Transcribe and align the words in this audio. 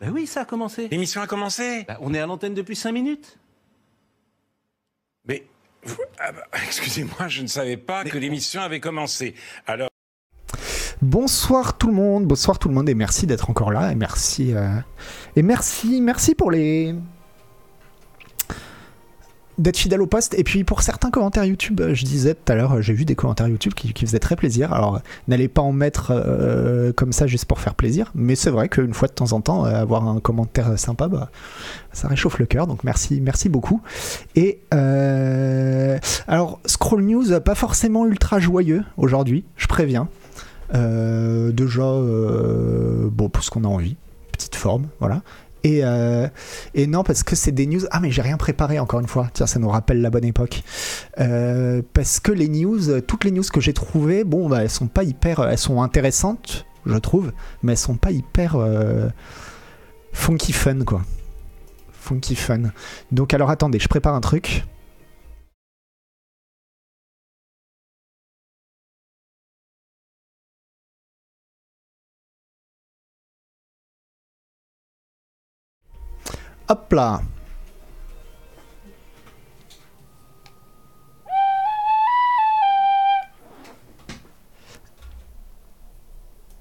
Bah 0.00 0.08
oui, 0.12 0.26
ça 0.26 0.42
a 0.42 0.44
commencé. 0.44 0.88
L'émission 0.88 1.20
a 1.22 1.26
commencé 1.26 1.84
Bah, 1.88 1.98
on 2.00 2.12
est 2.12 2.18
à 2.18 2.26
l'antenne 2.26 2.54
depuis 2.54 2.76
5 2.76 2.92
minutes. 2.92 3.38
Mais, 5.26 5.46
ah 6.18 6.32
bah, 6.32 6.42
excusez-moi, 6.64 7.28
je 7.28 7.42
ne 7.42 7.46
savais 7.46 7.76
pas 7.76 8.04
que 8.04 8.18
l'émission 8.18 8.60
avait 8.60 8.80
commencé. 8.80 9.34
Alors, 9.66 9.88
Bonsoir 11.02 11.76
tout 11.76 11.88
le 11.88 11.92
monde, 11.92 12.24
bonsoir 12.24 12.58
tout 12.58 12.68
le 12.68 12.74
monde 12.74 12.88
et 12.88 12.94
merci 12.94 13.26
d'être 13.26 13.50
encore 13.50 13.70
là 13.70 13.92
et 13.92 13.94
merci 13.94 14.54
euh, 14.54 14.70
et 15.36 15.42
merci 15.42 16.00
merci 16.00 16.34
pour 16.34 16.50
les 16.50 16.94
d'être 19.58 19.76
fidèle 19.76 20.02
au 20.02 20.06
poste. 20.06 20.34
Et 20.38 20.44
puis 20.44 20.64
pour 20.64 20.82
certains 20.82 21.10
commentaires 21.10 21.44
YouTube 21.44 21.80
euh, 21.80 21.94
je 21.94 22.04
disais 22.04 22.34
tout 22.34 22.52
à 22.52 22.54
l'heure 22.54 22.72
euh, 22.72 22.80
j'ai 22.80 22.92
vu 22.92 23.04
des 23.04 23.14
commentaires 23.14 23.48
YouTube 23.48 23.74
qui, 23.74 23.92
qui 23.92 24.06
faisaient 24.06 24.18
très 24.18 24.36
plaisir. 24.36 24.72
Alors 24.72 25.00
n'allez 25.28 25.48
pas 25.48 25.62
en 25.62 25.72
mettre 25.72 26.10
euh, 26.10 26.92
comme 26.92 27.12
ça 27.12 27.26
juste 27.26 27.46
pour 27.46 27.60
faire 27.60 27.74
plaisir. 27.74 28.12
Mais 28.14 28.34
c'est 28.34 28.50
vrai 28.50 28.68
qu'une 28.68 28.94
fois 28.94 29.08
de 29.08 29.12
temps 29.12 29.32
en 29.32 29.40
temps 29.40 29.64
avoir 29.64 30.06
un 30.06 30.20
commentaire 30.20 30.78
sympa 30.78 31.08
bah, 31.08 31.30
ça 31.92 32.08
réchauffe 32.08 32.38
le 32.38 32.46
cœur. 32.46 32.66
Donc 32.66 32.84
merci 32.84 33.20
merci 33.20 33.48
beaucoup. 33.48 33.80
Et 34.34 34.60
alors 34.70 36.60
Scroll 36.66 37.02
News 37.02 37.40
pas 37.40 37.54
forcément 37.54 38.06
ultra 38.06 38.38
joyeux 38.38 38.84
aujourd'hui 38.96 39.44
je 39.56 39.66
préviens. 39.66 40.08
Déjà, 40.72 41.84
bon, 41.84 43.28
pour 43.28 43.44
ce 43.44 43.50
qu'on 43.50 43.64
a 43.64 43.68
envie, 43.68 43.96
petite 44.32 44.56
forme, 44.56 44.88
voilà. 44.98 45.22
Et, 45.66 45.80
euh, 45.82 46.28
et 46.74 46.86
non, 46.86 47.02
parce 47.02 47.24
que 47.24 47.34
c'est 47.34 47.50
des 47.50 47.66
news. 47.66 47.80
Ah, 47.90 47.98
mais 47.98 48.12
j'ai 48.12 48.22
rien 48.22 48.36
préparé 48.36 48.78
encore 48.78 49.00
une 49.00 49.08
fois. 49.08 49.28
Tiens, 49.32 49.48
ça 49.48 49.58
nous 49.58 49.68
rappelle 49.68 50.00
la 50.00 50.10
bonne 50.10 50.24
époque. 50.24 50.62
Euh, 51.18 51.82
parce 51.92 52.20
que 52.20 52.30
les 52.30 52.48
news, 52.48 52.88
euh, 52.88 53.00
toutes 53.00 53.24
les 53.24 53.32
news 53.32 53.42
que 53.52 53.60
j'ai 53.60 53.72
trouvées, 53.72 54.22
bon, 54.22 54.48
bah, 54.48 54.62
elles 54.62 54.70
sont 54.70 54.86
pas 54.86 55.02
hyper. 55.02 55.42
Elles 55.42 55.58
sont 55.58 55.82
intéressantes, 55.82 56.66
je 56.86 56.96
trouve, 56.96 57.32
mais 57.64 57.72
elles 57.72 57.78
sont 57.78 57.96
pas 57.96 58.12
hyper 58.12 58.54
euh, 58.54 59.08
funky 60.12 60.52
fun, 60.52 60.84
quoi. 60.84 61.02
Funky 61.90 62.36
fun. 62.36 62.70
Donc, 63.10 63.34
alors 63.34 63.50
attendez, 63.50 63.80
je 63.80 63.88
prépare 63.88 64.14
un 64.14 64.20
truc. 64.20 64.64
Hop 76.68 76.92
là 76.92 77.20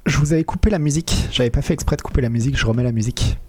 Je 0.06 0.18
vous 0.20 0.34
avais 0.34 0.44
coupé 0.44 0.70
la 0.70 0.78
musique. 0.78 1.28
J'avais 1.32 1.50
pas 1.50 1.64
fait 1.64 1.74
exprès 1.74 1.96
de 1.96 2.02
couper 2.04 2.22
la 2.22 2.30
musique. 2.30 2.56
Je 2.58 2.66
remets 2.66 2.84
la 2.84 2.92
musique. 2.92 3.40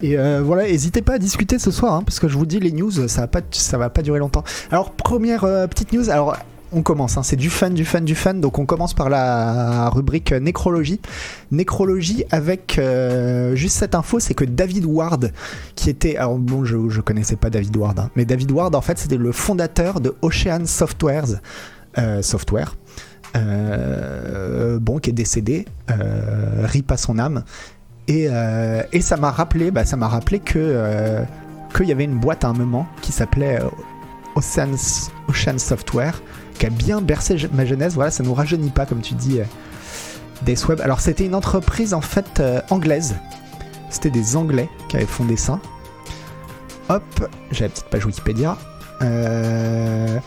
Et 0.00 0.16
euh, 0.16 0.42
voilà, 0.42 0.62
n'hésitez 0.62 1.02
pas 1.02 1.14
à 1.14 1.18
discuter 1.18 1.58
ce 1.58 1.70
soir, 1.70 1.92
hein, 1.92 2.02
parce 2.04 2.20
que 2.20 2.28
je 2.28 2.38
vous 2.38 2.46
dis, 2.46 2.60
les 2.60 2.72
news, 2.72 2.90
ça 3.08 3.22
va 3.22 3.26
pas, 3.26 3.40
ça 3.50 3.78
va 3.78 3.90
pas 3.90 4.02
durer 4.02 4.20
longtemps. 4.20 4.44
Alors, 4.70 4.92
première 4.92 5.44
euh, 5.44 5.66
petite 5.66 5.92
news. 5.92 6.08
Alors, 6.08 6.36
on 6.72 6.82
commence. 6.82 7.16
hein, 7.16 7.22
c'est 7.22 7.36
du 7.36 7.50
fun, 7.50 7.70
du 7.70 7.84
fun, 7.84 8.00
du 8.00 8.14
fun. 8.14 8.34
Donc, 8.34 8.58
on 8.58 8.66
commence 8.66 8.94
par 8.94 9.08
la 9.08 9.88
rubrique 9.90 10.32
nécrologie. 10.32 11.00
Nécrologie 11.50 12.24
avec 12.30 12.78
euh, 12.78 13.54
juste 13.54 13.76
cette 13.76 13.94
info, 13.94 14.20
c'est 14.20 14.34
que 14.34 14.44
David 14.44 14.84
Ward, 14.84 15.32
qui 15.74 15.90
était, 15.90 16.16
alors 16.16 16.38
bon, 16.38 16.64
je, 16.64 16.88
je 16.88 17.00
connaissais 17.00 17.36
pas 17.36 17.50
David 17.50 17.76
Ward, 17.76 17.98
hein, 17.98 18.10
mais 18.16 18.24
David 18.24 18.50
Ward, 18.50 18.74
en 18.74 18.80
fait, 18.80 18.98
c'était 18.98 19.16
le 19.16 19.32
fondateur 19.32 20.00
de 20.00 20.14
Ocean 20.22 20.64
Softwares, 20.66 21.40
euh, 21.98 22.22
Software. 22.22 22.76
euh, 23.36 24.78
bon, 24.78 24.98
qui 24.98 25.10
est 25.10 25.12
décédé, 25.12 25.66
rip 26.62 26.90
à 26.90 26.96
son 26.96 27.18
âme. 27.18 27.44
Et, 28.06 28.28
ça 29.00 29.16
m'a 29.16 29.30
rappelé, 29.30 29.70
bah, 29.70 29.84
ça 29.84 29.96
m'a 29.96 30.08
rappelé 30.08 30.38
que 30.38 31.24
qu'il 31.76 31.86
y 31.86 31.92
avait 31.92 32.04
une 32.04 32.18
boîte 32.18 32.44
à 32.44 32.48
un 32.48 32.54
moment 32.54 32.86
qui 33.02 33.12
s'appelait 33.12 33.58
Ocean 34.34 35.58
Software, 35.58 36.22
a 36.66 36.70
bien 36.70 37.00
bercé 37.00 37.36
ma 37.52 37.64
jeunesse. 37.64 37.94
Voilà, 37.94 38.10
ça 38.10 38.22
nous 38.22 38.34
rajeunit 38.34 38.70
pas, 38.70 38.86
comme 38.86 39.00
tu 39.00 39.14
dis, 39.14 39.40
euh, 39.40 39.44
Web. 40.68 40.80
Alors 40.80 41.00
c'était 41.00 41.26
une 41.26 41.34
entreprise 41.34 41.94
en 41.94 42.00
fait 42.00 42.40
euh, 42.40 42.60
anglaise. 42.70 43.16
C'était 43.90 44.10
des 44.10 44.36
Anglais 44.36 44.68
qui 44.88 44.96
avaient 44.96 45.06
fondé 45.06 45.36
ça. 45.36 45.60
Hop, 46.88 47.28
j'ai 47.50 47.64
la 47.64 47.70
petite 47.70 47.86
page 47.86 48.06
Wikipédia. 48.06 48.56
Euh, 49.02 50.18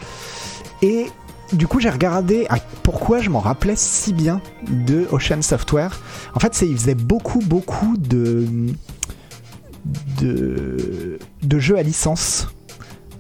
et 0.82 1.08
du 1.54 1.68
coup, 1.68 1.80
j'ai 1.80 1.90
regardé 1.90 2.46
ah, 2.50 2.58
pourquoi 2.84 3.20
je 3.20 3.30
m'en 3.30 3.40
rappelais 3.40 3.76
si 3.76 4.14
bien 4.14 4.42
de 4.70 5.08
Ocean 5.12 5.42
Software. 5.42 6.00
En 6.34 6.40
fait, 6.40 6.62
ils 6.62 6.78
faisaient 6.78 6.96
beaucoup, 6.96 7.40
beaucoup 7.40 7.98
de, 7.98 8.48
de, 10.20 11.20
de 11.44 11.60
jeux 11.60 11.78
à 11.78 11.84
licence. 11.84 12.48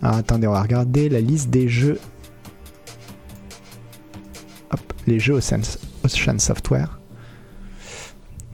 Alors, 0.01 0.17
attendez, 0.17 0.47
on 0.47 0.53
va 0.53 0.61
regarder 0.61 1.09
la 1.09 1.19
liste 1.19 1.49
des 1.49 1.67
jeux. 1.67 1.99
Les 5.07 5.19
jeux 5.19 5.35
Ocean, 5.35 6.39
Software. 6.39 6.99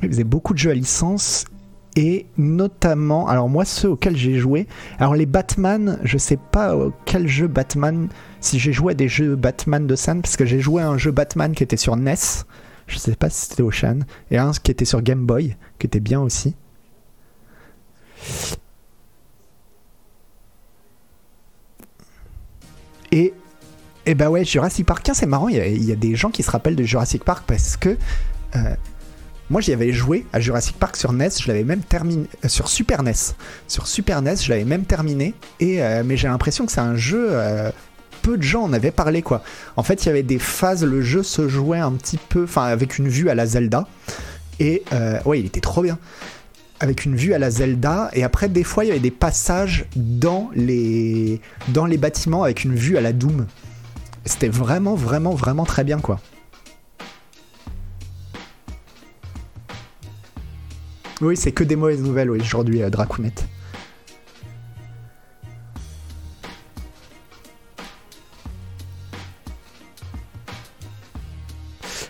Ils 0.02 0.10
faisaient 0.10 0.24
beaucoup 0.24 0.54
de 0.54 0.60
jeux 0.60 0.72
à 0.72 0.76
licence 0.76 1.46
et 1.96 2.28
notamment, 2.38 3.28
alors 3.28 3.50
moi 3.50 3.66
ceux 3.66 3.90
auxquels 3.90 4.16
j'ai 4.16 4.38
joué, 4.38 4.68
alors 5.00 5.16
les 5.16 5.26
Batman, 5.26 5.98
je 6.04 6.20
sais 6.20 6.38
pas 6.38 6.76
quel 7.06 7.28
jeu 7.28 7.48
Batman, 7.48 8.10
si 8.40 8.60
j'ai 8.60 8.72
joué 8.72 8.92
à 8.92 8.96
des 8.96 9.08
jeux 9.08 9.36
Batman 9.36 9.88
de 9.88 9.96
scène, 9.96 10.22
parce 10.22 10.38
que 10.38 10.46
j'ai 10.46 10.60
joué 10.60 10.84
à 10.84 10.90
un 10.90 11.00
jeu 11.00 11.10
Batman 11.10 11.56
qui 11.56 11.64
était 11.64 11.76
sur 11.76 11.96
NES, 11.96 12.14
je 12.86 13.00
sais 13.00 13.16
pas 13.16 13.32
si 13.32 13.48
c'était 13.48 13.64
Ocean, 13.64 14.02
et 14.30 14.38
un 14.38 14.52
qui 14.52 14.70
était 14.70 14.86
sur 14.86 15.02
Game 15.02 15.26
Boy, 15.26 15.58
qui 15.80 15.88
était 15.88 16.00
bien 16.00 16.22
aussi. 16.22 16.56
Et, 23.12 23.34
et 24.08 24.16
bah 24.16 24.30
ouais, 24.30 24.46
Jurassic 24.46 24.86
Park, 24.86 25.08
c'est 25.14 25.26
marrant, 25.26 25.50
il 25.50 25.84
y, 25.84 25.92
a, 25.92 25.96
des 25.96 26.16
gens 26.16 26.30
qui 26.30 26.42
se 26.42 26.50
rappellent 26.50 26.78
de 26.78 26.84
Jurassic 26.84 27.26
Park 27.26 27.44
parce 27.46 27.76
que 27.76 27.98
euh, 28.56 28.60
moi 29.50 29.60
j'y 29.60 29.74
avais 29.74 29.92
joué 29.92 30.26
à 30.32 30.40
Jurassic 30.40 30.78
Park 30.78 30.96
sur 30.96 31.12
NES, 31.12 31.28
je 31.42 31.50
l'avais 31.50 31.66
même 31.66 31.82
terminé, 31.82 32.26
euh, 32.46 32.48
sur 32.48 32.70
Super 32.70 33.04
NES. 33.04 33.12
Sur 33.68 33.86
Super 33.86 34.22
NES, 34.22 34.38
je 34.42 34.50
l'avais 34.50 34.64
même 34.64 34.86
terminé, 34.86 35.34
et, 35.60 35.84
euh, 35.84 36.04
mais 36.06 36.16
j'ai 36.16 36.30
l'impression 36.30 36.66
que 36.66 36.72
c'est 36.72 36.80
un 36.80 36.96
jeu. 36.96 37.32
peu 38.22 38.38
de 38.38 38.44
gens 38.44 38.64
en 38.64 38.72
avaient 38.72 38.92
parlé 38.92 39.22
quoi. 39.22 39.44
En 39.76 39.84
fait, 39.84 40.06
il 40.06 40.08
y 40.08 40.10
avait 40.10 40.24
des 40.24 40.40
phases, 40.40 40.86
le 40.86 41.02
jeu 41.02 41.22
se 41.22 41.50
jouait 41.50 41.80
un 41.80 41.92
petit 41.92 42.18
peu, 42.18 42.46
enfin 42.46 42.64
avec 42.64 42.98
une 42.98 43.10
vue 43.10 43.30
à 43.30 43.36
la 43.36 43.46
Zelda. 43.46 43.90
Et 44.62 44.84
ouais, 45.26 45.42
il 45.42 45.46
était 45.46 45.60
trop 45.60 45.82
bien. 45.82 46.00
Avec 46.80 47.04
une 47.04 47.16
vue 47.16 47.34
à 47.34 47.40
la 47.40 47.50
Zelda. 47.50 48.10
Et 48.14 48.24
après, 48.24 48.48
des 48.48 48.64
fois, 48.64 48.86
il 48.86 48.88
y 48.88 48.92
avait 48.92 49.00
des 49.00 49.12
passages 49.12 49.86
dans 49.98 50.50
les, 50.56 51.42
dans 51.70 51.86
les 51.86 51.98
bâtiments 51.98 52.44
avec 52.44 52.64
une 52.64 52.76
vue 52.76 52.98
à 52.98 53.02
la 53.02 53.12
Doom. 53.12 53.48
C'était 54.28 54.50
vraiment, 54.50 54.96
vraiment, 54.96 55.34
vraiment 55.34 55.66
très 55.66 55.84
bien 55.84 56.00
quoi. 56.00 56.20
Oui, 61.22 61.36
c'est 61.36 61.52
que 61.52 61.64
des 61.64 61.76
mauvaises 61.76 62.02
nouvelles 62.04 62.30
oui, 62.30 62.40
aujourd'hui, 62.42 62.84
euh. 62.84 62.90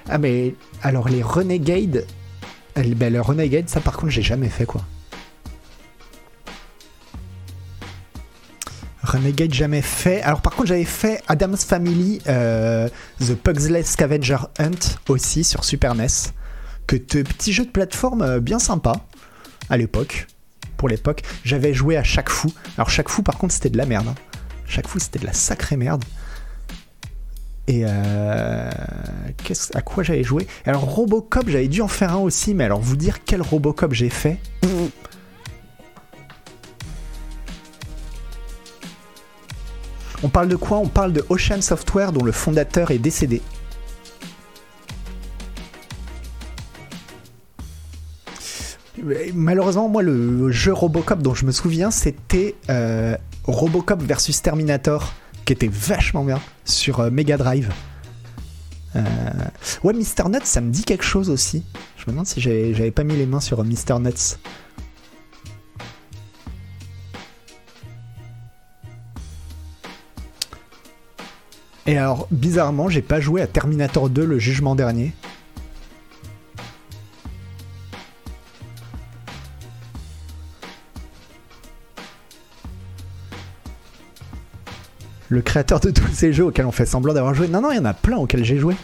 Ah 0.09 0.17
mais 0.17 0.55
alors 0.81 1.09
les 1.09 1.21
Renegade, 1.21 2.05
euh, 2.77 2.83
ben, 2.95 3.13
le 3.13 3.21
Renegade 3.21 3.69
ça 3.69 3.79
par 3.81 3.97
contre 3.97 4.09
j'ai 4.09 4.21
jamais 4.21 4.49
fait 4.49 4.65
quoi. 4.65 4.81
Renegade 9.07 9.53
jamais 9.53 9.81
fait. 9.81 10.21
Alors 10.21 10.41
par 10.41 10.53
contre 10.53 10.67
j'avais 10.69 10.83
fait 10.83 11.21
Adam's 11.27 11.63
Family, 11.63 12.21
euh, 12.27 12.89
The 13.19 13.35
Pugsley 13.35 13.83
Scavenger 13.83 14.37
Hunt 14.59 14.97
aussi 15.07 15.43
sur 15.43 15.63
Super 15.63 15.95
NES, 15.95 16.07
que 16.87 16.95
de 16.95 17.23
petits 17.23 17.53
jeux 17.53 17.65
de 17.65 17.71
plateforme 17.71 18.21
euh, 18.21 18.39
bien 18.39 18.59
sympa 18.59 18.93
à 19.69 19.77
l'époque. 19.77 20.27
Pour 20.75 20.89
l'époque, 20.89 21.23
j'avais 21.43 21.73
joué 21.73 21.97
à 21.97 22.03
chaque 22.03 22.29
fou. 22.29 22.53
Alors 22.77 22.89
chaque 22.89 23.09
fou 23.09 23.23
par 23.23 23.37
contre 23.37 23.53
c'était 23.53 23.69
de 23.69 23.77
la 23.77 23.85
merde. 23.85 24.07
hein. 24.09 24.15
Chaque 24.67 24.87
fou 24.87 24.99
c'était 24.99 25.19
de 25.19 25.25
la 25.25 25.33
sacrée 25.33 25.77
merde. 25.77 26.03
Et 27.69 27.83
euh, 27.85 28.69
à 29.73 29.81
quoi 29.81 30.03
j'avais 30.03 30.23
joué? 30.23 30.47
Alors 30.65 30.83
Robocop, 30.83 31.49
j'avais 31.49 31.67
dû 31.67 31.81
en 31.81 31.87
faire 31.89 32.13
un 32.13 32.19
aussi, 32.19 32.53
mais 32.53 32.63
alors 32.63 32.79
vous 32.79 32.95
dire 32.95 33.23
quel 33.25 33.41
Robocop 33.41 33.93
j'ai 33.93 34.09
fait? 34.09 34.39
On 40.23 40.29
parle 40.29 40.47
de 40.47 40.55
quoi? 40.55 40.77
On 40.77 40.87
parle 40.87 41.13
de 41.13 41.23
Ocean 41.29 41.61
Software 41.61 42.11
dont 42.11 42.23
le 42.23 42.31
fondateur 42.31 42.91
est 42.91 42.97
décédé. 42.97 43.41
Malheureusement, 49.33 49.89
moi, 49.89 50.01
le 50.01 50.51
jeu 50.51 50.73
Robocop 50.73 51.21
dont 51.21 51.35
je 51.35 51.45
me 51.45 51.51
souviens, 51.51 51.91
c'était 51.91 52.55
euh, 52.69 53.15
Robocop 53.43 54.01
versus 54.01 54.41
Terminator, 54.41 55.13
qui 55.45 55.53
était 55.53 55.69
vachement 55.71 56.23
bien 56.23 56.39
sur 56.65 56.99
euh, 57.01 57.09
Mega 57.11 57.37
Drive. 57.37 57.71
Euh, 58.95 59.01
Ouais, 59.83 59.93
Mr. 59.93 60.29
Nuts, 60.29 60.39
ça 60.45 60.61
me 60.61 60.71
dit 60.71 60.83
quelque 60.83 61.03
chose 61.03 61.29
aussi. 61.29 61.63
Je 61.97 62.03
me 62.07 62.11
demande 62.11 62.25
si 62.25 62.41
j'avais 62.41 62.73
j'avais 62.73 62.91
pas 62.91 63.03
mis 63.03 63.15
les 63.15 63.27
mains 63.27 63.39
sur 63.39 63.63
Mr. 63.63 63.99
Nuts. 63.99 64.37
Et 71.87 71.97
alors, 71.97 72.27
bizarrement, 72.31 72.89
j'ai 72.89 73.01
pas 73.01 73.19
joué 73.19 73.41
à 73.41 73.47
Terminator 73.47 74.09
2 74.09 74.25
le 74.25 74.37
jugement 74.39 74.75
dernier. 74.75 75.13
Le 85.29 85.41
créateur 85.41 85.79
de 85.79 85.91
tous 85.91 86.07
ces 86.13 86.31
jeux 86.31 86.45
auxquels 86.45 86.65
on 86.65 86.71
fait 86.71 86.85
semblant 86.85 87.13
d'avoir 87.13 87.33
joué. 87.33 87.47
Non, 87.47 87.61
non, 87.61 87.71
il 87.71 87.75
y 87.77 87.79
en 87.79 87.85
a 87.85 87.93
plein 87.93 88.17
auxquels 88.17 88.45
j'ai 88.45 88.57
joué. 88.57 88.75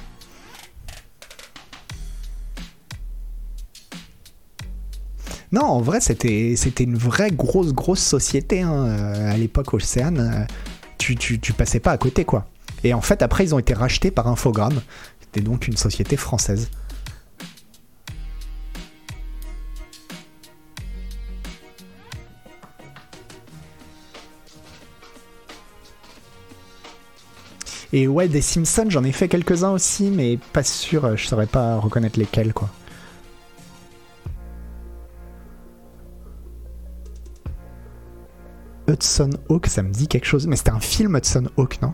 Non, 5.52 5.62
en 5.64 5.82
vrai, 5.82 6.02
c'était 6.02 6.56
une 6.80 6.98
vraie 6.98 7.30
grosse, 7.32 7.74
grosse 7.74 8.02
société 8.02 8.62
hein, 8.62 8.74
euh, 8.74 9.32
à 9.32 9.38
l'époque, 9.38 9.74
Océane. 9.74 10.20
euh, 10.20 10.46
Tu, 10.98 11.16
tu, 11.16 11.40
tu 11.40 11.54
passais 11.54 11.80
pas 11.80 11.92
à 11.92 11.98
côté, 11.98 12.26
quoi. 12.26 12.48
Et 12.84 12.94
en 12.94 13.02
fait, 13.02 13.22
après, 13.22 13.46
ils 13.46 13.56
ont 13.56 13.60
été 13.60 13.74
rachetés 13.74 14.12
par 14.12 14.28
Infogrames. 14.28 14.82
C'était 15.22 15.42
donc 15.42 15.68
une 15.68 15.78
société 15.78 16.18
française. 16.18 16.70
Et 27.94 28.08
ouais, 28.08 28.28
des 28.28 28.42
Simpsons, 28.42 28.90
j'en 28.90 29.04
ai 29.04 29.12
fait 29.12 29.28
quelques-uns 29.28 29.70
aussi, 29.70 30.10
mais 30.10 30.40
pas 30.52 30.64
sûr, 30.64 31.16
je 31.16 31.28
saurais 31.28 31.46
pas 31.46 31.78
reconnaître 31.78 32.18
lesquels, 32.18 32.52
quoi. 32.52 32.70
Hudson 38.88 39.30
Hawk, 39.50 39.68
ça 39.68 39.84
me 39.84 39.92
dit 39.92 40.08
quelque 40.08 40.26
chose. 40.26 40.48
Mais 40.48 40.56
c'était 40.56 40.72
un 40.72 40.80
film 40.80 41.16
Hudson 41.16 41.50
Hawk, 41.56 41.82
non? 41.82 41.94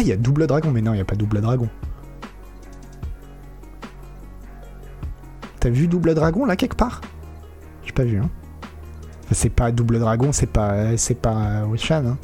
Ah, 0.00 0.02
il 0.02 0.08
y 0.08 0.12
a 0.12 0.16
Double 0.16 0.46
Dragon, 0.46 0.70
mais 0.70 0.80
non, 0.80 0.94
il 0.94 0.96
n'y 0.96 1.02
a 1.02 1.04
pas 1.04 1.14
Double 1.14 1.42
Dragon. 1.42 1.68
T'as 5.58 5.68
vu 5.68 5.88
Double 5.88 6.14
Dragon 6.14 6.46
là 6.46 6.56
quelque 6.56 6.74
part? 6.74 7.02
J'ai 7.84 7.92
pas 7.92 8.04
vu, 8.04 8.16
hein. 8.16 8.30
C'est 9.30 9.50
pas 9.50 9.70
Double 9.70 9.98
Dragon, 9.98 10.32
c'est 10.32 10.46
pas, 10.46 10.96
c'est 10.96 11.16
pas 11.20 11.66
Ocean, 11.66 12.06
hein. 12.06 12.18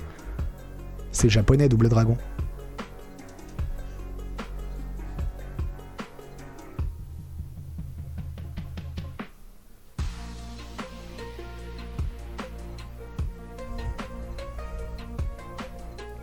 C'est 1.12 1.28
japonais 1.28 1.68
Double 1.68 1.90
Dragon. 1.90 2.16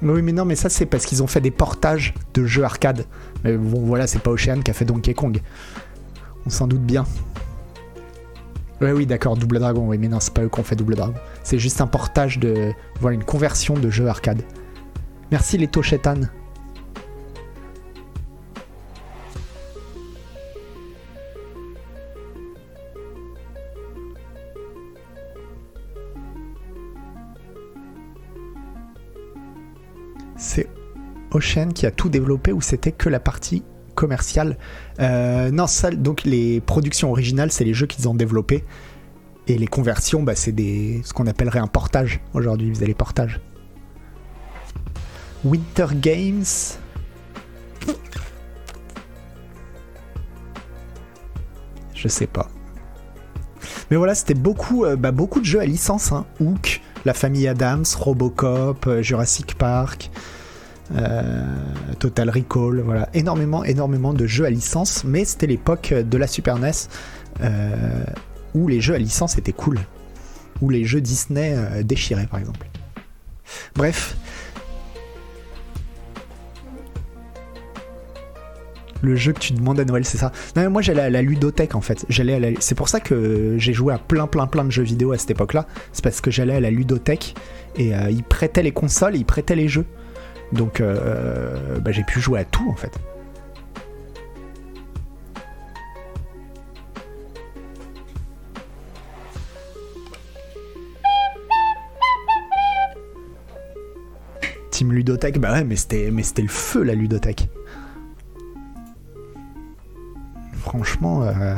Oui, 0.03 0.21
mais 0.21 0.33
non, 0.33 0.43
mais 0.43 0.55
ça 0.55 0.69
c'est 0.69 0.85
parce 0.85 1.05
qu'ils 1.05 1.23
ont 1.23 1.27
fait 1.27 1.39
des 1.39 1.51
portages 1.51 2.13
de 2.33 2.45
jeux 2.45 2.63
arcade. 2.63 3.05
Mais 3.43 3.55
bon, 3.55 3.81
voilà, 3.85 4.05
c'est 4.05 4.19
pas 4.19 4.31
Ocean 4.31 4.61
qui 4.61 4.69
a 4.69 4.73
fait 4.73 4.85
Donkey 4.85 5.13
Kong. 5.13 5.39
On 6.45 6.49
s'en 6.49 6.67
doute 6.67 6.81
bien. 6.81 7.05
Ouais, 8.81 8.91
oui, 8.91 9.05
d'accord, 9.05 9.37
Double 9.37 9.59
Dragon. 9.59 9.87
Oui, 9.87 9.97
mais 9.97 10.09
non, 10.09 10.19
c'est 10.19 10.33
pas 10.33 10.41
eux 10.41 10.49
qui 10.49 10.59
ont 10.59 10.63
fait 10.63 10.75
Double 10.75 10.95
Dragon. 10.95 11.13
C'est 11.43 11.57
juste 11.57 11.79
un 11.79 11.87
portage 11.87 12.37
de. 12.37 12.73
Voilà, 12.99 13.15
une 13.15 13.23
conversion 13.23 13.75
de 13.75 13.89
jeu 13.89 14.07
arcade. 14.07 14.41
Merci 15.31 15.57
les 15.57 15.67
Toshetan. 15.67 16.21
Ocean 31.33 31.69
qui 31.73 31.85
a 31.85 31.91
tout 31.91 32.09
développé 32.09 32.51
ou 32.51 32.61
c'était 32.61 32.91
que 32.91 33.09
la 33.09 33.19
partie 33.19 33.63
commerciale 33.95 34.57
Euh, 34.99 35.51
Non, 35.51 35.67
ça, 35.67 35.91
donc 35.91 36.23
les 36.23 36.61
productions 36.61 37.11
originales, 37.11 37.51
c'est 37.51 37.63
les 37.63 37.73
jeux 37.73 37.87
qu'ils 37.87 38.07
ont 38.07 38.15
développés. 38.15 38.63
Et 39.47 39.57
les 39.57 39.67
conversions, 39.67 40.23
bah, 40.23 40.35
c'est 40.35 40.53
ce 40.57 41.13
qu'on 41.13 41.27
appellerait 41.27 41.59
un 41.59 41.67
portage. 41.67 42.21
Aujourd'hui, 42.33 42.67
ils 42.69 42.75
faisaient 42.75 42.85
les 42.85 42.93
portages. 42.93 43.41
Winter 45.43 45.87
Games. 45.95 46.45
Je 51.93 52.07
sais 52.07 52.27
pas. 52.27 52.49
Mais 53.91 53.97
voilà, 53.97 54.15
c'était 54.15 54.33
beaucoup, 54.33 54.85
euh, 54.85 54.95
bah, 54.95 55.11
beaucoup 55.11 55.39
de 55.39 55.45
jeux 55.45 55.59
à 55.59 55.65
licence. 55.65 56.11
Hein. 56.11 56.25
Hook, 56.39 56.81
La 57.05 57.13
Famille 57.13 57.47
Adams, 57.47 57.85
Robocop, 57.97 58.87
euh, 58.87 59.01
Jurassic 59.01 59.55
Park, 59.55 60.09
Total 61.99 62.29
Recall. 62.29 62.81
Voilà, 62.81 63.09
énormément, 63.13 63.63
énormément 63.63 64.13
de 64.13 64.25
jeux 64.27 64.45
à 64.45 64.49
licence. 64.49 65.03
Mais 65.03 65.25
c'était 65.25 65.47
l'époque 65.47 65.93
de 65.93 66.17
la 66.17 66.27
Super 66.27 66.59
NES 66.59 66.71
euh, 67.41 68.03
où 68.53 68.67
les 68.67 68.81
jeux 68.81 68.95
à 68.95 68.99
licence 68.99 69.37
étaient 69.37 69.53
cool. 69.53 69.79
Où 70.61 70.69
les 70.69 70.85
jeux 70.85 71.01
Disney 71.01 71.55
euh, 71.55 71.83
déchiraient, 71.83 72.27
par 72.27 72.39
exemple. 72.39 72.67
Bref. 73.75 74.15
Le 79.01 79.17
jeu 79.17 79.33
que 79.33 79.39
tu 79.39 79.51
demandes 79.51 79.81
à 79.81 79.85
Noël, 79.85 80.05
c'est 80.05 80.17
ça. 80.17 80.31
Non, 80.55 80.61
mais 80.61 80.69
moi 80.69 80.81
j'allais 80.81 81.01
à 81.01 81.09
la 81.09 81.21
ludothèque 81.21 81.75
en 81.75 81.81
fait. 81.81 82.05
J'allais. 82.07 82.55
C'est 82.61 82.75
pour 82.75 82.87
ça 82.87 83.01
que 83.01 83.55
j'ai 83.57 83.73
joué 83.73 83.93
à 83.93 83.97
plein 83.97 84.27
plein 84.27 84.47
plein 84.47 84.63
de 84.63 84.71
jeux 84.71 84.83
vidéo 84.83 85.11
à 85.11 85.17
cette 85.17 85.31
époque-là. 85.31 85.67
C'est 85.91 86.01
parce 86.01 86.21
que 86.21 86.31
j'allais 86.31 86.55
à 86.55 86.61
la 86.61 86.71
ludothèque 86.71 87.35
et 87.75 87.93
euh, 87.93 88.09
ils 88.09 88.23
prêtaient 88.23 88.63
les 88.63 88.71
consoles, 88.71 89.17
et 89.17 89.19
ils 89.19 89.25
prêtaient 89.25 89.57
les 89.57 89.67
jeux. 89.67 89.85
Donc 90.53 90.81
euh, 90.81 91.79
bah, 91.79 91.91
j'ai 91.91 92.03
pu 92.03 92.21
jouer 92.21 92.39
à 92.39 92.45
tout 92.45 92.69
en 92.69 92.75
fait. 92.75 92.91
Team 104.69 104.91
Ludothèque, 104.91 105.39
bah 105.39 105.51
ouais, 105.51 105.63
mais 105.63 105.75
c'était, 105.75 106.09
mais 106.11 106.23
c'était 106.23 106.41
le 106.41 106.47
feu 106.47 106.83
la 106.83 106.95
ludothèque. 106.95 107.49
Franchement, 110.53 111.23
euh... 111.23 111.55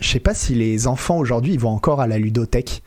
je 0.00 0.08
sais 0.08 0.20
pas 0.20 0.34
si 0.34 0.54
les 0.54 0.86
enfants 0.86 1.18
aujourd'hui 1.18 1.56
vont 1.56 1.70
encore 1.70 2.00
à 2.00 2.06
la 2.06 2.18
ludothèque. 2.18 2.82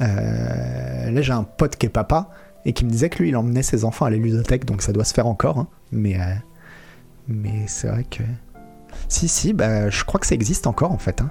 Euh, 0.00 1.10
Là, 1.10 1.22
j'ai 1.22 1.32
un 1.32 1.44
pote 1.44 1.76
qui 1.76 1.86
est 1.86 1.90
papa 1.90 2.30
et 2.66 2.72
qui 2.74 2.84
me 2.84 2.90
disait 2.90 3.08
que 3.08 3.22
lui 3.22 3.30
il 3.30 3.36
emmenait 3.36 3.62
ses 3.62 3.84
enfants 3.84 4.04
à 4.04 4.10
la 4.10 4.16
ludothèque, 4.16 4.66
donc 4.66 4.82
ça 4.82 4.92
doit 4.92 5.04
se 5.04 5.14
faire 5.14 5.26
encore. 5.26 5.58
hein. 5.58 5.68
Mais, 5.92 6.20
euh, 6.20 6.34
mais 7.28 7.64
c'est 7.66 7.88
vrai 7.88 8.04
que. 8.04 8.22
Si, 9.08 9.28
si, 9.28 9.52
bah, 9.54 9.88
je 9.88 10.04
crois 10.04 10.20
que 10.20 10.26
ça 10.26 10.34
existe 10.34 10.66
encore 10.66 10.92
en 10.92 10.98
fait. 10.98 11.20
hein. 11.22 11.30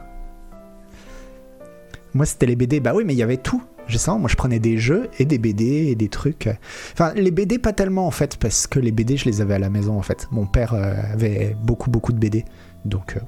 Moi, 2.13 2.25
c'était 2.25 2.45
les 2.45 2.55
BD. 2.55 2.79
Bah 2.79 2.93
oui, 2.95 3.03
mais 3.05 3.13
il 3.13 3.17
y 3.17 3.23
avait 3.23 3.37
tout. 3.37 3.61
Je 3.87 3.97
sais, 3.97 4.09
moi, 4.17 4.29
je 4.29 4.35
prenais 4.35 4.59
des 4.59 4.77
jeux 4.77 5.09
et 5.19 5.25
des 5.25 5.37
BD 5.37 5.65
et 5.89 5.95
des 5.95 6.07
trucs. 6.09 6.49
Enfin, 6.93 7.13
les 7.15 7.29
BD, 7.31 7.59
pas 7.59 7.73
tellement 7.73 8.07
en 8.07 8.11
fait, 8.11 8.37
parce 8.37 8.65
que 8.65 8.79
les 8.79 8.91
BD, 8.91 9.17
je 9.17 9.25
les 9.25 9.41
avais 9.41 9.55
à 9.55 9.59
la 9.59 9.69
maison 9.69 9.97
en 9.97 10.01
fait. 10.01 10.27
Mon 10.31 10.45
père 10.47 10.73
euh, 10.73 10.93
avait 11.13 11.55
beaucoup, 11.61 11.91
beaucoup 11.91 12.13
de 12.13 12.17
BD. 12.17 12.45
Donc. 12.85 13.17
euh, 13.17 13.19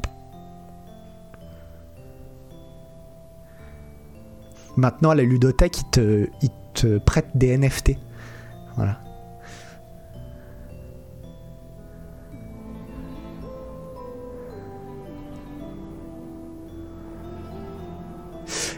Maintenant, 4.77 5.09
à 5.09 5.15
la 5.15 5.23
ludothèque, 5.23 5.79
ils 5.81 5.89
te, 5.89 6.27
ils 6.41 6.49
te 6.77 6.97
prêtent 6.99 7.31
des 7.35 7.57
NFT. 7.57 7.97
Voilà. 8.75 8.99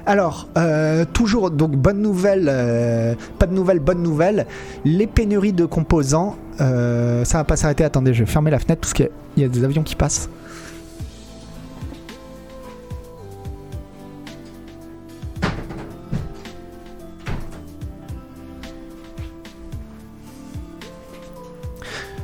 Alors, 0.05 0.47
euh, 0.57 1.05
toujours, 1.05 1.51
donc 1.51 1.75
bonne 1.75 2.01
nouvelle, 2.01 2.47
euh, 2.49 3.13
pas 3.37 3.45
de 3.45 3.53
nouvelles, 3.53 3.79
bonne 3.79 4.01
nouvelle. 4.01 4.47
Les 4.83 5.05
pénuries 5.05 5.53
de 5.53 5.65
composants, 5.65 6.35
euh, 6.61 7.23
ça 7.25 7.37
va 7.37 7.43
pas 7.43 7.55
s'arrêter. 7.55 7.83
Attendez, 7.83 8.15
je 8.15 8.23
vais 8.23 8.31
fermer 8.31 8.49
la 8.49 8.57
fenêtre 8.57 8.81
parce 8.81 8.93
qu'il 8.93 9.11
y 9.37 9.43
a 9.43 9.47
des 9.47 9.63
avions 9.63 9.83
qui 9.83 9.95
passent. 9.95 10.27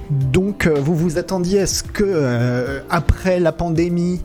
Donc, 0.09 0.67
euh, 0.67 0.73
vous 0.79 0.95
vous 0.95 1.17
attendiez 1.17 1.61
à 1.61 1.67
ce 1.67 1.83
que, 1.83 2.03
euh, 2.05 2.81
après 2.89 3.39
la 3.39 3.51
pandémie, 3.51 4.21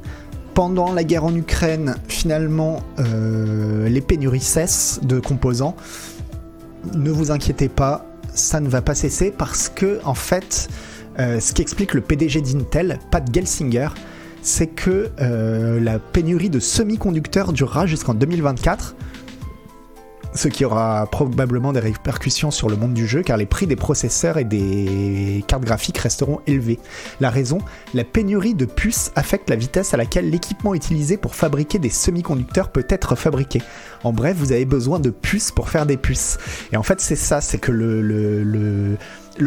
pendant 0.55 0.93
la 0.93 1.05
guerre 1.05 1.25
en 1.25 1.35
Ukraine, 1.35 1.97
finalement, 2.09 2.81
euh, 2.99 3.89
les 3.89 4.01
pénuries 4.01 4.41
cessent 4.41 5.01
de 5.03 5.19
composants. 5.19 5.77
Ne 6.95 7.11
vous 7.11 7.31
inquiétez 7.31 7.69
pas, 7.69 8.07
ça 8.35 8.61
ne 8.61 8.69
va 8.69 8.83
pas 8.83 8.95
cesser 8.95 9.31
parce 9.31 9.69
que, 9.69 10.01
en 10.05 10.15
fait, 10.15 10.69
ce 11.19 11.53
qui 11.53 11.61
explique 11.61 11.93
le 11.93 12.01
PDG 12.01 12.41
d'Intel, 12.41 12.99
Pat 13.11 13.23
Gelsinger, 13.31 13.89
c'est 14.41 14.69
que 14.69 15.11
la 15.19 15.99
pénurie 15.99 16.49
de 16.49 16.59
semi-conducteurs 16.61 17.53
durera 17.53 17.85
jusqu'en 17.85 18.15
2024 18.15 18.97
ce 20.35 20.49
qui 20.49 20.65
aura 20.65 21.07
probablement 21.07 21.73
des 21.73 21.81
répercussions 21.81 22.51
sur 22.51 22.69
le 22.69 22.77
monde 22.77 22.95
du 22.95 23.07
jeu 23.07 23.23
car 23.23 23.37
les 23.37 23.47
prix 23.47 23.67
des 23.67 23.77
processeurs 23.77 24.39
et 24.39 24.45
des 24.45 25.45
cartes 25.47 25.65
graphiques 25.65 25.99
resteront 25.99 26.41
élevés. 26.47 26.79
La 27.21 27.31
raison, 27.31 27.59
la 27.95 28.05
pénurie 28.05 28.55
de 28.55 28.65
puces 28.65 29.13
affecte 29.17 29.51
la 29.51 29.57
vitesse 29.57 29.95
à 29.95 29.97
laquelle 29.97 30.31
l'équipement 30.31 30.75
utilisé 30.75 31.17
pour 31.17 31.35
fabriquer 31.35 31.79
des 31.79 31.91
semi-conducteurs 31.91 32.71
peut 32.71 32.87
être 32.89 33.17
fabriqué. 33.17 33.61
En 34.05 34.13
bref, 34.13 34.37
vous 34.37 34.53
avez 34.53 34.65
besoin 34.65 35.01
de 35.01 35.11
puces 35.11 35.51
pour 35.51 35.69
faire 35.69 35.87
des 35.87 35.97
puces. 35.97 36.39
Et 36.73 36.77
en 36.77 36.83
fait, 36.83 37.01
c'est 37.01 37.17
ça, 37.17 37.41
c'est 37.41 37.59
que 37.59 37.73
le, 37.73 38.97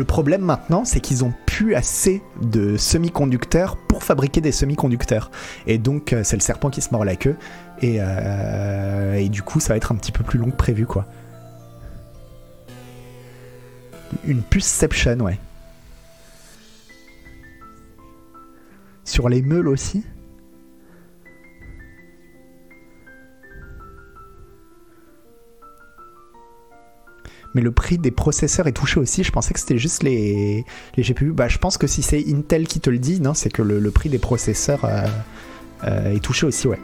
problème 0.02 0.42
maintenant, 0.42 0.86
c'est 0.86 1.00
qu'ils 1.00 1.24
ont 1.24 1.34
plus 1.46 1.76
assez 1.76 2.24
de 2.42 2.78
semi-conducteurs 2.78 3.78
pour 3.78 4.04
fabriquer 4.04 4.42
des 4.42 4.52
semi-conducteurs. 4.52 5.30
Et 5.68 5.78
donc, 5.78 6.14
euh, 6.14 6.24
c'est 6.24 6.36
le 6.36 6.42
serpent 6.42 6.70
qui 6.70 6.82
se 6.82 6.90
mord 6.92 7.06
la 7.06 7.16
queue. 7.16 7.36
Euh, 7.84 9.14
et, 9.14 9.30
du 9.30 9.44
coup, 9.44 9.60
ça 9.60 9.74
va 9.74 9.78
être 9.78 9.92
un 9.92 9.96
petit 9.96 10.12
peu 10.12 10.24
plus 10.24 10.40
long 10.40 10.50
que 10.50 10.56
prévu, 10.56 10.86
quoi. 10.86 11.06
Une 14.26 14.42
puceception, 14.42 15.18
ouais. 15.20 15.40
Sur 19.04 19.30
les 19.30 19.42
meules 19.42 19.68
aussi 19.68 20.04
mais 27.54 27.62
le 27.62 27.72
prix 27.72 27.98
des 27.98 28.12
processeurs 28.12 28.68
est 28.68 28.74
touché 28.74 29.00
aussi. 29.00 29.24
Je 29.24 29.32
pensais 29.32 29.54
que 29.54 29.60
c'était 29.60 29.78
juste 29.78 30.04
les, 30.04 30.66
GPU. 30.98 31.32
Bah, 31.32 31.48
je 31.48 31.58
pense 31.58 31.78
que 31.78 31.88
si 31.88 32.02
c'est 32.02 32.24
Intel 32.28 32.68
qui 32.68 32.80
te 32.80 32.90
le 32.90 33.00
dit, 33.00 33.20
non, 33.20 33.34
c'est 33.34 33.52
que 33.52 33.62
le, 33.62 33.92
prix 33.92 34.10
des 34.10 34.18
processeurs 34.18 34.86
euh, 34.86 35.06
euh, 35.86 36.16
est 36.16 36.20
touché 36.20 36.46
aussi, 36.46 36.68
ouais. 36.68 36.80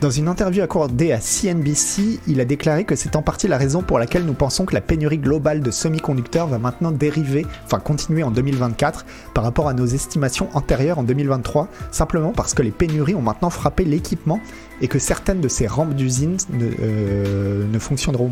Dans 0.00 0.10
une 0.10 0.28
interview 0.28 0.62
accordée 0.62 1.10
à 1.10 1.18
CNBC, 1.18 2.20
il 2.28 2.40
a 2.40 2.44
déclaré 2.44 2.84
que 2.84 2.94
c'est 2.94 3.16
en 3.16 3.22
partie 3.22 3.48
la 3.48 3.58
raison 3.58 3.82
pour 3.82 3.98
laquelle 3.98 4.24
nous 4.24 4.32
pensons 4.32 4.64
que 4.64 4.74
la 4.74 4.80
pénurie 4.80 5.18
globale 5.18 5.60
de 5.60 5.72
semi-conducteurs 5.72 6.46
va 6.46 6.58
maintenant 6.58 6.92
dériver, 6.92 7.44
enfin 7.64 7.80
continuer 7.80 8.22
en 8.22 8.30
2024 8.30 9.04
par 9.34 9.42
rapport 9.42 9.66
à 9.68 9.74
nos 9.74 9.86
estimations 9.86 10.48
antérieures 10.54 11.00
en 11.00 11.02
2023, 11.02 11.66
simplement 11.90 12.30
parce 12.30 12.54
que 12.54 12.62
les 12.62 12.70
pénuries 12.70 13.16
ont 13.16 13.22
maintenant 13.22 13.50
frappé 13.50 13.84
l'équipement 13.84 14.40
et 14.80 14.86
que 14.86 15.00
certaines 15.00 15.40
de 15.40 15.48
ces 15.48 15.66
rampes 15.66 15.94
d'usines 15.94 16.36
ne, 16.50 16.70
euh, 16.80 17.78
fonctionneront 17.80 18.30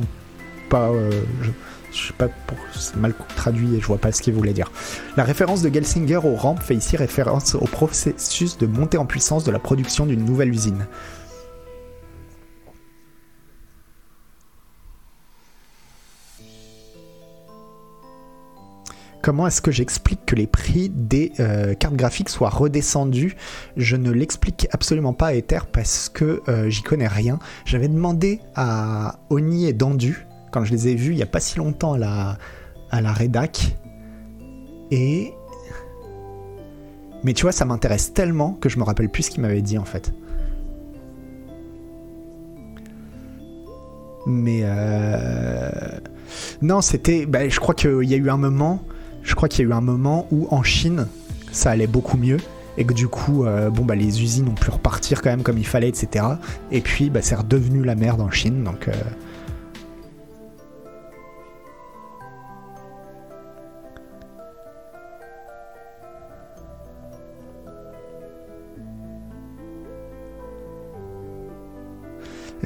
Euh, 0.74 1.10
je 1.92 2.08
sais 2.08 2.12
pas, 2.12 2.28
pour, 2.46 2.58
c'est 2.74 2.96
mal 2.96 3.14
traduit 3.36 3.74
et 3.74 3.80
je 3.80 3.86
vois 3.86 3.98
pas 3.98 4.12
ce 4.12 4.20
qu'il 4.20 4.34
voulait 4.34 4.52
dire. 4.52 4.70
La 5.16 5.24
référence 5.24 5.62
de 5.62 5.72
Gelsinger 5.72 6.20
aux 6.24 6.34
rampes 6.34 6.62
fait 6.62 6.74
ici 6.74 6.96
référence 6.96 7.54
au 7.54 7.64
processus 7.64 8.58
de 8.58 8.66
montée 8.66 8.98
en 8.98 9.06
puissance 9.06 9.44
de 9.44 9.50
la 9.50 9.58
production 9.58 10.06
d'une 10.06 10.24
nouvelle 10.24 10.50
usine. 10.50 10.86
Comment 19.22 19.48
est-ce 19.48 19.60
que 19.60 19.72
j'explique 19.72 20.24
que 20.24 20.36
les 20.36 20.46
prix 20.46 20.88
des 20.88 21.32
euh, 21.40 21.74
cartes 21.74 21.96
graphiques 21.96 22.28
soient 22.28 22.48
redescendus? 22.48 23.34
Je 23.76 23.96
ne 23.96 24.12
l'explique 24.12 24.68
absolument 24.70 25.14
pas 25.14 25.28
à 25.28 25.34
Ether 25.34 25.58
parce 25.72 26.08
que 26.08 26.42
euh, 26.48 26.70
j'y 26.70 26.82
connais 26.82 27.08
rien. 27.08 27.40
J'avais 27.64 27.88
demandé 27.88 28.38
à 28.54 29.18
Oni 29.30 29.66
et 29.66 29.72
Dandu, 29.72 30.28
quand 30.56 30.64
je 30.64 30.72
les 30.72 30.88
ai 30.88 30.94
vus 30.94 31.12
il 31.12 31.16
n'y 31.16 31.22
a 31.22 31.26
pas 31.26 31.38
si 31.38 31.58
longtemps 31.58 31.92
à 31.92 31.98
la, 31.98 32.38
à 32.90 33.02
la 33.02 33.12
rédac. 33.12 33.76
Et. 34.90 35.34
Mais 37.24 37.34
tu 37.34 37.42
vois, 37.42 37.52
ça 37.52 37.66
m'intéresse 37.66 38.14
tellement 38.14 38.52
que 38.54 38.70
je 38.70 38.78
me 38.78 38.84
rappelle 38.84 39.10
plus 39.10 39.24
ce 39.24 39.30
qu'il 39.30 39.42
m'avait 39.42 39.60
dit 39.60 39.76
en 39.76 39.84
fait. 39.84 40.14
Mais. 44.24 44.60
Euh... 44.62 45.70
Non, 46.62 46.80
c'était. 46.80 47.26
Bah, 47.26 47.46
je 47.46 47.60
crois 47.60 47.74
qu'il 47.74 48.04
y 48.04 48.14
a 48.14 48.16
eu 48.16 48.30
un 48.30 48.38
moment. 48.38 48.82
Je 49.22 49.34
crois 49.34 49.50
qu'il 49.50 49.62
y 49.62 49.68
a 49.68 49.70
eu 49.70 49.74
un 49.74 49.82
moment 49.82 50.26
où 50.30 50.48
en 50.50 50.62
Chine, 50.62 51.06
ça 51.52 51.70
allait 51.70 51.86
beaucoup 51.86 52.16
mieux 52.16 52.38
et 52.78 52.86
que 52.86 52.94
du 52.94 53.08
coup, 53.08 53.44
euh, 53.44 53.68
bon, 53.68 53.84
bah, 53.84 53.94
les 53.94 54.22
usines 54.22 54.48
ont 54.48 54.54
pu 54.54 54.70
repartir 54.70 55.20
quand 55.20 55.30
même 55.30 55.42
comme 55.42 55.58
il 55.58 55.66
fallait, 55.66 55.88
etc. 55.90 56.24
Et 56.72 56.80
puis, 56.80 57.10
bah, 57.10 57.20
c'est 57.20 57.34
redevenu 57.34 57.84
la 57.84 57.94
merde 57.94 58.22
en 58.22 58.30
Chine, 58.30 58.64
donc. 58.64 58.88
Euh, 58.88 58.94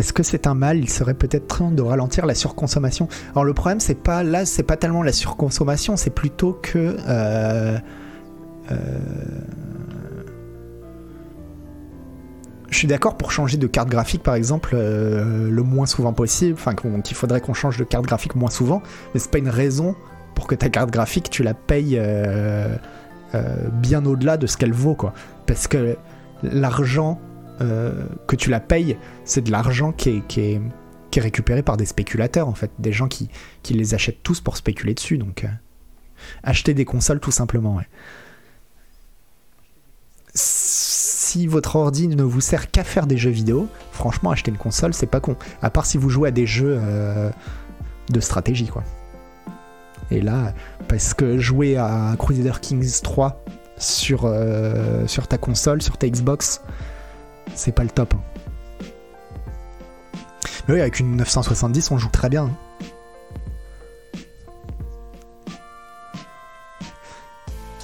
Est-ce 0.00 0.14
que 0.14 0.23
c'est 0.23 0.47
un 0.47 0.54
mal? 0.54 0.78
Il 0.78 0.88
serait 0.88 1.12
peut-être 1.12 1.59
temps 1.59 1.71
de 1.71 1.83
ralentir 1.83 2.25
la 2.25 2.35
surconsommation. 2.35 3.07
Alors 3.33 3.45
le 3.45 3.52
problème, 3.52 3.80
c'est 3.80 4.02
pas 4.02 4.23
là, 4.23 4.47
c'est 4.47 4.62
pas 4.62 4.78
tellement 4.78 5.02
la 5.02 5.12
surconsommation, 5.12 5.99
c'est 5.99 6.09
plutôt 6.09 6.59
que 6.62 6.97
euh, 7.07 7.78
euh, 8.73 8.76
je 12.71 12.78
suis 12.78 12.88
d'accord 12.88 13.19
pour 13.19 13.30
changer 13.30 13.59
de 13.59 13.66
carte 13.66 13.90
graphique, 13.90 14.23
par 14.23 14.37
exemple, 14.37 14.71
euh, 14.73 15.50
le 15.50 15.62
moins 15.62 15.85
souvent 15.85 16.14
possible. 16.14 16.54
Enfin, 16.54 16.75
qu'il 16.75 17.16
faudrait 17.16 17.42
qu'on 17.42 17.52
change 17.52 17.76
de 17.76 17.85
carte 17.85 18.07
graphique 18.07 18.37
moins 18.37 18.49
souvent, 18.49 18.83
mais 19.12 19.21
c'est 19.21 19.30
pas 19.30 19.37
une 19.37 19.50
raison 19.50 19.95
pour 20.35 20.47
que 20.47 20.54
ta 20.54 20.71
carte 20.71 20.90
graphique 20.90 21.28
tu 21.28 21.42
la 21.42 21.52
payes 21.52 22.00
bien 23.75 24.07
au-delà 24.07 24.38
de 24.38 24.47
ce 24.47 24.57
qu'elle 24.57 24.73
vaut, 24.73 24.95
quoi. 24.95 25.12
Parce 25.45 25.69
que 25.69 25.99
l'argent 26.42 27.21
que 27.61 28.37
tu 28.37 28.50
la 28.50 28.61
payes, 28.61 28.97
c'est 29.25 29.43
de 29.43 29.50
l'argent 29.50 29.93
qui 29.93 30.23
est, 30.38 30.61
récupéré 31.17 31.62
par 31.62 31.76
des 31.76 31.87
spéculateurs, 31.87 32.49
en 32.49 32.55
fait. 32.55 32.71
Des 32.79 32.93
gens 32.93 33.09
qui, 33.09 33.29
les 33.69 33.95
achètent 33.95 34.23
tous 34.23 34.40
pour 34.40 34.57
spéculer 34.57 34.95
dessus. 34.95 35.19
Donc, 35.19 35.45
euh, 35.45 35.49
acheter 36.43 36.75
des 36.75 36.85
consoles, 36.85 37.21
tout 37.21 37.31
simplement. 37.31 37.81
Si 40.33 41.47
votre 41.47 41.76
ordi 41.76 42.09
ne 42.09 42.23
vous 42.23 42.40
sert 42.40 42.71
qu'à 42.71 42.85
faire 42.85 43.07
des 43.07 43.17
jeux 43.17 43.31
vidéo, 43.31 43.69
franchement, 43.93 44.31
acheter 44.31 44.50
une 44.50 44.59
console, 44.59 44.95
c'est 44.95 45.07
pas 45.07 45.21
con. 45.21 45.37
À 45.61 45.71
part 45.71 45.87
si 45.87 45.99
vous 45.99 46.09
jouez 46.09 46.29
à 46.29 46.33
des 46.33 46.47
jeux 46.47 46.79
euh, 46.81 47.31
de 48.09 48.21
stratégie, 48.21 48.69
quoi. 48.69 48.85
Et 50.11 50.21
là, 50.21 50.55
parce 50.88 51.14
que 51.14 51.38
jouer 51.38 51.76
à 51.76 52.17
Crusader 52.19 52.55
Kings 52.61 53.00
3 53.00 53.45
sur, 53.79 54.29
sur 55.07 55.29
ta 55.29 55.38
console, 55.38 55.83
sur 55.83 55.97
ta 55.99 56.09
Xbox, 56.09 56.62
c'est 57.54 57.73
pas 57.73 57.83
le 57.83 57.90
top. 57.90 58.14
Mais 60.69 60.75
oui, 60.75 60.80
avec 60.80 61.00
une 61.00 61.16
970, 61.16 61.90
on 61.90 61.99
joue 61.99 62.09
très 62.09 62.28
bien. 62.28 62.45
Hein. 62.45 62.57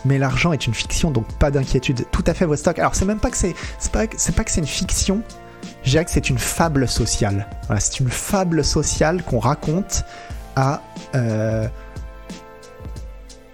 Mais 0.04 0.18
l'argent 0.18 0.52
est 0.52 0.66
une 0.66 0.74
fiction, 0.74 1.10
donc 1.10 1.26
pas 1.38 1.50
d'inquiétude. 1.50 2.06
Tout 2.12 2.22
à 2.28 2.34
fait, 2.34 2.46
Vostok. 2.46 2.78
Alors, 2.78 2.94
c'est 2.94 3.04
même 3.04 3.18
pas 3.18 3.30
que 3.30 3.36
c'est, 3.36 3.54
pas, 3.92 4.04
c'est 4.16 4.34
pas 4.36 4.44
que 4.44 4.52
c'est 4.52 4.60
une 4.60 4.66
fiction. 4.66 5.22
Je 5.82 5.90
dirais 5.90 6.04
que 6.04 6.12
c'est 6.12 6.30
une 6.30 6.38
fable 6.38 6.86
sociale. 6.86 7.48
Voilà, 7.66 7.80
c'est 7.80 7.98
une 7.98 8.08
fable 8.08 8.62
sociale 8.64 9.24
qu'on 9.24 9.40
raconte 9.40 10.04
à 10.54 10.80
euh, 11.16 11.66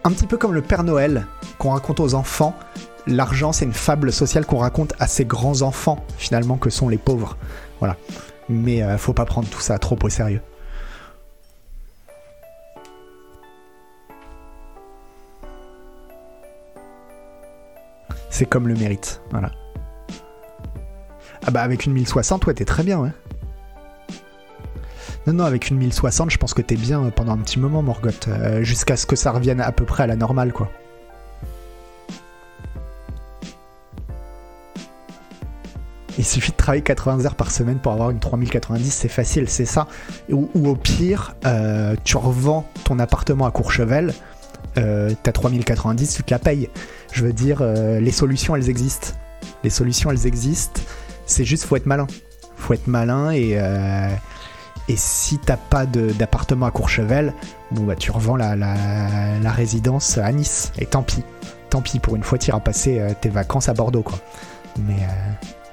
un 0.05 0.11
petit 0.11 0.27
peu 0.27 0.37
comme 0.37 0.53
le 0.53 0.63
Père 0.63 0.85
Noël 0.85 1.27
qu'on 1.59 1.71
raconte 1.71 2.01
aux 2.01 2.15
enfants 2.15 2.55
l'argent, 3.07 3.53
c'est 3.53 3.65
une 3.65 3.73
fable 3.73 4.13
sociale 4.13 4.47
qu'on 4.47 4.59
raconte 4.59 4.95
à 4.99 5.07
ces 5.07 5.25
grands 5.25 5.63
enfants, 5.63 6.05
finalement, 6.19 6.57
que 6.57 6.71
sont 6.71 6.89
les 6.89 6.99
pauvres. 6.99 7.37
Voilà. 7.79 7.97
Mais 8.49 8.83
euh, 8.83 8.99
faut 8.99 9.13
pas 9.13 9.25
prendre 9.25 9.49
tout 9.49 9.61
ça 9.61 9.79
trop 9.79 9.99
au 10.03 10.09
sérieux. 10.09 10.41
C'est 18.31 18.47
comme 18.47 18.67
le 18.67 18.75
mérite, 18.75 19.21
voilà. 19.31 19.53
Ah 21.45 21.51
bah 21.51 21.63
avec 21.63 21.85
une 21.85 21.93
1060, 21.93 22.47
ouais, 22.47 22.55
t'es 22.55 22.65
très 22.65 22.83
bien, 22.83 22.99
ouais. 22.99 23.11
Non, 25.27 25.35
non, 25.35 25.45
avec 25.45 25.69
une 25.69 25.77
1060, 25.77 26.31
je 26.31 26.39
pense 26.39 26.55
que 26.55 26.63
t'es 26.63 26.77
bien 26.77 27.11
pendant 27.11 27.33
un 27.33 27.39
petit 27.39 27.61
moment, 27.61 27.83
Morgoth, 27.83 28.29
euh, 28.29 28.63
jusqu'à 28.63 28.97
ce 28.97 29.07
que 29.07 29.17
ça 29.17 29.33
revienne 29.33 29.61
à 29.61 29.71
peu 29.71 29.85
près 29.85 30.05
à 30.05 30.07
la 30.07 30.17
normale, 30.17 30.53
quoi. 30.53 30.71
Il 36.19 36.25
suffit 36.25 36.53
de 36.53 36.57
travailler 36.57 36.83
80 36.83 37.25
heures 37.25 37.35
par 37.35 37.51
semaine 37.51 37.79
pour 37.79 37.93
avoir 37.93 38.11
une 38.11 38.19
3090, 38.19 38.91
c'est 38.91 39.09
facile, 39.09 39.49
c'est 39.49 39.65
ça. 39.65 39.87
Ou, 40.31 40.49
au 40.55 40.75
pire, 40.75 41.35
euh, 41.47 41.97
tu 42.05 42.17
revends 42.17 42.67
ton 42.85 42.99
appartement 42.99 43.47
à 43.47 43.51
Courchevel, 43.51 44.13
euh, 44.79 45.11
ta 45.23 45.33
3090, 45.33 46.15
tu 46.15 46.23
te 46.23 46.31
la 46.31 46.39
payes. 46.39 46.69
Je 47.13 47.25
veux 47.25 47.33
dire, 47.33 47.59
euh, 47.63 47.99
les 47.99 48.11
solutions, 48.11 48.55
elles 48.57 48.69
existent. 48.69 49.09
Les 49.65 49.71
solutions, 49.71 50.11
elles 50.11 50.27
existent. 50.27 50.83
C'est 51.25 51.45
juste, 51.45 51.65
faut 51.65 51.77
être 51.77 51.87
malin. 51.87 52.07
Faut 52.57 52.75
être 52.75 52.89
malin 52.89 53.31
et. 53.31 53.59
si 54.95 55.39
t'as 55.39 55.57
pas 55.57 55.87
d'appartement 55.87 56.67
à 56.67 56.71
Courchevel, 56.71 57.33
bon 57.71 57.85
bah 57.85 57.97
tu 57.97 58.11
revends 58.11 58.37
la, 58.37 59.53
résidence 59.53 60.19
à 60.19 60.31
Nice. 60.31 60.73
Et 60.79 60.85
tant 60.87 61.03
pis. 61.03 61.25
Tant 61.71 61.81
pis, 61.81 61.99
pour 61.99 62.17
une 62.17 62.23
fois, 62.23 62.37
tu 62.37 62.51
iras 62.51 62.61
passer 62.61 63.01
tes 63.23 63.31
vacances 63.31 63.71
à 63.71 63.75
Bordeaux, 63.75 64.03
quoi. 64.03 64.19
Mais 64.79 65.07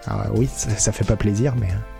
alors, 0.07 0.25
oui, 0.35 0.47
ça, 0.47 0.91
fait 0.91 1.05
pas 1.05 1.15
plaisir, 1.15 1.53
mais. 1.55 1.67
euh. 1.67 1.99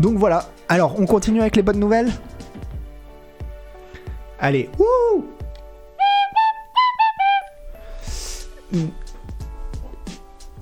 Donc 0.00 0.16
voilà. 0.18 0.46
Alors, 0.68 0.98
on 0.98 1.06
continue 1.06 1.40
avec 1.40 1.56
les 1.56 1.62
bonnes 1.62 1.78
nouvelles 1.78 2.10
Allez, 4.38 4.70
wouh 4.78 5.26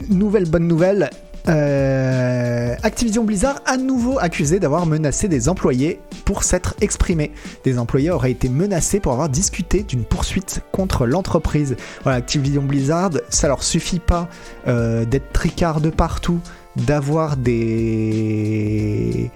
Nouvelle 0.08 0.48
bonne 0.48 0.66
nouvelle. 0.66 1.10
Euh, 1.48 2.74
Activision 2.82 3.24
Blizzard 3.24 3.60
à 3.64 3.76
nouveau 3.76 4.18
accusé 4.18 4.60
d'avoir 4.60 4.86
menacé 4.86 5.28
des 5.28 5.48
employés 5.48 6.00
pour 6.24 6.42
s'être 6.42 6.74
exprimé. 6.80 7.32
Des 7.64 7.78
employés 7.78 8.10
auraient 8.10 8.30
été 8.30 8.48
menacés 8.48 9.00
pour 9.00 9.12
avoir 9.12 9.28
discuté 9.28 9.82
d'une 9.82 10.04
poursuite 10.04 10.60
contre 10.72 11.06
l'entreprise. 11.06 11.76
Voilà, 12.02 12.18
Activision 12.18 12.62
Blizzard, 12.62 13.10
ça 13.30 13.48
leur 13.48 13.62
suffit 13.62 13.98
pas 13.98 14.28
euh, 14.66 15.04
d'être 15.04 15.32
tricard 15.32 15.80
de 15.80 15.90
partout, 15.90 16.40
d'avoir 16.76 17.36
des 17.36 19.30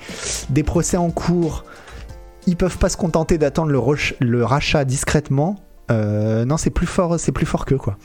des 0.50 0.62
procès 0.62 0.97
en 0.97 1.11
cours. 1.11 1.64
Ils 2.47 2.57
peuvent 2.57 2.78
pas 2.78 2.88
se 2.88 2.97
contenter 2.97 3.38
d'attendre 3.38 3.71
le, 3.71 4.45
rachat 4.45 4.85
discrètement. 4.85 5.57
Euh, 5.90 6.45
non, 6.45 6.57
c'est 6.57 6.71
plus 6.71 6.87
fort, 6.87 7.19
c'est 7.19 7.33
plus 7.33 7.47
fort 7.47 7.64
que 7.64 7.75
quoi. 7.75 7.97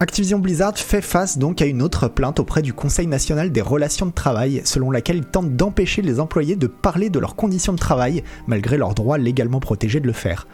Activision 0.00 0.38
Blizzard 0.38 0.78
fait 0.78 1.02
face 1.02 1.38
donc 1.38 1.60
à 1.60 1.66
une 1.66 1.82
autre 1.82 2.06
plainte 2.06 2.38
auprès 2.38 2.62
du 2.62 2.72
Conseil 2.72 3.08
national 3.08 3.50
des 3.50 3.60
relations 3.60 4.06
de 4.06 4.12
travail, 4.12 4.62
selon 4.64 4.92
laquelle 4.92 5.16
il 5.16 5.24
tente 5.24 5.56
d'empêcher 5.56 6.02
les 6.02 6.20
employés 6.20 6.54
de 6.54 6.68
parler 6.68 7.10
de 7.10 7.18
leurs 7.18 7.34
conditions 7.34 7.72
de 7.72 7.80
travail, 7.80 8.22
malgré 8.46 8.76
leur 8.76 8.94
droit 8.94 9.18
légalement 9.18 9.58
protégé 9.58 9.98
de 9.98 10.06
le 10.06 10.12
faire. 10.12 10.46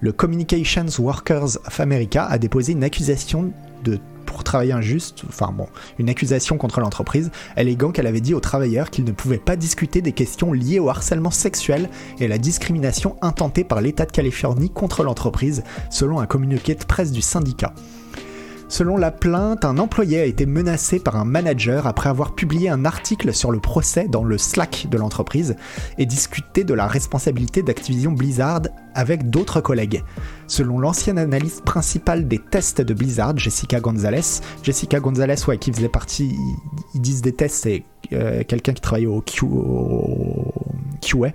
Le 0.00 0.12
Communications 0.12 0.86
Workers 0.98 1.58
of 1.66 1.78
America 1.78 2.24
a 2.24 2.38
déposé 2.38 2.72
une 2.72 2.84
accusation 2.84 3.52
pour 4.24 4.44
travail 4.44 4.72
injuste, 4.72 5.24
enfin 5.28 5.52
bon, 5.52 5.66
une 5.98 6.08
accusation 6.08 6.56
contre 6.56 6.80
l'entreprise, 6.80 7.30
alléguant 7.54 7.92
qu'elle 7.92 8.06
avait 8.06 8.22
dit 8.22 8.32
aux 8.32 8.40
travailleurs 8.40 8.88
qu'ils 8.88 9.04
ne 9.04 9.12
pouvaient 9.12 9.36
pas 9.36 9.56
discuter 9.56 10.00
des 10.00 10.12
questions 10.12 10.54
liées 10.54 10.78
au 10.78 10.88
harcèlement 10.88 11.30
sexuel 11.30 11.90
et 12.18 12.24
à 12.24 12.28
la 12.28 12.38
discrimination 12.38 13.16
intentée 13.20 13.62
par 13.62 13.82
l'État 13.82 14.06
de 14.06 14.12
Californie 14.12 14.70
contre 14.70 15.04
l'entreprise, 15.04 15.64
selon 15.90 16.18
un 16.18 16.26
communiqué 16.26 16.74
de 16.74 16.84
presse 16.84 17.12
du 17.12 17.20
syndicat. 17.20 17.74
Selon 18.68 18.96
la 18.96 19.12
plainte, 19.12 19.64
un 19.64 19.78
employé 19.78 20.20
a 20.20 20.24
été 20.24 20.44
menacé 20.44 20.98
par 20.98 21.14
un 21.14 21.24
manager 21.24 21.86
après 21.86 22.08
avoir 22.08 22.34
publié 22.34 22.68
un 22.68 22.84
article 22.84 23.32
sur 23.32 23.52
le 23.52 23.60
procès 23.60 24.08
dans 24.08 24.24
le 24.24 24.38
Slack 24.38 24.88
de 24.90 24.98
l'entreprise 24.98 25.54
et 25.98 26.06
discuté 26.06 26.64
de 26.64 26.74
la 26.74 26.88
responsabilité 26.88 27.62
d'Activision 27.62 28.10
Blizzard 28.10 28.62
avec 28.94 29.30
d'autres 29.30 29.60
collègues. 29.60 30.02
Selon 30.48 30.80
l'ancienne 30.80 31.18
analyste 31.18 31.64
principale 31.64 32.26
des 32.26 32.40
tests 32.40 32.80
de 32.80 32.92
Blizzard, 32.92 33.38
Jessica 33.38 33.78
Gonzalez, 33.78 34.40
Jessica 34.64 34.98
Gonzalez, 34.98 35.36
ouais, 35.46 35.58
qui 35.58 35.72
faisait 35.72 35.88
partie, 35.88 36.36
ils 36.94 37.00
disent 37.00 37.22
des 37.22 37.32
tests, 37.32 37.62
c'est 37.62 37.84
euh, 38.12 38.42
quelqu'un 38.42 38.72
qui 38.72 38.80
travaillait 38.80 39.06
au, 39.06 39.22
QA, 39.22 41.28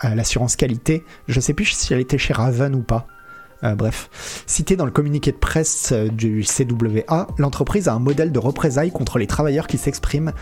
à 0.00 0.14
l'assurance 0.16 0.56
qualité. 0.56 1.04
Je 1.28 1.38
sais 1.38 1.54
plus 1.54 1.66
si 1.66 1.94
elle 1.94 2.00
était 2.00 2.18
chez 2.18 2.32
Raven 2.32 2.74
ou 2.74 2.82
pas. 2.82 3.06
Euh, 3.64 3.74
bref, 3.74 4.08
cité 4.46 4.76
dans 4.76 4.84
le 4.84 4.92
communiqué 4.92 5.32
de 5.32 5.36
presse 5.36 5.90
euh, 5.92 6.08
du 6.08 6.44
CWA, 6.44 7.26
l'entreprise 7.38 7.88
a 7.88 7.94
un 7.94 7.98
modèle 7.98 8.30
de 8.30 8.38
représailles 8.38 8.92
contre 8.92 9.18
les 9.18 9.26
travailleurs 9.26 9.66
qui 9.66 9.78
s'expriment 9.78 10.32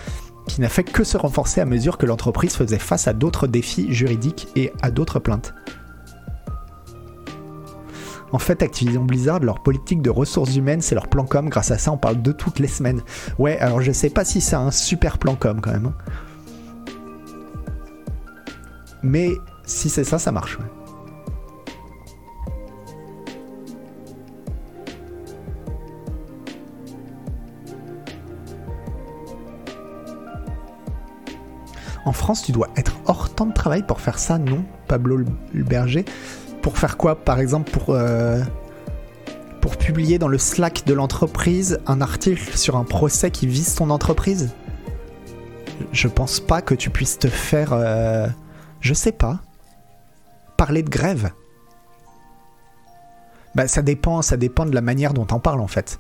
qui 0.47 0.61
n'a 0.61 0.69
fait 0.69 0.85
que 0.85 1.03
se 1.03 1.17
renforcer 1.17 1.61
à 1.61 1.65
mesure 1.65 1.99
que 1.99 2.07
l'entreprise 2.07 2.55
faisait 2.55 2.79
face 2.79 3.09
à 3.09 3.13
d'autres 3.13 3.47
défis 3.47 3.93
juridiques 3.93 4.49
et 4.55 4.73
à 4.81 4.91
d'autres 4.91 5.19
plaintes. 5.19 5.55
En 8.33 8.39
fait, 8.39 8.63
Activision 8.63 9.05
Blizzard, 9.05 9.41
leur 9.41 9.63
politique 9.63 10.03
de 10.03 10.11
ressources 10.11 10.55
humaines, 10.57 10.83
c'est 10.83 10.95
leur 10.95 11.09
plan 11.09 11.25
com. 11.25 11.49
Grâce 11.49 11.71
à 11.71 11.79
ça, 11.79 11.91
on 11.93 11.97
parle 11.97 12.23
de 12.23 12.33
toutes 12.33 12.59
les 12.59 12.69
semaines. 12.69 13.03
Ouais, 13.39 13.59
alors 13.59 13.81
je 13.81 13.93
sais 13.93 14.11
pas 14.11 14.25
si 14.25 14.41
c'est 14.41 14.57
un 14.57 14.71
super 14.71 15.19
plan 15.19 15.37
com 15.37 15.61
quand 15.61 15.73
même. 15.73 15.87
hein. 15.87 15.95
Mais 19.03 19.31
si 19.65 19.89
c'est 19.89 20.05
ça, 20.05 20.19
ça 20.19 20.33
marche. 20.33 20.59
En 32.07 32.13
France, 32.13 32.43
tu 32.45 32.53
dois 32.53 32.69
être 32.77 32.97
hors 33.07 33.35
temps 33.35 33.47
de 33.47 33.53
travail 33.53 33.83
pour 33.83 34.01
faire 34.01 34.19
ça, 34.19 34.39
non 34.39 34.65
Pablo 34.87 35.17
le 35.17 35.65
berger. 35.65 36.05
Pour 36.63 36.79
faire 36.79 36.97
quoi 36.97 37.17
Par 37.17 37.41
exemple, 37.41 37.71
pour, 37.73 37.91
euh, 37.91 38.41
pour 39.61 39.77
publier 39.77 40.19
dans 40.19 40.29
le 40.29 40.39
Slack 40.39 40.85
de 40.87 40.95
l'entreprise 40.95 41.81
un 41.87 42.01
article 42.01 42.57
sur 42.57 42.77
un 42.77 42.85
procès 42.85 43.33
qui 43.33 43.49
vise 43.49 43.75
ton 43.75 43.91
entreprise? 43.91 44.55
Je 45.91 46.07
pense 46.07 46.39
pas 46.39 46.63
que 46.63 46.75
tu 46.75 46.91
puisses 46.91 47.19
te 47.19 47.29
faire. 47.29 47.73
euh, 47.73 48.29
je 48.81 48.95
sais 48.95 49.13
pas. 49.13 49.41
Parler 50.57 50.83
de 50.83 50.91
grève 50.91 51.31
bah, 53.57 53.67
ça 53.67 53.81
dépend, 53.81 54.21
ça 54.21 54.37
dépend 54.37 54.67
de 54.67 54.75
la 54.75 54.83
manière 54.83 55.15
dont 55.15 55.27
on 55.33 55.41
parle 55.41 55.61
en 55.61 55.67
fait. 55.67 55.99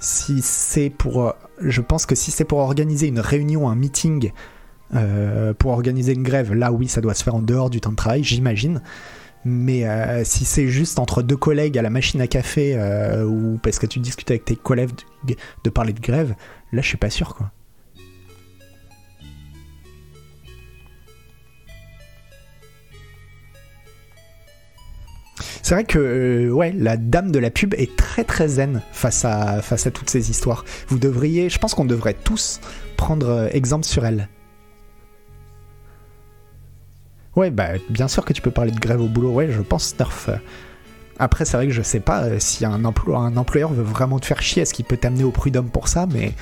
Si 0.00 0.42
c'est 0.42 0.90
pour, 0.90 1.22
euh, 1.22 1.32
je 1.60 1.80
pense 1.80 2.04
que 2.04 2.16
si 2.16 2.32
c'est 2.32 2.44
pour 2.44 2.58
organiser 2.58 3.06
une 3.06 3.20
réunion, 3.20 3.68
un 3.68 3.76
meeting, 3.76 4.32
euh, 4.94 5.54
pour 5.54 5.70
organiser 5.70 6.12
une 6.14 6.22
grève, 6.22 6.52
là 6.52 6.72
oui, 6.72 6.88
ça 6.88 7.00
doit 7.00 7.14
se 7.14 7.22
faire 7.22 7.36
en 7.36 7.42
dehors 7.42 7.70
du 7.70 7.80
temps 7.80 7.90
de 7.90 7.96
travail, 7.96 8.24
j'imagine. 8.24 8.82
Mais 9.44 9.86
euh, 9.86 10.22
si 10.24 10.44
c'est 10.44 10.68
juste 10.68 10.98
entre 10.98 11.22
deux 11.22 11.36
collègues 11.36 11.78
à 11.78 11.82
la 11.82 11.90
machine 11.90 12.20
à 12.20 12.26
café 12.26 12.74
euh, 12.76 13.24
ou 13.24 13.58
parce 13.62 13.78
que 13.78 13.86
tu 13.86 13.98
discutes 13.98 14.30
avec 14.30 14.44
tes 14.44 14.56
collègues 14.56 14.90
de, 15.64 15.70
parler 15.70 15.92
de 15.92 16.00
grève, 16.00 16.34
là 16.72 16.82
je 16.82 16.88
suis 16.88 16.98
pas 16.98 17.08
sûr 17.08 17.34
quoi. 17.34 17.50
C'est 25.62 25.74
vrai 25.74 25.84
que 25.84 26.50
ouais, 26.50 26.74
la 26.76 26.96
dame 26.96 27.30
de 27.30 27.38
la 27.38 27.50
pub 27.50 27.74
est 27.74 27.94
très 27.96 28.24
très 28.24 28.48
zen 28.48 28.82
face 28.92 29.24
à, 29.24 29.62
face 29.62 29.86
à 29.86 29.92
toutes 29.92 30.10
ces 30.10 30.28
histoires. 30.28 30.64
Vous 30.88 30.98
devriez, 30.98 31.48
je 31.48 31.58
pense 31.58 31.74
qu'on 31.74 31.84
devrait 31.84 32.16
tous 32.24 32.60
prendre 32.96 33.48
exemple 33.52 33.84
sur 33.86 34.04
elle. 34.04 34.28
Ouais, 37.40 37.50
bah 37.50 37.68
bien 37.88 38.06
sûr 38.06 38.26
que 38.26 38.34
tu 38.34 38.42
peux 38.42 38.50
parler 38.50 38.70
de 38.70 38.78
grève 38.78 39.00
au 39.00 39.08
boulot, 39.08 39.30
ouais, 39.32 39.50
je 39.50 39.62
pense. 39.62 39.94
Euh, 40.28 40.36
Après, 41.18 41.46
c'est 41.46 41.56
vrai 41.56 41.66
que 41.68 41.72
je 41.72 41.80
sais 41.80 42.00
pas 42.00 42.24
euh, 42.24 42.38
si 42.38 42.66
un, 42.66 42.84
un 42.84 43.36
employeur 43.38 43.72
veut 43.72 43.82
vraiment 43.82 44.18
te 44.18 44.26
faire 44.26 44.42
chier, 44.42 44.60
est-ce 44.60 44.74
qu'il 44.74 44.84
peut 44.84 44.98
t'amener 44.98 45.24
au 45.24 45.30
prud'homme 45.30 45.70
pour 45.70 45.88
ça, 45.88 46.04
mais 46.12 46.34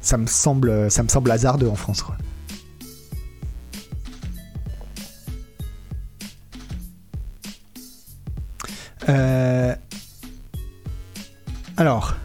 ça 0.00 0.16
me 0.16 0.26
semble, 0.26 0.90
ça 0.90 1.02
me 1.02 1.08
semble 1.08 1.30
hasardeux 1.30 1.68
en 1.68 1.74
France. 1.74 2.00
Quoi. 2.00 2.16
Euh... 9.10 9.74
Alors. 11.76 12.16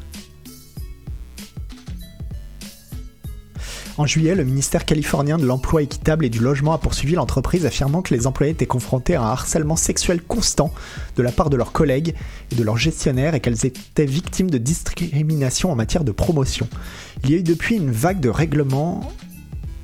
En 3.98 4.06
juillet, 4.06 4.36
le 4.36 4.44
ministère 4.44 4.84
californien 4.84 5.38
de 5.38 5.46
l'Emploi 5.46 5.82
équitable 5.82 6.26
et 6.26 6.30
du 6.30 6.40
Logement 6.40 6.74
a 6.74 6.78
poursuivi 6.78 7.16
l'entreprise 7.16 7.66
affirmant 7.66 8.02
que 8.02 8.14
les 8.14 8.28
employés 8.28 8.52
étaient 8.52 8.66
confrontés 8.66 9.16
à 9.16 9.22
un 9.22 9.32
harcèlement 9.32 9.78
sexuel 9.78 10.22
constant 10.22 10.74
de 11.16 11.24
la 11.24 11.32
part 11.32 11.50
de 11.50 11.56
leurs 11.56 11.72
collègues 11.72 12.14
et 12.52 12.56
de 12.56 12.64
leurs 12.64 12.78
gestionnaires 12.78 13.36
et 13.36 13.40
qu'elles 13.40 13.66
étaient 13.66 14.06
victimes 14.06 14.50
de 14.50 14.58
discrimination 14.58 15.72
en 15.72 15.76
matière 15.76 16.04
de 16.04 16.12
promotion. 16.12 16.68
Il 17.24 17.32
y 17.32 17.36
a 17.36 17.38
eu 17.38 17.44
depuis 17.44 17.78
une 17.78 17.90
vague 17.90 18.20
de 18.20 18.28
règlements 18.28 19.14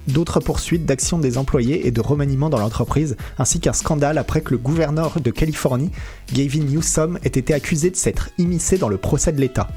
d'autres 0.10 0.42
poursuites 0.42 0.86
d'actions 0.86 1.20
des 1.20 1.38
employés 1.38 1.88
et 1.88 1.92
de 1.92 2.02
remaniements 2.02 2.50
dans 2.50 2.60
l'entreprise, 2.60 3.16
ainsi 3.38 3.62
qu'un 3.62 3.72
scandale 3.72 4.18
après 4.18 4.42
que 4.42 4.52
le 4.52 4.58
gouverneur 4.58 5.22
de 5.22 5.32
Californie, 5.32 5.92
Gavin 6.34 6.66
Newsom, 6.66 7.18
ait 7.24 7.30
été 7.30 7.54
accusé 7.54 7.90
de 7.90 7.96
s'être 7.96 8.30
immiscé 8.38 8.78
dans 8.78 8.90
le 8.90 8.98
procès 8.98 9.32
de 9.32 9.40
l'État. 9.40 9.70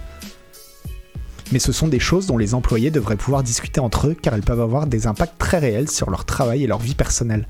Mais 1.52 1.58
ce 1.58 1.72
sont 1.72 1.88
des 1.88 2.00
choses 2.00 2.26
dont 2.26 2.38
les 2.38 2.54
employés 2.54 2.90
devraient 2.90 3.16
pouvoir 3.16 3.42
discuter 3.42 3.80
entre 3.80 4.08
eux 4.08 4.16
car 4.20 4.34
elles 4.34 4.42
peuvent 4.42 4.60
avoir 4.60 4.86
des 4.86 5.06
impacts 5.06 5.38
très 5.38 5.58
réels 5.58 5.90
sur 5.90 6.10
leur 6.10 6.24
travail 6.24 6.64
et 6.64 6.66
leur 6.66 6.78
vie 6.78 6.94
personnelle. 6.94 7.46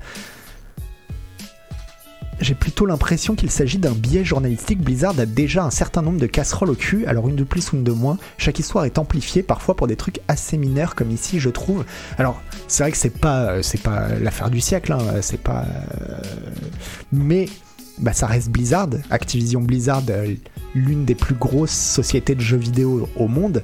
J'ai 2.41 2.53
plutôt 2.53 2.85
l'impression 2.85 3.35
qu'il 3.35 3.49
s'agit 3.49 3.77
d'un 3.77 3.93
biais 3.93 4.25
journalistique. 4.25 4.81
Blizzard 4.81 5.17
a 5.17 5.25
déjà 5.25 5.63
un 5.63 5.69
certain 5.71 6.01
nombre 6.01 6.19
de 6.19 6.27
casseroles 6.27 6.69
au 6.69 6.75
cul, 6.75 7.05
alors 7.05 7.29
une 7.29 7.37
de 7.37 7.45
plus 7.45 7.71
ou 7.71 7.77
une 7.77 7.85
de 7.85 7.93
moins. 7.93 8.17
Chaque 8.37 8.59
histoire 8.59 8.83
est 8.83 8.97
amplifiée, 8.97 9.41
parfois 9.41 9.75
pour 9.75 9.87
des 9.87 9.95
trucs 9.95 10.19
assez 10.27 10.57
mineurs, 10.57 10.95
comme 10.95 11.11
ici, 11.11 11.39
je 11.39 11.49
trouve. 11.49 11.85
Alors, 12.17 12.41
c'est 12.67 12.83
vrai 12.83 12.91
que 12.91 12.97
c'est 12.97 13.17
pas, 13.17 13.63
c'est 13.63 13.81
pas 13.81 14.09
l'affaire 14.21 14.49
du 14.49 14.59
siècle, 14.59 14.91
hein, 14.91 14.99
c'est 15.21 15.39
pas. 15.39 15.63
euh, 16.01 16.21
Mais 17.13 17.47
bah, 17.99 18.13
ça 18.13 18.27
reste 18.27 18.49
Blizzard. 18.49 18.89
Activision 19.09 19.61
Blizzard, 19.61 20.03
euh, 20.09 20.35
l'une 20.73 21.05
des 21.05 21.15
plus 21.15 21.35
grosses 21.35 21.71
sociétés 21.71 22.35
de 22.35 22.41
jeux 22.41 22.57
vidéo 22.57 23.09
au 23.15 23.27
monde, 23.27 23.63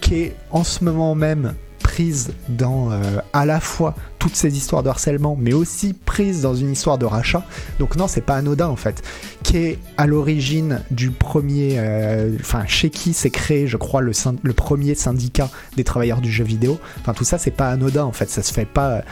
qui 0.00 0.14
est 0.16 0.36
en 0.50 0.64
ce 0.64 0.84
moment 0.84 1.14
même 1.14 1.54
prise 1.78 2.32
dans 2.48 2.90
euh, 2.90 3.18
à 3.32 3.44
la 3.44 3.60
fois 3.60 3.94
toutes 4.18 4.36
ces 4.36 4.56
histoires 4.56 4.82
de 4.82 4.88
harcèlement, 4.88 5.36
mais 5.38 5.52
aussi 5.52 5.92
prise 5.94 6.42
dans 6.42 6.54
une 6.54 6.72
histoire 6.72 6.98
de 6.98 7.04
rachat. 7.04 7.44
Donc 7.78 7.96
non, 7.96 8.08
c'est 8.08 8.20
pas 8.20 8.36
anodin 8.36 8.68
en 8.68 8.76
fait. 8.76 9.02
Qui 9.42 9.58
est 9.58 9.78
à 9.96 10.06
l'origine 10.06 10.80
du 10.90 11.10
premier, 11.10 11.74
euh, 11.78 12.36
enfin 12.40 12.64
chez 12.66 12.90
qui 12.90 13.12
s'est 13.12 13.30
créé, 13.30 13.66
je 13.66 13.76
crois, 13.76 14.00
le, 14.00 14.12
premier 14.52 14.94
syndicat 14.94 15.50
des 15.76 15.84
travailleurs 15.84 16.20
du 16.20 16.30
jeu 16.30 16.44
vidéo. 16.44 16.80
Enfin 17.00 17.14
tout 17.14 17.24
ça, 17.24 17.38
c'est 17.38 17.50
pas 17.50 17.70
anodin 17.70 18.04
en 18.04 18.12
fait. 18.12 18.28
Ça 18.30 18.42
se 18.42 18.52
fait 18.52 18.64
pas, 18.64 19.02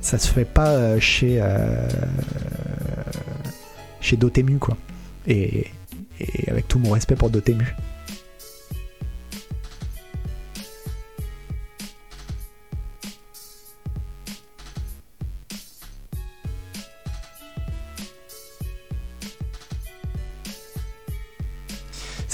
ça 0.00 0.18
se 0.18 0.28
fait 0.28 0.44
pas 0.44 0.98
chez 1.00 1.42
chez 4.02 4.16
Dotemu 4.16 4.58
quoi. 4.58 4.76
Et, 5.26 5.68
avec 6.46 6.68
tout 6.68 6.78
mon 6.78 6.90
respect 6.90 7.16
pour 7.16 7.30
Dotemu. 7.30 7.74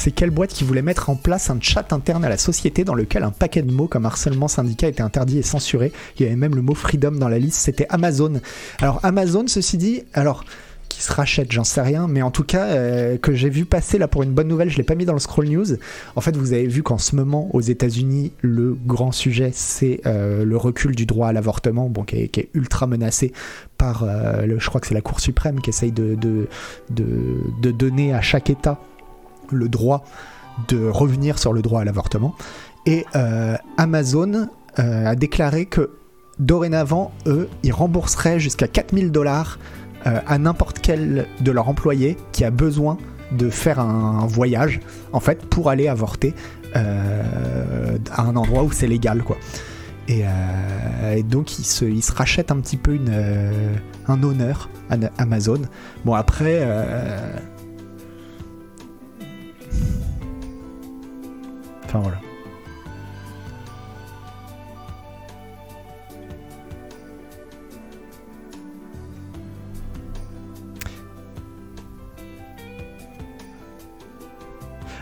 c'est 0.09 0.13
quelle 0.13 0.31
boîte 0.31 0.55
qui 0.55 0.65
voulait 0.65 0.81
mettre 0.81 1.11
en 1.11 1.17
place 1.17 1.51
un 1.51 1.61
chat 1.61 1.93
interne 1.93 2.25
à 2.25 2.31
la 2.31 2.39
société 2.39 2.83
dans 2.83 2.95
lequel 2.95 3.25
un 3.25 3.31
paquet 3.31 3.61
de 3.61 3.71
mots 3.71 3.89
comme 3.89 4.07
harcèlement 4.07 4.49
syndicat 4.49 4.89
était 4.89 5.03
interdit 5.03 5.37
et 5.37 5.43
censuré? 5.43 5.93
Il 6.17 6.23
y 6.23 6.27
avait 6.27 6.37
même 6.37 6.55
le 6.55 6.63
mot 6.63 6.75
freedom 6.75 7.11
dans 7.11 7.29
la 7.29 7.39
liste, 7.39 7.59
c'était 7.59 7.87
Amazon. 7.91 8.41
Alors 8.81 9.01
Amazon, 9.03 9.45
ceci 9.49 9.77
dit, 9.77 10.05
alors 10.15 10.45
qui 10.99 11.05
se 11.05 11.13
rachète, 11.13 11.53
j'en 11.53 11.63
sais 11.63 11.81
rien, 11.81 12.09
mais 12.09 12.23
en 12.23 12.33
tout 12.33 12.43
cas 12.43 12.65
euh, 12.65 13.19
que 13.19 13.33
j'ai 13.33 13.51
vu 13.51 13.65
passer 13.65 13.99
là 13.99 14.09
pour 14.09 14.25
une 14.25 14.33
bonne 14.33 14.49
nouvelle, 14.49 14.69
je 14.69 14.77
l'ai 14.77 14.83
pas 14.83 14.97
mis 14.97 15.05
dans 15.05 15.13
le 15.13 15.21
scroll 15.21 15.47
news. 15.47 15.77
En 16.17 16.21
fait, 16.21 16.37
vous 16.37 16.53
avez 16.53 16.67
vu 16.67 16.83
qu'en 16.83 16.99
ce 16.99 17.15
moment 17.15 17.55
aux 17.55 17.61
États-Unis, 17.61 18.33
le 18.41 18.75
grand 18.75 19.13
sujet 19.13 19.53
c'est 19.55 20.01
euh, 20.07 20.45
le 20.45 20.57
recul 20.57 20.97
du 20.97 21.07
droit 21.07 21.29
à 21.29 21.33
l'avortement, 21.33 21.89
bon, 21.89 22.03
qui, 22.03 22.17
est, 22.17 22.49
ultra 22.53 22.89
menacé 22.89 23.33
par, 23.77 24.03
euh, 24.03 24.45
le, 24.45 24.59
je 24.59 24.69
crois 24.69 24.81
que 24.81 24.89
c'est 24.89 24.95
la 24.95 25.01
Cour 25.01 25.21
suprême 25.21 25.61
qui 25.61 25.71
essaye 25.71 25.93
de, 25.93 26.17
de, 26.17 26.49
de 26.91 27.71
donner 27.71 28.13
à 28.13 28.21
chaque 28.21 28.51
État 28.51 28.81
le 29.53 29.69
droit 29.69 30.05
de 30.67 30.85
revenir 30.85 31.39
sur 31.39 31.53
le 31.53 31.63
droit 31.63 31.83
à 31.83 31.85
l'avortement. 31.85 32.35
Et 32.87 33.05
Amazon 33.77 34.49
a 34.77 35.15
déclaré 35.15 35.67
que 35.67 35.91
dorénavant, 36.41 37.13
eux, 37.27 37.49
ils 37.63 37.73
rembourseraient 37.73 38.41
jusqu'à 38.41 38.67
4000 38.67 39.13
dollars 39.13 39.59
à 40.27 40.39
n'importe 40.39 40.79
quel 40.81 41.27
de 41.41 41.51
leurs 41.51 41.69
employés 41.69 42.17
qui 42.33 42.45
a 42.45 42.51
besoin 42.51 42.99
de 43.33 43.51
faire 43.51 43.79
un, 43.79 44.27
voyage, 44.27 44.81
en 45.13 45.21
fait, 45.21 45.45
pour 45.47 45.69
aller 45.69 45.89
avorter 45.89 46.35
à 46.75 48.23
un 48.23 48.37
endroit 48.37 48.63
où 48.63 48.73
c'est 48.73 48.87
légal, 48.87 49.23
quoi. 49.23 49.37
Et, 50.09 50.25
donc, 51.23 51.59
ils 51.59 51.65
se, 51.65 51.85
ils 51.85 52.03
se 52.03 52.13
rachètent 52.13 52.51
un 52.51 52.61
petit 52.61 52.79
peu 52.79 52.95
une, 52.95 53.13
un 54.07 54.23
honneur 54.23 54.71
à 54.91 54.97
Amazon. 55.19 55.61
Bon, 56.05 56.15
après 56.15 56.67
Enfin 61.89 62.01
voilà. 62.01 62.19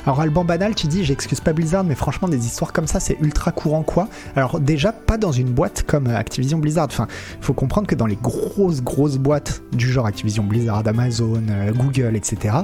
Alors 0.06 0.20
Alban 0.20 0.44
Banal, 0.44 0.76
tu 0.76 0.86
dis 0.86 1.04
j'excuse 1.04 1.40
pas 1.40 1.52
Blizzard, 1.52 1.82
mais 1.82 1.96
franchement 1.96 2.28
des 2.28 2.46
histoires 2.46 2.72
comme 2.72 2.86
ça 2.86 3.00
c'est 3.00 3.18
ultra 3.20 3.50
courant 3.50 3.82
quoi. 3.82 4.08
Alors 4.36 4.60
déjà 4.60 4.92
pas 4.92 5.18
dans 5.18 5.32
une 5.32 5.50
boîte 5.50 5.82
comme 5.84 6.06
Activision 6.06 6.58
Blizzard. 6.58 6.86
Enfin, 6.86 7.08
faut 7.40 7.54
comprendre 7.54 7.88
que 7.88 7.96
dans 7.96 8.06
les 8.06 8.14
grosses 8.14 8.82
grosses 8.82 9.18
boîtes 9.18 9.62
du 9.72 9.90
genre 9.90 10.06
Activision 10.06 10.44
Blizzard, 10.44 10.86
Amazon, 10.86 11.42
euh, 11.50 11.72
Google, 11.72 12.14
etc. 12.14 12.54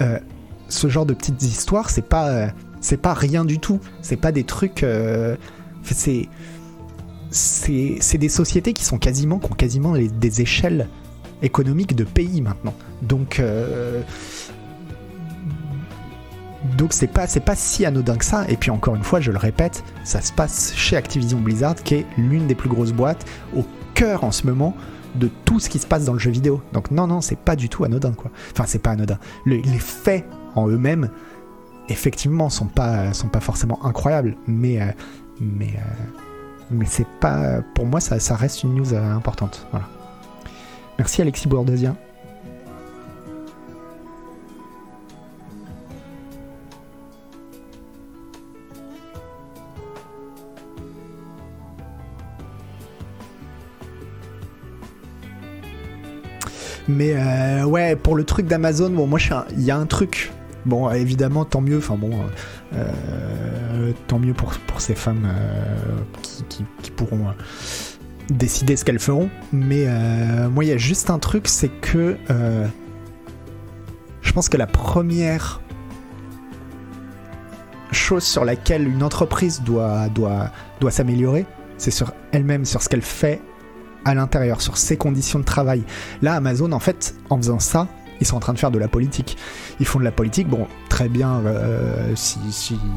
Euh, 0.00 0.20
ce 0.68 0.88
genre 0.88 1.04
de 1.04 1.14
petites 1.14 1.42
histoires, 1.42 1.90
c'est 1.90 2.08
pas 2.08 2.28
euh, 2.28 2.48
pas 3.02 3.14
rien 3.14 3.44
du 3.44 3.58
tout. 3.58 3.80
C'est 4.00 4.16
pas 4.16 4.30
des 4.30 4.44
trucs. 4.44 4.84
Euh, 4.84 5.34
c'est 5.82 6.28
c'est 7.30 8.18
des 8.18 8.28
sociétés 8.28 8.72
qui 8.72 8.84
sont 8.84 8.98
quasiment 8.98 9.40
qui 9.40 9.50
ont 9.50 9.56
quasiment 9.56 9.94
des 9.96 10.40
échelles 10.40 10.88
économiques 11.42 11.94
de 11.94 12.04
pays 12.04 12.40
maintenant. 12.40 12.74
Donc 13.02 13.40
euh, 13.40 14.02
donc 16.76 16.92
c'est 16.92 17.06
pas 17.06 17.26
pas 17.26 17.56
si 17.56 17.86
anodin 17.86 18.16
que 18.16 18.24
ça. 18.24 18.44
Et 18.48 18.56
puis 18.56 18.70
encore 18.70 18.94
une 18.94 19.02
fois, 19.02 19.20
je 19.20 19.30
le 19.30 19.38
répète, 19.38 19.84
ça 20.04 20.20
se 20.20 20.32
passe 20.32 20.72
chez 20.74 20.96
Activision 20.96 21.38
Blizzard, 21.38 21.76
qui 21.76 21.94
est 21.94 22.06
l'une 22.16 22.46
des 22.46 22.54
plus 22.54 22.68
grosses 22.68 22.92
boîtes 22.92 23.24
au 23.56 23.64
cœur 23.94 24.24
en 24.24 24.32
ce 24.32 24.46
moment 24.46 24.74
de 25.14 25.30
tout 25.44 25.58
ce 25.58 25.68
qui 25.68 25.78
se 25.78 25.86
passe 25.86 26.04
dans 26.04 26.12
le 26.12 26.18
jeu 26.18 26.30
vidéo. 26.30 26.62
Donc 26.72 26.90
non 26.90 27.06
non, 27.06 27.20
c'est 27.20 27.38
pas 27.38 27.56
du 27.56 27.68
tout 27.68 27.84
anodin 27.84 28.12
quoi. 28.12 28.30
Enfin 28.52 28.64
c'est 28.66 28.78
pas 28.78 28.90
anodin. 28.90 29.18
les 29.46 29.62
faits 29.78 30.24
en 30.54 30.68
eux-mêmes 30.68 31.10
effectivement 31.88 32.50
sont 32.50 32.66
pas 32.66 33.12
sont 33.12 33.28
pas 33.28 33.40
forcément 33.40 33.84
incroyables, 33.84 34.36
mais 34.46 34.80
euh, 34.80 34.86
euh, 35.42 36.84
c'est 36.86 37.06
pas 37.20 37.62
pour 37.74 37.86
moi 37.86 38.00
ça, 38.00 38.36
reste 38.36 38.62
une 38.62 38.74
news 38.74 38.94
euh, 38.94 39.14
importante. 39.14 39.66
Merci 40.98 41.22
Alexis 41.22 41.48
Bourdesien. 41.48 41.96
Mais 56.88 57.62
ouais, 57.64 57.96
pour 57.96 58.16
le 58.16 58.24
truc 58.24 58.46
d'Amazon, 58.46 58.90
bon, 58.90 59.06
moi, 59.06 59.18
il 59.56 59.62
y 59.62 59.70
a 59.70 59.76
un 59.76 59.86
truc 59.86 60.32
Bon, 60.68 60.90
évidemment, 60.90 61.44
tant 61.46 61.62
mieux. 61.62 61.78
Enfin 61.78 61.96
bon, 61.96 62.10
euh, 62.74 63.92
tant 64.06 64.18
mieux 64.18 64.34
pour, 64.34 64.52
pour 64.66 64.80
ces 64.80 64.94
femmes 64.94 65.26
euh, 65.26 66.02
qui, 66.82 66.90
pourront 66.90 67.28
euh, 67.28 67.32
décider 68.28 68.76
ce 68.76 68.84
qu'elles 68.84 68.98
feront. 68.98 69.30
Mais 69.52 69.86
moi, 70.50 70.64
il 70.64 70.68
y 70.68 70.72
a 70.72 70.76
juste 70.76 71.10
un 71.10 71.18
truc, 71.18 71.48
c'est 71.48 71.68
que 71.68 72.16
je 74.20 74.32
pense 74.32 74.48
que 74.48 74.58
la 74.58 74.66
première 74.66 75.62
chose 77.90 78.24
sur 78.24 78.44
laquelle 78.44 78.86
une 78.86 79.02
entreprise 79.02 79.62
doit, 79.62 80.08
doit, 80.10 80.50
doit 80.80 80.90
s'améliorer, 80.90 81.46
c'est 81.78 81.90
sur 81.90 82.12
elle-même, 82.32 82.66
sur 82.66 82.82
ce 82.82 82.90
qu'elle 82.90 83.00
fait 83.00 83.40
à 84.04 84.14
l'intérieur, 84.14 84.60
sur 84.60 84.76
ses 84.76 84.96
conditions 84.96 85.38
de 85.38 85.44
travail. 85.44 85.82
Là, 86.22 86.34
Amazon, 86.34 86.72
en 86.72 86.78
fait, 86.78 87.14
en 87.30 87.36
faisant 87.36 87.58
ça, 87.58 87.88
ils 88.20 88.26
sont 88.26 88.36
en 88.36 88.40
train 88.40 88.52
de 88.52 88.58
faire 88.58 88.70
de 88.70 88.78
la 88.78 88.88
politique. 88.88 89.36
Ils 89.80 89.86
font 89.86 89.98
de 89.98 90.04
la 90.04 90.10
politique, 90.10 90.48
bon, 90.48 90.66
très 90.88 91.08
bien, 91.08 91.40
euh, 91.46 92.12
si, 92.16 92.38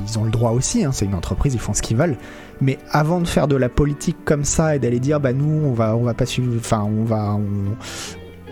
ils 0.07 0.19
ont 0.19 0.23
le 0.23 0.31
droit 0.31 0.51
aussi, 0.51 0.83
hein, 0.83 0.91
c'est 0.91 1.05
une 1.05 1.15
entreprise, 1.15 1.53
ils 1.53 1.59
font 1.59 1.73
ce 1.73 1.81
qu'ils 1.81 1.97
veulent. 1.97 2.17
Mais 2.59 2.79
avant 2.91 3.19
de 3.19 3.27
faire 3.27 3.47
de 3.47 3.55
la 3.55 3.69
politique 3.69 4.17
comme 4.25 4.43
ça 4.43 4.75
et 4.75 4.79
d'aller 4.79 4.99
dire, 4.99 5.19
bah 5.19 5.33
nous, 5.33 5.65
on 5.65 5.73
va, 5.73 5.95
on 5.95 6.03
va 6.03 6.13
pas 6.13 6.25
suivre, 6.25 6.53
enfin, 6.57 6.81
on 6.81 7.03
va, 7.03 7.37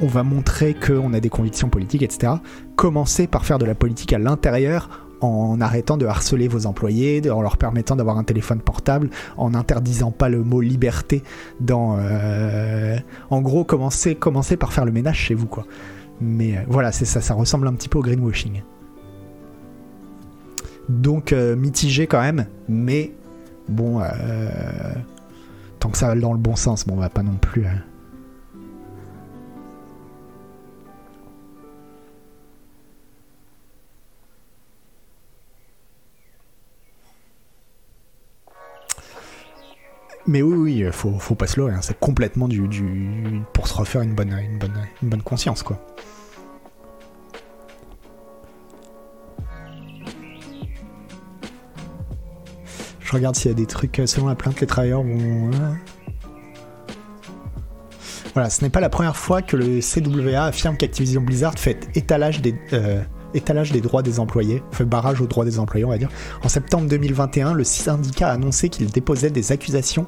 on, 0.01 0.07
va 0.07 0.23
montrer 0.23 0.73
qu'on 0.73 1.13
a 1.13 1.19
des 1.19 1.29
convictions 1.29 1.69
politiques, 1.69 2.03
etc. 2.03 2.33
Commencez 2.75 3.27
par 3.27 3.45
faire 3.45 3.59
de 3.59 3.65
la 3.65 3.75
politique 3.75 4.13
à 4.13 4.19
l'intérieur 4.19 5.08
en 5.21 5.59
arrêtant 5.61 5.97
de 5.97 6.05
harceler 6.05 6.47
vos 6.47 6.65
employés, 6.65 7.29
en 7.29 7.41
leur 7.41 7.57
permettant 7.57 7.95
d'avoir 7.95 8.17
un 8.17 8.23
téléphone 8.23 8.59
portable, 8.59 9.09
en 9.37 9.53
interdisant 9.53 10.11
pas 10.11 10.29
le 10.29 10.43
mot 10.43 10.61
liberté 10.61 11.23
dans... 11.59 11.97
Euh, 11.99 12.97
en 13.29 13.41
gros, 13.41 13.63
commencez, 13.63 14.15
commencez 14.15 14.57
par 14.57 14.73
faire 14.73 14.85
le 14.85 14.91
ménage 14.91 15.17
chez 15.17 15.35
vous, 15.35 15.47
quoi. 15.47 15.65
Mais 16.21 16.57
euh, 16.57 16.61
voilà, 16.67 16.91
c'est 16.91 17.05
ça, 17.05 17.21
ça 17.21 17.33
ressemble 17.33 17.67
un 17.67 17.73
petit 17.73 17.89
peu 17.89 17.99
au 17.99 18.01
greenwashing. 18.01 18.61
Donc 20.87 21.33
euh, 21.33 21.55
mitigé 21.55 22.07
quand 22.07 22.21
même, 22.21 22.47
mais 22.67 23.13
bon, 23.67 24.01
tant 25.79 25.89
que 25.89 25.97
ça 25.97 26.07
va 26.07 26.15
dans 26.15 26.33
le 26.33 26.39
bon 26.39 26.55
sens, 26.55 26.87
bon, 26.87 26.95
on 26.95 26.99
va 26.99 27.09
pas 27.09 27.21
non 27.21 27.35
plus. 27.35 27.65
Mais 40.29 40.43
oui, 40.43 40.83
oui, 40.83 40.91
faut, 40.91 41.17
faut 41.17 41.33
pas 41.33 41.47
se 41.47 41.59
leurrer. 41.59 41.73
Hein. 41.73 41.81
C'est 41.81 41.99
complètement 41.99 42.47
du, 42.47 42.67
du, 42.67 43.41
pour 43.51 43.67
se 43.67 43.73
refaire 43.73 44.03
une 44.03 44.13
bonne, 44.13 44.31
bonne, 45.01 45.23
conscience, 45.23 45.63
quoi. 45.63 45.83
Je 52.99 53.11
regarde 53.11 53.35
s'il 53.35 53.49
y 53.49 53.53
a 53.55 53.55
des 53.55 53.65
trucs 53.65 53.99
selon 54.05 54.27
la 54.27 54.35
plainte, 54.35 54.61
les 54.61 54.67
travailleurs 54.67 55.01
vont. 55.01 55.49
Voilà, 58.35 58.51
ce 58.51 58.63
n'est 58.63 58.69
pas 58.69 58.81
la 58.81 58.89
première 58.89 59.17
fois 59.17 59.41
que 59.41 59.57
le 59.57 59.79
CWA 59.81 60.43
affirme 60.43 60.77
qu'Activision 60.77 61.21
Blizzard 61.21 61.57
fait 61.57 61.89
étalage 61.95 62.43
des, 62.43 62.53
euh, 62.73 63.01
étalage 63.33 63.71
des 63.71 63.81
droits 63.81 64.01
des 64.01 64.19
employés, 64.19 64.63
fait 64.71 64.85
barrage 64.85 65.21
aux 65.21 65.27
droits 65.27 65.45
des 65.45 65.59
employés, 65.59 65.85
on 65.85 65.89
va 65.89 65.97
dire. 65.97 66.09
En 66.43 66.49
septembre 66.49 66.87
2021, 66.87 67.53
le 67.53 67.63
syndicat 67.63 68.29
a 68.29 68.33
annoncé 68.33 68.69
qu'il 68.69 68.87
déposait 68.87 69.29
des 69.29 69.51
accusations 69.51 70.07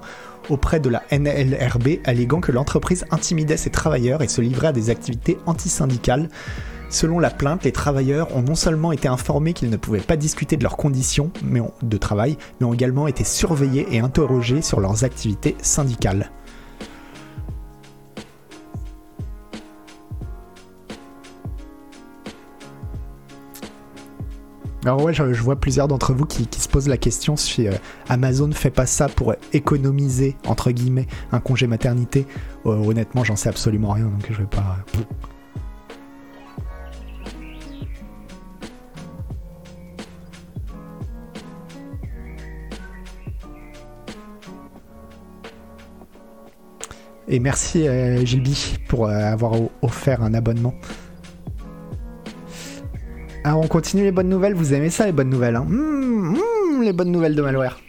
auprès 0.49 0.79
de 0.79 0.89
la 0.89 1.03
NLRB, 1.11 1.99
alléguant 2.05 2.41
que 2.41 2.51
l'entreprise 2.51 3.05
intimidait 3.11 3.57
ses 3.57 3.69
travailleurs 3.69 4.21
et 4.21 4.27
se 4.27 4.41
livrait 4.41 4.67
à 4.67 4.73
des 4.73 4.89
activités 4.89 5.37
antisyndicales. 5.45 6.29
Selon 6.89 7.19
la 7.19 7.29
plainte, 7.29 7.63
les 7.63 7.71
travailleurs 7.71 8.35
ont 8.35 8.41
non 8.41 8.55
seulement 8.55 8.91
été 8.91 9.07
informés 9.07 9.53
qu'ils 9.53 9.69
ne 9.69 9.77
pouvaient 9.77 9.99
pas 9.99 10.17
discuter 10.17 10.57
de 10.57 10.63
leurs 10.63 10.75
conditions 10.75 11.31
de 11.81 11.97
travail, 11.97 12.37
mais 12.59 12.67
ont 12.67 12.73
également 12.73 13.07
été 13.07 13.23
surveillés 13.23 13.87
et 13.91 13.99
interrogés 13.99 14.61
sur 14.61 14.81
leurs 14.81 15.05
activités 15.05 15.55
syndicales. 15.61 16.31
Alors 24.83 25.03
ouais, 25.03 25.13
je, 25.13 25.23
vois 25.23 25.55
plusieurs 25.55 25.87
d'entre 25.87 26.11
vous 26.13 26.25
qui, 26.25 26.47
se 26.51 26.67
posent 26.67 26.87
la 26.87 26.97
question 26.97 27.35
si 27.35 27.67
euh, 27.67 27.73
Amazon 28.09 28.51
fait 28.51 28.71
pas 28.71 28.87
ça 28.87 29.07
pour 29.07 29.35
économiser, 29.53 30.35
entre 30.47 30.71
guillemets, 30.71 31.05
un 31.31 31.39
congé 31.39 31.67
maternité. 31.67 32.25
Euh, 32.65 32.71
honnêtement, 32.71 33.23
j'en 33.23 33.35
sais 33.35 33.49
absolument 33.49 33.91
rien, 33.91 34.05
donc 34.05 34.25
je 34.27 34.37
vais 34.37 34.45
pas... 34.45 34.77
Et 47.27 47.39
merci 47.39 47.87
euh, 47.87 48.25
pour 48.89 49.07
avoir 49.07 49.53
offert 49.83 50.23
un 50.23 50.33
abonnement. 50.33 50.73
Alors 53.43 53.59
on 53.59 53.67
continue 53.67 54.03
les 54.03 54.11
bonnes 54.11 54.29
nouvelles, 54.29 54.53
vous 54.53 54.73
aimez 54.73 54.89
ça 54.89 55.05
les 55.05 55.11
bonnes 55.11 55.29
nouvelles 55.29 55.55
hein 55.55 55.65
mmh, 55.67 56.37
mmh, 56.37 56.83
Les 56.83 56.93
bonnes 56.93 57.11
nouvelles 57.11 57.35
de 57.35 57.41
Malware. 57.41 57.79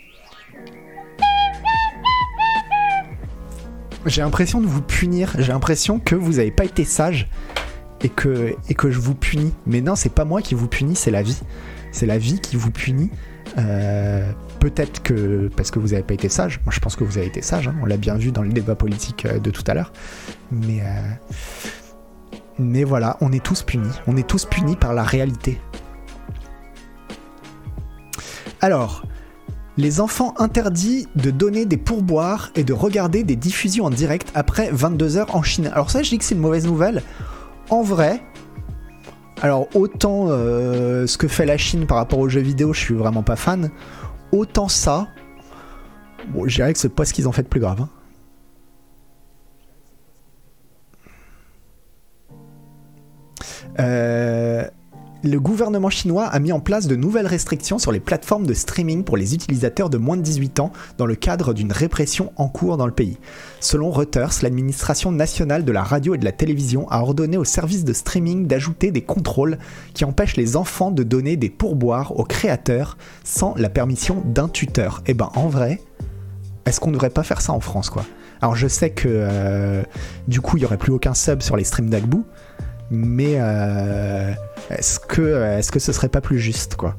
J'ai 4.06 4.22
l'impression 4.22 4.60
de 4.60 4.66
vous 4.66 4.82
punir, 4.82 5.34
j'ai 5.38 5.52
l'impression 5.52 6.00
que 6.00 6.14
vous 6.14 6.32
n'avez 6.34 6.50
pas 6.50 6.64
été 6.64 6.84
sage 6.84 7.28
et 8.02 8.08
que, 8.08 8.54
et 8.68 8.74
que 8.74 8.90
je 8.90 8.98
vous 8.98 9.14
punis. 9.14 9.52
Mais 9.66 9.80
non, 9.80 9.94
c'est 9.94 10.12
pas 10.12 10.24
moi 10.24 10.42
qui 10.42 10.54
vous 10.54 10.66
punis, 10.66 10.96
c'est 10.96 11.10
la 11.10 11.22
vie. 11.22 11.40
C'est 11.92 12.06
la 12.06 12.18
vie 12.18 12.40
qui 12.40 12.56
vous 12.56 12.70
punit. 12.70 13.10
Euh, 13.58 14.32
peut-être 14.60 15.02
que 15.02 15.48
parce 15.56 15.70
que 15.70 15.78
vous 15.78 15.88
n'avez 15.88 16.02
pas 16.02 16.14
été 16.14 16.28
sage. 16.28 16.60
Moi, 16.64 16.72
je 16.74 16.80
pense 16.80 16.96
que 16.96 17.04
vous 17.04 17.18
avez 17.18 17.26
été 17.26 17.42
sage. 17.42 17.68
Hein. 17.68 17.74
On 17.82 17.86
l'a 17.86 17.96
bien 17.96 18.16
vu 18.16 18.32
dans 18.32 18.42
le 18.42 18.48
débat 18.48 18.74
politique 18.74 19.26
euh, 19.26 19.38
de 19.38 19.50
tout 19.50 19.64
à 19.66 19.74
l'heure. 19.74 19.92
Mais 20.50 20.80
euh, 20.80 21.00
mais 22.58 22.84
voilà, 22.84 23.16
on 23.20 23.32
est 23.32 23.42
tous 23.42 23.62
punis. 23.62 23.92
On 24.06 24.16
est 24.16 24.26
tous 24.26 24.44
punis 24.44 24.76
par 24.76 24.94
la 24.94 25.02
réalité. 25.02 25.60
Alors, 28.60 29.02
les 29.76 30.00
enfants 30.00 30.34
interdits 30.38 31.08
de 31.16 31.30
donner 31.30 31.64
des 31.64 31.76
pourboires 31.76 32.50
et 32.54 32.64
de 32.64 32.72
regarder 32.72 33.24
des 33.24 33.36
diffusions 33.36 33.86
en 33.86 33.90
direct 33.90 34.30
après 34.34 34.70
22h 34.70 35.30
en 35.32 35.42
Chine. 35.42 35.70
Alors 35.72 35.90
ça, 35.90 36.02
je 36.02 36.10
dis 36.10 36.18
que 36.18 36.24
c'est 36.24 36.34
une 36.34 36.40
mauvaise 36.40 36.66
nouvelle. 36.66 37.02
En 37.70 37.82
vrai, 37.82 38.22
alors 39.40 39.66
autant 39.74 40.26
euh, 40.28 41.06
ce 41.06 41.16
que 41.16 41.26
fait 41.26 41.46
la 41.46 41.56
Chine 41.56 41.86
par 41.86 41.96
rapport 41.96 42.18
aux 42.18 42.28
jeux 42.28 42.40
vidéo, 42.40 42.72
je 42.72 42.80
suis 42.80 42.94
vraiment 42.94 43.22
pas 43.22 43.36
fan. 43.36 43.70
Autant 44.30 44.68
ça, 44.68 45.08
bon, 46.28 46.46
je 46.46 46.56
dirais 46.56 46.72
que 46.72 46.78
c'est 46.78 46.94
pas 46.94 47.04
ce 47.04 47.12
qu'ils 47.14 47.26
ont 47.28 47.32
fait 47.32 47.42
de 47.42 47.48
plus 47.48 47.60
grave. 47.60 47.80
Hein. 47.80 47.88
Euh, 53.80 54.64
le 55.24 55.38
gouvernement 55.38 55.88
chinois 55.88 56.26
a 56.26 56.40
mis 56.40 56.50
en 56.50 56.58
place 56.58 56.88
de 56.88 56.96
nouvelles 56.96 57.28
restrictions 57.28 57.78
sur 57.78 57.92
les 57.92 58.00
plateformes 58.00 58.44
de 58.44 58.54
streaming 58.54 59.04
pour 59.04 59.16
les 59.16 59.35
utilisateurs 59.35 59.88
de 59.88 59.96
moins 59.96 60.16
de 60.16 60.22
18 60.22 60.58
ans 60.58 60.72
dans 60.98 61.06
le 61.06 61.14
cadre 61.14 61.54
d'une 61.54 61.70
répression 61.70 62.32
en 62.37 62.48
cours 62.48 62.76
dans 62.76 62.87
le 62.87 62.92
pays. 62.92 63.18
Selon 63.61 63.92
Reuters, 63.92 64.32
l'administration 64.42 65.12
nationale 65.12 65.64
de 65.64 65.70
la 65.70 65.85
radio 65.85 66.16
et 66.16 66.18
de 66.18 66.24
la 66.24 66.32
télévision 66.32 66.90
a 66.90 67.00
ordonné 67.02 67.37
aux 67.37 67.44
services 67.44 67.85
de 67.85 67.92
streaming 67.92 68.48
d'ajouter 68.48 68.90
des 68.90 69.02
contrôles 69.02 69.58
qui 69.94 70.04
empêchent 70.04 70.37
les 70.37 70.56
enfants 70.56 70.90
de 70.90 71.04
donner 71.04 71.37
des 71.37 71.50
pourboires 71.50 72.18
aux 72.18 72.24
créateurs 72.24 72.98
sans 73.22 73.54
la 73.56 73.68
permission 73.68 74.24
d'un 74.24 74.48
tuteur. 74.48 75.04
Eh 75.06 75.14
ben 75.14 75.30
en 75.37 75.46
vrai, 75.46 75.80
est-ce 76.66 76.80
qu'on 76.80 76.88
ne 76.88 76.94
devrait 76.94 77.11
pas 77.11 77.22
faire 77.22 77.42
ça 77.42 77.52
en 77.52 77.61
France 77.61 77.90
quoi? 77.90 78.04
Alors 78.40 78.56
je 78.56 78.66
sais 78.66 78.90
que 78.90 79.06
euh, 79.08 79.85
du 80.26 80.40
coup 80.40 80.56
il 80.56 80.61
n'y 80.61 80.66
aurait 80.66 80.78
plus 80.78 80.92
aucun 80.92 81.14
sub 81.14 81.42
sur 81.42 81.56
les 81.56 81.62
streams 81.62 81.88
d'Agbu, 81.88 82.24
mais 82.92 83.37
euh, 83.38 84.33
est-ce 84.68 85.00
que, 85.00 85.57
est-ce 85.57 85.72
que 85.72 85.78
ce 85.78 85.92
serait 85.92 86.11
pas 86.11 86.20
plus 86.20 86.38
juste, 86.38 86.76
quoi? 86.76 86.94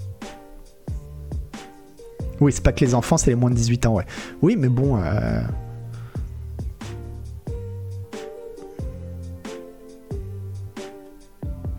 Oui, 2.42 2.52
c'est 2.52 2.64
pas 2.64 2.72
que 2.72 2.84
les 2.84 2.96
enfants, 2.96 3.16
c'est 3.16 3.30
les 3.30 3.36
moins 3.36 3.52
de 3.52 3.56
18 3.56 3.86
ans, 3.86 3.94
ouais. 3.94 4.06
Oui, 4.42 4.56
mais 4.58 4.70
bon. 4.70 4.98
Euh... 4.98 5.44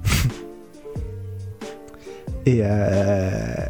Et 2.47 2.61
euh... 2.63 3.67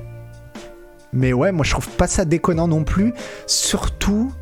Mais 1.15 1.33
ouais, 1.33 1.53
moi 1.53 1.65
je 1.65 1.71
trouve 1.71 1.89
pas 1.91 2.09
ça 2.09 2.25
déconnant 2.25 2.69
non 2.69 2.85
plus. 2.85 3.15
Surtout 3.47 4.33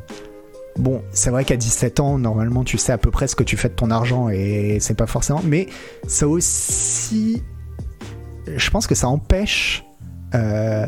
Bon, 0.77 1.03
c'est 1.11 1.29
vrai 1.29 1.45
qu'à 1.45 1.55
17 1.55 1.99
ans, 1.99 2.17
normalement, 2.17 2.63
tu 2.63 2.77
sais 2.77 2.91
à 2.91 2.97
peu 2.97 3.11
près 3.11 3.27
ce 3.27 3.35
que 3.35 3.43
tu 3.43 3.57
fais 3.57 3.69
de 3.69 3.75
ton 3.75 3.91
argent 3.91 4.29
et 4.29 4.77
c'est 4.79 4.95
pas 4.95 5.05
forcément. 5.05 5.41
Mais 5.45 5.67
ça 6.07 6.27
aussi. 6.27 7.43
Je 8.55 8.69
pense 8.71 8.87
que 8.87 8.95
ça 8.95 9.07
empêche 9.07 9.85
euh, 10.35 10.85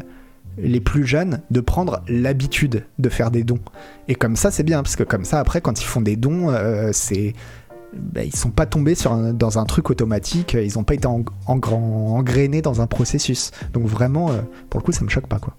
les 0.58 0.80
plus 0.80 1.06
jeunes 1.06 1.41
de 1.52 1.60
prendre 1.62 2.02
l'habitude 2.08 2.86
de 2.98 3.10
faire 3.10 3.30
des 3.30 3.43
dons. 3.43 3.60
Et 4.08 4.15
comme 4.15 4.36
ça, 4.36 4.52
c'est 4.52 4.63
bien, 4.63 4.82
parce 4.82 4.95
que 4.95 5.04
comme 5.04 5.26
ça, 5.26 5.39
après, 5.39 5.62
quand 5.62 5.82
ils 5.82 5.86
font 5.86 6.02
des 6.02 6.15
dons, 6.15 6.50
euh, 6.50 6.89
c'est. 6.91 7.34
Ben, 7.93 8.26
ils 8.26 8.36
sont 8.36 8.50
pas 8.50 8.65
tombés 8.65 8.95
dans 9.34 9.58
un 9.58 9.63
truc 9.65 9.89
automatique, 9.89 10.54
ils 10.54 10.78
ont 10.78 10.84
pas 10.84 10.95
été 10.95 11.08
en, 11.08 11.24
dans 12.62 12.82
un 12.82 12.88
processus. 12.88 13.52
Donc 13.71 13.86
vraiment, 13.86 14.32
euh, 14.32 14.41
pour 14.69 14.82
le 14.82 14.86
coup, 14.86 14.91
ça 14.91 15.06
me 15.06 15.10
choque 15.10 15.28
pas, 15.28 15.39
quoi 15.39 15.56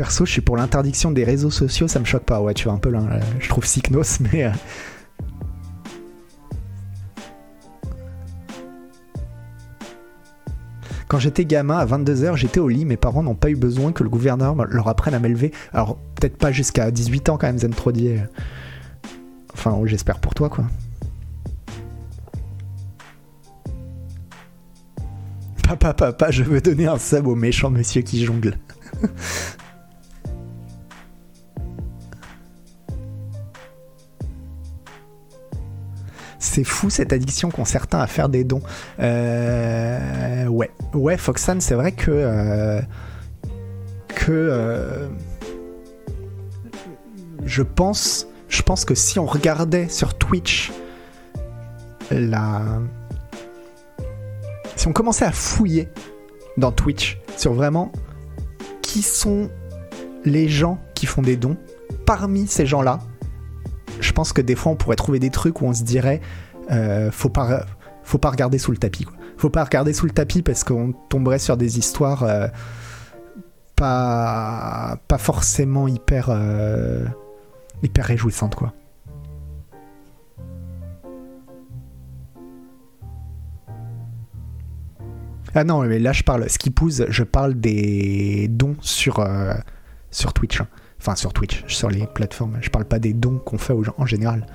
perso, 0.00 0.24
je 0.24 0.32
suis 0.32 0.40
pour 0.40 0.56
l'interdiction 0.56 1.10
des 1.10 1.24
réseaux 1.24 1.50
sociaux, 1.50 1.86
ça 1.86 2.00
me 2.00 2.06
choque 2.06 2.22
pas. 2.22 2.40
Ouais, 2.40 2.54
tu 2.54 2.64
vois, 2.64 2.72
un 2.72 2.78
peu 2.78 2.88
là, 2.88 3.02
je 3.38 3.50
trouve 3.50 3.66
Cycnos, 3.66 4.18
mais. 4.32 4.44
Euh. 4.44 4.50
Quand 11.06 11.18
j'étais 11.18 11.44
gamin, 11.44 11.76
à 11.76 11.84
22h, 11.84 12.34
j'étais 12.36 12.60
au 12.60 12.68
lit, 12.68 12.86
mes 12.86 12.96
parents 12.96 13.22
n'ont 13.22 13.34
pas 13.34 13.50
eu 13.50 13.56
besoin 13.56 13.92
que 13.92 14.02
le 14.02 14.08
gouverneur 14.08 14.54
leur 14.70 14.88
apprenne 14.88 15.12
à 15.12 15.18
m'élever. 15.18 15.52
Alors, 15.74 15.98
peut-être 16.14 16.38
pas 16.38 16.50
jusqu'à 16.50 16.90
18 16.90 17.28
ans 17.28 17.36
quand 17.36 17.48
même, 17.48 17.58
Zen 17.58 17.74
Trodier. 17.74 18.22
Enfin, 19.52 19.78
j'espère 19.84 20.18
pour 20.18 20.32
toi, 20.32 20.48
quoi. 20.48 20.64
Papa, 25.62 25.92
papa, 25.92 26.30
je 26.30 26.42
veux 26.42 26.62
donner 26.62 26.86
un 26.86 26.98
sub 26.98 27.26
au 27.26 27.34
méchant 27.34 27.68
monsieur 27.68 28.00
qui 28.00 28.24
jongle. 28.24 28.56
c'est 36.40 36.64
fou 36.64 36.90
cette 36.90 37.12
addiction 37.12 37.50
qu'ont 37.50 37.66
certains 37.66 38.00
à 38.00 38.06
faire 38.08 38.28
des 38.28 38.42
dons. 38.42 38.62
Euh, 38.98 40.46
ouais, 40.46 40.70
ouais, 40.94 41.16
Foxan, 41.16 41.60
c'est 41.60 41.74
vrai 41.74 41.92
que 41.92 42.10
euh, 42.10 42.80
que 44.08 44.32
euh, 44.32 45.08
je 47.44 47.62
pense, 47.62 48.26
je 48.48 48.62
pense 48.62 48.84
que 48.84 48.94
si 48.94 49.18
on 49.18 49.26
regardait 49.26 49.88
sur 49.88 50.14
Twitch 50.14 50.72
la, 52.10 52.62
si 54.76 54.88
on 54.88 54.92
commençait 54.92 55.26
à 55.26 55.32
fouiller 55.32 55.88
dans 56.56 56.72
Twitch 56.72 57.20
sur 57.36 57.52
vraiment 57.52 57.92
qui 58.82 59.02
sont 59.02 59.50
les 60.24 60.48
gens 60.48 60.78
qui 60.94 61.06
font 61.06 61.22
des 61.22 61.36
dons, 61.36 61.56
parmi 62.06 62.46
ces 62.46 62.66
gens-là, 62.66 62.98
je 64.00 64.12
pense 64.12 64.32
que 64.32 64.40
des 64.40 64.54
fois 64.54 64.72
on 64.72 64.76
pourrait 64.76 64.96
trouver 64.96 65.18
des 65.18 65.30
trucs 65.30 65.60
où 65.60 65.66
on 65.66 65.72
se 65.72 65.82
dirait 65.82 66.20
euh, 66.70 67.10
faut 67.10 67.28
pas 67.28 67.64
faut 68.02 68.18
pas 68.18 68.30
regarder 68.30 68.58
sous 68.58 68.70
le 68.70 68.76
tapis 68.76 69.04
quoi. 69.04 69.14
Faut 69.36 69.50
pas 69.50 69.64
regarder 69.64 69.92
sous 69.92 70.06
le 70.06 70.12
tapis 70.12 70.42
parce 70.42 70.64
qu'on 70.64 70.92
tomberait 71.08 71.38
sur 71.38 71.56
des 71.56 71.78
histoires 71.78 72.22
euh, 72.24 72.48
pas 73.76 74.98
forcément 75.18 75.88
hyper 75.88 76.26
euh, 76.30 77.04
hyper 77.82 78.04
réjouissantes 78.04 78.54
quoi. 78.54 78.72
Ah 85.52 85.64
non, 85.64 85.82
mais 85.82 85.98
là 85.98 86.12
je 86.12 86.22
parle, 86.22 86.46
ce 86.48 87.06
je 87.08 87.22
parle 87.24 87.54
des 87.54 88.46
dons 88.48 88.76
sur, 88.80 89.26
sur 90.12 90.32
Twitch. 90.32 90.60
Hein. 90.60 90.68
Enfin, 91.00 91.16
sur 91.16 91.32
Twitch, 91.32 91.64
sur 91.66 91.88
les 91.88 92.06
plateformes. 92.06 92.58
Je 92.60 92.68
parle 92.68 92.84
pas 92.84 92.98
des 92.98 93.14
dons 93.14 93.38
qu'on 93.38 93.56
fait 93.56 93.72
aux 93.72 93.82
gens 93.82 93.94
en 93.96 94.04
général. 94.04 94.46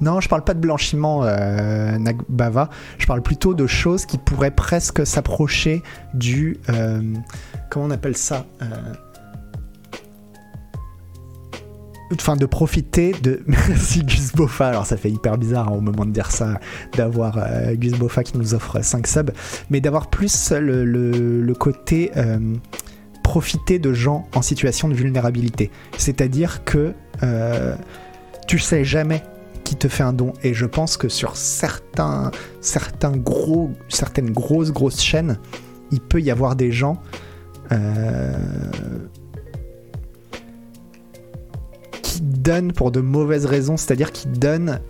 Non, 0.00 0.20
je 0.20 0.28
parle 0.28 0.44
pas 0.44 0.54
de 0.54 0.60
blanchiment, 0.60 1.24
euh, 1.24 1.96
Nagbava. 1.98 2.68
Je 2.98 3.06
parle 3.06 3.22
plutôt 3.22 3.54
de 3.54 3.66
choses 3.66 4.06
qui 4.06 4.18
pourraient 4.18 4.50
presque 4.50 5.06
s'approcher 5.06 5.82
du. 6.14 6.58
Euh, 6.68 7.14
comment 7.70 7.86
on 7.86 7.90
appelle 7.90 8.16
ça 8.16 8.46
euh, 8.60 8.66
Enfin, 12.14 12.36
de 12.36 12.46
profiter 12.46 13.12
de. 13.22 13.42
Merci 13.46 14.04
Gus 14.04 14.32
Boffa. 14.32 14.68
Alors, 14.68 14.86
ça 14.86 14.96
fait 14.96 15.10
hyper 15.10 15.38
bizarre 15.38 15.68
hein, 15.68 15.76
au 15.76 15.80
moment 15.80 16.04
de 16.04 16.10
dire 16.10 16.30
ça, 16.30 16.60
d'avoir 16.96 17.38
euh, 17.38 17.74
Gus 17.74 17.92
Boffa 17.92 18.22
qui 18.22 18.36
nous 18.38 18.54
offre 18.54 18.82
5 18.82 19.06
subs, 19.06 19.32
mais 19.70 19.80
d'avoir 19.80 20.08
plus 20.10 20.52
le 20.52 21.52
côté. 21.54 22.10
euh, 22.16 22.38
profiter 23.22 23.78
de 23.78 23.94
gens 23.94 24.28
en 24.34 24.42
situation 24.42 24.88
de 24.88 24.94
vulnérabilité. 24.94 25.70
C'est-à-dire 25.96 26.64
que 26.64 26.92
euh, 27.22 27.74
tu 28.46 28.58
sais 28.58 28.84
jamais 28.84 29.22
qui 29.64 29.76
te 29.76 29.88
fait 29.88 30.02
un 30.02 30.12
don. 30.12 30.34
Et 30.42 30.52
je 30.54 30.66
pense 30.66 30.98
que 30.98 31.08
sur 31.08 31.36
certains, 31.36 32.30
certains 32.60 33.16
gros, 33.16 33.70
certaines 33.88 34.32
grosses, 34.32 34.70
grosses 34.70 35.00
chaînes, 35.00 35.38
il 35.90 36.00
peut 36.00 36.20
y 36.20 36.30
avoir 36.30 36.56
des 36.56 36.72
gens. 36.72 37.00
Donnent 42.22 42.72
pour 42.72 42.90
de 42.90 43.00
mauvaises 43.00 43.46
raisons, 43.46 43.76
c'est-à-dire 43.76 44.12
qui 44.12 44.28
donnent 44.28 44.80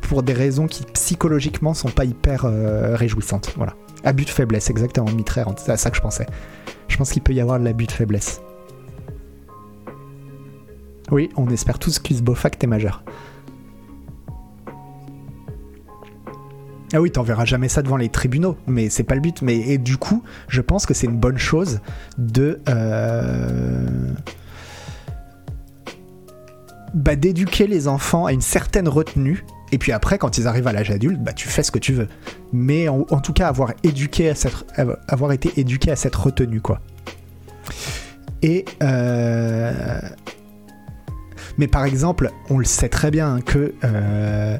pour 0.00 0.22
des 0.22 0.32
raisons 0.32 0.66
qui 0.66 0.84
psychologiquement 0.94 1.74
sont 1.74 1.90
pas 1.90 2.04
hyper 2.04 2.44
euh, 2.44 2.96
réjouissantes. 2.96 3.52
Voilà. 3.56 3.74
Abus 4.04 4.24
de 4.24 4.30
faiblesse, 4.30 4.70
exactement, 4.70 5.10
Mitraire, 5.10 5.48
c'est 5.56 5.72
à 5.72 5.76
ça 5.76 5.90
que 5.90 5.96
je 5.96 6.02
pensais. 6.02 6.26
Je 6.88 6.96
pense 6.96 7.10
qu'il 7.10 7.22
peut 7.22 7.32
y 7.32 7.40
avoir 7.40 7.58
de 7.58 7.64
l'abus 7.64 7.86
de 7.86 7.92
faiblesse. 7.92 8.40
Oui, 11.10 11.28
on 11.36 11.48
espère 11.50 11.78
tous 11.78 11.98
qu'Usbofa 11.98 12.50
que 12.50 12.56
t'es 12.56 12.66
majeur. 12.66 13.04
Ah 16.92 17.00
oui, 17.00 17.10
t'enverras 17.10 17.44
jamais 17.44 17.68
ça 17.68 17.82
devant 17.82 17.96
les 17.96 18.08
tribunaux, 18.08 18.56
mais 18.66 18.90
c'est 18.90 19.02
pas 19.02 19.16
le 19.16 19.20
but. 19.20 19.42
Mais 19.42 19.58
et 19.58 19.78
du 19.78 19.96
coup, 19.96 20.22
je 20.48 20.60
pense 20.60 20.86
que 20.86 20.94
c'est 20.94 21.06
une 21.06 21.18
bonne 21.18 21.38
chose 21.38 21.80
de 22.16 22.60
euh, 22.68 24.12
bah, 26.96 27.14
d'éduquer 27.14 27.66
les 27.66 27.88
enfants 27.88 28.24
à 28.24 28.32
une 28.32 28.40
certaine 28.40 28.88
retenue. 28.88 29.44
Et 29.70 29.78
puis 29.78 29.92
après, 29.92 30.16
quand 30.16 30.38
ils 30.38 30.46
arrivent 30.48 30.66
à 30.66 30.72
l'âge 30.72 30.90
adulte, 30.90 31.20
bah, 31.22 31.34
tu 31.34 31.46
fais 31.46 31.62
ce 31.62 31.70
que 31.70 31.78
tu 31.78 31.92
veux. 31.92 32.08
Mais 32.52 32.88
en, 32.88 33.04
tout 33.20 33.34
cas, 33.34 33.48
avoir, 33.48 33.74
éduqué 33.82 34.30
à 34.30 34.34
cette, 34.34 34.64
avoir 35.06 35.32
été 35.32 35.52
éduqué 35.60 35.90
à 35.90 35.96
cette 35.96 36.16
retenue, 36.16 36.60
quoi. 36.60 36.80
Et. 38.42 38.64
euh, 38.82 40.00
Mais 41.58 41.66
par 41.66 41.84
exemple, 41.84 42.30
on 42.48 42.58
le 42.58 42.64
sait 42.64 42.88
très 42.88 43.10
bien 43.10 43.40
que. 43.40 43.74
euh, 43.84 44.58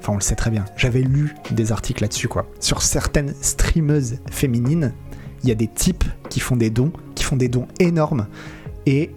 Enfin, 0.00 0.12
on 0.12 0.16
le 0.16 0.22
sait 0.22 0.34
très 0.34 0.50
bien. 0.50 0.66
J'avais 0.76 1.00
lu 1.00 1.34
des 1.50 1.72
articles 1.72 2.02
là-dessus, 2.02 2.28
quoi. 2.28 2.46
Sur 2.60 2.82
certaines 2.82 3.34
streameuses 3.40 4.18
féminines, 4.30 4.92
il 5.42 5.48
y 5.48 5.52
a 5.52 5.54
des 5.54 5.66
types 5.66 6.04
qui 6.28 6.40
font 6.40 6.56
des 6.56 6.68
dons, 6.70 6.92
qui 7.14 7.24
font 7.24 7.36
des 7.36 7.48
dons 7.48 7.66
énormes. 7.80 8.26
Et. 8.86 9.10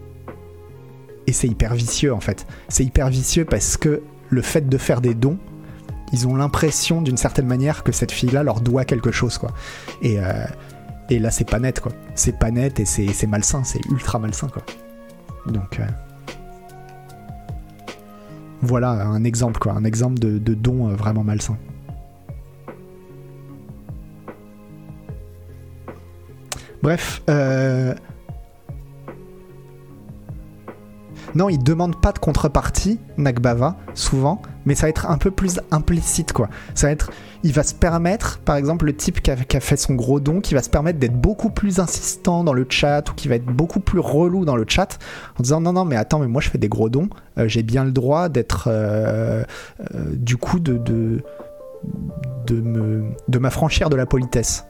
Et 1.28 1.34
c'est 1.34 1.48
hyper 1.48 1.74
vicieux, 1.76 2.14
en 2.14 2.20
fait. 2.22 2.48
C'est 2.70 2.86
hyper 2.86 3.10
vicieux 3.10 3.46
parce 3.46 3.78
que 3.78 4.02
le 4.30 4.42
fait 4.42 4.68
de 4.70 4.78
faire 4.78 5.02
des 5.02 5.14
dons, 5.14 5.38
ils 6.14 6.26
ont 6.28 6.36
l'impression 6.38 7.02
d'une 7.02 7.18
certaine 7.18 7.48
manière 7.48 7.84
que 7.84 7.92
cette 7.92 8.12
fille-là 8.14 8.44
leur 8.44 8.62
doit 8.62 8.86
quelque 8.86 9.12
chose, 9.12 9.38
quoi. 9.38 9.52
Et, 10.02 10.20
euh, 10.20 10.46
et 11.10 11.20
là, 11.20 11.30
c'est 11.32 11.50
pas 11.50 11.60
net, 11.60 11.82
quoi. 11.82 11.92
C'est 12.16 12.40
pas 12.40 12.50
net 12.50 12.80
et 12.80 12.86
c'est 12.86 13.28
malsain, 13.28 13.64
c'est 13.66 13.84
ultra 13.92 14.20
malsain, 14.20 14.48
quoi. 14.48 14.64
Donc. 15.48 15.80
euh, 15.82 15.86
Voilà 18.62 18.92
un 18.92 19.24
exemple, 19.26 19.60
quoi. 19.60 19.74
Un 19.74 19.84
exemple 19.84 20.18
de, 20.20 20.38
de 20.40 20.54
don 20.54 20.90
euh, 20.90 20.96
vraiment 20.96 21.24
malsain. 21.26 21.58
Bref, 26.82 27.22
euh... 27.30 27.94
Non, 31.36 31.50
il 31.50 31.64
demande 31.64 32.00
pas 32.02 32.12
de 32.12 32.20
contrepartie, 32.20 33.00
Nagbava, 33.18 33.78
souvent, 33.94 34.42
mais 34.66 34.76
ça 34.76 34.84
va 34.84 34.90
être 34.90 35.10
un 35.10 35.18
peu 35.18 35.32
plus 35.32 35.60
implicite, 35.72 36.34
quoi. 36.34 36.50
Ça 36.74 36.88
va 36.88 36.94
être, 36.94 37.12
il 37.44 37.54
va 37.54 37.64
se 37.64 37.74
permettre, 37.74 38.40
par 38.40 38.56
exemple, 38.56 38.86
le 38.86 38.96
type 38.96 39.22
qui 39.22 39.32
a, 39.32 39.36
fait 39.36 39.78
son 39.78 39.96
gros 39.96 40.20
don, 40.20 40.42
qui 40.42 40.54
va 40.54 40.62
se 40.62 40.70
permettre 40.70 41.00
d'être 41.00 41.20
beaucoup 41.20 41.50
plus 41.50 41.80
insistant 41.80 42.44
dans 42.44 42.54
le 42.54 42.66
chat 42.70 43.10
ou 43.10 43.14
qui 43.14 43.28
va 43.28 43.36
être 43.36 43.46
beaucoup 43.46 43.80
plus 43.80 44.00
relou 44.00 44.46
dans 44.46 44.56
le 44.56 44.66
chat, 44.68 45.00
en 45.40 45.44
disant 45.44 45.62
non, 45.62 45.74
non, 45.74 45.86
mais 45.86 45.96
attends, 45.96 46.20
mais 46.20 46.28
moi 46.28 46.42
je 46.42 46.50
fais 46.50 46.58
des 46.58 46.70
gros 46.70 46.90
dons, 46.90 47.10
euh, 47.38 47.48
j'ai 47.48 47.64
bien 47.64 47.84
le 47.84 47.92
droit 47.92 48.30
d'être, 48.30 48.68
euh, 48.72 49.44
euh, 49.94 50.04
du 50.14 50.38
coup, 50.38 50.60
de, 50.60 50.78
de, 50.78 51.22
me, 52.62 53.06
de 53.28 53.40
m'affranchir 53.40 53.90
de 53.90 53.96
la 53.96 54.06
politesse. 54.06 54.66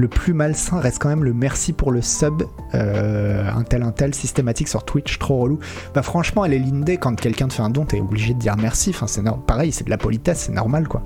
Le 0.00 0.08
plus 0.08 0.32
malsain 0.32 0.80
reste 0.80 0.98
quand 0.98 1.10
même 1.10 1.24
le 1.24 1.34
merci 1.34 1.74
pour 1.74 1.92
le 1.92 2.00
sub, 2.00 2.42
euh, 2.74 3.46
un 3.54 3.62
tel 3.64 3.82
un 3.82 3.92
tel 3.92 4.14
systématique 4.14 4.68
sur 4.68 4.82
Twitch, 4.82 5.18
trop 5.18 5.40
relou. 5.40 5.58
Bah 5.94 6.00
franchement, 6.00 6.42
elle 6.42 6.54
est 6.54 6.58
lindée 6.58 6.96
quand 6.96 7.14
quelqu'un 7.20 7.48
te 7.48 7.52
fait 7.52 7.62
un 7.62 7.68
don, 7.68 7.84
t'es 7.84 8.00
obligé 8.00 8.32
de 8.32 8.38
dire 8.38 8.56
merci. 8.56 8.90
Enfin, 8.94 9.06
c'est 9.06 9.22
pareil, 9.46 9.72
c'est 9.72 9.84
de 9.84 9.90
la 9.90 9.98
politesse, 9.98 10.44
c'est 10.46 10.52
normal 10.52 10.88
quoi. 10.88 11.02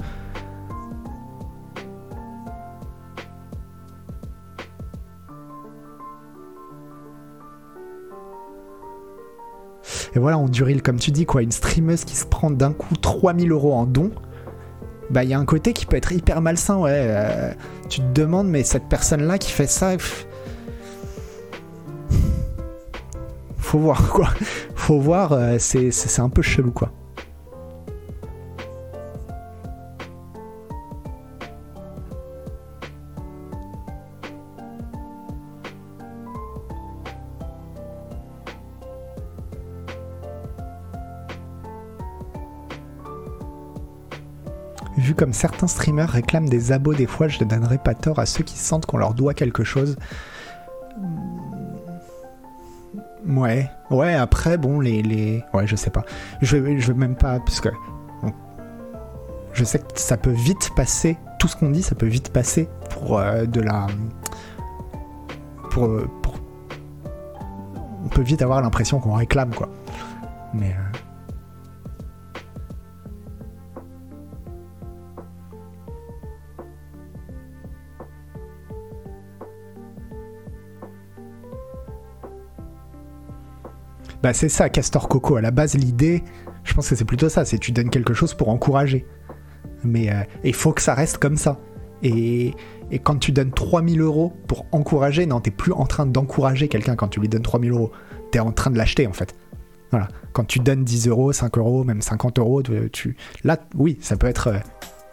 Et 10.14 10.20
voilà, 10.20 10.38
on 10.38 10.48
Duril, 10.48 10.80
comme 10.80 11.00
tu 11.00 11.11
dis, 11.11 11.26
quoi, 11.26 11.42
une 11.42 11.50
streameuse 11.50 12.04
qui 12.04 12.14
se 12.14 12.24
prend 12.24 12.52
d'un 12.52 12.72
coup 12.72 12.94
3000 12.94 13.50
euros 13.50 13.74
en 13.74 13.87
don, 13.87 14.12
bah 15.11 15.25
il 15.25 15.31
y 15.31 15.35
a 15.35 15.38
un 15.38 15.45
côté 15.45 15.73
qui 15.73 15.87
peut 15.87 15.97
être 15.97 16.12
hyper 16.12 16.40
malsain, 16.40 16.77
ouais. 16.79 16.90
euh, 16.93 17.53
tu 17.88 18.01
te 18.01 18.12
demandes, 18.12 18.49
mais 18.49 18.64
cette 18.64 18.88
personne-là 18.88 19.38
qui 19.38 19.51
fait 19.51 19.67
ça, 19.67 19.93
faut 23.59 23.79
voir 23.79 24.09
quoi. 24.09 24.29
Faut 24.75 25.01
voir, 25.01 25.33
euh, 25.33 25.57
c'est 25.59 26.21
un 26.21 26.29
peu 26.29 26.43
chelou 26.43 26.71
quoi. 26.73 26.93
Vu 45.05 45.14
comme 45.14 45.35
certains 45.35 45.67
streamers 45.67 46.09
réclament 46.09 46.49
des 46.49 46.73
abos 46.73 46.95
des 46.95 47.07
fois, 47.07 47.29
je 47.29 47.38
ne 47.45 47.49
donnerai 47.49 47.77
pas 47.77 47.93
tort 47.95 48.19
à 48.19 48.25
ceux 48.25 48.43
qui 48.43 48.57
sentent 48.57 48.87
qu'on 48.87 48.97
leur 48.97 49.12
doit 49.12 49.35
quelque 49.35 49.62
chose. 49.62 49.97
Ouais, 53.27 53.71
ouais, 53.90 54.14
après, 54.14 54.57
bon, 54.57 54.81
les. 54.81 55.45
Ouais, 55.53 55.67
je 55.67 55.77
sais 55.77 55.90
pas. 55.90 56.05
Je, 56.40 56.79
je 56.79 56.87
veux 56.93 56.99
même 56.99 57.17
pas. 57.17 57.38
Parce 57.40 57.61
que. 57.61 57.69
je 59.53 59.62
sais 59.64 59.79
que 59.79 59.85
ça 59.97 60.17
peut 60.17 60.31
vite 60.31 60.71
passer. 60.75 61.19
Tout 61.38 61.49
ce 61.49 61.57
qu'on 61.57 61.69
dit, 61.71 61.83
ça 61.83 61.95
peut 61.95 62.07
vite 62.07 62.31
passer 62.33 62.69
pour 62.90 63.19
euh, 63.19 63.45
de 63.45 63.61
la. 63.61 63.87
Pour, 65.71 65.85
euh, 65.87 66.09
pour- 66.23 66.38
On 68.05 68.09
peut 68.09 68.23
vite 68.23 68.40
avoir 68.40 68.62
l'impression 68.62 69.01
qu'on 69.01 69.12
réclame, 69.14 69.55
quoi. 69.55 69.69
Mais. 70.55 70.71
euh, 70.71 70.99
Bah 84.25 84.33
c'est 84.33 84.48
ça, 84.48 84.70
Castor 84.70 85.06
Coco. 85.06 85.37
À 85.37 85.42
la 85.42 85.50
base, 85.50 85.75
l'idée, 85.75 86.25
je 86.64 86.72
pense 86.72 86.88
que 86.88 86.96
c'est 86.96 87.04
plutôt 87.04 87.29
ça, 87.29 87.44
c'est 87.44 87.58
tu 87.58 87.72
donnes 87.72 87.90
quelque 87.90 88.14
chose 88.14 88.33
pour 88.33 88.48
encourager. 88.48 89.04
Mais 89.85 90.10
euh, 90.10 90.22
il 90.44 90.54
faut 90.54 90.72
que 90.72 90.81
ça 90.81 90.94
reste 90.94 91.18
comme 91.18 91.37
ça. 91.37 91.60
Et, 92.02 92.54
et 92.90 92.98
quand 93.00 93.16
tu 93.18 93.33
donnes 93.33 93.50
3000 93.52 94.00
euros 94.00 94.33
pour 94.48 94.64
encourager, 94.72 95.27
non, 95.27 95.40
t'es 95.40 95.50
plus 95.50 95.72
en 95.72 95.85
train 95.85 96.06
d'encourager 96.06 96.68
quelqu'un 96.68 96.96
quand 96.96 97.08
tu 97.08 97.20
lui 97.20 97.29
donnes 97.29 97.42
3000 97.42 97.70
euros. 97.72 97.92
T'es 98.31 98.40
en 98.40 98.50
train 98.50 98.70
de 98.70 98.79
l'acheter 98.79 99.06
en 99.06 99.12
fait. 99.12 99.35
Voilà. 99.90 100.08
Quand 100.33 100.44
tu 100.44 100.58
donnes 100.58 100.85
10 100.85 101.06
euros, 101.08 101.31
5 101.35 101.58
euros, 101.58 101.85
même 101.85 102.00
50 102.00 102.38
euros, 102.38 102.62
tu, 102.94 103.18
là, 103.44 103.58
oui, 103.77 103.98
ça 104.00 104.16
peut 104.16 104.27
être. 104.27 104.46
euh, 104.48 104.58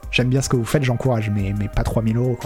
J'aime 0.09 0.30
bien 0.30 0.41
ce 0.41 0.47
que 0.47 0.55
vous 0.55 0.64
faites, 0.64 0.84
j'encourage, 0.84 1.30
mais, 1.30 1.53
mais 1.59 1.68
pas 1.68 1.84
3000 1.84 2.16
euros. 2.16 2.38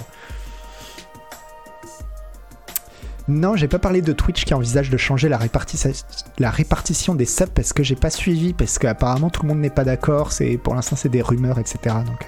Non, 3.27 3.55
j'ai 3.55 3.67
pas 3.67 3.79
parlé 3.79 4.03
de 4.03 4.13
Twitch 4.13 4.45
qui 4.45 4.53
envisage 4.53 4.91
de 4.91 4.97
changer 4.97 5.29
la, 5.29 5.37
répartition 5.37 7.15
des 7.15 7.25
subs 7.25 7.49
parce 7.49 7.73
que 7.73 7.81
j'ai 7.81 7.95
pas 7.95 8.11
suivi, 8.11 8.53
parce 8.53 8.77
qu'apparemment 8.77 9.31
tout 9.31 9.41
le 9.41 9.47
monde 9.47 9.59
n'est 9.59 9.71
pas 9.71 9.83
d'accord, 9.83 10.29
pour 10.63 10.75
l'instant 10.75 10.95
c'est 10.95 11.09
des 11.09 11.23
rumeurs, 11.23 11.57
etc. 11.57 11.95
Donc. 12.05 12.27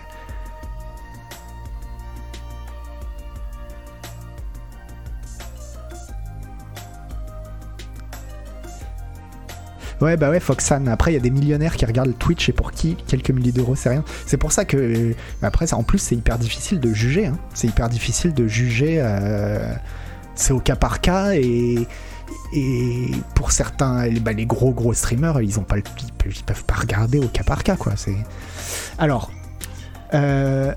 Ouais, 10.00 10.16
bah 10.16 10.30
ouais, 10.30 10.40
Foxan. 10.40 10.86
Après, 10.88 11.12
il 11.12 11.14
y 11.16 11.18
a 11.18 11.22
des 11.22 11.32
millionnaires 11.32 11.76
qui 11.76 11.84
regardent 11.86 12.16
Twitch 12.20 12.50
et 12.50 12.54
pour 12.54 12.72
qui 12.72 12.96
quelques 13.08 13.32
milliers 13.32 13.52
d'euros, 13.52 13.76
c'est 13.76 13.90
rien. 13.90 14.04
C'est 14.28 14.38
pour 14.38 14.52
ça 14.52 14.64
que. 14.64 14.78
Euh, 14.78 15.16
après, 15.42 15.66
ça, 15.66 15.76
en 15.76 15.82
plus, 15.82 15.98
c'est 15.98 16.16
hyper 16.16 16.38
difficile 16.38 16.80
de 16.80 16.94
juger. 16.94 17.26
Hein. 17.26 17.38
C'est 17.56 17.68
hyper 17.68 17.90
difficile 17.90 18.36
de 18.36 18.48
juger. 18.48 18.98
Euh, 19.00 19.74
c'est 20.38 20.54
au 20.54 20.60
cas 20.60 20.76
par 20.76 21.02
cas 21.02 21.34
et. 21.34 21.88
Pour 23.36 23.52
certains, 23.52 24.06
les- 24.08 24.20
bah, 24.22 24.32
les 24.32 24.46
gros 24.46 24.72
gros 24.72 24.94
streamers, 24.94 25.42
ils 25.42 25.60
ont 25.60 25.64
pas 25.64 25.78
ils 25.78 25.84
peuvent, 26.46 26.64
pas 26.64 26.76
regarder 26.76 27.20
au 27.20 27.28
cas 27.28 27.44
par 27.44 27.64
cas, 27.64 27.76
quoi. 27.76 27.94
C'est. 27.98 28.16
Alors. 28.98 29.32
euh, 30.14 30.74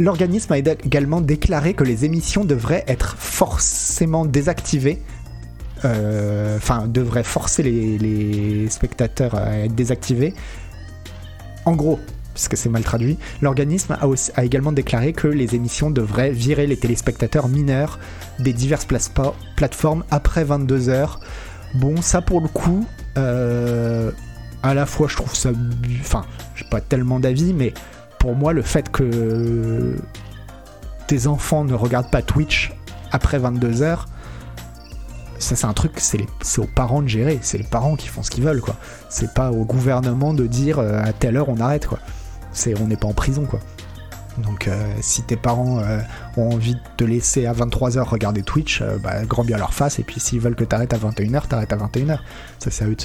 L'organisme 0.00 0.52
a 0.52 0.58
également 0.58 1.20
déclaré 1.20 1.74
que 1.74 1.82
les 1.82 2.04
émissions 2.04 2.44
devraient 2.44 2.84
être 2.86 3.16
forcément 3.18 4.24
désactivées 4.24 5.02
euh, 5.84 6.56
enfin, 6.56 6.86
devrait 6.86 7.24
forcer 7.24 7.64
les 7.64 8.68
spectateurs 8.70 9.34
à 9.34 9.58
être 9.58 9.74
désactivés. 9.74 10.34
En 11.64 11.72
gros, 11.74 11.98
puisque 12.38 12.56
c'est 12.56 12.68
mal 12.68 12.84
traduit, 12.84 13.18
l'organisme 13.42 13.98
a, 14.00 14.44
également 14.44 14.70
déclaré 14.70 15.12
que 15.12 15.26
les 15.26 15.56
émissions 15.56 15.90
devraient 15.90 16.30
virer 16.30 16.68
les 16.68 16.76
téléspectateurs 16.76 17.48
mineurs 17.48 17.98
des 18.38 18.52
diverses 18.52 18.86
plateformes 19.56 20.04
après 20.12 20.44
22 20.44 20.88
heures. 20.88 21.18
Bon, 21.74 22.00
ça 22.00 22.22
pour 22.22 22.40
le 22.40 22.46
coup, 22.46 22.86
euh, 23.16 24.12
à 24.62 24.72
la 24.72 24.86
fois 24.86 25.08
je 25.08 25.16
trouve 25.16 25.34
ça. 25.34 25.50
Enfin, 26.00 26.26
j'ai 26.54 26.64
pas 26.70 26.80
tellement 26.80 27.18
d'avis, 27.18 27.52
mais 27.52 27.74
pour 28.20 28.36
moi, 28.36 28.52
le 28.52 28.62
fait 28.62 28.88
que 28.88 29.96
tes 31.08 31.26
enfants 31.26 31.64
ne 31.64 31.74
regardent 31.74 32.10
pas 32.12 32.22
Twitch 32.22 32.72
après 33.10 33.40
22 33.40 33.82
heures, 33.82 34.06
ça 35.40 35.56
c'est 35.56 35.66
un 35.66 35.72
truc, 35.72 35.92
c'est 35.98 36.20
aux 36.58 36.66
parents 36.66 37.02
de 37.02 37.08
gérer, 37.08 37.40
c'est 37.42 37.58
les 37.58 37.64
parents 37.64 37.96
qui 37.96 38.08
font 38.08 38.22
ce 38.22 38.30
qu'ils 38.30 38.44
veulent 38.44 38.60
quoi. 38.60 38.76
C'est 39.08 39.34
pas 39.34 39.50
au 39.50 39.64
gouvernement 39.64 40.34
de 40.34 40.46
dire 40.46 40.78
euh, 40.78 41.02
à 41.02 41.12
telle 41.12 41.36
heure 41.36 41.48
on 41.48 41.58
arrête 41.60 41.86
quoi. 41.86 41.98
C'est 42.52 42.78
on 42.80 42.86
n'est 42.86 42.96
pas 42.96 43.08
en 43.08 43.14
prison 43.14 43.44
quoi. 43.44 43.60
Donc 44.38 44.68
euh, 44.68 44.94
si 45.00 45.22
tes 45.22 45.36
parents 45.36 45.80
euh, 45.80 46.00
ont 46.36 46.52
envie 46.52 46.74
de 46.74 46.80
te 46.96 47.04
laisser 47.04 47.46
à 47.46 47.52
23h 47.52 48.02
regarder 48.02 48.42
Twitch, 48.42 48.82
euh, 48.82 48.98
bah, 48.98 49.24
grand 49.24 49.44
bien 49.44 49.58
leur 49.58 49.74
face 49.74 49.98
et 49.98 50.04
puis 50.04 50.20
s'ils 50.20 50.40
veulent 50.40 50.54
que 50.54 50.64
t'arrêtes 50.64 50.94
à 50.94 50.98
21h, 50.98 51.48
t'arrêtes 51.48 51.72
à 51.72 51.76
21h. 51.76 52.18
Ça 52.58 52.70
c'est 52.70 52.84
à 52.84 52.88
de. 52.88 52.96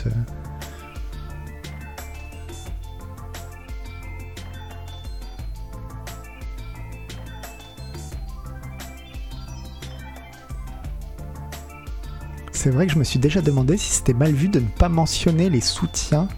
C'est 12.52 12.70
vrai 12.70 12.88
que 12.88 12.94
je 12.94 13.00
me 13.00 13.04
suis 13.04 13.20
déjà 13.20 13.42
demandé 13.42 13.76
si 13.76 13.92
c'était 13.92 14.14
mal 14.14 14.32
vu 14.32 14.48
de 14.48 14.60
ne 14.62 14.68
pas 14.68 14.88
mentionner 14.88 15.50
les 15.50 15.60
soutiens 15.60 16.30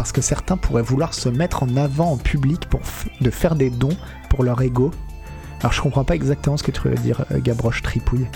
parce 0.00 0.12
que 0.12 0.22
certains 0.22 0.56
pourraient 0.56 0.80
vouloir 0.80 1.12
se 1.12 1.28
mettre 1.28 1.62
en 1.62 1.76
avant 1.76 2.12
en 2.12 2.16
public 2.16 2.64
pour 2.70 2.80
de 3.20 3.28
faire 3.28 3.54
des 3.54 3.68
dons 3.68 3.94
pour 4.30 4.44
leur 4.44 4.62
ego. 4.62 4.92
Alors 5.60 5.74
je 5.74 5.82
comprends 5.82 6.04
pas 6.04 6.14
exactement 6.14 6.56
ce 6.56 6.62
que 6.62 6.70
tu 6.70 6.80
veux 6.88 6.94
dire, 6.94 7.26
euh, 7.32 7.38
Gabroche 7.38 7.82
Tripouille. 7.82 8.26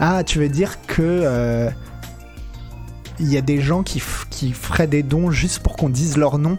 Ah, 0.00 0.24
tu 0.24 0.38
veux 0.38 0.48
dire 0.48 0.80
que 0.86 1.02
euh, 1.02 1.68
il 3.20 3.30
y 3.30 3.36
a 3.36 3.42
des 3.42 3.60
gens 3.60 3.82
qui, 3.82 4.02
qui 4.30 4.52
feraient 4.54 4.86
des 4.86 5.02
dons 5.02 5.30
juste 5.30 5.58
pour 5.58 5.76
qu'on 5.76 5.90
dise 5.90 6.16
leur 6.16 6.38
nom? 6.38 6.56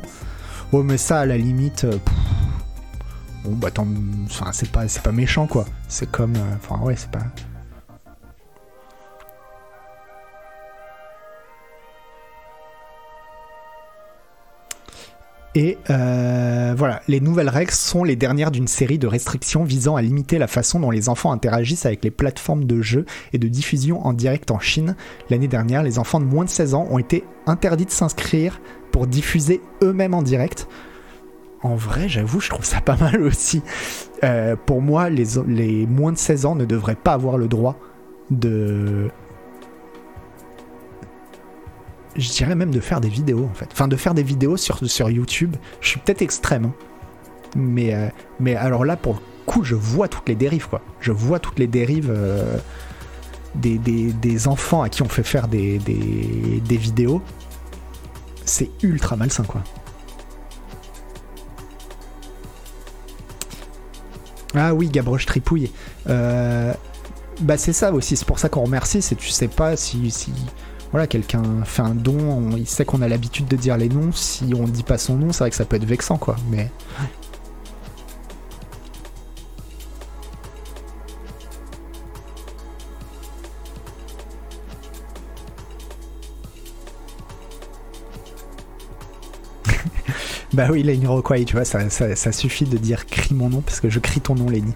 Ouais, 0.72 0.84
mais 0.84 0.98
ça, 0.98 1.22
à 1.22 1.26
la 1.26 1.36
limite, 1.36 1.86
euh, 1.86 1.98
bon 3.44 3.56
bah 3.56 3.70
enfin 4.26 4.52
c'est 4.54 4.70
pas, 4.70 4.88
c'est 4.88 5.02
pas 5.02 5.12
méchant 5.12 5.48
quoi. 5.48 5.66
C'est 5.88 6.12
comme, 6.12 6.36
enfin 6.58 6.80
ouais, 6.84 6.96
c'est 6.96 7.10
pas. 7.10 7.26
Et 15.58 15.78
euh, 15.90 16.76
voilà, 16.78 17.02
les 17.08 17.22
nouvelles 17.22 17.48
règles 17.48 17.72
sont 17.72 18.04
les 18.04 18.18
dernières 18.18 18.52
d'une 18.52 18.68
série 18.68 19.00
de 19.00 19.08
restrictions 19.08 19.64
visant 19.64 19.96
à 19.96 20.02
limiter 20.02 20.38
la 20.38 20.48
façon 20.48 20.82
dont 20.82 20.92
les 20.92 21.08
enfants 21.08 21.32
interagissent 21.32 21.86
avec 21.86 22.04
les 22.04 22.12
plateformes 22.12 22.66
de 22.66 22.82
jeux 22.82 23.06
et 23.32 23.38
de 23.38 23.48
diffusion 23.48 24.06
en 24.06 24.12
direct 24.12 24.52
en 24.52 24.60
Chine. 24.60 24.98
L'année 25.30 25.48
dernière, 25.48 25.82
les 25.82 25.98
enfants 25.98 26.20
de 26.20 26.26
moins 26.26 26.44
de 26.44 26.50
16 26.50 26.74
ans 26.74 26.88
ont 26.92 27.00
été 27.00 27.24
interdits 27.48 27.86
de 27.86 27.92
s'inscrire 27.92 28.60
pour 28.92 29.08
diffuser 29.08 29.62
eux-mêmes 29.82 30.14
en 30.14 30.24
direct. 30.24 30.68
En 31.62 31.76
vrai, 31.76 32.10
j'avoue, 32.10 32.42
je 32.42 32.50
trouve 32.50 32.66
ça 32.66 32.82
pas 32.82 32.98
mal 32.98 33.22
aussi. 33.22 33.62
Euh, 34.26 34.58
pour 34.58 34.82
moi, 34.82 35.10
les, 35.10 35.26
les 35.48 35.88
moins 35.88 36.12
de 36.12 36.18
16 36.18 36.46
ans 36.46 36.56
ne 36.56 36.66
devraient 36.66 36.96
pas 36.96 37.14
avoir 37.14 37.38
le 37.38 37.48
droit 37.48 37.80
de, 38.30 39.10
je 42.16 42.30
dirais 42.30 42.56
même 42.56 42.72
de 42.72 42.80
faire 42.80 43.02
des 43.02 43.10
vidéos 43.10 43.48
en 43.50 43.54
fait. 43.54 43.70
Enfin, 43.72 43.88
de 43.88 43.96
faire 43.96 44.14
des 44.14 44.24
vidéos 44.24 44.58
sur, 44.58 44.80
sur 44.90 45.10
YouTube. 45.10 45.56
Je 45.82 45.90
suis 45.90 46.00
peut-être 46.00 46.22
extrême. 46.22 46.66
hein. 46.66 46.74
Mais, 47.56 47.94
euh, 47.94 48.10
mais 48.40 48.56
alors 48.56 48.84
là, 48.86 48.98
pour 48.98 49.14
le 49.14 49.20
coup, 49.46 49.64
je 49.64 49.76
vois 49.76 50.08
toutes 50.08 50.28
les 50.28 50.36
dérives 50.36 50.68
quoi. 50.68 50.82
Je 51.00 51.12
vois 51.12 51.40
toutes 51.40 51.60
les 51.60 51.68
dérives 51.68 52.10
euh, 52.10 52.58
des, 53.56 53.78
des, 53.78 54.12
des 54.12 54.48
enfants 54.48 54.82
à 54.82 54.90
qui 54.90 55.02
on 55.04 55.10
fait 55.10 55.24
faire 55.24 55.48
des, 55.48 55.78
des, 55.80 56.62
des 56.68 56.78
vidéos. 56.78 57.22
C'est 58.44 58.70
ultra 58.84 59.16
malsain 59.16 59.44
quoi. 59.44 59.64
Ah 64.54 64.74
oui, 64.74 64.90
Gabroche 64.90 65.26
Tripouille. 65.26 65.72
Euh, 66.08 66.74
bah 67.42 67.58
c'est 67.58 67.74
ça 67.74 67.92
aussi, 67.92 68.16
c'est 68.16 68.26
pour 68.26 68.40
ça 68.40 68.48
qu'on 68.48 68.64
remercie, 68.64 69.02
c'est 69.02 69.16
tu 69.16 69.30
sais 69.30 69.50
pas 69.50 69.76
si, 69.76 70.10
si 70.12 70.32
voilà, 70.96 71.08
quelqu'un 71.08 71.44
fait 71.66 71.82
un 71.82 71.94
don, 71.94 72.18
on- 72.18 72.56
il 72.56 72.66
sait 72.66 72.86
qu'on 72.86 73.02
a 73.02 73.10
l'habitude 73.10 73.50
de 73.50 73.58
dire 73.58 73.76
les 73.76 73.90
noms, 73.90 74.14
si 74.14 74.54
on 74.58 74.64
dit 74.64 74.84
pas 74.84 74.98
son 74.98 75.18
nom, 75.18 75.34
c'est 75.34 75.40
vrai 75.40 75.50
que 75.50 75.58
ça 75.58 75.66
peut 75.66 75.76
être 75.76 75.84
vexant 75.84 76.16
quoi, 76.18 76.38
mais 76.50 76.72
Bah 90.54 90.68
oui, 90.72 90.84
Lenny 90.84 91.06
Rockway, 91.08 91.44
tu 91.46 91.56
vois, 91.56 91.66
ça, 91.66 91.90
ça, 91.90 92.16
ça 92.16 92.32
suffit 92.32 92.66
de 92.66 92.78
dire 92.78 93.06
crie 93.06 93.34
mon 93.36 93.50
nom 93.50 93.62
parce 93.62 93.80
que 93.80 93.90
je 93.90 94.00
crie 94.00 94.22
ton 94.22 94.36
nom, 94.36 94.50
Lenny. 94.50 94.74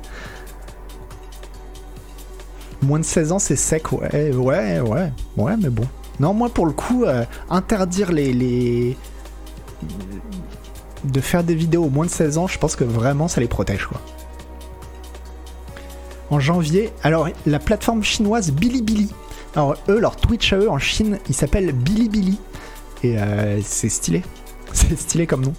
Moins 2.82 3.00
de 3.00 3.06
16 3.06 3.32
ans, 3.32 3.40
c'est 3.40 3.56
sec, 3.56 3.92
ouais, 3.92 4.32
ouais, 4.34 4.80
ouais, 4.80 5.12
ouais, 5.38 5.58
mais 5.58 5.70
bon. 5.70 5.86
Non, 6.20 6.34
moi 6.34 6.50
pour 6.50 6.66
le 6.66 6.74
coup, 6.74 7.06
euh, 7.06 7.24
interdire 7.50 8.12
les, 8.12 8.98
de 11.04 11.22
faire 11.22 11.44
des 11.44 11.56
vidéos 11.56 11.86
aux 11.86 11.90
moins 11.90 12.06
de 12.06 12.12
16 12.12 12.38
ans, 12.38 12.48
je 12.48 12.58
pense 12.58 12.76
que 12.76 12.84
vraiment 12.84 13.28
ça 13.28 13.42
les 13.42 13.48
protège, 13.48 13.86
quoi. 13.86 14.02
En 16.30 16.40
janvier, 16.40 16.92
alors 17.02 17.28
la 17.48 17.60
plateforme 17.60 18.04
chinoise 18.04 18.52
Bilibili. 18.52 19.10
Alors 19.56 19.76
eux, 19.88 20.00
leur 20.00 20.16
Twitch 20.16 20.54
à 20.54 20.58
eux 20.58 20.70
en 20.70 20.78
Chine, 20.78 21.18
il 21.28 21.34
s'appelle 21.34 21.72
Bilibili. 21.72 22.38
Et 23.04 23.18
euh, 23.18 23.60
c'est 23.64 23.90
stylé. 23.90 24.22
C'est 24.74 25.00
stylé 25.00 25.26
comme 25.26 25.44
nom. 25.44 25.54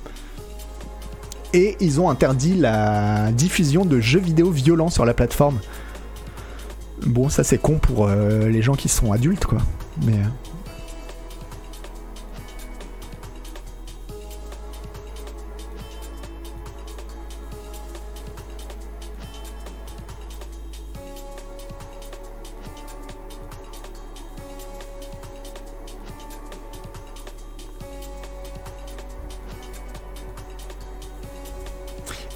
Et 1.52 1.76
ils 1.80 2.00
ont 2.00 2.08
interdit 2.08 2.54
la 2.54 3.32
diffusion 3.32 3.84
de 3.84 3.98
jeux 3.98 4.20
vidéo 4.20 4.50
violents 4.50 4.88
sur 4.88 5.04
la 5.04 5.14
plateforme. 5.14 5.58
Bon, 7.04 7.28
ça 7.28 7.42
c'est 7.42 7.58
con 7.58 7.78
pour 7.78 8.06
euh, 8.06 8.48
les 8.48 8.62
gens 8.62 8.74
qui 8.74 8.88
sont 8.88 9.10
adultes, 9.10 9.46
quoi. 9.46 9.58
Mais. 10.02 10.14
euh, 10.14 10.28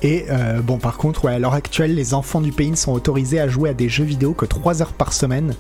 Et 0.05 0.27
euh, 0.29 0.61
bon, 0.61 0.77
par 0.77 0.99
contre, 0.99 1.25
ouais, 1.25 1.33
à 1.33 1.39
l'heure 1.39 1.55
actuelle, 1.55 1.95
les 1.95 2.13
enfants 2.13 2.43
du 2.43 2.53
pays 2.53 2.71
ne 2.71 2.77
sont 2.77 2.93
autorisés 2.93 3.41
à 3.41 3.49
jouer 3.49 3.71
à 3.71 3.75
des 3.75 3.89
jeux 3.89 4.05
vidéo 4.05 4.35
que 4.35 4.45
3 4.45 4.83
heures 4.83 4.93
par 4.93 5.15
semaine. 5.15 5.55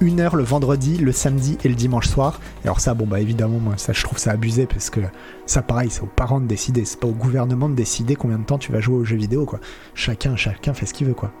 Une 0.00 0.20
heure 0.20 0.36
le 0.36 0.44
vendredi, 0.44 0.98
le 0.98 1.10
samedi 1.10 1.56
et 1.64 1.68
le 1.68 1.74
dimanche 1.74 2.06
soir. 2.08 2.38
Et 2.62 2.66
alors 2.66 2.80
ça, 2.80 2.92
bon 2.92 3.06
bah 3.06 3.18
évidemment, 3.18 3.58
moi 3.58 3.78
ça 3.78 3.94
je 3.94 4.02
trouve 4.02 4.18
ça 4.18 4.32
abusé 4.32 4.66
parce 4.66 4.90
que 4.90 5.00
ça 5.46 5.62
pareil, 5.62 5.88
c'est 5.90 6.02
aux 6.02 6.06
parents 6.06 6.38
de 6.38 6.46
décider, 6.46 6.84
c'est 6.84 7.00
pas 7.00 7.08
au 7.08 7.12
gouvernement 7.12 7.70
de 7.70 7.74
décider 7.74 8.14
combien 8.14 8.38
de 8.38 8.44
temps 8.44 8.58
tu 8.58 8.72
vas 8.72 8.80
jouer 8.80 8.96
aux 8.96 9.04
jeux 9.04 9.16
vidéo 9.16 9.46
quoi. 9.46 9.58
Chacun, 9.94 10.36
chacun 10.36 10.74
fait 10.74 10.84
ce 10.84 10.92
qu'il 10.92 11.06
veut 11.06 11.14
quoi. 11.14 11.32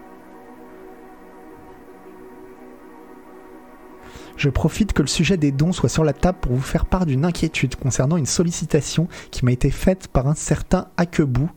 Je 4.38 4.48
profite 4.48 4.94
que 4.94 5.02
le 5.02 5.08
sujet 5.08 5.36
des 5.36 5.52
dons 5.52 5.72
soit 5.72 5.88
sur 5.88 6.04
la 6.04 6.12
table 6.14 6.38
pour 6.40 6.52
vous 6.52 6.62
faire 6.62 6.86
part 6.86 7.04
d'une 7.04 7.24
inquiétude 7.24 7.76
concernant 7.76 8.16
une 8.16 8.26
sollicitation 8.26 9.08
qui 9.30 9.44
m'a 9.44 9.52
été 9.52 9.70
faite 9.70 10.08
par 10.08 10.28
un 10.28 10.34
certain 10.34 10.88
Akebou 10.96 11.50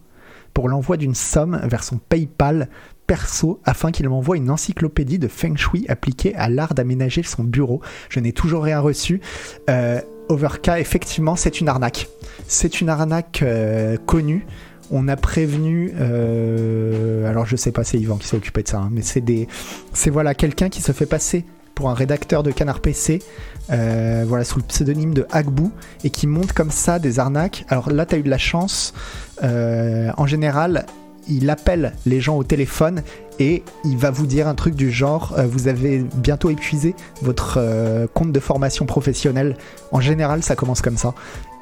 pour 0.53 0.67
l'envoi 0.67 0.97
d'une 0.97 1.15
somme 1.15 1.61
vers 1.63 1.83
son 1.83 1.97
PayPal 1.97 2.69
perso 3.09 3.59
afin 3.65 3.91
qu'il 3.91 4.07
m'envoie 4.07 4.37
une 4.37 4.51
encyclopédie 4.51 5.17
de 5.17 5.27
feng 5.27 5.55
shui 5.57 5.83
appliquée 5.89 6.35
à 6.35 6.47
l'art 6.47 6.75
d'aménager 6.75 7.23
son 7.23 7.43
bureau. 7.43 7.81
Je 8.07 8.19
n'ai 8.19 8.33
toujours 8.33 8.61
rien 8.61 8.79
reçu. 8.79 9.19
Euh, 9.67 9.99
Overka, 10.27 10.79
effectivement, 10.79 11.35
c'est 11.35 11.59
une 11.59 11.69
arnaque. 11.69 12.07
C'est 12.47 12.81
une 12.81 12.89
arnaque 12.89 13.41
euh, 13.41 13.97
connue. 14.05 14.45
On 14.91 15.07
a 15.07 15.15
prévenu, 15.15 15.91
euh, 15.99 17.27
alors 17.27 17.47
je 17.47 17.55
sais 17.55 17.71
pas, 17.71 17.83
c'est 17.83 17.97
Yvan 17.97 18.17
qui 18.17 18.27
s'est 18.27 18.37
occupé 18.37 18.61
de 18.61 18.67
ça, 18.67 18.77
hein, 18.77 18.89
mais 18.91 19.01
c'est 19.01 19.21
des, 19.21 19.47
c'est 19.91 20.11
voilà 20.11 20.35
quelqu'un 20.35 20.69
qui 20.69 20.83
se 20.83 20.91
fait 20.91 21.07
passer 21.07 21.45
pour 21.73 21.89
un 21.89 21.95
rédacteur 21.95 22.43
de 22.43 22.51
Canard 22.51 22.79
PC, 22.79 23.23
euh, 23.71 24.23
voilà 24.27 24.43
sous 24.43 24.59
le 24.59 24.65
pseudonyme 24.65 25.15
de 25.15 25.25
Hagbou, 25.31 25.71
et 26.03 26.11
qui 26.11 26.27
monte 26.27 26.53
comme 26.53 26.71
ça 26.71 26.99
des 26.99 27.17
arnaques. 27.17 27.65
Alors 27.69 27.91
là, 27.91 28.05
tu 28.05 28.15
as 28.15 28.17
eu 28.19 28.23
de 28.23 28.29
la 28.29 28.37
chance. 28.37 28.93
En 29.41 30.27
général, 30.27 30.85
il 31.29 31.49
appelle 31.49 31.93
les 32.05 32.19
gens 32.19 32.37
au 32.37 32.43
téléphone 32.43 33.03
et 33.39 33.63
il 33.85 33.97
va 33.97 34.11
vous 34.11 34.25
dire 34.25 34.47
un 34.47 34.55
truc 34.55 34.75
du 34.75 34.91
genre 34.91 35.33
euh, 35.37 35.45
vous 35.45 35.67
avez 35.67 35.99
bientôt 36.15 36.49
épuisé 36.49 36.95
votre 37.21 37.57
euh, 37.57 38.07
compte 38.13 38.31
de 38.31 38.39
formation 38.39 38.85
professionnelle. 38.85 39.57
En 39.91 40.01
général, 40.01 40.43
ça 40.43 40.55
commence 40.55 40.81
comme 40.81 40.97
ça. 40.97 41.13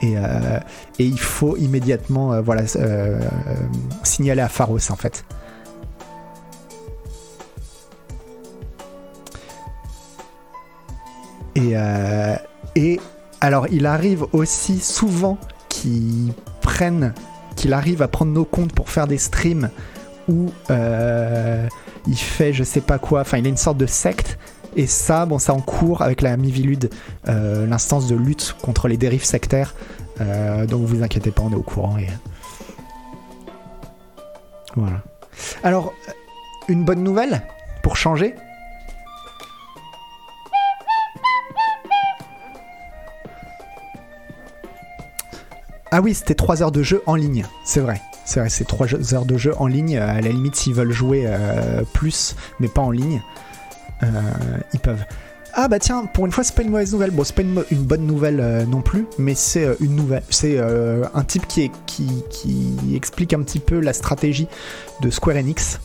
Et, 0.01 0.18
euh, 0.18 0.59
il 0.99 1.20
faut 1.20 1.57
immédiatement 1.57 2.41
voilà, 2.41 2.63
signaler 4.03 4.41
à 4.41 4.49
Pharos 4.49 4.91
en 4.91 4.95
fait. 4.95 5.26
Et, 11.55 11.74
et 12.76 12.99
alors, 13.41 13.68
il 13.72 13.86
arrive 13.86 14.26
aussi 14.32 14.80
souvent 14.80 15.38
qu'ils 15.70 16.34
prennent, 16.61 17.13
qu'il 17.58 17.74
arrive 17.74 18.01
à 18.01 18.08
prendre 18.08 18.32
nos 18.32 18.45
comptes 18.45 18.72
pour 18.72 18.89
faire 18.89 19.08
des 19.08 19.18
streams 19.18 19.70
où 20.30 20.51
euh, 20.70 21.68
il 22.08 22.18
fait 22.18 22.53
je 22.53 22.64
sais 22.64 22.82
pas 22.82 22.99
quoi, 22.99 23.22
enfin, 23.22 23.38
il 23.38 23.45
a 23.45 23.49
une 23.49 23.58
sorte 23.58 23.78
de 23.78 23.86
secte. 23.86 24.38
Et 24.76 24.86
ça, 24.86 25.26
bon, 25.26 25.39
ça 25.39 25.53
en 25.53 25.60
cours 25.60 26.03
avec 26.03 26.22
la 26.22 26.38
Mivilude, 26.38 26.91
euh, 27.28 27.66
l'instance 27.66 28.08
de 28.08 28.16
lutte 28.16 28.55
contre 28.62 28.88
les 28.88 28.97
dérives 28.97 29.24
sectaires. 29.24 29.74
Euh, 30.22 30.68
donc 30.68 30.86
vous 30.86 31.01
inquiétez 31.03 31.32
pas, 31.32 31.41
on 31.41 31.51
est 31.51 31.55
au 31.55 31.64
courant. 31.64 31.97
Et... 31.97 32.08
Voilà. 34.76 35.01
Alors, 35.64 35.93
une 36.68 36.86
bonne 36.86 37.01
nouvelle 37.01 37.41
pour 37.82 37.97
changer? 37.97 38.36
Ah 45.91 46.01
oui, 46.01 46.13
c'était 46.13 46.35
3 46.35 46.63
heures 46.63 46.71
de 46.71 46.83
jeu 46.83 47.01
en 47.05 47.15
ligne, 47.15 47.45
c'est 47.63 47.79
vrai. 47.79 48.01
C'est 48.25 48.41
vrai, 48.41 48.49
c'est 48.49 48.65
3 48.65 49.13
heures 49.13 49.25
de 49.25 49.38
jeu 49.38 49.53
en 49.57 49.67
ligne. 49.67 49.97
À 49.97 50.19
la 50.19 50.29
limite, 50.29 50.55
s'ils 50.55 50.73
veulent 50.73 50.91
jouer 50.91 51.23
euh, 51.25 51.83
plus, 51.93 52.35
mais 52.59 52.67
pas 52.67 52.81
en 52.81 52.91
ligne, 52.91 53.21
euh, 54.03 54.07
ils 54.73 54.79
peuvent. 54.79 55.05
Ah 55.59 55.67
bah 55.67 55.79
tiens, 55.79 56.05
pour 56.05 56.25
une 56.25 56.31
fois, 56.31 56.43
c'est 56.43 56.53
pas 56.53 56.61
une 56.61 56.69
mauvaise 56.69 56.91
nouvelle. 56.91 57.11
Bon, 57.11 57.23
c'est 57.23 57.33
pas 57.33 57.41
une, 57.41 57.83
bonne 57.83 58.05
nouvelle 58.05 58.39
euh, 58.39 58.65
non 58.65 58.81
plus, 58.81 59.07
mais 59.17 59.33
c'est 59.33 59.65
euh, 59.65 59.75
une 59.79 59.95
nouvelle. 59.95 60.21
C'est 60.29 60.57
euh, 60.57 61.05
un 61.15 61.23
type 61.23 61.47
qui, 61.47 61.71
qui 61.88 62.95
explique 62.95 63.33
un 63.33 63.41
petit 63.41 63.59
peu 63.59 63.79
la 63.79 63.93
stratégie 63.93 64.47
de 65.01 65.09
Square 65.09 65.38
Enix. 65.38 65.79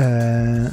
Euh, 0.00 0.68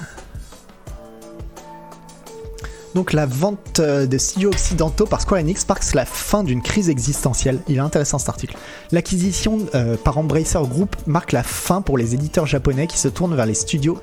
Donc 2.95 3.13
la 3.13 3.25
vente 3.25 3.79
euh, 3.79 4.07
de 4.07 4.17
studios 4.17 4.49
occidentaux 4.49 5.05
par 5.05 5.21
Square 5.21 5.41
Enix 5.41 5.67
marque 5.67 5.93
la 5.93 6.05
fin 6.05 6.43
d'une 6.43 6.61
crise 6.61 6.89
existentielle. 6.89 7.59
Il 7.67 7.77
est 7.77 7.79
intéressant 7.79 8.17
cet 8.17 8.29
article. 8.29 8.57
L'acquisition 8.91 9.59
euh, 9.75 9.95
par 9.95 10.17
Embracer 10.17 10.59
Group 10.63 10.95
marque 11.05 11.31
la 11.31 11.43
fin 11.43 11.81
pour 11.81 11.97
les 11.97 12.15
éditeurs 12.15 12.47
japonais 12.47 12.87
qui 12.87 12.97
se 12.97 13.07
tournent 13.07 13.35
vers 13.35 13.45
les 13.45 13.53
studios. 13.53 13.99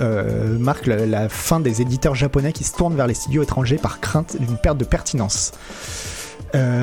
euh, 0.00 0.58
marque 0.58 0.86
la 0.86 1.28
fin 1.30 1.60
des 1.60 1.80
éditeurs 1.80 2.14
japonais 2.14 2.52
qui 2.52 2.64
se 2.64 2.74
tournent 2.74 2.96
vers 2.96 3.06
les 3.06 3.14
studios 3.14 3.42
étrangers 3.42 3.78
par 3.78 4.00
crainte 4.00 4.36
d'une 4.38 4.58
perte 4.58 4.78
de 4.78 4.84
pertinence. 4.84 5.52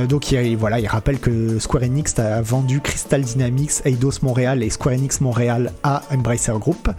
Donc 0.07 0.31
il, 0.31 0.55
voilà, 0.55 0.79
il 0.79 0.85
rappelle 0.85 1.17
que 1.19 1.57
Square 1.57 1.83
Enix 1.83 2.19
a 2.19 2.43
vendu 2.43 2.79
Crystal 2.79 3.21
Dynamics, 3.21 3.81
Eidos 3.85 4.19
Montréal 4.21 4.61
et 4.61 4.69
Square 4.69 4.93
Enix 4.93 5.19
Montréal 5.19 5.71
à 5.81 6.03
Embracer 6.11 6.53
Group. 6.59 6.89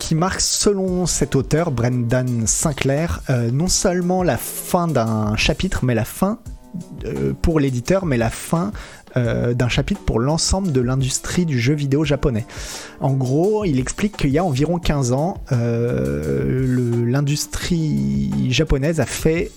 Qui 0.00 0.16
marque, 0.16 0.40
selon 0.40 1.06
cet 1.06 1.36
auteur, 1.36 1.70
Brendan 1.70 2.46
Sinclair, 2.46 3.20
euh, 3.30 3.52
non 3.52 3.68
seulement 3.68 4.24
la 4.24 4.38
fin 4.38 4.88
d'un 4.88 5.36
chapitre, 5.36 5.84
mais 5.84 5.94
la 5.94 6.06
fin 6.06 6.40
euh, 7.04 7.34
pour 7.40 7.60
l'éditeur, 7.60 8.06
mais 8.06 8.16
la 8.16 8.30
fin 8.30 8.72
euh, 9.16 9.52
d'un 9.54 9.68
chapitre 9.68 10.00
pour 10.00 10.18
l'ensemble 10.18 10.72
de 10.72 10.80
l'industrie 10.80 11.44
du 11.44 11.60
jeu 11.60 11.74
vidéo 11.74 12.02
japonais. 12.04 12.46
En 13.00 13.12
gros, 13.12 13.64
il 13.66 13.78
explique 13.78 14.16
qu'il 14.16 14.30
y 14.30 14.38
a 14.38 14.44
environ 14.44 14.78
15 14.78 15.12
ans, 15.12 15.42
l'industrie 17.06 18.50
japonaise 18.50 19.00
a 19.00 19.06
fait 19.06 19.52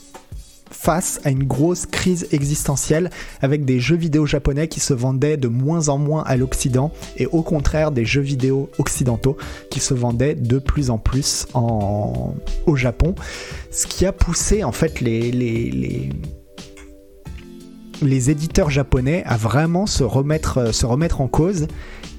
face 0.73 1.21
à 1.23 1.29
une 1.29 1.45
grosse 1.45 1.85
crise 1.85 2.27
existentielle 2.31 3.09
avec 3.41 3.63
des 3.63 3.79
jeux 3.79 3.95
vidéo 3.95 4.25
japonais 4.25 4.67
qui 4.67 4.79
se 4.79 4.93
vendaient 4.93 5.37
de 5.37 5.47
moins 5.47 5.89
en 5.89 5.97
moins 5.97 6.23
à 6.23 6.35
l'Occident 6.35 6.91
et 7.17 7.25
au 7.27 7.41
contraire 7.41 7.91
des 7.91 8.05
jeux 8.05 8.21
vidéo 8.21 8.69
occidentaux 8.79 9.37
qui 9.69 9.79
se 9.79 9.93
vendaient 9.93 10.35
de 10.35 10.59
plus 10.59 10.89
en 10.89 10.97
plus 10.97 11.47
en... 11.53 12.35
au 12.65 12.75
Japon. 12.75 13.15
Ce 13.71 13.87
qui 13.87 14.05
a 14.05 14.11
poussé 14.11 14.63
en 14.63 14.71
fait 14.71 14.99
les, 14.99 15.31
les, 15.31 16.09
éditeurs 18.29 18.69
japonais 18.69 19.23
à 19.25 19.37
vraiment 19.37 19.85
se 19.85 20.03
remettre, 20.03 20.73
se 20.73 20.85
remettre 20.85 21.21
en 21.21 21.27
cause 21.27 21.67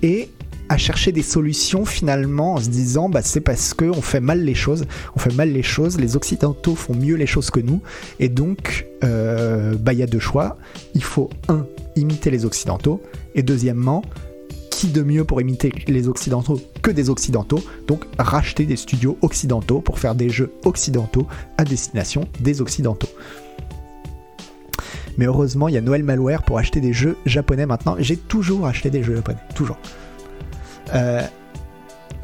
et 0.02 0.30
à 0.74 0.76
chercher 0.76 1.12
des 1.12 1.22
solutions 1.22 1.84
finalement 1.84 2.54
en 2.54 2.60
se 2.60 2.68
disant 2.68 3.08
bah, 3.08 3.22
c'est 3.22 3.40
parce 3.40 3.74
qu'on 3.74 4.02
fait 4.02 4.18
mal 4.18 4.44
les 4.44 4.56
choses, 4.56 4.86
on 5.14 5.20
fait 5.20 5.32
mal 5.32 5.52
les 5.52 5.62
choses, 5.62 6.00
les 6.00 6.16
occidentaux 6.16 6.74
font 6.74 6.94
mieux 6.94 7.14
les 7.14 7.26
choses 7.26 7.50
que 7.50 7.60
nous 7.60 7.80
et 8.18 8.28
donc 8.28 8.86
euh, 9.04 9.76
bah, 9.76 9.92
il 9.92 10.00
y 10.00 10.02
a 10.02 10.08
deux 10.08 10.18
choix, 10.18 10.58
il 10.94 11.04
faut 11.04 11.30
un 11.48 11.64
imiter 11.94 12.30
les 12.32 12.44
occidentaux 12.44 13.00
et 13.36 13.44
deuxièmement 13.44 14.02
qui 14.68 14.88
de 14.88 15.02
mieux 15.02 15.22
pour 15.22 15.40
imiter 15.40 15.70
les 15.86 16.08
occidentaux 16.08 16.60
que 16.82 16.90
des 16.90 17.08
occidentaux? 17.08 17.62
Donc 17.86 18.06
racheter 18.18 18.64
des 18.64 18.74
studios 18.74 19.16
occidentaux 19.22 19.80
pour 19.80 20.00
faire 20.00 20.16
des 20.16 20.28
jeux 20.28 20.52
occidentaux 20.64 21.28
à 21.56 21.62
destination 21.62 22.26
des 22.40 22.60
occidentaux. 22.60 23.08
Mais 25.18 25.26
heureusement, 25.26 25.68
il 25.68 25.74
y 25.74 25.78
a 25.78 25.80
Noël 25.80 26.02
Malware 26.02 26.42
pour 26.42 26.58
acheter 26.58 26.80
des 26.80 26.92
jeux 26.92 27.16
japonais 27.26 27.66
maintenant. 27.66 27.94
J'ai 28.00 28.16
toujours 28.16 28.66
acheté 28.66 28.90
des 28.90 29.04
jeux 29.04 29.14
japonais, 29.14 29.38
toujours. 29.54 29.78
Euh, 30.94 31.22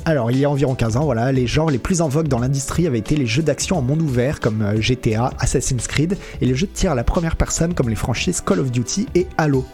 alors, 0.07 0.31
il 0.31 0.39
y 0.39 0.45
a 0.45 0.51
environ 0.51 0.75
15 0.75 0.97
ans, 0.97 1.05
voilà, 1.05 1.31
les 1.31 1.47
genres 1.47 1.71
les 1.71 1.79
plus 1.79 2.01
en 2.01 2.09
vogue 2.09 2.27
dans 2.27 2.39
l'industrie 2.39 2.87
avaient 2.87 2.99
été 2.99 3.17
les 3.17 3.27
jeux 3.27 3.43
d'action 3.43 3.77
en 3.77 3.83
monde 3.83 4.01
ouvert 4.01 4.41
comme 4.41 4.63
euh, 4.63 4.81
GTA, 4.81 5.33
Assassin's 5.39 5.87
Creed, 5.87 6.17
et 6.41 6.47
les 6.47 6.55
jeux 6.55 6.67
de 6.67 6.73
tir 6.73 6.93
à 6.93 6.95
la 6.95 7.05
première 7.05 7.37
personne 7.37 7.75
comme 7.75 7.89
les 7.89 7.97
franchises 7.97 8.41
Call 8.41 8.61
of 8.61 8.71
Duty 8.71 9.09
et 9.15 9.27
Halo. 9.37 9.65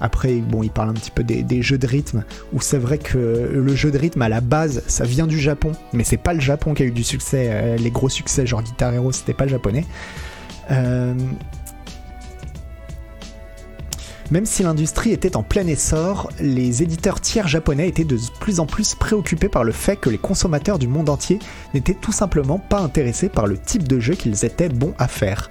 Après, 0.00 0.34
bon, 0.34 0.62
il 0.62 0.70
parle 0.70 0.90
un 0.90 0.94
petit 0.94 1.10
peu 1.10 1.22
des, 1.22 1.62
jeux 1.62 1.78
de 1.78 1.86
rythme, 1.86 2.24
où 2.52 2.60
c'est 2.60 2.78
vrai 2.78 2.98
que 2.98 3.50
le 3.52 3.74
jeu 3.74 3.90
de 3.90 3.98
rythme 3.98 4.20
à 4.22 4.28
la 4.28 4.40
base, 4.40 4.82
ça 4.88 5.04
vient 5.04 5.26
du 5.26 5.38
Japon, 5.38 5.72
mais 5.92 6.04
c'est 6.04 6.16
pas 6.16 6.34
le 6.34 6.40
Japon 6.40 6.74
qui 6.74 6.82
a 6.82 6.86
eu 6.86 6.90
du 6.90 7.04
succès, 7.04 7.48
euh, 7.50 7.76
les 7.76 7.90
gros 7.90 8.08
succès 8.08 8.46
genre 8.46 8.62
Guitar 8.62 8.92
Hero, 8.92 9.12
c'était 9.12 9.34
pas 9.34 9.44
le 9.44 9.50
japonais. 9.50 9.86
Même 14.30 14.46
si 14.46 14.62
l'industrie 14.62 15.12
était 15.12 15.36
en 15.36 15.42
plein 15.42 15.66
essor, 15.66 16.30
les 16.40 16.82
éditeurs 16.82 17.20
tiers 17.20 17.48
japonais 17.48 17.88
étaient 17.88 18.04
de 18.04 18.18
plus 18.40 18.60
en 18.60 18.66
plus 18.66 18.94
préoccupés 18.94 19.48
par 19.48 19.64
le 19.64 19.72
fait 19.72 19.96
que 19.96 20.10
les 20.10 20.18
consommateurs 20.18 20.78
du 20.78 20.88
monde 20.88 21.08
entier 21.08 21.38
n'étaient 21.74 21.94
tout 21.94 22.12
simplement 22.12 22.58
pas 22.58 22.80
intéressés 22.80 23.28
par 23.28 23.46
le 23.46 23.58
type 23.58 23.86
de 23.86 24.00
jeu 24.00 24.14
qu'ils 24.14 24.44
étaient 24.44 24.68
bons 24.68 24.94
à 24.98 25.08
faire. 25.08 25.48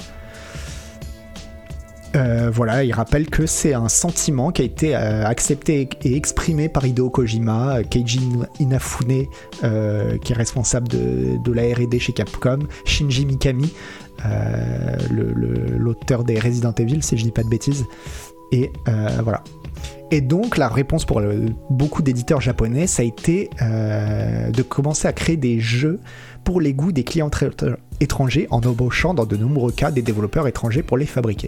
Euh, 2.16 2.52
voilà, 2.54 2.84
il 2.84 2.92
rappelle 2.92 3.30
que 3.30 3.46
c'est 3.46 3.74
un 3.74 3.88
sentiment 3.88 4.52
qui 4.52 4.62
a 4.62 4.66
été 4.66 4.96
euh, 4.96 5.26
accepté 5.26 5.88
et 6.04 6.16
exprimé 6.16 6.68
par 6.68 6.86
Hideo 6.86 7.10
Kojima, 7.10 7.84
Keiji 7.84 8.20
Inafune, 8.60 9.28
euh, 9.64 10.18
qui 10.18 10.34
est 10.34 10.36
responsable 10.36 10.90
de, 10.90 11.38
de 11.42 11.52
la 11.54 11.64
R&D 11.74 12.00
chez 12.00 12.12
Capcom, 12.12 12.60
Shinji 12.86 13.26
Mikami, 13.26 13.74
l'auteur 15.10 16.24
des 16.24 16.38
Resident 16.40 16.74
Evil, 16.74 17.02
si 17.02 17.18
je 17.18 17.24
dis 17.24 17.32
pas 17.32 17.44
de 17.44 17.50
bêtises, 17.50 17.86
et 18.52 18.72
euh, 18.88 19.20
voilà. 19.24 19.44
Et 20.14 20.20
donc 20.20 20.58
la 20.58 20.68
réponse 20.68 21.06
pour 21.06 21.22
beaucoup 21.70 22.02
d'éditeurs 22.02 22.42
japonais, 22.42 22.86
ça 22.86 23.02
a 23.02 23.06
été 23.06 23.50
euh, 23.62 24.52
de 24.52 24.62
commencer 24.62 25.08
à 25.08 25.14
créer 25.14 25.38
des 25.38 25.60
jeux 25.62 26.00
pour 26.44 26.60
les 26.60 26.74
goûts 26.74 26.92
des 26.92 27.06
clients 27.06 27.30
tra- 27.30 27.78
étrangers 28.02 28.48
en 28.52 28.58
embauchant 28.58 29.14
dans 29.14 29.26
de 29.26 29.38
nombreux 29.38 29.72
cas 29.72 29.90
des 29.90 30.02
développeurs 30.02 30.48
étrangers 30.48 30.84
pour 30.84 30.98
les 30.98 31.06
fabriquer. 31.06 31.48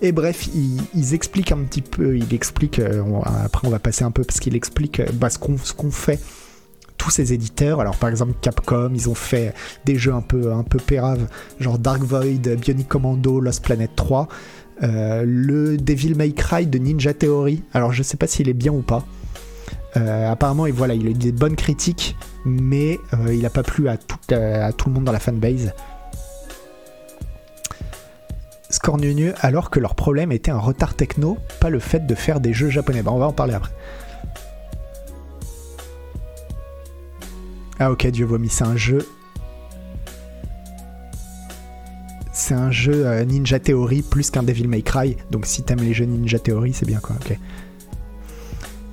Et 0.00 0.12
bref, 0.12 0.48
ils, 0.54 1.14
expliquent 1.14 1.50
un 1.50 1.58
petit 1.58 1.82
peu, 1.82 2.16
il 2.16 2.32
explique, 2.32 2.78
euh, 2.78 3.02
après 3.24 3.66
on 3.66 3.70
va 3.70 3.80
passer 3.80 4.04
un 4.04 4.12
peu 4.12 4.22
parce 4.22 4.38
qu'il 4.38 4.54
explique 4.54 5.02
bah, 5.14 5.28
ce 5.28 5.38
qu'on 5.38 5.90
fait 5.90 6.20
tous 6.98 7.10
ces 7.10 7.32
éditeurs. 7.32 7.80
Alors 7.80 7.96
par 7.96 8.10
exemple 8.10 8.34
Capcom, 8.40 8.90
ils 8.94 9.08
ont 9.08 9.14
fait 9.14 9.54
des 9.86 9.96
jeux 9.96 10.12
un 10.12 10.20
peu 10.20 10.52
un 10.52 10.64
peu 10.64 10.78
péraves, 10.78 11.26
genre 11.58 11.78
Dark 11.78 12.02
Void, 12.02 12.56
Bionic 12.60 12.88
Commando, 12.88 13.40
Lost 13.40 13.64
Planet 13.64 13.90
3. 13.96 14.28
Euh, 14.82 15.24
le 15.26 15.76
Devil 15.76 16.14
May 16.14 16.32
Cry 16.32 16.66
de 16.66 16.78
Ninja 16.78 17.14
Theory. 17.14 17.62
Alors 17.74 17.92
je 17.92 18.02
sais 18.02 18.16
pas 18.16 18.26
s'il 18.26 18.48
est 18.48 18.54
bien 18.54 18.72
ou 18.72 18.82
pas. 18.82 19.04
Euh, 19.96 20.30
apparemment, 20.30 20.66
voilà, 20.72 20.94
il 20.94 21.06
a 21.06 21.10
eu 21.10 21.14
des 21.14 21.32
bonnes 21.32 21.56
critiques, 21.56 22.16
mais 22.44 23.00
euh, 23.14 23.34
il 23.34 23.42
n'a 23.42 23.50
pas 23.50 23.62
plu 23.62 23.88
à 23.88 23.96
tout, 23.96 24.18
à 24.34 24.72
tout 24.72 24.88
le 24.88 24.94
monde 24.94 25.04
dans 25.04 25.12
la 25.12 25.18
fanbase. 25.18 25.72
Scornieux, 28.70 29.34
alors 29.40 29.70
que 29.70 29.80
leur 29.80 29.94
problème 29.94 30.30
était 30.30 30.50
un 30.50 30.58
retard 30.58 30.94
techno, 30.94 31.38
pas 31.58 31.70
le 31.70 31.78
fait 31.78 32.06
de 32.06 32.14
faire 32.14 32.38
des 32.38 32.52
jeux 32.52 32.68
japonais. 32.68 33.02
Bah, 33.02 33.12
on 33.12 33.18
va 33.18 33.26
en 33.26 33.32
parler 33.32 33.54
après. 33.54 33.72
Ah 37.80 37.90
ok, 37.90 38.06
Dieu 38.08 38.26
vomi, 38.26 38.48
c'est 38.48 38.64
un 38.64 38.76
jeu. 38.76 39.06
C'est 42.38 42.54
un 42.54 42.70
jeu 42.70 43.04
euh, 43.04 43.24
Ninja 43.24 43.58
Theory 43.58 44.00
plus 44.00 44.30
qu'un 44.30 44.44
Devil 44.44 44.68
May 44.68 44.82
Cry. 44.82 45.16
Donc 45.32 45.44
si 45.44 45.64
t'aimes 45.64 45.80
les 45.80 45.92
jeux 45.92 46.04
Ninja 46.04 46.38
Theory, 46.38 46.72
c'est 46.72 46.86
bien 46.86 47.00
quoi, 47.00 47.16
ok. 47.16 47.36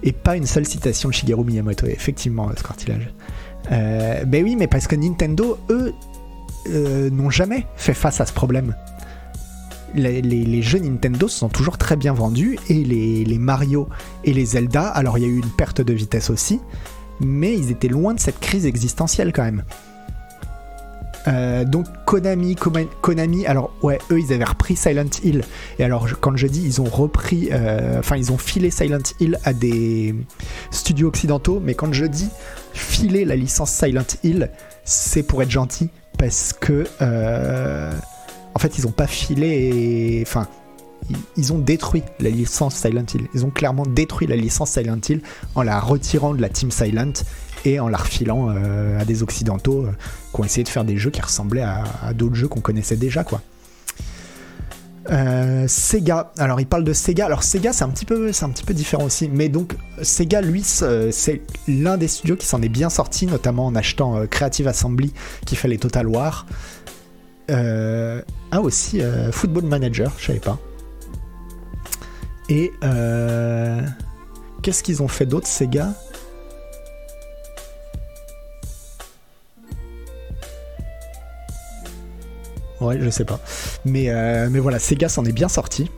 Et 0.01 0.11
pas 0.13 0.35
une 0.35 0.47
seule 0.47 0.65
citation 0.65 1.09
de 1.09 1.13
Shigeru 1.13 1.45
Miyamoto, 1.45 1.85
effectivement, 1.85 2.49
ce 2.57 2.63
cartilage. 2.63 3.13
Euh, 3.71 4.25
ben 4.25 4.43
oui, 4.43 4.55
mais 4.55 4.65
parce 4.65 4.87
que 4.87 4.95
Nintendo, 4.95 5.59
eux, 5.69 5.93
euh, 6.71 7.11
n'ont 7.11 7.29
jamais 7.29 7.67
fait 7.75 7.93
face 7.93 8.19
à 8.19 8.25
ce 8.25 8.33
problème. 8.33 8.75
Les, 9.93 10.61
jeux 10.63 10.79
Nintendo 10.79 11.27
sont 11.27 11.47
toujours 11.47 11.77
très 11.77 11.97
bien 11.97 12.13
vendus 12.13 12.57
et 12.67 12.83
les 12.83 13.37
Mario 13.37 13.87
et 14.23 14.33
les 14.33 14.45
Zelda, 14.45 14.87
alors 14.87 15.19
il 15.19 15.21
y 15.21 15.25
a 15.25 15.29
eu 15.29 15.37
une 15.37 15.51
perte 15.51 15.81
de 15.81 15.93
vitesse 15.93 16.31
aussi, 16.31 16.59
mais 17.21 17.55
ils 17.55 17.69
étaient 17.69 17.89
loin 17.89 18.15
de 18.15 18.19
cette 18.19 18.39
crise 18.39 18.65
existentielle 18.65 19.31
quand 19.31 19.43
même. 19.43 19.63
Euh, 21.27 21.65
donc 21.65 21.85
Konami, 22.05 22.55
Konami, 23.01 23.45
alors 23.45 23.71
ouais, 23.81 23.97
eux 24.11 24.19
ils 24.19 24.31
avaient 24.33 24.43
repris 24.43 24.75
Silent 24.75 25.09
Hill. 25.23 25.43
Et 25.79 25.83
alors 25.83 26.07
quand 26.21 26.35
je 26.37 26.47
dis 26.47 26.61
ils 26.63 26.81
ont 26.81 26.85
repris, 26.85 27.49
euh, 27.51 27.99
enfin 27.99 28.15
ils 28.17 28.31
ont 28.31 28.37
filé 28.37 28.69
Silent 28.71 28.99
Hill 29.19 29.39
à 29.43 29.53
des 29.53 30.13
studios 30.71 31.07
occidentaux, 31.07 31.59
mais 31.63 31.73
quand 31.73 31.91
je 31.93 32.05
dis 32.05 32.29
filer 32.73 33.25
la 33.25 33.35
licence 33.35 33.71
Silent 33.71 34.05
Hill, 34.23 34.51
c'est 34.83 35.23
pour 35.23 35.41
être 35.41 35.51
gentil 35.51 35.89
parce 36.17 36.53
que 36.53 36.85
euh, 37.01 37.91
en 38.53 38.59
fait 38.59 38.77
ils 38.77 38.85
ont 38.87 38.91
pas 38.91 39.07
filé, 39.07 40.23
enfin 40.25 40.47
ils- 41.37 41.53
ont 41.53 41.59
détruit 41.59 42.03
la 42.19 42.29
licence 42.29 42.75
Silent 42.75 43.05
Hill. 43.13 43.27
Ils 43.33 43.45
ont 43.45 43.49
clairement 43.51 43.85
détruit 43.85 44.27
la 44.27 44.35
licence 44.35 44.71
Silent 44.71 44.99
Hill 45.07 45.21
en 45.55 45.61
la 45.63 45.79
retirant 45.79 46.33
de 46.33 46.41
la 46.41 46.49
team 46.49 46.71
Silent 46.71 47.13
et 47.63 47.79
en 47.79 47.87
la 47.87 47.97
refilant 47.97 48.49
à 48.99 49.05
des 49.05 49.23
occidentaux 49.23 49.87
ont 50.41 50.43
essayé 50.43 50.63
de 50.63 50.69
faire 50.69 50.85
des 50.85 50.97
jeux 50.97 51.11
qui 51.11 51.21
ressemblaient 51.21 51.63
à, 51.63 52.13
d'autres 52.13 52.35
jeux 52.35 52.47
qu'on 52.47 52.61
connaissait 52.61 52.97
déjà 52.97 53.23
quoi. 53.23 53.41
Euh, 55.11 55.67
Sega, 55.67 56.31
alors 56.39 56.59
il 56.59 56.65
parle 56.65 56.83
de 56.83 56.93
Sega. 56.93 57.27
Alors 57.27 57.43
Sega 57.43 57.73
c'est 57.73 57.83
un 57.83 57.89
petit 57.89 58.05
peu, 58.05 58.31
c'est 58.31 58.45
un 58.45 58.49
petit 58.49 58.63
peu 58.63 58.73
différent 58.73 59.03
aussi, 59.03 59.29
mais 59.29 59.49
donc 59.49 59.75
Sega 60.01 60.41
lui 60.41 60.63
c'est 60.63 61.11
c'est 61.11 61.41
l'un 61.67 61.97
des 61.97 62.07
studios 62.07 62.35
qui 62.35 62.47
s'en 62.47 62.61
est 62.61 62.69
bien 62.69 62.89
sorti, 62.89 63.27
notamment 63.27 63.67
en 63.67 63.75
achetant 63.75 64.17
euh, 64.17 64.25
Creative 64.25 64.67
Assembly 64.67 65.13
qui 65.45 65.55
fait 65.55 65.67
les 65.67 65.77
Total 65.77 66.07
War. 66.07 66.45
Euh, 67.51 68.21
ah 68.51 68.61
aussi 68.61 69.01
euh, 69.01 69.31
Football 69.31 69.65
Manager, 69.65 70.11
je 70.17 70.25
savais 70.25 70.39
pas. 70.39 70.57
Et 72.49 72.71
euh, 72.83 73.81
qu'est-ce 74.61 74.83
qu'ils 74.83 75.03
ont 75.03 75.07
fait 75.07 75.25
d'autre 75.25 75.47
Sega? 75.47 75.93
Ouais, 82.85 82.97
je 83.01 83.09
sais 83.09 83.25
pas. 83.25 83.39
Mais, 83.83 84.09
euh, 84.09 84.47
mais 84.51 84.59
voilà, 84.59 84.79
Sega 84.79 85.09
s'en 85.09 85.25
est 85.25 85.31
bien 85.31 85.47
sorti. 85.49 85.89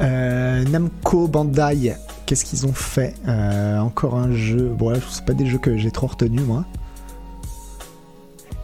Euh, 0.00 0.64
Namco 0.64 1.28
Bandai, 1.28 1.94
qu'est-ce 2.26 2.44
qu'ils 2.44 2.66
ont 2.66 2.72
fait? 2.72 3.14
Euh, 3.28 3.78
Encore 3.78 4.16
un 4.16 4.32
jeu. 4.32 4.68
Bon, 4.76 4.90
là, 4.90 4.98
c'est 5.10 5.24
pas 5.24 5.34
des 5.34 5.46
jeux 5.46 5.58
que 5.58 5.76
j'ai 5.76 5.90
trop 5.90 6.08
retenu 6.08 6.40
moi. 6.40 6.64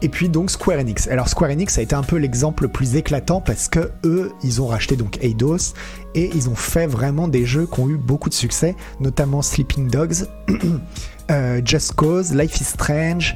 Et 0.01 0.09
puis 0.09 0.29
donc 0.29 0.49
Square 0.49 0.79
Enix. 0.79 1.07
Alors 1.07 1.29
Square 1.29 1.51
Enix 1.51 1.77
a 1.77 1.81
été 1.81 1.95
un 1.95 2.01
peu 2.01 2.17
l'exemple 2.17 2.63
le 2.63 2.69
plus 2.69 2.95
éclatant 2.95 3.39
parce 3.39 3.67
que 3.67 3.91
eux, 4.03 4.31
ils 4.43 4.61
ont 4.61 4.67
racheté 4.67 4.95
donc 4.95 5.23
Eidos 5.23 5.73
et 6.15 6.31
ils 6.33 6.49
ont 6.49 6.55
fait 6.55 6.87
vraiment 6.87 7.27
des 7.27 7.45
jeux 7.45 7.67
qui 7.71 7.79
ont 7.79 7.89
eu 7.89 7.97
beaucoup 7.97 8.29
de 8.29 8.33
succès, 8.33 8.75
notamment 8.99 9.41
Sleeping 9.41 9.89
Dogs, 9.89 10.27
euh, 11.31 11.61
Just 11.63 11.93
Cause, 11.93 12.33
Life 12.33 12.59
is 12.59 12.63
Strange, 12.63 13.35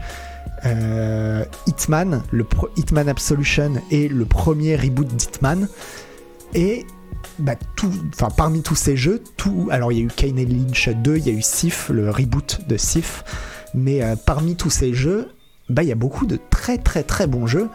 euh, 0.66 1.45
Hitman, 1.68 2.24
le 2.32 2.45
Hitman 2.78 3.09
Absolution 3.09 3.74
et 3.91 4.07
le 4.07 4.26
premier 4.26 4.76
reboot 4.76 5.07
d'Hitman. 5.07 5.68
Et 6.55 6.86
bah, 7.38 7.55
tout, 7.76 7.91
parmi 8.38 8.61
tous 8.63 8.76
ces 8.76 8.97
jeux, 8.97 9.22
tout, 9.38 9.68
alors 9.72 9.91
il 9.91 9.99
y 9.99 10.01
a 10.01 10.05
eu 10.05 10.07
Kane 10.07 10.38
Lynch 10.38 10.89
2, 10.89 11.18
il 11.18 11.28
y 11.28 11.30
a 11.30 11.34
eu 11.34 11.41
Sif, 11.41 11.89
le 11.89 12.09
reboot 12.09 12.61
de 12.68 12.78
Sif, 12.78 13.24
mais 13.76 14.01
euh, 14.01 14.16
parmi 14.16 14.55
tous 14.55 14.70
ces 14.70 14.93
jeux, 14.93 15.30
bah, 15.70 15.84
il 15.84 15.89
y 15.89 15.91
a 15.91 15.95
beaucoup 15.95 16.26
de 16.26 16.39
très 16.49 16.78
très 16.78 17.03
très 17.03 17.28
bons 17.28 17.47
jeux 17.47 17.70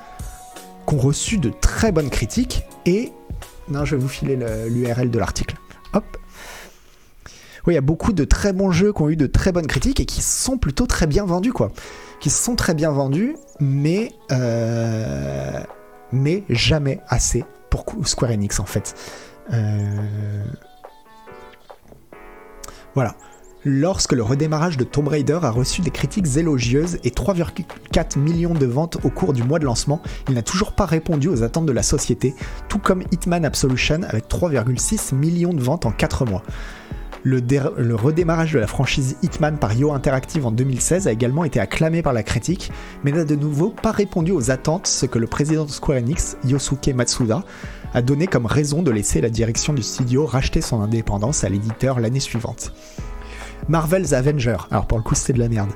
qui 0.86 0.94
ont 0.94 0.98
reçu 0.98 1.38
de 1.38 1.50
très 1.60 1.92
bonnes 1.92 2.10
critiques 2.10 2.64
et 2.86 3.12
non, 3.68 3.84
je 3.84 3.94
vais 3.96 4.02
vous 4.02 4.08
filer 4.08 4.36
le- 4.36 4.68
l'URL 4.68 5.10
de 5.10 5.18
l'article. 5.18 5.56
Hop. 5.92 6.04
Oui, 7.66 7.72
il 7.72 7.74
y 7.74 7.78
a 7.78 7.82
beaucoup 7.82 8.12
de 8.12 8.24
très 8.24 8.52
bons 8.52 8.70
jeux 8.72 8.92
qui 8.92 9.02
ont 9.02 9.08
eu 9.10 9.16
de 9.16 9.26
très 9.26 9.52
bonnes 9.52 9.66
critiques 9.66 10.00
et 10.00 10.06
qui 10.06 10.22
sont 10.22 10.56
plutôt 10.58 10.86
très 10.86 11.06
bien 11.06 11.24
vendus, 11.24 11.52
quoi. 11.52 11.70
Qui 12.20 12.30
sont 12.30 12.56
très 12.56 12.74
bien 12.74 12.90
vendus, 12.90 13.36
mais 13.60 14.12
euh, 14.32 15.60
mais 16.12 16.42
jamais 16.48 17.00
assez 17.08 17.44
pour 17.70 17.84
Square 18.04 18.32
Enix 18.32 18.58
en 18.60 18.64
fait. 18.64 18.94
Euh, 19.52 20.44
Voilà. 22.94 23.14
Lorsque 23.64 24.12
le 24.12 24.22
redémarrage 24.22 24.78
de 24.78 24.84
Tomb 24.84 25.08
Raider 25.08 25.38
a 25.42 25.50
reçu 25.50 25.82
des 25.82 25.90
critiques 25.90 26.36
élogieuses 26.38 26.98
et 27.04 27.10
3,4 27.10 28.18
millions 28.18 28.54
de 28.54 28.64
ventes 28.64 28.96
au 29.04 29.10
cours 29.10 29.34
du 29.34 29.42
mois 29.42 29.58
de 29.58 29.66
lancement, 29.66 30.00
il 30.28 30.34
n'a 30.34 30.42
toujours 30.42 30.72
pas 30.72 30.86
répondu 30.86 31.28
aux 31.28 31.42
attentes 31.42 31.66
de 31.66 31.72
la 31.72 31.82
société, 31.82 32.34
tout 32.70 32.78
comme 32.78 33.02
Hitman 33.12 33.44
Absolution 33.44 34.00
avec 34.08 34.28
3,6 34.30 35.14
millions 35.14 35.52
de 35.52 35.60
ventes 35.62 35.84
en 35.84 35.90
4 35.92 36.24
mois. 36.24 36.42
Le, 37.22 37.42
dé- 37.42 37.60
le 37.76 37.94
redémarrage 37.94 38.54
de 38.54 38.58
la 38.58 38.66
franchise 38.66 39.16
Hitman 39.22 39.58
par 39.58 39.74
Yo 39.74 39.92
Interactive 39.92 40.46
en 40.46 40.52
2016 40.52 41.06
a 41.06 41.12
également 41.12 41.44
été 41.44 41.60
acclamé 41.60 42.00
par 42.00 42.14
la 42.14 42.22
critique, 42.22 42.72
mais 43.04 43.12
n'a 43.12 43.26
de 43.26 43.34
nouveau 43.36 43.68
pas 43.68 43.92
répondu 43.92 44.32
aux 44.32 44.50
attentes, 44.50 44.86
ce 44.86 45.04
que 45.04 45.18
le 45.18 45.26
président 45.26 45.66
de 45.66 45.70
Square 45.70 45.98
Enix, 45.98 46.38
Yosuke 46.46 46.94
Matsuda, 46.94 47.44
a 47.92 48.00
donné 48.00 48.26
comme 48.26 48.46
raison 48.46 48.82
de 48.82 48.90
laisser 48.90 49.20
la 49.20 49.28
direction 49.28 49.74
du 49.74 49.82
studio 49.82 50.24
racheter 50.24 50.62
son 50.62 50.80
indépendance 50.80 51.44
à 51.44 51.50
l'éditeur 51.50 52.00
l'année 52.00 52.20
suivante. 52.20 52.72
Marvel's 53.68 54.12
Avenger, 54.12 54.56
alors 54.70 54.86
pour 54.86 54.98
le 54.98 55.04
coup 55.04 55.14
c'est 55.14 55.32
de 55.32 55.38
la 55.38 55.48
merde, 55.48 55.70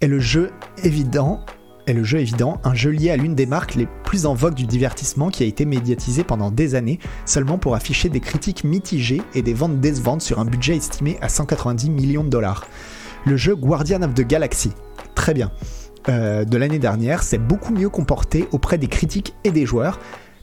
est 0.00 0.06
le 0.06 0.20
jeu 0.20 0.50
évident, 0.82 1.40
est 1.86 1.94
le 1.94 2.04
jeu 2.04 2.18
évident, 2.18 2.60
un 2.64 2.74
jeu 2.74 2.90
lié 2.90 3.10
à 3.10 3.16
l'une 3.16 3.34
des 3.34 3.46
marques 3.46 3.74
les 3.74 3.88
plus 4.04 4.26
en 4.26 4.34
vogue 4.34 4.54
du 4.54 4.66
divertissement 4.66 5.30
qui 5.30 5.42
a 5.42 5.46
été 5.46 5.64
médiatisé 5.64 6.24
pendant 6.24 6.50
des 6.50 6.74
années, 6.74 6.98
seulement 7.24 7.58
pour 7.58 7.74
afficher 7.74 8.08
des 8.08 8.20
critiques 8.20 8.64
mitigées 8.64 9.22
et 9.34 9.42
des 9.42 9.54
ventes 9.54 9.80
décevantes 9.80 10.22
sur 10.22 10.38
un 10.38 10.44
budget 10.44 10.76
estimé 10.76 11.18
à 11.20 11.28
190 11.28 11.90
millions 11.90 12.24
de 12.24 12.28
dollars. 12.28 12.66
Le 13.24 13.36
jeu 13.36 13.56
Guardian 13.56 14.02
of 14.02 14.14
the 14.14 14.26
Galaxy, 14.26 14.72
très 15.14 15.34
bien, 15.34 15.50
euh, 16.08 16.44
de 16.44 16.56
l'année 16.56 16.78
dernière, 16.78 17.22
s'est 17.22 17.38
beaucoup 17.38 17.72
mieux 17.72 17.88
comporté 17.88 18.48
auprès 18.52 18.78
des 18.78 18.88
critiques 18.88 19.34
et 19.44 19.50
des 19.50 19.66
joueurs, 19.66 19.98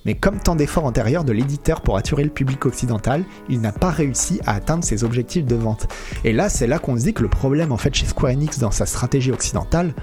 mais 0.06 0.16
comme 0.16 0.40
tant 0.40 0.56
d'efforts 0.56 0.86
antérieurs 0.86 1.24
de 1.24 1.32
l'éditeur 1.34 1.82
pour 1.82 1.98
attirer 1.98 2.24
le 2.24 2.30
public 2.30 2.66
occidental, 2.66 3.24
il 3.50 3.62
n'a 3.62 3.72
pas 3.72 3.90
réussi 3.90 4.40
à 4.46 4.54
atteindre 4.54 4.84
ses 4.84 5.04
objectifs 5.04 5.46
de 5.46 5.56
vente. 5.56 5.88
Et 6.24 6.32
là, 6.32 6.50
c'est 6.50 6.68
là 6.68 6.80
qu'on 6.80 6.98
se 6.98 7.04
dit 7.04 7.14
que 7.14 7.24
le 7.24 7.30
problème 7.30 7.72
en 7.72 7.78
fait 7.78 7.94
chez 7.94 8.06
Square 8.06 8.34
Enix 8.34 8.60
dans 8.60 8.72
sa 8.72 8.86
stratégie 8.86 9.32
occidentale, 9.32 9.94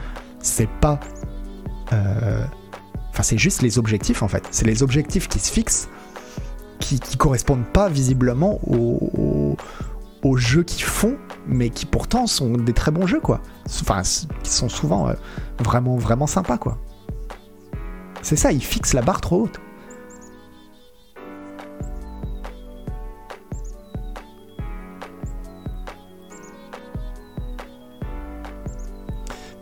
c'est 0.40 0.68
pas. 0.68 0.98
euh, 1.92 2.44
Enfin, 3.12 3.22
c'est 3.22 3.38
juste 3.38 3.60
les 3.60 3.78
objectifs 3.78 4.22
en 4.22 4.28
fait. 4.28 4.48
C'est 4.50 4.66
les 4.66 4.82
objectifs 4.82 5.28
qui 5.28 5.38
se 5.38 5.52
fixent, 5.52 5.88
qui, 6.78 6.98
qui 6.98 7.18
correspondent 7.18 7.66
pas 7.66 7.90
visiblement 7.90 8.58
aux, 8.66 9.56
jeux 10.36 10.62
qu'ils 10.62 10.84
font, 10.84 11.18
mais 11.46 11.68
qui 11.68 11.84
pourtant 11.84 12.26
sont 12.26 12.52
des 12.52 12.72
très 12.72 12.90
bons 12.90 13.06
jeux 13.06 13.20
quoi. 13.20 13.42
Enfin, 13.66 14.00
qui 14.42 14.50
sont 14.50 14.70
souvent 14.70 15.08
euh, 15.08 15.14
vraiment, 15.58 15.96
vraiment 15.96 16.26
sympas 16.26 16.56
quoi. 16.56 16.78
C'est 18.22 18.36
ça, 18.36 18.50
ils 18.50 18.64
fixent 18.64 18.94
la 18.94 19.02
barre 19.02 19.20
trop 19.20 19.42
haute. 19.42 19.60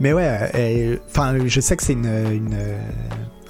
Mais 0.01 0.13
ouais, 0.13 0.99
enfin, 1.09 1.37
je 1.47 1.61
sais 1.61 1.77
que 1.77 1.83
c'est 1.83 1.97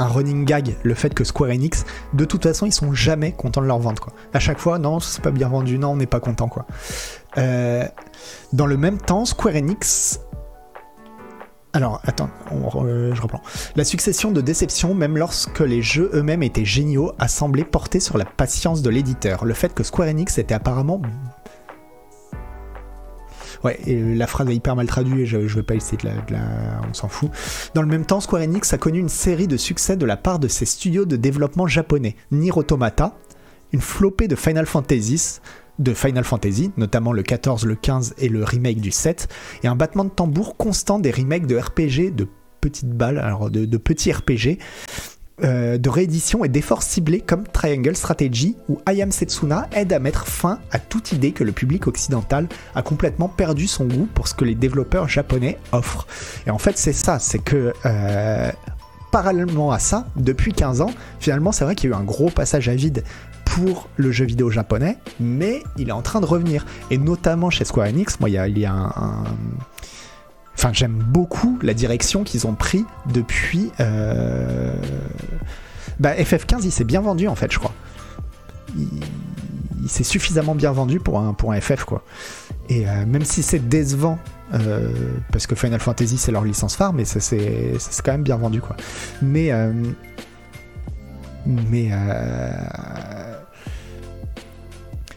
un 0.00 0.08
running 0.08 0.44
gag 0.44 0.76
le 0.82 0.94
fait 0.94 1.14
que 1.14 1.24
Square 1.24 1.50
Enix, 1.50 1.84
de 2.14 2.24
toute 2.24 2.42
façon, 2.42 2.66
ils 2.66 2.72
sont 2.72 2.92
jamais 2.92 3.32
contents 3.32 3.60
de 3.60 3.66
leur 3.66 3.78
vente. 3.78 4.00
Quoi. 4.00 4.12
À 4.32 4.40
chaque 4.40 4.58
fois, 4.58 4.78
non, 4.78 4.98
c'est 4.98 5.22
pas 5.22 5.30
bien 5.30 5.48
vendu, 5.48 5.78
non, 5.78 5.90
on 5.90 5.96
n'est 5.96 6.06
pas 6.06 6.20
content. 6.20 6.48
Quoi. 6.48 6.66
Euh, 7.38 7.84
dans 8.52 8.66
le 8.66 8.76
même 8.76 8.98
temps, 8.98 9.24
Square 9.24 9.56
Enix. 9.56 10.20
Alors, 11.72 12.00
attends, 12.04 12.30
euh, 12.50 13.14
je 13.14 13.22
reprends. 13.22 13.42
La 13.76 13.84
succession 13.84 14.32
de 14.32 14.40
déceptions, 14.40 14.92
même 14.92 15.16
lorsque 15.16 15.60
les 15.60 15.82
jeux 15.82 16.10
eux-mêmes 16.14 16.42
étaient 16.42 16.64
géniaux, 16.64 17.12
a 17.20 17.28
semblé 17.28 17.62
porter 17.62 18.00
sur 18.00 18.18
la 18.18 18.24
patience 18.24 18.82
de 18.82 18.90
l'éditeur. 18.90 19.44
Le 19.44 19.54
fait 19.54 19.72
que 19.72 19.84
Square 19.84 20.08
Enix 20.08 20.38
était 20.38 20.54
apparemment 20.54 21.00
Ouais, 23.64 23.78
et 23.86 24.14
la 24.14 24.26
phrase 24.26 24.48
est 24.48 24.54
hyper 24.54 24.74
mal 24.74 24.86
traduite, 24.86 25.26
je, 25.26 25.46
je 25.46 25.56
vais 25.56 25.62
pas 25.62 25.74
essayer 25.74 25.98
de 25.98 26.08
la, 26.32 26.80
On 26.88 26.94
s'en 26.94 27.08
fout. 27.08 27.30
Dans 27.74 27.82
le 27.82 27.88
même 27.88 28.06
temps, 28.06 28.20
Square 28.20 28.42
Enix 28.42 28.72
a 28.72 28.78
connu 28.78 28.98
une 28.98 29.08
série 29.08 29.46
de 29.46 29.56
succès 29.56 29.96
de 29.96 30.06
la 30.06 30.16
part 30.16 30.38
de 30.38 30.48
ses 30.48 30.64
studios 30.64 31.04
de 31.04 31.16
développement 31.16 31.66
japonais. 31.66 32.16
Nier 32.30 32.52
Automata, 32.56 33.18
une 33.72 33.80
flopée 33.80 34.28
de 34.28 34.36
Final 34.36 34.66
Fantasy, 34.66 35.40
de 35.78 35.94
Final 35.94 36.24
Fantasy, 36.24 36.72
notamment 36.76 37.12
le 37.12 37.22
14, 37.22 37.66
le 37.66 37.74
15 37.74 38.14
et 38.18 38.28
le 38.28 38.44
remake 38.44 38.80
du 38.80 38.90
7, 38.90 39.28
et 39.62 39.68
un 39.68 39.76
battement 39.76 40.04
de 40.04 40.10
tambour 40.10 40.56
constant 40.56 40.98
des 40.98 41.10
remakes 41.10 41.46
de 41.46 41.56
RPG, 41.56 42.14
de 42.14 42.26
petites 42.60 42.90
balles, 42.90 43.18
alors 43.18 43.50
de 43.50 43.76
petits 43.76 44.12
RPG, 44.12 44.58
euh, 45.42 45.78
de 45.78 45.88
réédition 45.88 46.44
et 46.44 46.48
d'efforts 46.48 46.82
ciblés 46.82 47.20
comme 47.20 47.44
Triangle 47.44 47.96
Strategy 47.96 48.56
ou 48.68 48.78
I 48.88 49.02
Am 49.02 49.10
Setsuna 49.10 49.68
aident 49.72 49.94
à 49.94 49.98
mettre 49.98 50.26
fin 50.26 50.58
à 50.70 50.78
toute 50.78 51.12
idée 51.12 51.32
que 51.32 51.44
le 51.44 51.52
public 51.52 51.86
occidental 51.86 52.48
a 52.74 52.82
complètement 52.82 53.28
perdu 53.28 53.66
son 53.66 53.86
goût 53.86 54.08
pour 54.14 54.28
ce 54.28 54.34
que 54.34 54.44
les 54.44 54.54
développeurs 54.54 55.08
japonais 55.08 55.58
offrent. 55.72 56.06
Et 56.46 56.50
en 56.50 56.58
fait, 56.58 56.76
c'est 56.76 56.92
ça, 56.92 57.18
c'est 57.18 57.38
que 57.38 57.72
euh, 57.86 58.52
parallèlement 59.10 59.72
à 59.72 59.78
ça, 59.78 60.06
depuis 60.16 60.52
15 60.52 60.80
ans, 60.80 60.92
finalement, 61.18 61.52
c'est 61.52 61.64
vrai 61.64 61.74
qu'il 61.74 61.90
y 61.90 61.92
a 61.92 61.96
eu 61.96 61.98
un 61.98 62.04
gros 62.04 62.30
passage 62.30 62.68
à 62.68 62.74
vide 62.74 63.02
pour 63.44 63.88
le 63.96 64.12
jeu 64.12 64.24
vidéo 64.24 64.48
japonais, 64.48 64.96
mais 65.18 65.62
il 65.76 65.88
est 65.88 65.92
en 65.92 66.02
train 66.02 66.20
de 66.20 66.26
revenir. 66.26 66.64
Et 66.90 66.98
notamment 66.98 67.50
chez 67.50 67.64
Square 67.64 67.88
Enix, 67.88 68.20
moi, 68.20 68.30
il 68.30 68.58
y 68.58 68.64
a, 68.66 68.72
un 68.72 69.24
Enfin, 70.60 70.74
j'aime 70.74 71.02
beaucoup 71.08 71.58
la 71.62 71.72
direction 71.72 72.22
qu'ils 72.22 72.46
ont 72.46 72.52
pris 72.52 72.84
depuis. 73.14 73.72
Euh... 73.80 74.74
Bah, 75.98 76.14
FF15, 76.14 76.60
il 76.64 76.70
s'est 76.70 76.84
bien 76.84 77.00
vendu 77.00 77.28
en 77.28 77.34
fait, 77.34 77.50
je 77.50 77.58
crois. 77.58 77.72
Il, 78.76 79.88
s'est 79.88 80.04
suffisamment 80.04 80.54
bien 80.54 80.70
vendu 80.70 81.00
pour 81.00 81.18
un, 81.18 81.32
pour 81.32 81.52
un 81.52 81.60
FF, 81.62 81.84
quoi. 81.84 82.04
Et 82.68 82.86
euh, 82.86 83.06
même 83.06 83.24
si 83.24 83.42
c'est 83.42 83.70
décevant, 83.70 84.18
euh, 84.52 84.90
parce 85.32 85.46
que 85.46 85.54
Final 85.54 85.80
Fantasy 85.80 86.18
c'est 86.18 86.30
leur 86.30 86.44
licence 86.44 86.76
phare, 86.76 86.92
mais 86.92 87.06
c'est 87.06 87.72
quand 88.04 88.12
même 88.12 88.22
bien 88.22 88.36
vendu, 88.36 88.60
quoi. 88.60 88.76
Mais. 89.22 89.50
Mais. 91.46 91.90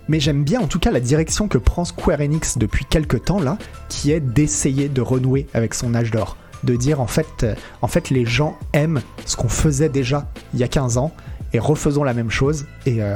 Mais 0.08 0.20
j'aime 0.20 0.44
bien 0.44 0.60
en 0.60 0.68
tout 0.68 0.80
cas 0.80 0.92
la 0.92 1.00
direction 1.00 1.48
que 1.48 1.58
prend 1.58 1.86
Square 1.86 2.22
Enix 2.22 2.58
depuis 2.58 2.86
quelques 2.86 3.26
temps 3.26 3.40
là, 3.40 3.58
qui 3.90 4.12
est 4.12 4.20
d'essayer 4.20 4.90
de 4.90 5.02
renouer 5.02 5.48
avec 5.54 5.74
son 5.74 5.96
âge 5.96 6.12
d'or. 6.12 6.38
De 6.64 6.76
dire 6.76 7.02
en 7.02 7.08
fait, 7.08 7.28
euh, 7.44 7.56
en 7.82 7.88
fait 7.88 8.10
les 8.10 8.26
gens 8.26 8.58
aiment 8.74 9.02
ce 9.26 9.36
qu'on 9.36 9.50
faisait 9.50 9.90
déjà 9.90 10.30
il 10.54 10.60
y 10.60 10.64
a 10.64 10.68
15 10.68 10.98
ans 10.98 11.12
et 11.54 11.60
refaisons 11.60 12.04
la 12.04 12.14
même 12.14 12.32
chose. 12.32 12.66
Et, 12.86 13.02
euh, 13.02 13.16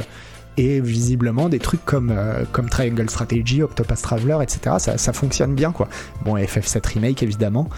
visiblement 0.57 1.49
des 1.49 1.59
trucs 1.59 1.85
comme, 1.85 2.09
euh, 2.09 2.43
Triangle 2.71 3.07
Strategy, 3.09 3.61
Octopus 3.61 4.01
Traveler, 4.01 4.39
etc. 4.41 4.77
Ça, 4.79 5.13
fonctionne 5.13 5.53
bien 5.53 5.71
quoi. 5.71 5.87
Bon, 6.25 6.35
FF7 6.35 6.93
Remake 6.93 7.21
évidemment. 7.21 7.69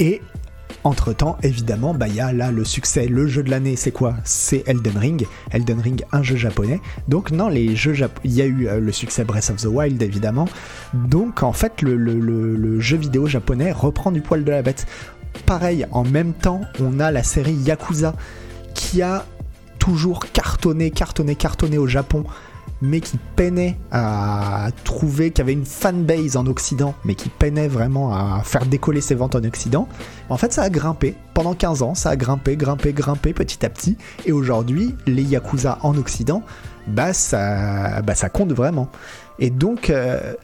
Et 0.00 0.22
entre 0.84 1.12
temps, 1.12 1.36
évidemment, 1.42 1.94
bah, 1.94 2.08
y 2.08 2.20
a 2.20 2.32
là 2.32 2.50
le 2.50 2.64
succès, 2.64 3.06
le 3.06 3.26
jeu 3.26 3.42
de 3.42 3.50
l'année, 3.50 3.76
c'est 3.76 3.92
quoi? 3.92 4.14
C'est 4.24 4.64
Elden 4.66 4.96
Ring. 4.96 5.26
Elden 5.50 5.80
Ring, 5.80 6.04
un 6.12 6.22
jeu 6.22 6.36
japonais. 6.36 6.80
Donc, 7.08 7.30
non, 7.30 7.48
les 7.48 7.76
jeux 7.76 7.94
il 8.24 8.32
y 8.32 8.42
a 8.42 8.46
eu 8.46 8.66
euh, 8.66 8.80
le 8.80 8.92
succès 8.92 9.24
Breath 9.24 9.50
of 9.50 9.62
the 9.62 9.66
Wild, 9.66 10.02
évidemment. 10.02 10.48
Donc, 10.94 11.42
en 11.42 11.52
fait, 11.52 11.82
le, 11.82 12.80
jeu 12.80 12.96
vidéo 12.96 13.26
japonais 13.26 13.72
reprend 13.72 14.10
du 14.10 14.20
poil 14.20 14.44
de 14.44 14.50
la 14.50 14.62
bête. 14.62 14.86
Pareil, 15.46 15.86
en 15.92 16.04
même 16.04 16.32
temps, 16.32 16.62
on 16.80 17.00
a 17.00 17.10
la 17.10 17.22
série 17.22 17.54
Yakuza 17.54 18.14
qui 18.74 19.02
a 19.02 19.24
toujours 19.78 20.26
cartonné, 20.32 20.90
cartonné, 20.90 21.34
cartonné 21.36 21.78
au 21.78 21.86
Japon 21.86 22.24
mais 22.82 23.00
qui 23.00 23.16
peinait 23.36 23.78
à 23.92 24.68
trouver, 24.84 25.30
qui 25.30 25.40
avait 25.40 25.52
une 25.52 25.64
fanbase 25.64 26.36
en 26.36 26.46
Occident, 26.46 26.94
mais 27.04 27.14
qui 27.14 27.28
peinait 27.28 27.68
vraiment 27.68 28.12
à 28.12 28.42
faire 28.44 28.66
décoller 28.66 29.00
ses 29.00 29.14
ventes 29.14 29.36
en 29.36 29.44
Occident, 29.44 29.88
en 30.28 30.36
fait 30.36 30.52
ça 30.52 30.62
a 30.62 30.68
grimpé. 30.68 31.14
Pendant 31.32 31.54
15 31.54 31.82
ans, 31.82 31.94
ça 31.94 32.10
a 32.10 32.16
grimpé, 32.16 32.56
grimpé, 32.56 32.92
grimpé 32.92 33.32
petit 33.32 33.64
à 33.64 33.70
petit. 33.70 33.96
Et 34.26 34.32
aujourd'hui, 34.32 34.96
les 35.06 35.22
Yakuza 35.22 35.78
en 35.82 35.96
Occident, 35.96 36.42
bah 36.88 37.12
ça, 37.12 38.02
bah, 38.02 38.14
compte 38.28 38.52
vraiment. 38.52 38.90
Et 39.38 39.48
donc... 39.48 39.88
Euh, 39.88 40.34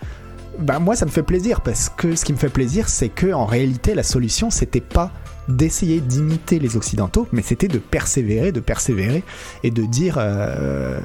bah 0.58 0.80
moi 0.80 0.96
ça 0.96 1.06
me 1.06 1.10
fait 1.10 1.22
plaisir 1.22 1.60
parce 1.60 1.88
que 1.88 2.16
ce 2.16 2.24
qui 2.24 2.32
me 2.32 2.36
fait 2.36 2.48
plaisir 2.48 2.88
c'est 2.88 3.08
que 3.08 3.32
en 3.32 3.46
réalité 3.46 3.94
la 3.94 4.02
solution 4.02 4.50
c'était 4.50 4.80
pas 4.80 5.12
d'essayer 5.48 6.00
d'imiter 6.00 6.58
les 6.58 6.76
occidentaux 6.76 7.28
mais 7.30 7.42
c'était 7.42 7.68
de 7.68 7.78
persévérer 7.78 8.50
de 8.50 8.58
persévérer 8.58 9.22
et 9.62 9.70
de 9.70 9.84
dire 9.84 10.16
euh, 10.18 10.98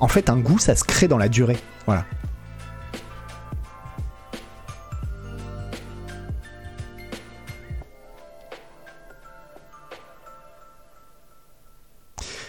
en 0.00 0.08
fait, 0.08 0.30
un 0.30 0.36
goût, 0.36 0.58
ça 0.58 0.76
se 0.76 0.84
crée 0.84 1.08
dans 1.08 1.18
la 1.18 1.28
durée. 1.28 1.56
Voilà. 1.86 2.04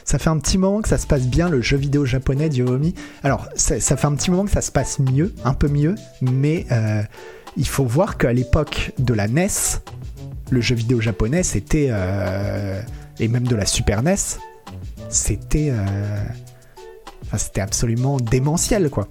Ça 0.05 0.19
fait 0.19 0.29
un 0.29 0.37
petit 0.37 0.57
moment 0.57 0.81
que 0.81 0.87
ça 0.87 0.97
se 0.97 1.07
passe 1.07 1.27
bien 1.27 1.49
le 1.49 1.61
jeu 1.61 1.77
vidéo 1.77 2.05
japonais 2.05 2.47
d'Yomi. 2.47 2.93
Alors, 3.23 3.49
ça, 3.55 3.79
ça, 3.79 3.97
fait 3.97 4.05
un 4.05 4.15
petit 4.15 4.31
moment 4.31 4.45
que 4.45 4.51
ça 4.51 4.61
se 4.61 4.71
passe 4.71 4.99
mieux, 4.99 5.33
un 5.43 5.53
peu 5.53 5.67
mieux, 5.67 5.95
mais 6.21 6.65
euh, 6.71 7.01
il 7.57 7.67
faut 7.67 7.85
voir 7.85 8.17
qu'à 8.17 8.31
l'époque 8.31 8.93
de 8.99 9.13
la 9.13 9.27
NES, 9.27 9.47
le 10.51 10.61
jeu 10.61 10.75
vidéo 10.75 11.01
japonais, 11.01 11.43
c'était. 11.43 11.87
Euh, 11.89 12.81
et 13.19 13.27
même 13.27 13.47
de 13.47 13.55
la 13.55 13.65
Super 13.65 14.03
NES, 14.03 14.15
c'était. 15.09 15.69
Euh, 15.71 15.85
C'était 17.37 17.61
absolument 17.61 18.17
démentiel, 18.17 18.89
quoi. 18.89 19.07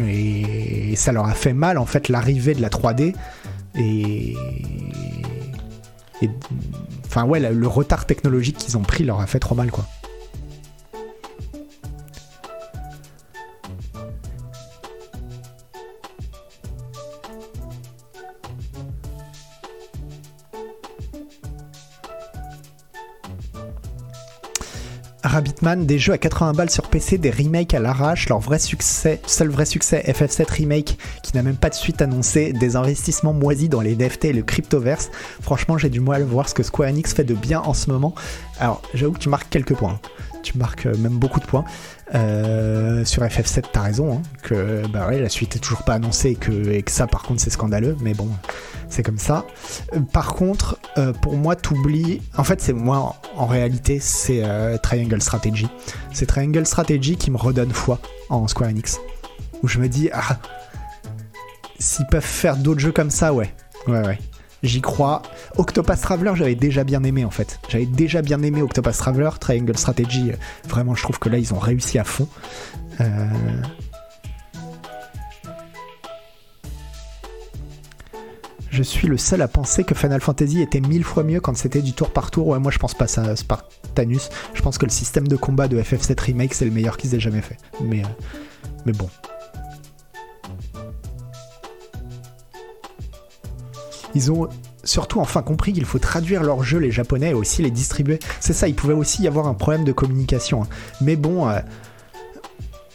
Et 0.00 0.94
ça 0.96 1.12
leur 1.12 1.26
a 1.26 1.34
fait 1.34 1.52
mal, 1.52 1.78
en 1.78 1.86
fait, 1.86 2.08
l'arrivée 2.08 2.54
de 2.54 2.62
la 2.62 2.68
3D. 2.68 3.14
Et. 3.76 4.36
et... 6.22 6.30
Enfin, 7.06 7.24
ouais, 7.24 7.40
le 7.40 7.66
retard 7.66 8.06
technologique 8.06 8.56
qu'ils 8.56 8.76
ont 8.76 8.82
pris 8.82 9.04
leur 9.04 9.20
a 9.20 9.26
fait 9.26 9.38
trop 9.38 9.54
mal, 9.54 9.70
quoi. 9.70 9.84
Rabbitman, 25.24 25.86
des 25.86 25.98
jeux 25.98 26.12
à 26.12 26.18
80 26.18 26.52
balles 26.52 26.70
sur 26.70 26.88
PC, 26.88 27.18
des 27.18 27.30
remakes 27.30 27.74
à 27.74 27.80
l'arrache, 27.80 28.28
leur 28.28 28.40
vrai 28.40 28.58
succès, 28.58 29.20
seul 29.26 29.48
vrai 29.48 29.64
succès, 29.64 30.02
FF7 30.06 30.50
Remake, 30.50 30.98
qui 31.22 31.34
n'a 31.34 31.42
même 31.42 31.56
pas 31.56 31.70
de 31.70 31.74
suite 31.74 32.02
annoncée, 32.02 32.52
des 32.52 32.76
investissements 32.76 33.32
moisis 33.32 33.68
dans 33.68 33.80
les 33.80 33.94
NFT 33.94 34.26
et 34.26 34.32
le 34.32 34.42
cryptoverse. 34.42 35.10
Franchement, 35.40 35.78
j'ai 35.78 35.90
du 35.90 36.00
mal 36.00 36.22
à 36.22 36.24
voir 36.24 36.48
ce 36.48 36.54
que 36.54 36.62
Square 36.62 36.88
Enix 36.88 37.14
fait 37.14 37.24
de 37.24 37.34
bien 37.34 37.60
en 37.60 37.74
ce 37.74 37.90
moment. 37.90 38.14
Alors, 38.58 38.82
j'avoue 38.94 39.12
que 39.12 39.20
tu 39.20 39.28
marques 39.28 39.48
quelques 39.48 39.74
points. 39.74 40.00
Tu 40.42 40.58
marques 40.58 40.86
même 40.86 41.18
beaucoup 41.18 41.40
de 41.40 41.46
points. 41.46 41.64
Euh, 42.14 43.04
sur 43.04 43.22
FF7, 43.22 43.64
t'as 43.72 43.80
raison, 43.80 44.18
hein, 44.18 44.22
que 44.42 44.86
bah 44.88 45.08
ouais, 45.08 45.20
la 45.20 45.28
suite 45.28 45.56
est 45.56 45.60
toujours 45.60 45.82
pas 45.82 45.94
annoncée 45.94 46.30
et 46.30 46.34
que, 46.34 46.70
et 46.70 46.82
que 46.82 46.90
ça, 46.90 47.06
par 47.06 47.22
contre, 47.22 47.40
c'est 47.40 47.50
scandaleux, 47.50 47.96
mais 48.00 48.12
bon, 48.12 48.28
c'est 48.88 49.02
comme 49.02 49.18
ça. 49.18 49.46
Euh, 49.94 50.00
par 50.00 50.34
contre, 50.34 50.78
euh, 50.98 51.12
pour 51.12 51.36
moi, 51.36 51.56
t'oublies. 51.56 52.20
En 52.36 52.44
fait, 52.44 52.60
c'est 52.60 52.74
moi, 52.74 53.16
en, 53.34 53.46
réalité, 53.46 53.98
c'est 54.00 54.42
euh, 54.44 54.76
Triangle 54.76 55.22
Strategy. 55.22 55.68
C'est 56.12 56.26
Triangle 56.26 56.66
Strategy 56.66 57.16
qui 57.16 57.30
me 57.30 57.38
redonne 57.38 57.72
foi 57.72 57.98
en 58.28 58.46
Square 58.48 58.70
Enix. 58.70 59.00
Où 59.62 59.68
je 59.68 59.78
me 59.78 59.88
dis, 59.88 60.10
ah, 60.12 60.38
s'ils 61.78 62.06
peuvent 62.06 62.22
faire 62.22 62.56
d'autres 62.56 62.80
jeux 62.80 62.92
comme 62.92 63.10
ça, 63.10 63.32
ouais, 63.32 63.54
ouais, 63.86 64.04
ouais. 64.06 64.18
J'y 64.62 64.80
crois. 64.80 65.22
Octopus 65.56 66.00
Traveler, 66.00 66.32
j'avais 66.36 66.54
déjà 66.54 66.84
bien 66.84 67.02
aimé 67.02 67.24
en 67.24 67.30
fait. 67.30 67.58
J'avais 67.68 67.86
déjà 67.86 68.22
bien 68.22 68.42
aimé 68.42 68.62
Octopus 68.62 68.96
Traveler, 68.96 69.30
Triangle 69.40 69.76
Strategy. 69.76 70.32
Vraiment, 70.68 70.94
je 70.94 71.02
trouve 71.02 71.18
que 71.18 71.28
là, 71.28 71.38
ils 71.38 71.52
ont 71.52 71.58
réussi 71.58 71.98
à 71.98 72.04
fond. 72.04 72.28
Euh... 73.00 73.26
Je 78.72 78.82
suis 78.82 79.06
le 79.06 79.18
seul 79.18 79.42
à 79.42 79.48
penser 79.48 79.84
que 79.84 79.94
Final 79.94 80.22
Fantasy 80.22 80.62
était 80.62 80.80
mille 80.80 81.04
fois 81.04 81.24
mieux 81.24 81.40
quand 81.40 81.54
c'était 81.54 81.82
du 81.82 81.92
tour 81.92 82.10
par 82.10 82.30
tour. 82.30 82.46
Ouais, 82.46 82.58
moi 82.58 82.72
je 82.72 82.78
pense 82.78 82.94
pas 82.94 83.06
ça, 83.06 83.36
Spartanus. 83.36 84.30
Je 84.54 84.62
pense 84.62 84.78
que 84.78 84.86
le 84.86 84.90
système 84.90 85.28
de 85.28 85.36
combat 85.36 85.68
de 85.68 85.78
FF7 85.78 86.18
Remake 86.18 86.54
c'est 86.54 86.64
le 86.64 86.70
meilleur 86.70 86.96
qu'ils 86.96 87.14
aient 87.14 87.20
jamais 87.20 87.42
fait. 87.42 87.58
Mais, 87.82 88.00
euh, 88.00 88.08
mais 88.86 88.92
bon. 88.92 89.10
Ils 94.14 94.30
ont 94.30 94.48
surtout 94.84 95.20
enfin 95.20 95.42
compris 95.42 95.72
qu'il 95.72 95.84
faut 95.84 95.98
traduire 95.98 96.42
leurs 96.42 96.62
jeux, 96.62 96.78
les 96.78 96.90
japonais, 96.90 97.30
et 97.30 97.34
aussi 97.34 97.62
les 97.62 97.70
distribuer. 97.70 98.18
C'est 98.40 98.52
ça, 98.52 98.68
il 98.68 98.74
pouvait 98.74 98.94
aussi 98.94 99.22
y 99.22 99.28
avoir 99.28 99.46
un 99.46 99.54
problème 99.54 99.84
de 99.84 99.92
communication. 99.92 100.62
hein. 100.62 100.66
Mais 101.00 101.16
bon, 101.16 101.48
euh, 101.48 101.58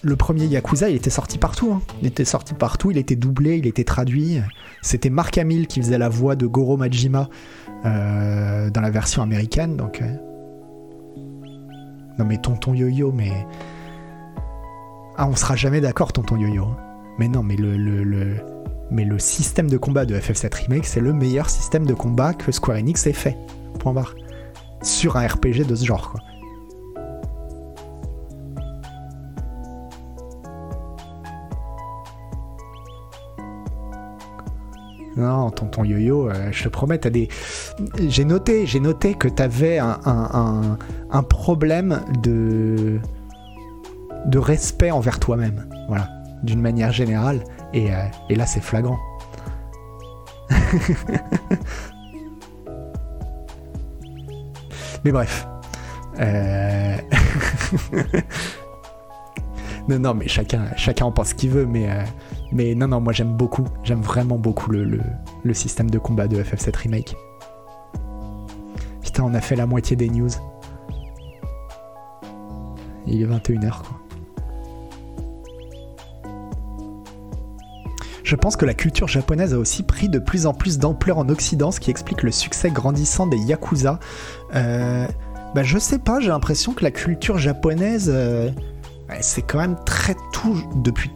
le 0.03 0.15
premier 0.15 0.45
Yakuza, 0.45 0.89
il 0.89 0.95
était 0.95 1.09
sorti 1.09 1.38
partout. 1.38 1.72
hein. 1.74 1.82
Il 2.01 2.07
était 2.07 2.26
sorti 2.26 2.53
partout, 2.53 2.91
il 2.91 2.97
était 2.97 3.15
doublé, 3.15 3.57
il 3.57 3.65
était 3.65 3.84
traduit. 3.84 4.39
C'était 4.82 5.09
Mark 5.09 5.38
Hamill 5.38 5.65
qui 5.68 5.82
faisait 5.82 5.97
la 5.97 6.09
voix 6.09 6.36
de 6.36 6.45
Goro 6.45 6.78
Majima 6.78 7.30
euh, 7.86 8.70
dans 8.70 8.82
la 8.82 8.91
version 8.91 9.22
américaine. 9.24 9.76
Donc, 9.76 10.01
euh. 10.01 10.15
Non 12.20 12.26
mais 12.26 12.38
tonton 12.38 12.74
Yo-Yo, 12.74 13.11
mais... 13.11 13.32
Ah, 15.18 15.28
on 15.28 15.36
sera 15.36 15.55
jamais 15.55 15.82
d'accord, 15.82 16.13
tonton 16.13 16.38
Yo-Yo. 16.38 16.63
hein. 16.65 16.78
Mais 17.18 17.28
non, 17.28 17.41
mais 17.41 17.55
le, 17.55 17.76
le, 17.76 18.03
le- 18.03 18.36
mais 18.91 19.05
le 19.05 19.19
système 19.19 19.69
de 19.69 19.77
combat 19.77 20.05
de 20.05 20.15
FF7 20.15 20.53
Remake, 20.55 20.85
c'est 20.85 20.99
le 20.99 21.13
meilleur 21.13 21.49
système 21.49 21.85
de 21.85 21.93
combat 21.93 22.33
que 22.33 22.51
Square 22.51 22.77
Enix 22.77 23.05
ait 23.07 23.13
fait. 23.13 23.38
Point 23.79 23.93
barre. 23.93 24.15
Sur 24.81 25.17
un 25.17 25.27
RPG 25.27 25.65
de 25.67 25.75
ce 25.75 25.85
genre, 25.85 26.11
quoi. 26.11 26.21
Non, 35.17 35.49
tonton 35.49 35.83
Yo-Yo, 35.83 36.29
euh, 36.29 36.51
je 36.51 36.63
te 36.63 36.69
promets, 36.69 36.99
t'as 36.99 37.09
des. 37.09 37.27
J'ai 38.07 38.23
noté, 38.23 38.67
j'ai 38.67 38.79
noté 38.79 39.15
que 39.15 39.27
t'avais 39.27 39.79
un, 39.79 39.97
un, 40.05 40.29
un, 40.31 40.77
un 41.09 41.23
problème 41.23 42.01
de 42.21 42.99
de 44.27 44.38
respect 44.38 44.91
envers 44.91 45.19
toi-même, 45.19 45.67
voilà, 45.88 46.09
d'une 46.43 46.61
manière 46.61 46.91
générale, 46.91 47.43
et, 47.74 47.93
euh, 47.93 48.03
et 48.30 48.36
là 48.36 48.45
c'est 48.45 48.61
flagrant. 48.61 48.97
Mais 55.03 55.11
bref. 55.11 55.47
Euh, 56.20 56.97
non, 59.88 59.99
non, 59.99 60.13
mais 60.13 60.28
chacun, 60.28 60.65
chacun 60.76 61.05
en 61.05 61.11
pense 61.11 61.30
ce 61.30 61.36
qu'il 61.36 61.51
veut, 61.51 61.65
mais, 61.65 61.89
euh, 61.89 62.03
mais 62.51 62.76
non, 62.76 62.88
non, 62.88 62.99
moi 62.99 63.13
j'aime 63.13 63.36
beaucoup, 63.36 63.65
j'aime 63.84 64.01
vraiment 64.01 64.38
beaucoup 64.38 64.72
le, 64.72 64.99
le 65.43 65.53
système 65.53 65.89
de 65.89 65.99
combat 65.99 66.28
de 66.28 66.41
FF7 66.41 66.76
Remake. 66.76 67.15
Putain, 69.01 69.24
on 69.24 69.34
a 69.34 69.41
fait 69.41 69.55
la 69.55 69.65
moitié 69.65 69.95
des 69.95 70.09
news. 70.09 70.30
Il 73.05 73.22
est 73.22 73.26
21h, 73.26 73.70
quoi. 73.70 73.96
Je 78.28 78.36
pense 78.36 78.57
que 78.57 78.65
la 78.65 78.73
culture 78.73 79.07
japonaise 79.07 79.53
a 79.53 79.57
aussi 79.57 79.84
pris 79.84 80.09
de 80.09 80.19
plus 80.19 80.47
en 80.47 80.53
plus 80.53 80.80
d'ampleur 80.80 81.17
en 81.17 81.30
Occident, 81.30 81.71
ce 81.71 81.80
qui 81.80 81.91
explique 81.91 82.23
le 82.23 82.32
succès 82.34 82.69
grandissant 82.69 83.25
des 83.25 83.38
Yakuza. 83.38 84.01
Euh, 84.53 85.07
bah 85.55 85.63
je 85.63 85.78
sais 85.78 85.97
pas, 85.97 86.19
j'ai 86.19 86.28
l'impression 86.28 86.73
que 86.73 86.84
la 86.84 86.91
culture 86.91 87.38
japonaise, 87.38 88.11
euh, 88.13 88.51
c'est 89.21 89.43
quand 89.43 89.59
même 89.59 89.78
très 89.86 90.17
tout 90.34 90.61
depuis 90.75 91.09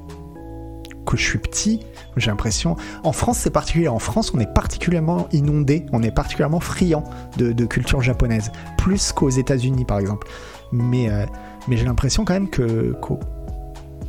que 1.05 1.17
je 1.17 1.21
suis 1.21 1.37
petit. 1.37 1.81
J'ai 2.15 2.31
l'impression. 2.31 2.77
En 3.03 3.11
France, 3.11 3.39
c'est 3.39 3.49
particulier. 3.49 3.89
En 3.89 3.99
France, 3.99 4.31
on 4.33 4.39
est 4.39 4.53
particulièrement 4.53 5.27
inondé, 5.33 5.87
on 5.91 6.01
est 6.03 6.15
particulièrement 6.15 6.61
friand 6.61 7.03
de, 7.35 7.65
culture 7.65 8.01
japonaise, 8.01 8.53
plus 8.77 9.11
qu'aux 9.11 9.29
États-Unis, 9.29 9.83
par 9.83 9.99
exemple. 9.99 10.29
Mais, 10.71 11.09
euh, 11.09 11.25
mais 11.67 11.75
j'ai 11.75 11.83
l'impression 11.83 12.23
quand 12.23 12.35
même 12.35 12.49
que, 12.49 12.95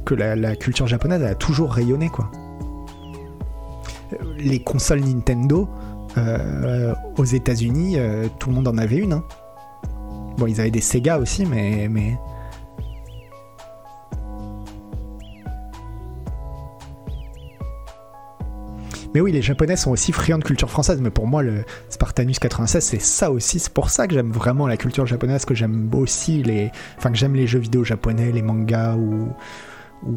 que 0.05 0.15
la, 0.15 0.55
culture 0.55 0.87
japonaise 0.87 1.25
a 1.25 1.35
toujours 1.35 1.73
rayonné, 1.73 2.09
quoi. 2.09 2.31
Les 4.45 4.61
consoles 4.61 5.01
Nintendo, 5.01 5.69
euh, 6.19 6.95
aux 7.17 7.25
États-Unis, 7.25 7.95
euh, 7.97 8.27
tout 8.39 8.49
le 8.51 8.57
monde 8.57 8.69
en 8.69 8.77
avait 8.77 8.97
une. 8.97 9.13
hein. 9.15 9.25
Bon, 10.37 10.47
ils 10.47 10.61
avaient 10.61 10.71
des 10.71 10.81
Sega 10.81 11.19
aussi, 11.19 11.47
mais. 11.47 11.89
mais... 11.89 12.19
Mais 19.15 19.21
oui, 19.21 19.31
les 19.31 19.43
Japonais 19.43 19.77
sont 19.77 19.91
aussi 19.91 20.11
friands 20.11 20.39
de 20.39 20.45
culture 20.45 20.71
française, 20.71 21.01
mais 21.03 21.11
pour 21.11 21.27
moi, 21.27 21.43
le 21.43 21.65
Spartanus 21.91 22.39
96, 22.39 22.83
c'est 22.83 23.01
ça 23.01 23.31
aussi. 23.31 23.59
C'est 23.59 23.73
pour 23.73 23.91
ça 23.91 24.07
que 24.07 24.15
j'aime 24.15 24.31
vraiment 24.33 24.67
la 24.67 24.79
culture 24.79 25.07
japonaise, 25.07 25.45
que 25.45 25.55
j'aime 25.55 25.91
aussi 25.95 26.43
les. 26.43 26.71
Enfin, 26.97 27.11
que 27.11 27.19
j'aime 27.19 27.35
les 27.35 27.47
jeux 27.47 27.59
vidéo 27.59 27.85
japonais, 27.85 28.33
les 28.33 28.41
mangas 28.41 28.97
ou, 28.97 29.29
ou 30.07 30.17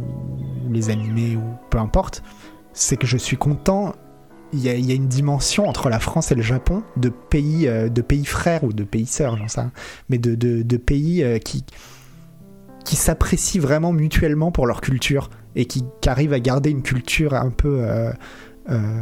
les 0.71 0.89
animés, 0.89 1.35
ou 1.35 1.41
peu 1.69 1.77
importe. 1.77 2.23
C'est 2.71 2.95
que 2.95 3.05
je 3.05 3.17
suis 3.17 3.35
content. 3.37 3.93
Il 4.55 4.63
y, 4.63 4.91
a, 4.91 4.95
une 4.95 5.07
dimension 5.07 5.67
entre 5.67 5.89
la 5.89 5.99
France 5.99 6.31
et 6.31 6.35
le 6.35 6.41
Japon 6.41 6.83
de 6.97 7.09
pays, 7.09 7.67
euh, 7.67 7.89
de 7.89 8.01
pays 8.01 8.25
frères 8.25 8.63
ou 8.63 8.73
de 8.73 8.83
pays 8.83 9.05
sœurs. 9.05 9.37
Mais 10.09 10.17
de, 10.17 10.35
de, 10.35 10.77
pays 10.77 11.23
euh, 11.23 11.39
qui, 11.39 11.65
qui 12.85 12.95
s'apprécient 12.95 13.61
vraiment 13.61 13.91
mutuellement 13.91 14.51
pour 14.51 14.65
leur 14.65 14.81
culture 14.81 15.29
et 15.55 15.65
qui, 15.65 15.83
qui 16.01 16.09
arrivent 16.09 16.33
à 16.33 16.39
garder 16.39 16.69
une 16.69 16.83
culture 16.83 17.33
un 17.33 17.49
peu. 17.49 17.85
euh, 18.69 19.01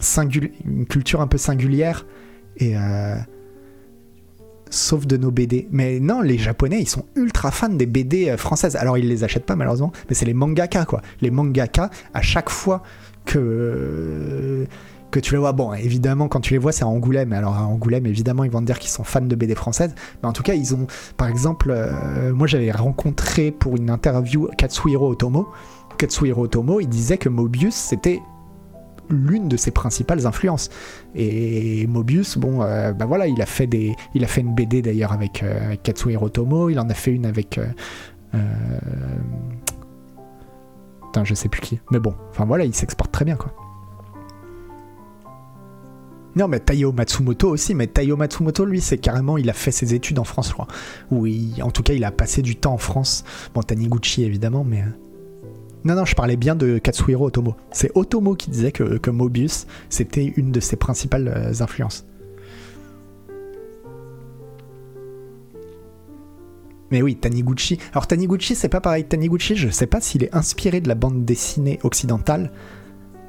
singul- 0.00 0.52
une 0.64 0.86
culture 0.86 1.20
un 1.20 1.26
peu 1.26 1.38
singulière 1.38 2.06
et 2.58 2.74
sauf 4.70 5.06
de 5.06 5.16
nos 5.16 5.30
BD. 5.30 5.68
Mais 5.70 6.00
non, 6.00 6.20
les 6.20 6.38
Japonais, 6.38 6.80
ils 6.80 6.88
sont 6.88 7.04
ultra 7.14 7.50
fans 7.50 7.68
des 7.68 7.86
BD 7.86 8.28
euh, 8.30 8.36
françaises. 8.36 8.76
Alors 8.76 8.98
ils 8.98 9.08
les 9.08 9.24
achètent 9.24 9.46
pas 9.46 9.56
malheureusement, 9.56 9.92
mais 10.08 10.14
c'est 10.14 10.26
les 10.26 10.34
mangaka 10.34 10.84
quoi. 10.84 11.02
Les 11.20 11.30
mangaka, 11.30 11.90
à 12.14 12.22
chaque 12.22 12.50
fois 12.50 12.82
que 13.24 14.66
que 15.10 15.20
tu 15.20 15.32
les 15.32 15.38
vois, 15.38 15.52
bon, 15.52 15.72
évidemment, 15.72 16.28
quand 16.28 16.40
tu 16.40 16.52
les 16.52 16.58
vois, 16.58 16.72
c'est 16.72 16.82
à 16.82 16.88
Angoulême. 16.88 17.32
Alors, 17.32 17.56
à 17.56 17.62
Angoulême, 17.62 18.06
évidemment, 18.06 18.44
ils 18.44 18.50
vont 18.50 18.60
te 18.60 18.66
dire 18.66 18.78
qu'ils 18.78 18.90
sont 18.90 19.04
fans 19.04 19.20
de 19.20 19.34
BD 19.34 19.54
françaises. 19.54 19.94
Mais 20.22 20.28
en 20.28 20.32
tout 20.32 20.42
cas, 20.42 20.54
ils 20.54 20.74
ont, 20.74 20.86
par 21.16 21.28
exemple, 21.28 21.70
euh, 21.70 22.34
moi, 22.34 22.46
j'avais 22.46 22.70
rencontré 22.70 23.50
pour 23.50 23.76
une 23.76 23.88
interview 23.88 24.48
Katsuhiro 24.58 25.08
Otomo. 25.10 25.48
Katsuhiro 25.96 26.42
Otomo, 26.42 26.80
il 26.80 26.88
disait 26.88 27.18
que 27.18 27.28
Mobius, 27.28 27.74
c'était 27.74 28.20
l'une 29.10 29.48
de 29.48 29.56
ses 29.56 29.70
principales 29.70 30.26
influences. 30.26 30.70
Et 31.14 31.86
Mobius, 31.86 32.38
bon, 32.38 32.62
euh, 32.62 32.92
bah 32.92 33.06
voilà, 33.06 33.26
il 33.26 33.40
a 33.40 33.46
fait 33.46 33.66
des, 33.66 33.94
il 34.14 34.24
a 34.24 34.26
fait 34.26 34.40
une 34.40 34.54
BD 34.54 34.82
d'ailleurs 34.82 35.12
avec, 35.12 35.42
euh, 35.42 35.72
avec. 35.72 36.04
Il 36.06 36.78
en 36.78 36.88
a 36.88 36.94
fait 36.94 37.12
une 37.12 37.26
avec, 37.26 37.58
euh, 37.58 37.66
euh, 38.34 38.38
putain, 41.06 41.24
je 41.24 41.34
sais 41.34 41.48
plus 41.48 41.60
qui. 41.60 41.80
Mais 41.90 41.98
bon, 41.98 42.14
enfin 42.30 42.44
voilà, 42.44 42.64
il 42.64 42.74
s'exporte 42.74 43.12
très 43.12 43.24
bien, 43.24 43.36
quoi. 43.36 43.52
Non, 46.36 46.48
mais 46.48 46.60
Taiyo 46.60 46.92
Matsumoto 46.92 47.48
aussi, 47.48 47.74
mais 47.74 47.86
Taiyo 47.86 48.14
Matsumoto, 48.14 48.66
lui, 48.66 48.82
c'est 48.82 48.98
carrément, 48.98 49.38
il 49.38 49.48
a 49.48 49.54
fait 49.54 49.70
ses 49.70 49.94
études 49.94 50.18
en 50.18 50.24
France, 50.24 50.48
je 50.48 50.52
crois. 50.52 50.66
Oui, 51.10 51.54
en 51.62 51.70
tout 51.70 51.82
cas, 51.82 51.94
il 51.94 52.04
a 52.04 52.10
passé 52.10 52.42
du 52.42 52.56
temps 52.56 52.74
en 52.74 52.78
France. 52.78 53.24
Bon, 53.54 53.62
Taniguchi, 53.62 54.22
évidemment, 54.22 54.62
mais. 54.62 54.84
Non, 55.86 55.94
non, 55.94 56.04
je 56.04 56.16
parlais 56.16 56.34
bien 56.36 56.56
de 56.56 56.78
Katsuhiro 56.78 57.26
Otomo. 57.26 57.54
C'est 57.70 57.92
Otomo 57.94 58.34
qui 58.34 58.50
disait 58.50 58.72
que, 58.72 58.98
que 58.98 59.08
Mobius, 59.08 59.68
c'était 59.88 60.24
une 60.36 60.50
de 60.50 60.58
ses 60.58 60.74
principales 60.74 61.28
euh, 61.28 61.62
influences. 61.62 62.04
Mais 66.90 67.02
oui, 67.02 67.14
Taniguchi. 67.14 67.78
Alors 67.92 68.08
Taniguchi, 68.08 68.56
c'est 68.56 68.68
pas 68.68 68.80
pareil. 68.80 69.04
Taniguchi, 69.04 69.54
je 69.54 69.68
sais 69.68 69.86
pas 69.86 70.00
s'il 70.00 70.24
est 70.24 70.34
inspiré 70.34 70.80
de 70.80 70.88
la 70.88 70.96
bande 70.96 71.24
dessinée 71.24 71.78
occidentale. 71.84 72.50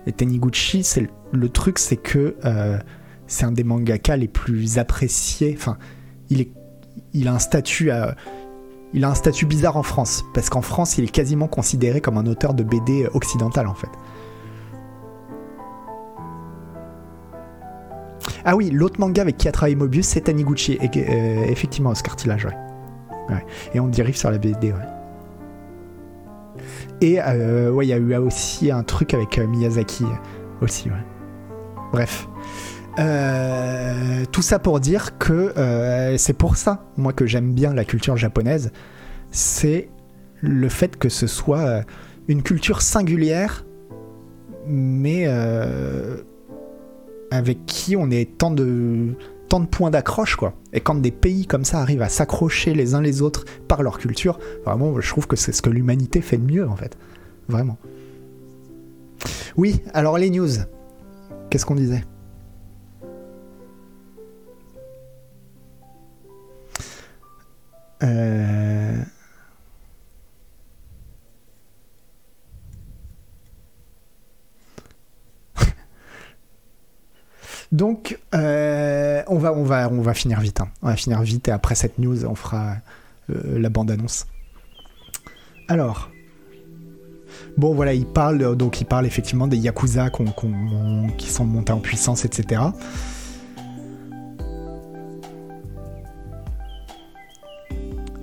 Et 0.07 0.11
Taniguchi, 0.11 0.83
c'est 0.83 1.07
le, 1.31 1.49
truc, 1.49 1.77
c'est 1.77 1.97
que 1.97 2.37
euh, 2.43 2.79
c'est 3.27 3.45
un 3.45 3.51
des 3.51 3.63
mangaka 3.63 4.17
les 4.17 4.27
plus 4.27 4.79
appréciés. 4.79 5.55
Enfin, 5.55 5.77
il 6.31 7.27
a 7.27 7.35
un 7.35 7.39
statut, 7.39 7.91
à- 7.91 8.15
il 8.93 9.03
a 9.03 9.09
un 9.09 9.15
statut 9.15 9.45
bizarre 9.45 9.77
en 9.77 9.83
France 9.83 10.23
parce 10.33 10.49
qu'en 10.49 10.61
France, 10.61 10.97
il 10.97 11.03
est 11.03 11.11
quasiment 11.11 11.47
considéré 11.47 12.01
comme 12.01 12.17
un 12.17 12.25
auteur 12.25 12.53
de 12.53 12.63
BD 12.63 13.07
occidental 13.13 13.67
en 13.67 13.73
fait. 13.73 13.89
Ah 18.49 18.55
oui, 18.55 18.69
l'autre 18.69 18.97
manga 18.99 19.21
avec 19.21 19.35
qui 19.35 19.49
a 19.49 19.51
travaillé 19.51 19.75
Mobius, 19.75 20.07
c'est 20.07 20.21
Taniguchi. 20.21 20.77
Et, 20.81 20.89
euh, 20.95 21.43
effectivement, 21.47 21.89
Oscar 21.89 22.15
Tillage, 22.15 22.45
ouais. 22.45 22.55
Ouais. 23.29 23.45
Et 23.73 23.79
on 23.81 23.87
dérive 23.87 24.15
sur 24.15 24.31
la 24.31 24.37
BD, 24.37 24.71
ouais. 24.71 24.79
Et 27.01 27.19
euh, 27.19 27.71
ouais, 27.71 27.85
il 27.85 27.89
y 27.89 27.93
a 27.93 27.97
eu 27.97 28.15
aussi 28.15 28.71
un 28.71 28.83
truc 28.83 29.13
avec 29.13 29.37
euh, 29.37 29.47
Miyazaki 29.47 30.05
aussi, 30.61 30.89
ouais. 30.89 30.95
Bref. 31.91 32.29
Euh, 32.99 34.25
tout 34.31 34.41
ça 34.41 34.59
pour 34.59 34.79
dire 34.79 35.17
que 35.17 35.53
euh, 35.57 36.17
c'est 36.17 36.33
pour 36.33 36.57
ça, 36.57 36.85
moi, 36.97 37.13
que 37.13 37.25
j'aime 37.25 37.53
bien 37.53 37.73
la 37.73 37.85
culture 37.85 38.17
japonaise. 38.17 38.71
C'est 39.31 39.89
le 40.41 40.69
fait 40.69 40.97
que 40.97 41.09
ce 41.09 41.27
soit 41.27 41.59
euh, 41.59 41.81
une 42.27 42.41
culture 42.41 42.81
singulière, 42.81 43.65
mais 44.65 45.27
avec 47.29 47.65
qui 47.65 47.95
on 47.95 48.09
est 48.09 48.37
tant 48.37 48.51
de, 48.51 49.13
tant 49.49 49.59
de 49.59 49.65
points 49.65 49.91
d'accroche, 49.91 50.35
quoi. 50.35 50.53
Et 50.73 50.79
quand 50.79 50.95
des 50.95 51.11
pays 51.11 51.45
comme 51.45 51.65
ça 51.65 51.79
arrivent 51.79 52.01
à 52.01 52.09
s'accrocher 52.09 52.73
les 52.73 52.95
uns 52.95 53.01
les 53.01 53.21
autres 53.21 53.45
par 53.67 53.83
leur 53.83 53.97
culture, 53.97 54.39
vraiment, 54.65 54.99
je 54.99 55.07
trouve 55.09 55.27
que 55.27 55.35
c'est 55.35 55.51
ce 55.51 55.61
que 55.61 55.69
l'humanité 55.69 56.21
fait 56.21 56.37
de 56.37 56.51
mieux, 56.51 56.67
en 56.67 56.75
fait. 56.75 56.97
Vraiment. 57.47 57.77
Oui, 59.55 59.81
alors 59.93 60.17
les 60.17 60.29
news. 60.29 60.49
Qu'est-ce 61.49 61.65
qu'on 61.65 61.75
disait? 61.75 62.03
Euh... 68.03 69.01
Donc, 77.71 78.19
euh, 78.33 79.23
on, 79.27 79.37
va, 79.37 80.13
finir 80.13 80.39
vite. 80.39 80.61
hein. 80.61 80.69
On 80.81 80.87
va 80.87 80.95
finir 80.95 81.21
vite 81.21 81.47
et 81.47 81.51
après 81.51 81.75
cette 81.75 81.99
news, 81.99 82.25
on 82.25 82.35
fera 82.35 82.77
euh, 83.29 83.59
la 83.59 83.69
bande-annonce. 83.69 84.27
Alors. 85.67 86.09
Bon, 87.57 87.73
voilà, 87.73 87.93
il 87.93 88.05
parle, 88.05 88.55
donc 88.55 88.81
il 88.81 88.85
parle 88.85 89.07
effectivement 89.07 89.47
des 89.47 89.57
Yakuza 89.57 90.11
qui 91.17 91.29
sont 91.29 91.45
montés 91.45 91.73
en 91.73 91.79
puissance, 91.79 92.23
etc. 92.23 92.61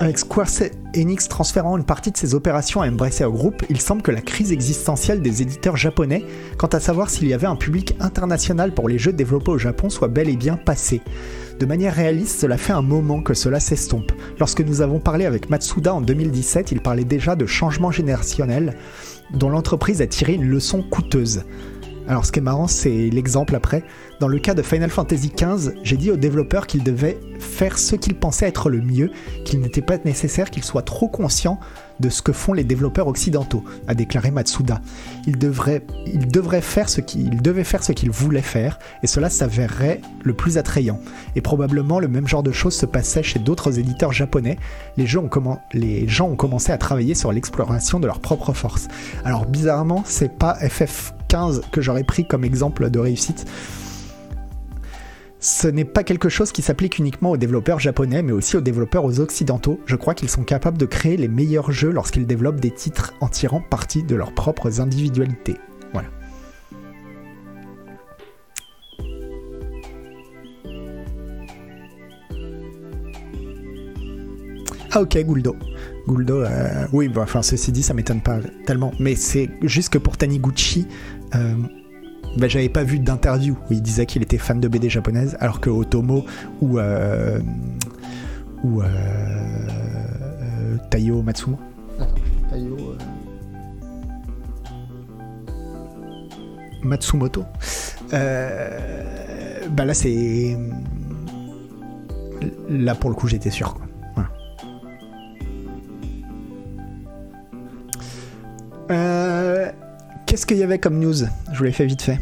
Avec 0.00 0.18
Square 0.18 0.48
Enix 0.96 1.28
transférant 1.28 1.76
une 1.76 1.84
partie 1.84 2.10
de 2.10 2.16
ses 2.16 2.34
opérations 2.34 2.82
à 2.82 2.88
Embracer 2.88 3.26
Group, 3.30 3.64
il 3.70 3.80
semble 3.80 4.02
que 4.02 4.10
la 4.10 4.20
crise 4.20 4.50
existentielle 4.50 5.22
des 5.22 5.40
éditeurs 5.40 5.76
japonais 5.76 6.24
quant 6.58 6.66
à 6.66 6.80
savoir 6.80 7.10
s'il 7.10 7.28
y 7.28 7.32
avait 7.32 7.46
un 7.46 7.54
public 7.54 7.94
international 8.00 8.74
pour 8.74 8.88
les 8.88 8.98
jeux 8.98 9.12
développés 9.12 9.52
au 9.52 9.58
Japon 9.58 9.90
soit 9.90 10.08
bel 10.08 10.28
et 10.28 10.36
bien 10.36 10.56
passée. 10.56 11.00
De 11.60 11.66
manière 11.66 11.94
réaliste, 11.94 12.40
cela 12.40 12.56
fait 12.56 12.72
un 12.72 12.82
moment 12.82 13.22
que 13.22 13.34
cela 13.34 13.60
s'estompe. 13.60 14.10
Lorsque 14.40 14.60
nous 14.60 14.80
avons 14.80 14.98
parlé 14.98 15.26
avec 15.26 15.48
Matsuda 15.48 15.94
en 15.94 16.00
2017, 16.00 16.72
il 16.72 16.80
parlait 16.80 17.04
déjà 17.04 17.36
de 17.36 17.46
changement 17.46 17.92
générationnel 17.92 18.76
dont 19.32 19.48
l'entreprise 19.48 20.02
a 20.02 20.06
tiré 20.08 20.34
une 20.34 20.48
leçon 20.48 20.82
coûteuse. 20.82 21.44
Alors 22.06 22.26
ce 22.26 22.32
qui 22.32 22.38
est 22.38 22.42
marrant, 22.42 22.66
c'est 22.66 23.08
l'exemple 23.10 23.56
après. 23.56 23.82
Dans 24.20 24.28
le 24.28 24.38
cas 24.38 24.54
de 24.54 24.62
Final 24.62 24.90
Fantasy 24.90 25.32
XV, 25.34 25.72
j'ai 25.82 25.96
dit 25.96 26.10
aux 26.10 26.16
développeurs 26.16 26.66
qu'ils 26.66 26.84
devaient 26.84 27.18
faire 27.38 27.78
ce 27.78 27.96
qu'ils 27.96 28.14
pensaient 28.14 28.46
être 28.46 28.68
le 28.68 28.80
mieux, 28.80 29.10
qu'il 29.44 29.60
n'était 29.60 29.80
pas 29.80 29.96
nécessaire 30.04 30.50
qu'ils 30.50 30.64
soient 30.64 30.82
trop 30.82 31.08
conscients 31.08 31.58
de 32.00 32.08
ce 32.10 32.22
que 32.22 32.32
font 32.32 32.52
les 32.52 32.64
développeurs 32.64 33.06
occidentaux, 33.06 33.64
a 33.86 33.94
déclaré 33.94 34.30
Matsuda. 34.30 34.80
Ils 35.26 35.38
devraient, 35.38 35.80
faire 36.60 36.88
ce 36.88 37.00
qu'ils 37.00 37.40
devaient 37.40 37.64
faire 37.64 37.82
ce 37.82 37.92
qu'ils 37.92 38.10
voulaient 38.10 38.42
faire, 38.42 38.78
et 39.02 39.06
cela 39.06 39.30
s'avérerait 39.30 40.00
le 40.22 40.34
plus 40.34 40.58
attrayant. 40.58 41.00
Et 41.36 41.40
probablement 41.40 42.00
le 42.00 42.08
même 42.08 42.28
genre 42.28 42.42
de 42.42 42.52
choses 42.52 42.74
se 42.74 42.86
passait 42.86 43.22
chez 43.22 43.38
d'autres 43.38 43.78
éditeurs 43.78 44.12
japonais. 44.12 44.58
Les, 44.96 45.06
jeux 45.06 45.20
ont 45.20 45.30
les 45.72 46.08
gens 46.08 46.28
ont 46.28 46.36
commencé 46.36 46.72
à 46.72 46.78
travailler 46.78 47.14
sur 47.14 47.32
l'exploration 47.32 48.00
de 48.00 48.06
leurs 48.06 48.20
propres 48.20 48.52
forces. 48.52 48.88
Alors 49.24 49.46
bizarrement, 49.46 50.02
c'est 50.04 50.36
pas 50.36 50.56
FF15 51.34 51.70
que 51.70 51.80
j'aurais 51.80 52.04
pris 52.04 52.26
comme 52.26 52.44
exemple 52.44 52.90
de 52.90 52.98
réussite. 52.98 53.46
Ce 55.40 55.68
n'est 55.68 55.84
pas 55.84 56.04
quelque 56.04 56.30
chose 56.30 56.52
qui 56.52 56.62
s'applique 56.62 56.98
uniquement 56.98 57.32
aux 57.32 57.36
développeurs 57.36 57.78
japonais, 57.78 58.22
mais 58.22 58.32
aussi 58.32 58.56
aux 58.56 58.62
développeurs 58.62 59.04
aux 59.04 59.20
occidentaux. 59.20 59.78
Je 59.84 59.96
crois 59.96 60.14
qu'ils 60.14 60.30
sont 60.30 60.42
capables 60.42 60.78
de 60.78 60.86
créer 60.86 61.18
les 61.18 61.28
meilleurs 61.28 61.70
jeux 61.70 61.90
lorsqu'ils 61.90 62.26
développent 62.26 62.60
des 62.60 62.70
titres 62.70 63.12
en 63.20 63.28
tirant 63.28 63.60
parti 63.60 64.02
de 64.02 64.16
leurs 64.16 64.32
propres 64.32 64.80
individualités. 64.80 65.56
Ah 74.96 75.00
ok, 75.02 75.18
Guldo. 75.24 75.56
Guldo, 76.06 76.42
euh, 76.42 76.86
oui, 76.92 77.08
bah, 77.08 77.22
enfin 77.24 77.42
ceci 77.42 77.72
dit, 77.72 77.82
ça 77.82 77.94
m'étonne 77.94 78.20
pas 78.20 78.38
tellement. 78.64 78.92
Mais 79.00 79.16
c'est 79.16 79.50
juste 79.62 79.88
que 79.92 79.98
pour 79.98 80.16
Taniguchi, 80.16 80.86
euh, 81.34 81.54
bah, 82.36 82.46
j'avais 82.46 82.68
pas 82.68 82.84
vu 82.84 83.00
d'interview 83.00 83.54
où 83.68 83.72
il 83.72 83.82
disait 83.82 84.06
qu'il 84.06 84.22
était 84.22 84.38
fan 84.38 84.60
de 84.60 84.68
BD 84.68 84.88
japonaise, 84.88 85.36
alors 85.40 85.60
que 85.60 85.68
Otomo 85.70 86.24
ou 86.60 86.78
euh, 86.78 87.40
ou 88.62 88.82
euh, 88.82 88.86
Taiyo 90.90 91.22
Matsumo. 91.22 91.58
Attends, 91.98 92.14
Taiyo. 92.50 92.76
euh, 92.78 92.96
Matsumoto. 96.84 97.44
Bah 99.70 99.84
là 99.86 99.94
c'est 99.94 100.56
là 102.68 102.94
pour 102.94 103.10
le 103.10 103.16
coup 103.16 103.26
j'étais 103.26 103.50
sûr. 103.50 103.76
Euh, 108.90 109.70
Qu'est-ce 110.26 110.46
qu'il 110.46 110.56
y 110.56 110.62
avait 110.62 110.78
comme 110.78 110.98
news? 110.98 111.14
Je 111.52 111.58
vous 111.58 111.64
l'ai 111.64 111.72
fait 111.72 111.86
vite 111.86 112.02
fait. 112.02 112.18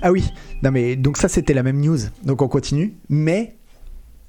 Ah 0.00 0.12
oui, 0.12 0.30
non 0.62 0.70
mais 0.70 0.96
donc 0.96 1.16
ça 1.16 1.28
c'était 1.28 1.54
la 1.54 1.62
même 1.62 1.80
news, 1.80 1.98
donc 2.24 2.40
on 2.40 2.48
continue. 2.48 2.96
Mais 3.08 3.56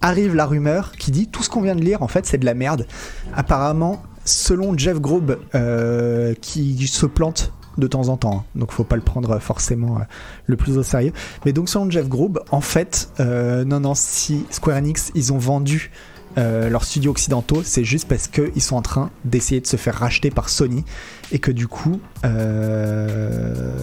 arrive 0.02 0.36
la 0.36 0.46
rumeur 0.46 0.94
qui 0.94 1.12
dit 1.12 1.28
tout 1.28 1.44
ce 1.44 1.50
qu'on 1.50 1.62
vient 1.62 1.76
de 1.76 1.84
lire 1.84 2.02
en 2.02 2.08
fait 2.08 2.26
c'est 2.26 2.38
de 2.38 2.46
la 2.46 2.54
merde. 2.54 2.88
Apparemment, 3.36 4.02
selon 4.26 4.78
Jeff 4.78 5.00
Grobe, 5.00 5.40
euh, 5.56 6.34
qui 6.42 6.88
se 6.88 7.06
plante 7.06 7.54
de 7.80 7.88
temps 7.88 8.10
en 8.10 8.18
temps, 8.18 8.40
hein. 8.40 8.44
donc 8.56 8.72
faut 8.72 8.84
pas 8.84 8.96
le 8.96 9.02
prendre 9.02 9.40
forcément 9.40 9.98
euh, 9.98 10.04
le 10.46 10.56
plus 10.56 10.78
au 10.78 10.84
sérieux. 10.84 11.14
Mais 11.46 11.54
donc 11.54 11.70
selon 11.70 11.90
Jeff 11.90 12.08
Grobe, 12.08 12.44
en 12.52 12.62
fait, 12.62 13.10
euh, 13.20 13.64
non 13.66 13.80
non, 13.80 13.94
si 13.96 14.46
Square 14.50 14.78
Enix 14.78 15.12
ils 15.16 15.34
ont 15.34 15.38
vendu 15.38 15.92
euh, 16.38 16.70
leurs 16.70 16.84
studios 16.84 17.12
occidentaux, 17.12 17.64
c'est 17.64 17.84
juste 17.84 18.08
parce 18.08 18.28
qu'ils 18.28 18.62
sont 18.62 18.76
en 18.76 18.82
train 18.82 19.10
d'essayer 19.26 19.62
de 19.62 19.68
se 19.68 19.78
faire 19.78 19.96
racheter 19.96 20.30
par 20.30 20.50
Sony 20.50 20.86
et 21.32 21.40
que 21.40 21.52
du 21.52 21.68
coup, 21.68 22.00
euh, 22.24 23.74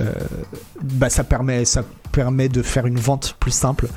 euh, 0.00 0.12
bah, 0.82 1.10
ça, 1.10 1.22
permet, 1.24 1.64
ça 1.64 1.84
permet 2.12 2.48
de 2.48 2.62
faire 2.62 2.86
une 2.86 2.98
vente 2.98 3.36
plus 3.38 3.52
simple. 3.52 3.88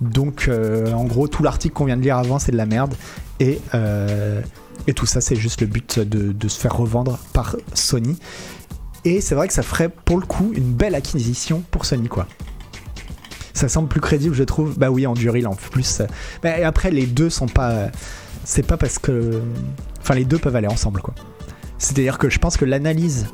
Donc 0.00 0.46
euh, 0.48 0.92
en 0.92 1.04
gros, 1.04 1.28
tout 1.28 1.42
l'article 1.42 1.74
qu'on 1.74 1.84
vient 1.84 1.96
de 1.96 2.02
lire 2.02 2.16
avant, 2.16 2.38
c'est 2.38 2.52
de 2.52 2.56
la 2.56 2.66
merde. 2.66 2.94
Et, 3.40 3.60
euh, 3.74 4.40
et 4.86 4.94
tout 4.94 5.06
ça, 5.06 5.20
c'est 5.20 5.36
juste 5.36 5.60
le 5.60 5.66
but 5.66 6.00
de, 6.00 6.48
se 6.48 6.58
faire 6.58 6.76
revendre 6.76 7.18
par 7.32 7.56
Sony. 7.74 8.16
Et 9.04 9.20
c'est 9.20 9.34
vrai 9.34 9.48
que 9.48 9.54
ça 9.54 9.62
ferait 9.62 9.88
pour 9.88 10.18
le 10.18 10.26
coup 10.26 10.52
une 10.54 10.72
belle 10.72 10.94
acquisition 10.94 11.62
pour 11.70 11.84
Sony, 11.84 12.08
quoi. 12.08 12.26
Ça 13.54 13.68
semble 13.68 13.88
plus 13.88 14.00
crédible, 14.00 14.34
je 14.34 14.44
trouve. 14.44 14.78
Bah 14.78 14.90
oui, 14.90 15.06
en 15.06 15.14
Duril 15.14 15.46
en 15.46 15.54
plus. 15.54 16.02
Bah, 16.42 16.58
et 16.58 16.64
après, 16.64 16.90
les 16.90 17.06
deux 17.06 17.30
sont 17.30 17.48
pas. 17.48 17.90
C'est 18.44 18.66
pas 18.66 18.76
parce 18.76 18.98
que. 18.98 19.42
Enfin, 20.00 20.14
les 20.14 20.24
deux 20.24 20.38
peuvent 20.38 20.56
aller 20.56 20.68
ensemble, 20.68 21.00
quoi. 21.00 21.14
C'est-à-dire 21.78 22.18
que 22.18 22.30
je 22.30 22.38
pense 22.38 22.56
que 22.56 22.64
l'analyse 22.64 23.26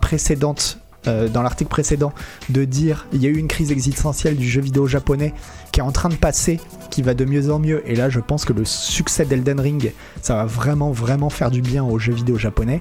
précédente, 0.00 0.78
euh, 1.06 1.28
dans 1.28 1.42
l'article 1.42 1.70
précédent, 1.70 2.12
de 2.50 2.64
dire 2.64 3.06
il 3.12 3.22
y 3.22 3.26
a 3.26 3.30
eu 3.30 3.36
une 3.36 3.48
crise 3.48 3.72
existentielle 3.72 4.36
du 4.36 4.48
jeu 4.48 4.60
vidéo 4.60 4.86
japonais 4.86 5.32
qui 5.72 5.80
est 5.80 5.82
en 5.82 5.92
train 5.92 6.08
de 6.10 6.14
passer, 6.14 6.60
qui 6.90 7.00
va 7.02 7.14
de 7.14 7.24
mieux 7.24 7.50
en 7.50 7.58
mieux. 7.58 7.82
Et 7.90 7.94
là, 7.94 8.10
je 8.10 8.20
pense 8.20 8.44
que 8.44 8.52
le 8.52 8.64
succès 8.64 9.24
d'Elden 9.24 9.60
Ring, 9.60 9.92
ça 10.20 10.34
va 10.34 10.44
vraiment, 10.44 10.90
vraiment 10.90 11.30
faire 11.30 11.50
du 11.50 11.62
bien 11.62 11.82
aux 11.82 11.98
jeux 11.98 12.12
vidéo 12.12 12.36
japonais. 12.36 12.80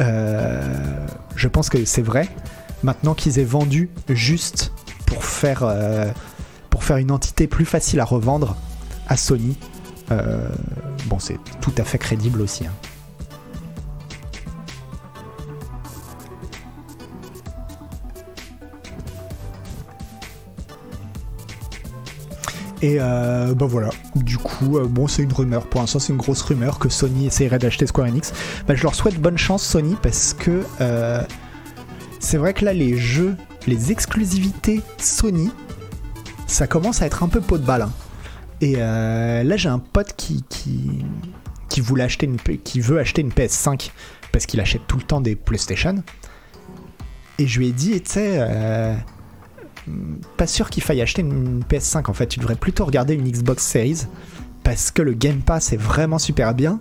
Euh, 0.00 1.06
je 1.34 1.48
pense 1.48 1.68
que 1.68 1.84
c'est 1.84 2.02
vrai. 2.02 2.28
Maintenant 2.82 3.14
qu'ils 3.14 3.38
aient 3.38 3.44
vendu 3.44 3.90
juste 4.08 4.72
pour 5.06 5.24
faire, 5.24 5.62
euh, 5.64 6.10
pour 6.70 6.84
faire 6.84 6.96
une 6.96 7.10
entité 7.10 7.46
plus 7.46 7.64
facile 7.64 8.00
à 8.00 8.04
revendre 8.04 8.56
à 9.08 9.16
Sony, 9.16 9.56
bon, 11.06 11.18
c'est 11.18 11.38
tout 11.60 11.72
à 11.78 11.84
fait 11.84 11.98
crédible 11.98 12.40
aussi. 12.42 12.66
hein. 12.66 12.72
Et 22.82 22.96
euh, 23.00 23.54
bah 23.54 23.66
voilà, 23.66 23.90
du 24.16 24.38
coup, 24.38 24.76
euh, 24.76 24.86
bon, 24.86 25.06
c'est 25.06 25.22
une 25.22 25.32
rumeur. 25.32 25.66
Pour 25.66 25.80
l'instant, 25.80 26.00
c'est 26.00 26.12
une 26.12 26.18
grosse 26.18 26.42
rumeur 26.42 26.80
que 26.80 26.88
Sony 26.88 27.26
essayerait 27.26 27.60
d'acheter 27.60 27.86
Square 27.86 28.08
Enix. 28.08 28.32
Bah, 28.66 28.74
je 28.74 28.82
leur 28.82 28.96
souhaite 28.96 29.20
bonne 29.20 29.38
chance, 29.38 29.62
Sony, 29.62 29.96
parce 30.02 30.34
que 30.34 30.64
euh, 30.80 31.22
c'est 32.18 32.38
vrai 32.38 32.54
que 32.54 32.64
là, 32.64 32.72
les 32.72 32.96
jeux, 32.96 33.36
les 33.68 33.92
exclusivités 33.92 34.80
Sony, 34.98 35.50
ça 36.48 36.66
commence 36.66 37.02
à 37.02 37.06
être 37.06 37.22
un 37.22 37.28
peu 37.28 37.40
pot 37.40 37.56
de 37.56 37.64
balle. 37.64 37.82
hein. 37.82 37.92
Et 38.60 38.74
euh, 38.78 39.44
là, 39.44 39.56
j'ai 39.56 39.68
un 39.68 39.78
pote 39.78 40.14
qui, 40.16 40.44
qui, 40.48 41.04
qui 41.68 41.80
veut 41.80 42.00
acheter 42.00 42.26
une 42.26 42.36
PS5 42.36 43.90
parce 44.32 44.46
qu'il 44.46 44.60
achète 44.60 44.82
tout 44.88 44.96
le 44.96 45.04
temps 45.04 45.20
des 45.20 45.36
PlayStation. 45.36 46.02
Et 47.38 47.46
je 47.46 47.58
lui 47.60 47.68
ai 47.68 47.72
dit, 47.72 48.00
tu 48.02 48.10
sais, 48.10 48.96
pas 50.36 50.46
sûr 50.46 50.70
qu'il 50.70 50.82
faille 50.82 51.00
acheter 51.00 51.22
une 51.22 51.62
PS5 51.68 52.10
en 52.10 52.12
fait. 52.12 52.26
Tu 52.26 52.40
devrais 52.40 52.56
plutôt 52.56 52.84
regarder 52.84 53.14
une 53.14 53.28
Xbox 53.28 53.64
Series 53.64 54.06
parce 54.62 54.90
que 54.90 55.02
le 55.02 55.12
Game 55.12 55.40
Pass 55.40 55.72
est 55.72 55.76
vraiment 55.76 56.18
super 56.18 56.54
bien. 56.54 56.78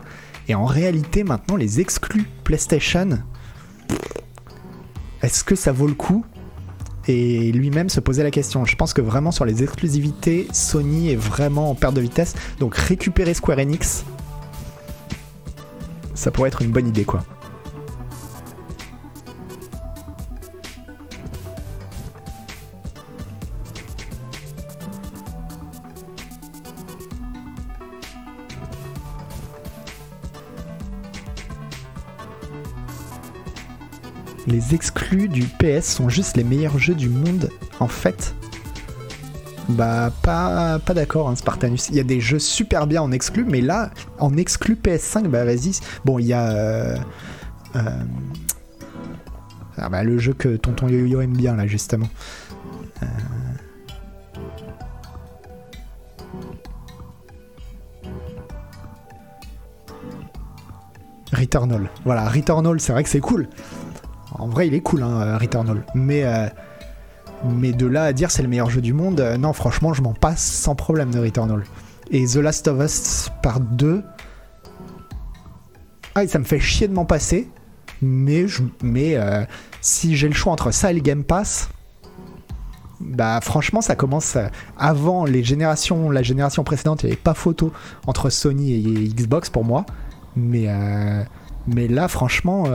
Et 0.47 0.55
en 0.55 0.65
réalité, 0.65 1.23
maintenant, 1.23 1.55
les 1.55 1.79
exclus 1.79 2.25
PlayStation, 2.43 3.19
est-ce 5.21 5.43
que 5.43 5.55
ça 5.55 5.71
vaut 5.71 5.87
le 5.87 5.93
coup? 5.93 6.25
Et 7.07 7.51
lui-même 7.51 7.89
se 7.89 7.99
posait 7.99 8.23
la 8.23 8.31
question. 8.31 8.65
Je 8.65 8.75
pense 8.75 8.93
que 8.93 9.01
vraiment 9.01 9.31
sur 9.31 9.45
les 9.45 9.63
exclusivités, 9.63 10.47
Sony 10.51 11.11
est 11.11 11.15
vraiment 11.15 11.71
en 11.71 11.75
perte 11.75 11.95
de 11.95 12.01
vitesse. 12.01 12.35
Donc 12.59 12.75
récupérer 12.75 13.33
Square 13.33 13.59
Enix, 13.59 14.03
ça 16.13 16.29
pourrait 16.31 16.49
être 16.49 16.61
une 16.61 16.71
bonne 16.71 16.87
idée 16.87 17.05
quoi. 17.05 17.23
Les 34.51 34.75
exclus 34.75 35.29
du 35.29 35.43
PS 35.43 35.85
sont 35.85 36.09
juste 36.09 36.35
les 36.35 36.43
meilleurs 36.43 36.77
jeux 36.77 36.93
du 36.93 37.09
monde 37.09 37.49
en 37.79 37.87
fait 37.87 38.35
bah 39.69 40.11
pas, 40.21 40.79
pas 40.79 40.93
d'accord 40.93 41.29
hein, 41.29 41.35
Spartanus. 41.35 41.87
Il 41.89 41.95
y 41.95 41.99
a 42.01 42.03
des 42.03 42.19
jeux 42.19 42.39
super 42.39 42.87
bien 42.87 43.01
en 43.01 43.11
exclu, 43.11 43.45
mais 43.47 43.61
là 43.61 43.91
en 44.19 44.35
exclu 44.35 44.75
PS5 44.75 45.27
bah 45.27 45.45
vas-y. 45.45 45.79
Bon 46.03 46.19
il 46.19 46.25
y 46.25 46.33
a 46.33 46.49
euh, 46.49 46.97
euh, 47.77 48.03
ah, 49.77 49.87
bah, 49.87 50.03
le 50.03 50.17
jeu 50.17 50.33
que 50.33 50.57
Tonton 50.57 50.89
Yo-Yo 50.89 51.21
aime 51.21 51.37
bien 51.37 51.55
là 51.55 51.67
justement. 51.67 52.09
Euh, 53.01 53.05
Returnal. 61.31 61.89
Voilà, 62.03 62.27
Returnal, 62.27 62.81
c'est 62.81 62.91
vrai 62.91 63.03
que 63.03 63.09
c'est 63.09 63.21
cool. 63.21 63.47
En 64.41 64.47
vrai, 64.47 64.67
il 64.67 64.73
est 64.73 64.81
cool, 64.81 65.03
hein, 65.03 65.21
euh, 65.21 65.37
Returnal. 65.37 65.83
Mais, 65.93 66.23
euh, 66.23 66.47
mais 67.45 67.73
de 67.73 67.85
là 67.85 68.05
à 68.05 68.13
dire 68.13 68.31
c'est 68.31 68.41
le 68.41 68.49
meilleur 68.49 68.71
jeu 68.71 68.81
du 68.81 68.91
monde, 68.91 69.21
euh, 69.21 69.37
non, 69.37 69.53
franchement, 69.53 69.93
je 69.93 70.01
m'en 70.01 70.13
passe 70.13 70.41
sans 70.41 70.73
problème 70.73 71.11
de 71.11 71.19
Returnal. 71.19 71.63
Et 72.09 72.25
The 72.25 72.37
Last 72.37 72.67
of 72.67 72.83
Us 72.83 73.29
Part 73.43 73.59
2. 73.59 74.03
Ah, 76.15 76.27
ça 76.27 76.39
me 76.39 76.43
fait 76.43 76.59
chier 76.59 76.87
de 76.87 76.93
m'en 76.93 77.05
passer. 77.05 77.49
Mais, 78.01 78.47
je, 78.47 78.63
mais 78.81 79.15
si 79.79 80.15
j'ai 80.15 80.27
le 80.27 80.33
choix 80.33 80.51
entre 80.51 80.71
ça 80.71 80.89
et 80.89 80.95
le 80.95 81.01
Game 81.01 81.23
Pass, 81.23 81.69
bah 82.99 83.39
franchement 83.41 83.81
ça 83.81 83.95
commence 83.95 84.37
avant 84.77 85.25
les 85.25 85.43
générations 85.43 86.09
la 86.11 86.21
génération 86.21 86.63
précédente 86.63 87.01
il 87.01 87.07
n'y 87.07 87.11
avait 87.13 87.21
pas 87.21 87.33
photo 87.33 87.71
entre 88.05 88.29
Sony 88.29 88.73
et 88.73 89.07
Xbox 89.07 89.49
pour 89.49 89.63
moi 89.63 89.87
mais 90.35 90.67
mais 91.67 91.87
là 91.87 92.07
franchement 92.07 92.65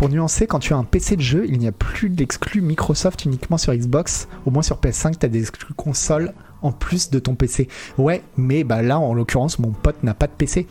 Pour 0.00 0.08
nuancer, 0.08 0.46
quand 0.46 0.60
tu 0.60 0.72
as 0.72 0.78
un 0.78 0.84
PC 0.84 1.16
de 1.16 1.20
jeu, 1.20 1.44
il 1.46 1.58
n'y 1.58 1.68
a 1.68 1.72
plus 1.72 2.08
d'exclus 2.08 2.62
Microsoft 2.62 3.26
uniquement 3.26 3.58
sur 3.58 3.74
Xbox. 3.74 4.28
Au 4.46 4.50
moins 4.50 4.62
sur 4.62 4.78
PS5, 4.78 5.18
tu 5.18 5.26
as 5.26 5.28
des 5.28 5.40
exclus 5.40 5.74
console 5.74 6.32
en 6.62 6.72
plus 6.72 7.10
de 7.10 7.18
ton 7.18 7.34
PC. 7.34 7.68
Ouais, 7.98 8.22
mais 8.38 8.64
bah 8.64 8.80
là, 8.80 8.98
en 8.98 9.12
l'occurrence, 9.12 9.58
mon 9.58 9.72
pote 9.72 10.02
n'a 10.02 10.14
pas 10.14 10.26
de 10.26 10.32
PC. 10.32 10.66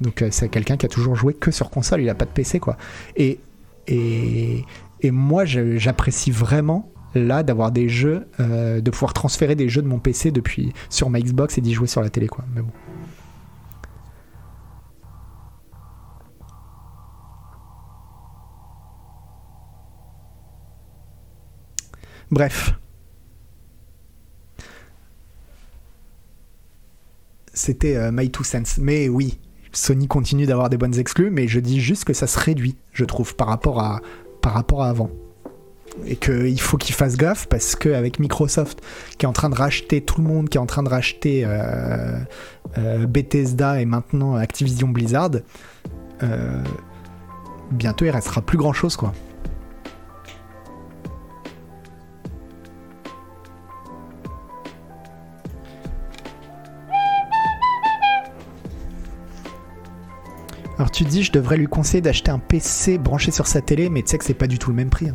Donc 0.00 0.22
euh, 0.22 0.28
c'est 0.30 0.48
quelqu'un 0.48 0.76
qui 0.76 0.86
a 0.86 0.88
toujours 0.88 1.16
joué 1.16 1.34
que 1.34 1.50
sur 1.50 1.68
console, 1.68 2.02
il 2.02 2.06
n'a 2.06 2.14
pas 2.14 2.26
de 2.26 2.30
PC 2.30 2.60
quoi. 2.60 2.76
Et, 3.16 3.40
et, 3.88 4.64
moi, 5.02 5.44
j'apprécie 5.44 6.30
vraiment 6.30 6.92
là 7.16 7.42
d'avoir 7.42 7.72
des 7.72 7.88
jeux, 7.88 8.28
euh, 8.38 8.80
de 8.80 8.90
pouvoir 8.92 9.14
transférer 9.14 9.56
des 9.56 9.68
jeux 9.68 9.82
de 9.82 9.88
mon 9.88 9.98
PC 9.98 10.30
depuis 10.30 10.72
sur 10.90 11.10
ma 11.10 11.20
Xbox 11.20 11.58
et 11.58 11.60
d'y 11.60 11.74
jouer 11.74 11.88
sur 11.88 12.02
la 12.02 12.08
télé. 12.08 12.28
Bref. 22.30 22.74
C'était 27.52 27.96
euh, 27.96 28.12
My 28.12 28.30
Two 28.30 28.44
Cents. 28.44 28.78
Mais 28.80 29.08
oui, 29.08 29.38
Sony 29.72 30.06
continue 30.06 30.46
d'avoir 30.46 30.70
des 30.70 30.76
bonnes 30.76 30.98
exclus, 30.98 31.30
mais 31.30 31.48
je 31.48 31.60
dis 31.60 31.80
juste 31.80 32.04
que 32.04 32.12
ça 32.12 32.26
se 32.26 32.38
réduit, 32.38 32.76
je 32.92 33.04
trouve, 33.04 33.34
par 33.34 33.48
rapport 33.48 33.80
à, 33.80 34.00
par 34.42 34.54
rapport 34.54 34.82
à 34.82 34.88
avant. 34.88 35.10
Et 36.06 36.14
qu'il 36.14 36.60
faut 36.60 36.76
qu'ils 36.76 36.94
fassent 36.94 37.16
gaffe 37.16 37.48
parce 37.48 37.74
qu'avec 37.74 38.20
Microsoft 38.20 38.80
qui 39.18 39.26
est 39.26 39.28
en 39.28 39.32
train 39.32 39.50
de 39.50 39.56
racheter 39.56 40.00
tout 40.00 40.22
le 40.22 40.28
monde, 40.28 40.48
qui 40.48 40.56
est 40.56 40.60
en 40.60 40.66
train 40.66 40.84
de 40.84 40.88
racheter 40.88 41.42
euh, 41.44 42.16
euh, 42.78 43.06
Bethesda 43.06 43.80
et 43.80 43.84
maintenant 43.86 44.36
Activision 44.36 44.86
Blizzard, 44.86 45.32
bientôt 47.72 48.04
il 48.04 48.10
restera 48.10 48.40
plus 48.40 48.56
grand 48.56 48.72
chose 48.72 48.96
quoi. 48.96 49.12
Alors 60.80 60.90
tu 60.90 61.04
dis, 61.04 61.22
je 61.22 61.30
devrais 61.30 61.58
lui 61.58 61.66
conseiller 61.66 62.00
d'acheter 62.00 62.30
un 62.30 62.38
PC 62.38 62.96
branché 62.96 63.30
sur 63.30 63.46
sa 63.46 63.60
télé, 63.60 63.90
mais 63.90 64.00
tu 64.00 64.08
sais 64.08 64.16
que 64.16 64.24
c'est 64.24 64.32
pas 64.32 64.46
du 64.46 64.58
tout 64.58 64.70
le 64.70 64.76
même 64.76 64.88
prix. 64.88 65.10
Hein. 65.10 65.14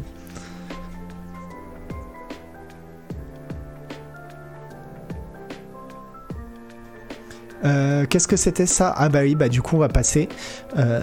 Euh, 7.63 8.05
qu'est-ce 8.07 8.27
que 8.27 8.37
c'était 8.37 8.67
ça? 8.67 8.93
Ah 8.95 9.09
bah 9.09 9.21
oui, 9.23 9.33
bah 9.33 9.49
du 9.49 9.63
coup 9.63 9.77
on 9.77 9.79
va 9.79 9.87
passer. 9.87 10.29
Euh, 10.77 11.01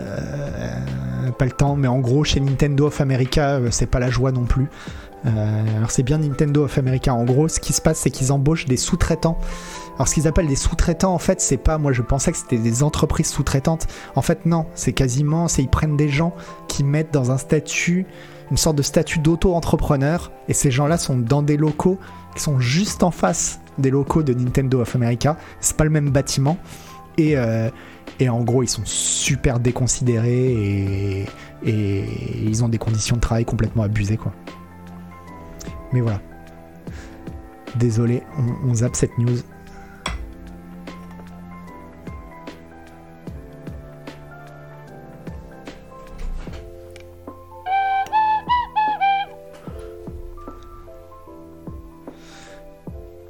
pas 1.37 1.45
le 1.45 1.51
temps, 1.51 1.75
mais 1.75 1.89
en 1.89 1.99
gros 1.99 2.23
chez 2.23 2.39
Nintendo 2.39 2.87
of 2.87 3.01
America, 3.01 3.57
euh, 3.57 3.69
c'est 3.73 3.87
pas 3.87 3.99
la 3.99 4.11
joie 4.11 4.31
non 4.31 4.45
plus. 4.45 4.69
alors 5.25 5.91
c'est 5.91 6.05
bien 6.05 6.19
Nintendo 6.19 6.67
of 6.67 6.79
America. 6.79 7.13
En 7.13 7.25
gros, 7.25 7.49
ce 7.49 7.59
qui 7.59 7.73
se 7.73 7.81
passe, 7.81 7.99
c'est 7.99 8.11
qu'ils 8.11 8.31
embauchent 8.31 8.67
des 8.67 8.77
sous-traitants 8.77 9.41
alors 9.95 10.09
ce 10.09 10.15
qu'ils 10.15 10.27
appellent 10.27 10.49
des 10.49 10.57
sous-traitants, 10.57 11.15
en 11.15 11.19
fait, 11.19 11.41
c'est 11.41 11.57
pas, 11.57 11.79
moi 11.79 11.93
je 11.93 12.03
pensais 12.03 12.33
que 12.33 12.39
c'était 12.39 12.59
des 12.59 12.83
entreprises 12.83 13.29
sous-traitantes. 13.29 13.87
En 14.17 14.23
fait, 14.23 14.47
non, 14.47 14.67
c'est 14.75 14.93
quasiment, 14.93 15.49
c'est 15.49 15.63
ils 15.63 15.69
prennent 15.69 15.97
des 15.97 16.09
gens 16.09 16.35
qui 16.69 16.83
mettent 16.85 17.13
dans 17.13 17.31
un 17.31 17.39
statut, 17.39 18.07
une 18.51 18.57
sorte 18.57 18.77
de 18.77 18.83
statut 18.83 19.19
d'auto-entrepreneur, 19.19 20.33
et 20.49 20.55
ces 20.55 20.71
gens-là 20.71 20.99
sont 20.99 21.17
dans 21.17 21.43
des 21.43 21.57
locaux 21.57 21.99
qui 22.35 22.43
sont 22.43 22.59
juste 22.59 23.03
en 23.03 23.11
face 23.11 23.61
des 23.79 23.91
locaux 23.91 24.23
de 24.23 24.33
Nintendo 24.33 24.81
of 24.81 24.95
America. 24.97 25.37
C'est 25.61 25.77
pas 25.77 25.85
le 25.85 25.91
même 25.91 26.11
bâtiment, 26.11 26.57
et, 27.19 27.37
euh, 27.37 27.69
et 28.19 28.29
en 28.29 28.41
gros, 28.43 28.63
ils 28.63 28.69
sont 28.69 28.85
super 28.85 29.61
déconsidérés 29.61 31.23
et, 31.23 31.27
ils 31.65 32.65
ont 32.65 32.69
des 32.69 32.79
conditions 32.79 33.15
de 33.15 33.21
travail 33.21 33.45
complètement 33.45 33.85
abusées, 33.85 34.17
quoi. 34.17 34.33
Mais 35.93 36.01
voilà. 36.01 36.21
Désolé, 37.77 38.25
on, 38.37 38.71
on 38.71 38.75
zappe 38.75 38.97
cette 38.97 39.17
news. 39.17 39.39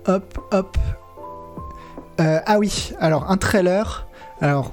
Hop, 0.06 0.38
hop. 0.52 0.78
Euh, 2.20 2.40
ah 2.44 2.58
oui, 2.58 2.92
alors 3.00 3.30
un 3.30 3.36
trailer. 3.36 4.06
Alors, 4.40 4.72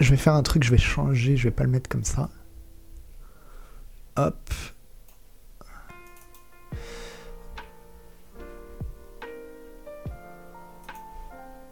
je 0.00 0.10
vais 0.10 0.16
faire 0.16 0.34
un 0.34 0.42
truc, 0.42 0.64
je 0.64 0.70
vais 0.70 0.78
changer, 0.78 1.36
je 1.36 1.44
vais 1.44 1.50
pas 1.50 1.64
le 1.64 1.70
mettre 1.70 1.88
comme 1.88 2.04
ça. 2.04 2.28
Hop. 4.16 4.50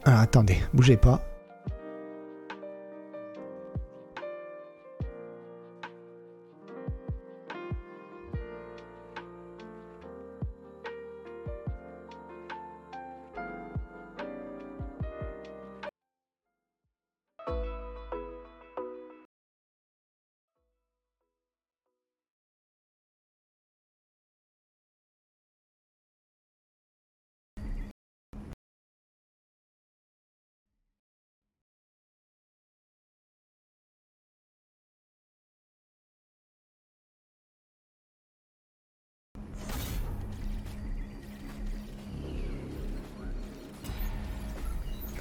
Alors 0.04 0.20
attendez, 0.20 0.56
bougez 0.72 0.96
pas. 0.96 1.27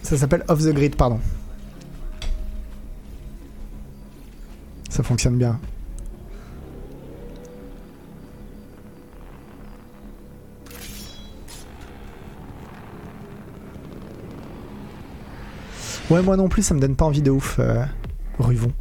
Ça 0.07 0.15
s'appelle 0.15 0.45
Off 0.47 0.63
the 0.63 0.73
Grid, 0.73 0.95
pardon. 0.95 1.19
Ça 4.89 5.03
fonctionne 5.03 5.37
bien. 5.37 5.59
Ouais, 16.09 16.21
moi 16.21 16.37
non 16.37 16.47
plus, 16.47 16.61
ça 16.61 16.73
me 16.73 16.79
donne 16.79 16.95
pas 16.95 17.03
envie 17.03 17.21
de 17.21 17.29
ouf, 17.29 17.57
euh, 17.59 17.83
Ruvon. 18.39 18.71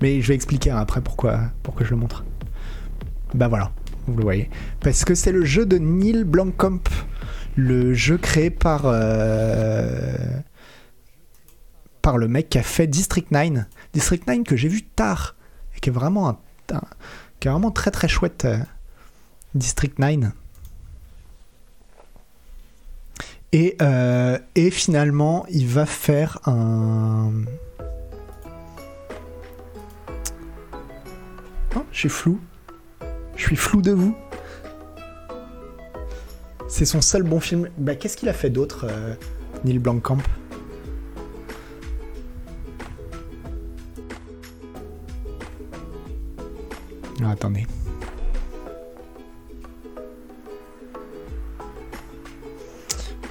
Mais 0.00 0.22
je 0.22 0.28
vais 0.28 0.34
expliquer 0.34 0.70
hein, 0.70 0.78
après 0.78 1.02
pourquoi, 1.02 1.38
pourquoi 1.62 1.84
je 1.84 1.90
le 1.90 1.96
montre. 1.96 2.24
Bah 3.34 3.48
voilà, 3.48 3.72
vous 4.06 4.16
le 4.16 4.22
voyez. 4.22 4.48
Parce 4.80 5.04
que 5.04 5.14
c'est 5.14 5.32
le 5.32 5.44
jeu 5.44 5.66
de 5.66 5.76
Neil 5.76 6.24
Blomkamp, 6.24 6.80
le 7.56 7.94
jeu 7.94 8.18
créé 8.18 8.50
par 8.50 8.82
euh, 8.84 10.16
par 12.02 12.18
le 12.18 12.28
mec 12.28 12.50
qui 12.50 12.58
a 12.58 12.62
fait 12.62 12.86
District 12.86 13.30
9. 13.30 13.64
District 13.92 14.26
9 14.26 14.44
que 14.44 14.56
j'ai 14.56 14.68
vu 14.68 14.82
tard 14.82 15.36
et 15.76 15.80
qui 15.80 15.90
est 15.90 15.92
vraiment 15.92 16.28
un, 16.28 16.38
qui 17.40 17.48
est 17.48 17.50
vraiment 17.50 17.70
très 17.70 17.90
très 17.90 18.08
chouette. 18.08 18.44
euh, 18.44 18.58
District 19.54 19.98
9. 19.98 20.32
Et, 23.52 23.76
euh, 23.80 24.36
et 24.56 24.70
finalement, 24.72 25.46
il 25.48 25.68
va 25.68 25.86
faire 25.86 26.40
un. 26.46 27.30
Oh, 31.76 31.84
je 31.92 31.98
suis 31.98 32.08
flou. 32.08 32.40
Je 33.36 33.42
suis 33.42 33.56
flou 33.56 33.80
de 33.80 33.92
vous. 33.92 34.16
C'est 36.76 36.86
son 36.86 37.00
seul 37.00 37.22
bon 37.22 37.38
film. 37.38 37.68
Bah, 37.78 37.94
qu'est-ce 37.94 38.16
qu'il 38.16 38.28
a 38.28 38.32
fait 38.32 38.50
d'autre, 38.50 38.86
euh, 38.90 39.14
Neil 39.64 39.78
Blomkamp? 39.78 40.18
Ah, 47.22 47.30
attendez. 47.30 47.64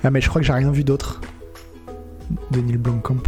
Ah 0.06 0.10
mais 0.10 0.22
je 0.22 0.30
crois 0.30 0.40
que 0.40 0.48
j'ai 0.48 0.53
rien 0.53 0.72
vu 0.72 0.86
d'autre 0.86 1.20
de 2.52 2.61
Neil 2.61 2.78
Blomkamp. 2.78 3.24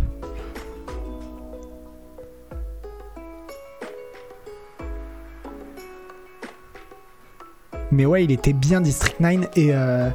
Mais 7.96 8.06
ouais, 8.06 8.26
il 8.26 8.32
était 8.32 8.52
bien 8.52 8.82
District 8.82 9.20
9 9.22 9.50
et 9.56 9.74
euh, 9.74 10.10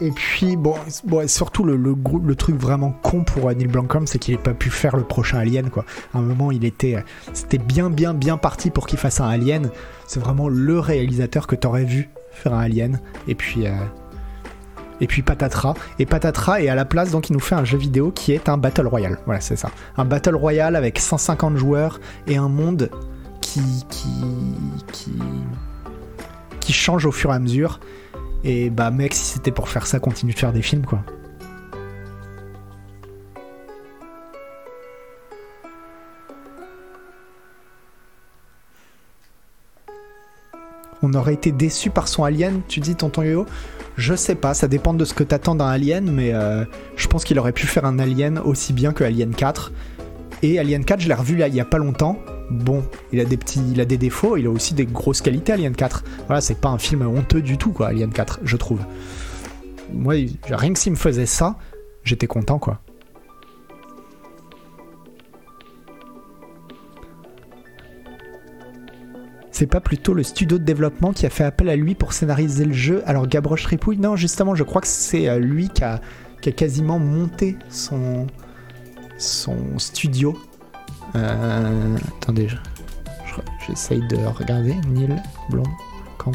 et 0.00 0.10
puis 0.10 0.56
bon, 0.56 0.74
bon 1.04 1.28
surtout 1.28 1.62
le, 1.62 1.76
le, 1.76 1.94
le 2.24 2.34
truc 2.34 2.56
vraiment 2.56 2.90
con 3.02 3.22
pour 3.22 3.48
euh, 3.48 3.54
Neil 3.54 3.68
Blomkamp, 3.68 4.06
c'est 4.06 4.18
qu'il 4.18 4.34
n'ait 4.34 4.42
pas 4.42 4.54
pu 4.54 4.70
faire 4.70 4.96
le 4.96 5.04
prochain 5.04 5.38
Alien 5.38 5.70
quoi. 5.70 5.84
À 6.12 6.18
un 6.18 6.22
moment, 6.22 6.50
il 6.50 6.64
était 6.64 6.96
euh, 6.96 7.00
c'était 7.32 7.58
bien 7.58 7.90
bien 7.90 8.12
bien 8.12 8.36
parti 8.36 8.70
pour 8.70 8.88
qu'il 8.88 8.98
fasse 8.98 9.20
un 9.20 9.28
Alien. 9.28 9.70
C'est 10.08 10.18
vraiment 10.18 10.48
le 10.48 10.80
réalisateur 10.80 11.46
que 11.46 11.54
t'aurais 11.54 11.84
vu 11.84 12.10
faire 12.32 12.54
un 12.54 12.60
Alien 12.60 13.00
et 13.28 13.36
puis 13.36 13.68
euh, 13.68 13.72
et 15.00 15.06
puis 15.06 15.22
patatras. 15.22 15.74
Et 16.00 16.06
patatras 16.06 16.60
est 16.60 16.68
à 16.68 16.74
la 16.74 16.84
place, 16.84 17.12
donc 17.12 17.30
il 17.30 17.34
nous 17.34 17.40
fait 17.40 17.54
un 17.54 17.64
jeu 17.64 17.78
vidéo 17.78 18.10
qui 18.10 18.32
est 18.32 18.48
un 18.48 18.58
Battle 18.58 18.88
Royale. 18.88 19.18
Voilà, 19.26 19.40
c'est 19.40 19.56
ça. 19.56 19.70
Un 19.96 20.04
Battle 20.04 20.34
Royale 20.34 20.74
avec 20.74 20.98
150 20.98 21.56
joueurs 21.56 22.00
et 22.26 22.36
un 22.36 22.48
monde 22.48 22.90
qui, 23.40 23.60
qui, 23.88 24.08
qui, 24.92 25.12
change 26.72 27.06
au 27.06 27.12
fur 27.12 27.30
et 27.30 27.34
à 27.34 27.38
mesure. 27.38 27.80
Et 28.44 28.70
bah, 28.70 28.90
mec, 28.90 29.14
si 29.14 29.24
c'était 29.24 29.50
pour 29.50 29.68
faire 29.68 29.86
ça, 29.86 29.98
continue 29.98 30.32
de 30.32 30.38
faire 30.38 30.52
des 30.52 30.62
films, 30.62 30.84
quoi. 30.84 31.00
On 41.02 41.12
aurait 41.14 41.34
été 41.34 41.52
déçu 41.52 41.90
par 41.90 42.08
son 42.08 42.24
Alien, 42.24 42.62
tu 42.68 42.80
dis, 42.80 42.96
tonton 42.96 43.22
Yo 43.22 43.46
je 43.96 44.14
sais 44.14 44.34
pas, 44.34 44.52
ça 44.52 44.68
dépend 44.68 44.92
de 44.92 45.04
ce 45.06 45.14
que 45.14 45.24
t'attends 45.24 45.54
d'un 45.54 45.68
Alien, 45.68 46.10
mais 46.10 46.34
euh, 46.34 46.64
je 46.96 47.06
pense 47.06 47.24
qu'il 47.24 47.38
aurait 47.38 47.52
pu 47.52 47.66
faire 47.66 47.86
un 47.86 47.98
Alien 47.98 48.38
aussi 48.38 48.74
bien 48.74 48.92
que 48.92 49.04
Alien 49.04 49.34
4. 49.34 49.72
Et 50.42 50.58
Alien 50.58 50.84
4, 50.84 51.00
je 51.00 51.08
l'ai 51.08 51.14
revu 51.14 51.36
là, 51.36 51.48
il 51.48 51.54
y 51.54 51.60
a 51.60 51.64
pas 51.64 51.78
longtemps. 51.78 52.18
Bon, 52.50 52.84
il 53.12 53.20
a 53.20 53.24
des 53.24 53.36
petits, 53.36 53.60
il 53.72 53.80
a 53.80 53.84
des 53.84 53.98
défauts, 53.98 54.36
il 54.36 54.46
a 54.46 54.50
aussi 54.50 54.74
des 54.74 54.86
grosses 54.86 55.20
qualités 55.20 55.52
Alien 55.52 55.74
4. 55.74 56.04
Voilà, 56.26 56.40
c'est 56.40 56.60
pas 56.60 56.68
un 56.68 56.78
film 56.78 57.02
honteux 57.02 57.42
du 57.42 57.58
tout 57.58 57.72
quoi, 57.72 57.88
Alien 57.88 58.10
4, 58.10 58.40
je 58.44 58.56
trouve. 58.56 58.80
Moi, 59.92 60.14
rien 60.48 60.72
que 60.72 60.78
s'il 60.78 60.92
me 60.92 60.96
faisait 60.96 61.26
ça, 61.26 61.56
j'étais 62.04 62.26
content 62.26 62.58
quoi. 62.58 62.80
C'est 69.50 69.66
pas 69.66 69.80
plutôt 69.80 70.12
le 70.12 70.22
studio 70.22 70.58
de 70.58 70.64
développement 70.64 71.14
qui 71.14 71.24
a 71.24 71.30
fait 71.30 71.42
appel 71.42 71.70
à 71.70 71.76
lui 71.76 71.94
pour 71.94 72.12
scénariser 72.12 72.66
le 72.66 72.74
jeu? 72.74 73.02
Alors 73.06 73.26
Gabroche 73.26 73.64
Ripouille 73.64 73.96
Non, 73.96 74.14
justement, 74.14 74.54
je 74.54 74.62
crois 74.62 74.82
que 74.82 74.86
c'est 74.86 75.30
euh, 75.30 75.38
lui 75.38 75.70
qui 75.70 75.82
a, 75.82 76.02
qui 76.42 76.50
a 76.50 76.52
quasiment 76.52 76.98
monté 76.98 77.56
son, 77.70 78.26
son 79.16 79.78
studio. 79.78 80.36
Euh, 81.16 81.96
attendez, 82.20 82.48
je- 82.48 82.56
je- 83.26 83.66
j'essaye 83.66 84.06
de 84.08 84.16
regarder. 84.26 84.74
Neil 84.88 85.16
Blomkamp. 85.50 86.32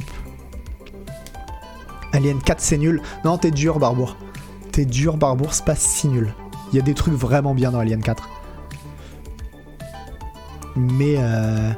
Alien 2.14 2.40
4, 2.42 2.60
c'est 2.60 2.78
nul. 2.78 3.02
Non, 3.24 3.38
t'es 3.38 3.52
dur, 3.52 3.80
Barbour. 3.80 4.18
T'es 4.72 4.86
dur, 4.86 5.18
Barbour, 5.18 5.54
c'est 5.54 5.66
pas 5.66 5.76
si 5.76 6.08
nul. 6.08 6.34
Il 6.72 6.76
y 6.78 6.80
a 6.80 6.82
des 6.82 6.94
trucs 6.94 7.14
vraiment 7.14 7.54
bien 7.54 7.72
dans 7.72 7.80
Alien 7.80 8.02
4. 8.02 8.28
Mais... 10.76 11.16
euh, 11.18 11.72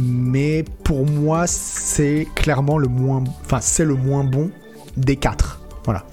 mais 0.00 0.64
pour 0.84 1.06
moi 1.06 1.46
c'est 1.46 2.26
clairement 2.34 2.78
le 2.78 2.88
moins 2.88 3.22
enfin 3.44 3.58
c'est 3.60 3.84
le 3.84 3.94
moins 3.94 4.24
bon 4.24 4.50
des 4.96 5.16
quatre 5.16 5.60
voilà 5.84 6.06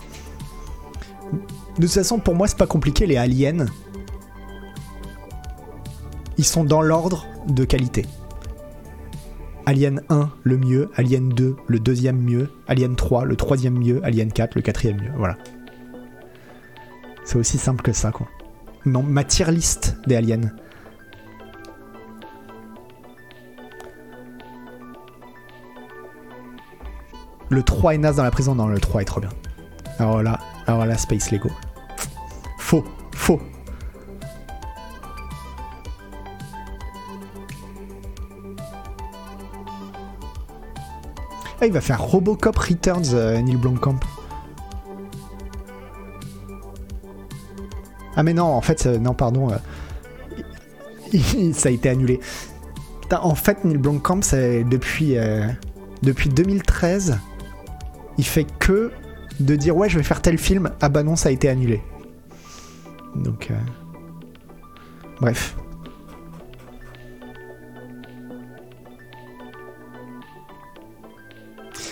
de 1.78 1.82
toute 1.86 1.90
façon 1.94 2.20
pour 2.20 2.36
moi 2.36 2.50
c'est 2.50 2.58
pas 2.58 2.68
compliqué 2.68 3.08
les 3.08 3.16
aliens 3.16 3.68
ils 6.40 6.46
sont 6.46 6.64
dans 6.64 6.82
l'ordre 6.82 7.28
de 7.50 7.66
qualité 7.66 8.06
Alien 9.66 10.02
1 10.08 10.30
le 10.44 10.58
mieux 10.58 10.90
Alien 10.96 11.28
2 11.28 11.58
le 11.68 11.80
deuxième 11.82 12.18
mieux 12.18 12.50
Alien 12.66 12.96
3 12.96 13.26
le 13.26 13.36
troisième 13.36 13.78
mieux 13.78 14.00
Alien 14.06 14.32
4 14.32 14.56
le 14.56 14.62
quatrième 14.62 15.02
mieux 15.02 15.12
voilà 15.18 15.38
c'est 17.26 17.38
aussi 17.38 17.58
simple 17.58 17.82
que 17.82 17.92
ça 17.92 18.12
quoi 18.14 18.28
non 18.86 19.04
ma 19.04 19.26
tier 19.26 19.52
list 19.52 19.98
des 20.08 20.16
aliens 20.16 20.50
Le 27.52 27.64
3 27.64 27.96
est 27.96 27.98
naze 27.98 28.18
dans 28.18 28.24
la 28.24 28.30
prison. 28.30 28.54
Non, 28.54 28.68
le 28.68 28.80
3 28.80 29.02
est 29.02 29.06
trop 29.06 29.20
bien. 29.20 29.32
Alors 29.98 30.22
là, 30.22 30.40
alors 30.68 30.86
là, 30.86 30.96
Space 31.00 31.32
Lego. 31.32 31.50
Faux, 32.60 32.86
faux. 33.12 33.40
Ah, 41.62 41.66
il 41.66 41.74
va 41.74 41.82
faire 41.82 42.02
Robocop 42.02 42.58
Returns, 42.58 43.14
euh, 43.14 43.42
Neil 43.42 43.58
Blomkamp. 43.58 44.00
Ah 48.16 48.24
mais 48.24 48.34
non, 48.34 48.46
en 48.46 48.62
fait, 48.62 48.86
euh, 48.86 48.98
non, 48.98 49.14
pardon. 49.14 49.50
euh, 49.52 49.58
ça 51.54 51.70
a 51.70 51.72
été 51.72 51.90
annulé. 51.90 52.20
En 53.12 53.36
fait, 53.36 53.66
Neil 53.66 53.78
Blomkamp, 53.78 54.20
depuis, 54.70 55.16
depuis 56.04 56.30
2013, 56.30 57.18
il 58.18 58.24
fait 58.24 58.46
que 58.60 58.92
de 59.40 59.56
dire 59.56 59.76
ouais, 59.76 59.90
je 59.90 59.98
vais 59.98 60.04
faire 60.04 60.22
tel 60.22 60.38
film. 60.38 60.72
Ah 60.80 60.90
bah 60.90 61.02
non, 61.02 61.16
ça 61.16 61.30
a 61.30 61.32
été 61.32 61.50
annulé. 61.50 61.82
Donc, 63.16 63.52
bref. 65.20 65.58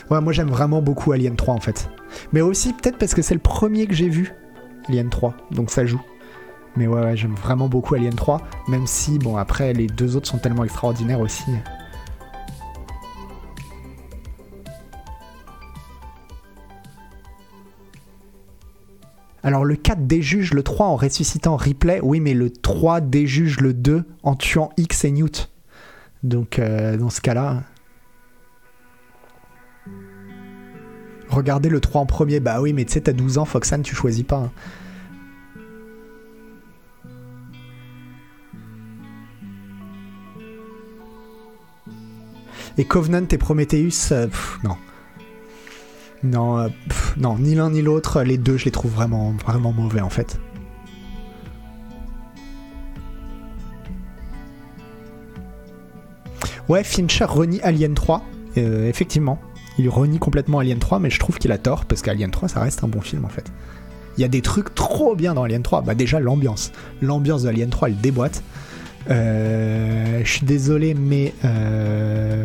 Ouais, 0.10 0.22
moi 0.22 0.32
j'aime 0.32 0.50
vraiment 0.50 0.82
beaucoup 0.82 1.12
Alien 1.12 1.36
3 1.36 1.54
en 1.54 1.60
fait. 1.60 1.90
Mais 2.32 2.42
aussi 2.42 2.74
peut-être 2.74 2.98
parce 2.98 3.14
que 3.14 3.22
c'est 3.22 3.34
le 3.34 3.42
premier 3.42 3.88
que 3.88 3.94
j'ai 3.94 4.10
vu, 4.10 4.34
Alien 4.88 5.10
3, 5.10 5.36
donc 5.52 5.70
ça 5.70 5.86
joue. 5.86 6.02
Mais 6.78 6.88
ouais, 6.88 7.02
ouais 7.02 7.18
j'aime 7.18 7.36
vraiment 7.36 7.68
beaucoup 7.68 7.96
Alien 7.96 8.14
3, 8.14 8.42
même 8.70 8.88
si, 8.88 9.20
bon, 9.20 9.36
après, 9.36 9.74
les 9.74 9.88
deux 9.88 10.16
autres 10.16 10.28
sont 10.28 10.38
tellement 10.38 10.64
extraordinaires 10.64 11.20
aussi. 11.20 11.52
Alors 19.48 19.64
le 19.64 19.76
4 19.76 20.08
déjuge 20.08 20.54
le 20.54 20.62
3 20.62 20.88
en 20.88 20.96
ressuscitant 20.98 21.56
Ripley, 21.56 22.02
oui 22.04 22.20
mais 22.20 22.34
le 22.34 22.50
3 22.50 23.00
déjuge 23.00 23.62
le 23.62 23.74
2 23.74 24.04
en 24.24 24.36
tuant 24.36 24.72
X 24.76 25.06
et 25.06 25.12
Newt. 25.12 25.50
Donc 26.24 26.60
euh, 26.60 26.98
dans 26.98 27.10
ce 27.10 27.22
cas-là... 27.22 27.64
Regardez 31.30 31.70
le 31.70 31.80
3 31.80 32.02
en 32.02 32.06
premier, 32.06 32.40
bah 32.40 32.62
oui 32.62 32.74
mais 32.74 32.86
tu 32.86 32.94
sais 32.94 33.02
t'as 33.02 33.14
12 33.14 33.38
ans 33.38 33.45
Foxan 33.45 33.82
tu 33.82 33.95
choisis 33.95 34.24
pas. 34.24 34.38
hein. 34.38 34.52
Et 42.78 42.86
Covenant 42.86 43.26
et 43.32 43.38
Prometheus, 43.38 44.12
euh, 44.12 44.28
non. 44.64 44.78
Non, 46.24 46.58
euh, 46.60 46.68
non, 47.18 47.38
ni 47.38 47.56
l'un 47.56 47.72
ni 47.72 47.82
l'autre, 47.82 48.22
les 48.24 48.38
deux, 48.38 48.58
je 48.58 48.66
les 48.66 48.72
trouve 48.72 48.91
vraiment, 48.91 49.34
vraiment 49.45 49.72
mauvais 49.72 50.02
en 50.02 50.10
fait. 50.10 50.40
Ouais, 56.70 56.84
Fincher 56.84 57.26
renie 57.26 57.62
Alien 57.62 57.94
3, 57.94 58.24
euh, 58.58 58.90
effectivement. 58.90 59.40
Il 59.80 59.90
renie 59.90 60.20
complètement 60.20 60.60
Alien 60.60 60.80
3, 60.80 60.99
mais 60.99 61.10
je 61.10 61.20
trouve 61.20 61.38
qu'il 61.38 61.52
a 61.52 61.58
tort, 61.58 61.86
parce 61.86 62.02
qu'Alien 62.02 62.32
3, 62.32 62.49
ça 62.49 62.62
reste 62.62 62.84
un 62.84 62.88
bon 62.88 63.02
film 63.02 63.26
en 63.26 63.30
fait. 63.30 63.52
Il 64.18 64.22
y 64.22 64.24
a 64.24 64.28
des 64.28 64.41
trucs 64.41 64.74
trop 64.74 65.16
bien 65.16 65.36
dans 65.36 65.44
Alien 65.44 65.62
3. 65.62 65.82
Bah 65.82 65.94
déjà, 65.94 66.20
l'ambiance. 66.20 66.72
L'ambiance 67.02 67.44
de 67.44 67.49
Alien 67.49 67.70
3, 67.70 67.90
elle 67.90 67.98
déboîte. 67.98 68.44
Euh, 69.10 70.22
je 70.24 70.30
suis 70.30 70.45
désolé, 70.45 70.95
mais 70.95 71.34
euh, 71.45 72.44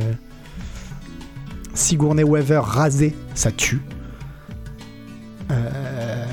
Sigourney 1.74 2.22
Weaver 2.22 2.60
rasé, 2.62 3.16
ça 3.34 3.50
tue. 3.50 3.80
Euh, 5.50 6.26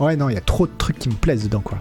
ouais, 0.00 0.16
non, 0.16 0.28
il 0.28 0.34
y 0.34 0.38
a 0.38 0.42
trop 0.42 0.66
de 0.66 0.72
trucs 0.76 0.98
qui 0.98 1.08
me 1.08 1.14
plaisent 1.14 1.44
dedans, 1.44 1.60
quoi. 1.60 1.78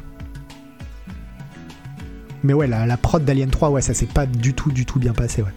Mais 2.43 2.53
ouais, 2.53 2.68
la, 2.68 2.98
prod 2.98 3.23
d'Alien 3.23 3.49
3, 3.49 3.69
ouais, 3.69 3.81
ça 3.81 3.93
s'est 3.93 4.06
pas 4.07 4.26
du 4.26 4.53
tout, 4.53 4.72
du 4.72 4.85
tout 4.85 4.99
bien 4.99 5.14
passé, 5.14 5.41
ouais. 5.41 5.53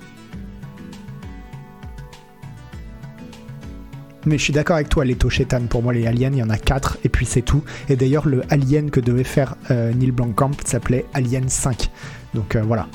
Mais 4.27 4.39
je 4.39 4.45
suis 4.45 4.53
d'accord 4.53 4.77
avec 4.77 4.89
toi, 4.89 5.05
les 5.05 5.17
Toshetan, 5.17 5.63
pour 5.69 5.83
moi, 5.83 5.93
les 5.93 6.07
aliens, 6.07 6.31
il 6.33 6.39
y 6.39 6.43
en 6.43 6.51
a 6.51 6.57
4, 6.57 6.99
et 7.05 7.09
puis 7.09 7.27
c'est 7.27 7.43
tout. 7.43 7.63
Et 7.89 7.97
d'ailleurs, 7.97 8.27
le 8.27 8.43
alien 8.51 8.91
que 8.91 9.01
devait 9.01 9.25
faire 9.25 9.57
euh, 9.71 9.93
Neil 9.93 10.13
Blomkamp 10.13 10.53
s'appelait 10.65 11.05
Alien 11.13 11.49
5. 11.49 11.91
Donc 12.33 12.57
euh, 12.57 12.63
voilà. 12.63 12.89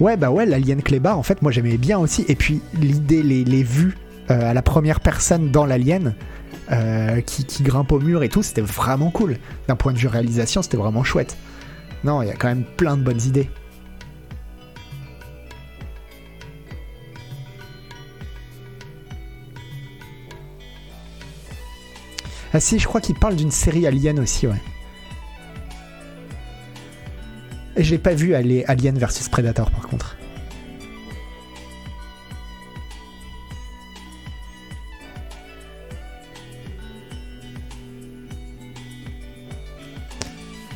Ouais, 0.00 0.16
bah 0.16 0.30
ouais, 0.30 0.46
l'alien 0.46 0.82
Clébar, 0.82 1.18
en 1.18 1.22
fait, 1.22 1.42
moi 1.42 1.52
j'aimais 1.52 1.76
bien 1.76 1.98
aussi. 1.98 2.24
Et 2.28 2.34
puis 2.34 2.60
l'idée, 2.74 3.22
les, 3.22 3.44
les 3.44 3.62
vues 3.62 3.96
euh, 4.30 4.50
à 4.50 4.54
la 4.54 4.62
première 4.62 5.00
personne 5.00 5.50
dans 5.50 5.66
l'alien, 5.66 6.14
qui, 7.26 7.44
qui 7.44 7.62
grimpe 7.62 7.92
au 7.92 8.00
mur 8.00 8.22
et 8.22 8.30
tout, 8.30 8.42
c'était 8.42 8.62
vraiment 8.62 9.10
cool. 9.10 9.36
D'un 9.68 9.76
point 9.76 9.92
de 9.92 9.98
vue 9.98 10.06
réalisation, 10.06 10.62
c'était 10.62 10.78
vraiment 10.78 11.04
chouette. 11.04 11.36
Non, 12.02 12.22
il 12.22 12.28
y 12.28 12.30
a 12.30 12.34
quand 12.34 12.48
même 12.48 12.64
plein 12.64 12.96
de 12.96 13.02
bonnes 13.02 13.20
idées. 13.20 13.50
Ah 22.54 22.60
si, 22.60 22.78
je 22.78 22.86
crois 22.86 23.00
qu'il 23.00 23.14
parle 23.14 23.34
d'une 23.34 23.50
série 23.50 23.86
Alien 23.86 24.20
aussi, 24.20 24.46
ouais. 24.46 24.60
Et 27.76 27.82
j'ai 27.82 27.96
pas 27.96 28.12
vu 28.12 28.34
aller 28.34 28.64
Alien 28.66 28.98
versus 28.98 29.28
Predator 29.28 29.70
par 29.70 29.88
contre. 29.88 30.16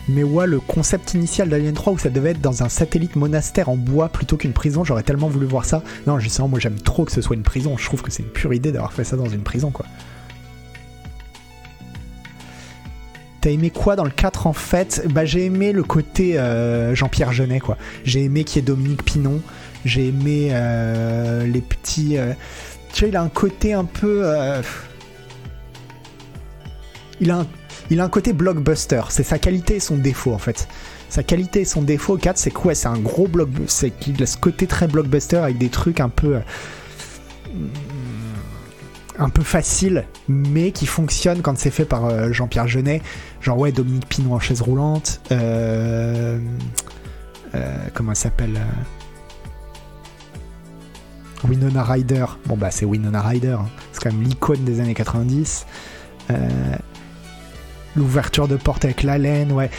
Mais 0.09 0.23
ouais, 0.23 0.47
le 0.47 0.61
concept 0.61 1.15
initial 1.15 1.48
d'Alien 1.48 1.74
3 1.74 1.93
où 1.93 1.98
ça 1.98 2.11
devait 2.11 2.31
être 2.31 2.40
dans 2.40 2.62
un 2.62 2.69
satellite 2.69 3.16
monastère 3.16 3.69
en 3.69 3.77
bois 3.77 4.09
plutôt 4.09 4.36
qu'une 4.36 4.53
prison, 4.53 4.85
j'aurais 4.85 5.03
tellement 5.03 5.28
voulu 5.28 5.47
voir 5.47 5.65
ça. 5.65 5.82
Non, 6.07 6.19
justement, 6.20 6.48
moi 6.48 6.61
j'aime 6.61 6.78
trop 6.81 7.05
que 7.05 7.12
ce 7.12 7.20
soit 7.20 7.36
une 7.36 7.43
prison. 7.43 7.77
Je 7.77 7.85
trouve 7.85 8.03
que 8.03 8.11
c'est 8.11 8.23
une 8.23 8.31
pure 8.31 8.55
idée 8.55 8.73
d'avoir 8.73 8.93
fait 8.93 9.05
ça 9.05 9.16
dans 9.16 9.28
une 9.28 9.43
prison, 9.43 9.70
quoi. 9.70 9.85
T'as 13.47 13.52
aimé 13.52 13.70
quoi 13.70 13.94
dans 13.94 14.02
le 14.02 14.10
4 14.10 14.48
en 14.48 14.52
fait 14.52 15.06
Bah 15.09 15.24
j'ai 15.24 15.44
aimé 15.44 15.70
le 15.70 15.85
côté 15.85 16.36
euh, 16.36 16.97
Jean-Pierre 16.97 17.32
Jeunet 17.32 17.60
quoi. 17.60 17.77
J'ai 18.02 18.24
aimé 18.24 18.43
qu'il 18.43 18.56
y 18.56 18.59
ait 18.59 18.66
Dominique 18.66 19.05
Pinon. 19.05 19.40
J'ai 19.85 20.09
aimé 20.09 20.48
euh, 20.51 21.47
les 21.47 21.60
petits. 21.60 22.18
euh, 22.18 22.32
Tu 22.93 23.05
vois, 23.05 23.09
il 23.09 23.16
a 23.16 23.23
un 23.23 23.28
côté 23.28 23.73
un 23.73 23.85
peu. 23.85 24.24
Il 27.20 27.31
a 27.31 27.36
un, 27.39 27.47
il 27.89 28.01
a 28.01 28.05
un 28.05 28.09
côté 28.09 28.32
blockbuster. 28.32 29.02
C'est 29.10 29.23
sa 29.23 29.39
qualité 29.39 29.77
et 29.77 29.81
son 29.81 29.97
défaut 29.97 30.32
en 30.32 30.39
fait. 30.39 30.66
Sa 31.09 31.23
qualité 31.23 31.60
et 31.60 31.64
son 31.64 31.82
défaut 31.82 32.14
au 32.14 32.18
4 32.18 32.36
c'est 32.39 32.51
quoi 32.51 32.74
C'est 32.74 32.89
un 32.89 32.98
gros 32.98 33.28
block. 33.28 33.51
C'est 33.68 33.90
qu'il 33.90 34.20
a 34.20 34.27
ce 34.27 34.39
côté 34.39 34.66
très 34.66 34.89
blockbuster 34.89 35.36
avec 35.36 35.56
des 35.59 35.68
trucs 35.68 36.01
un 36.01 36.09
peu. 36.09 36.40
un 39.20 39.28
peu 39.28 39.43
facile, 39.44 40.05
mais 40.27 40.73
qui 40.73 40.86
fonctionne 40.86 41.43
quand 41.43 41.56
c'est 41.56 41.70
fait 41.70 41.85
par 41.85 42.32
Jean-Pierre 42.32 42.66
Jeunet. 42.66 43.02
Genre, 43.47 43.59
ouais, 43.59 43.70
Dominique 43.70 44.09
Pinon 44.09 44.35
en 44.35 44.40
chaise 44.40 44.60
roulante. 44.60 45.20
Euh, 45.31 46.40
euh, 47.55 47.77
comment 47.94 48.10
elle 48.10 48.16
s'appelle 48.16 48.56
euh, 48.56 48.64
Winona 51.48 51.85
Ryder. 51.85 52.27
Bon, 52.47 52.56
bah, 52.56 52.73
c'est 52.73 52.85
Winona 52.85 53.23
Ryder. 53.23 53.56
hein. 53.60 53.68
C'est 53.93 54.02
quand 54.02 54.10
même 54.10 54.24
l'icône 54.24 54.64
des 54.64 54.81
années 54.81 54.94
90. 54.94 55.64
Euh, 56.32 56.35
L'ouverture 57.94 58.48
de 58.48 58.56
porte 58.56 58.85
avec 58.85 59.05
la 59.05 59.16
laine, 59.16 59.52
ouais. 59.52 59.70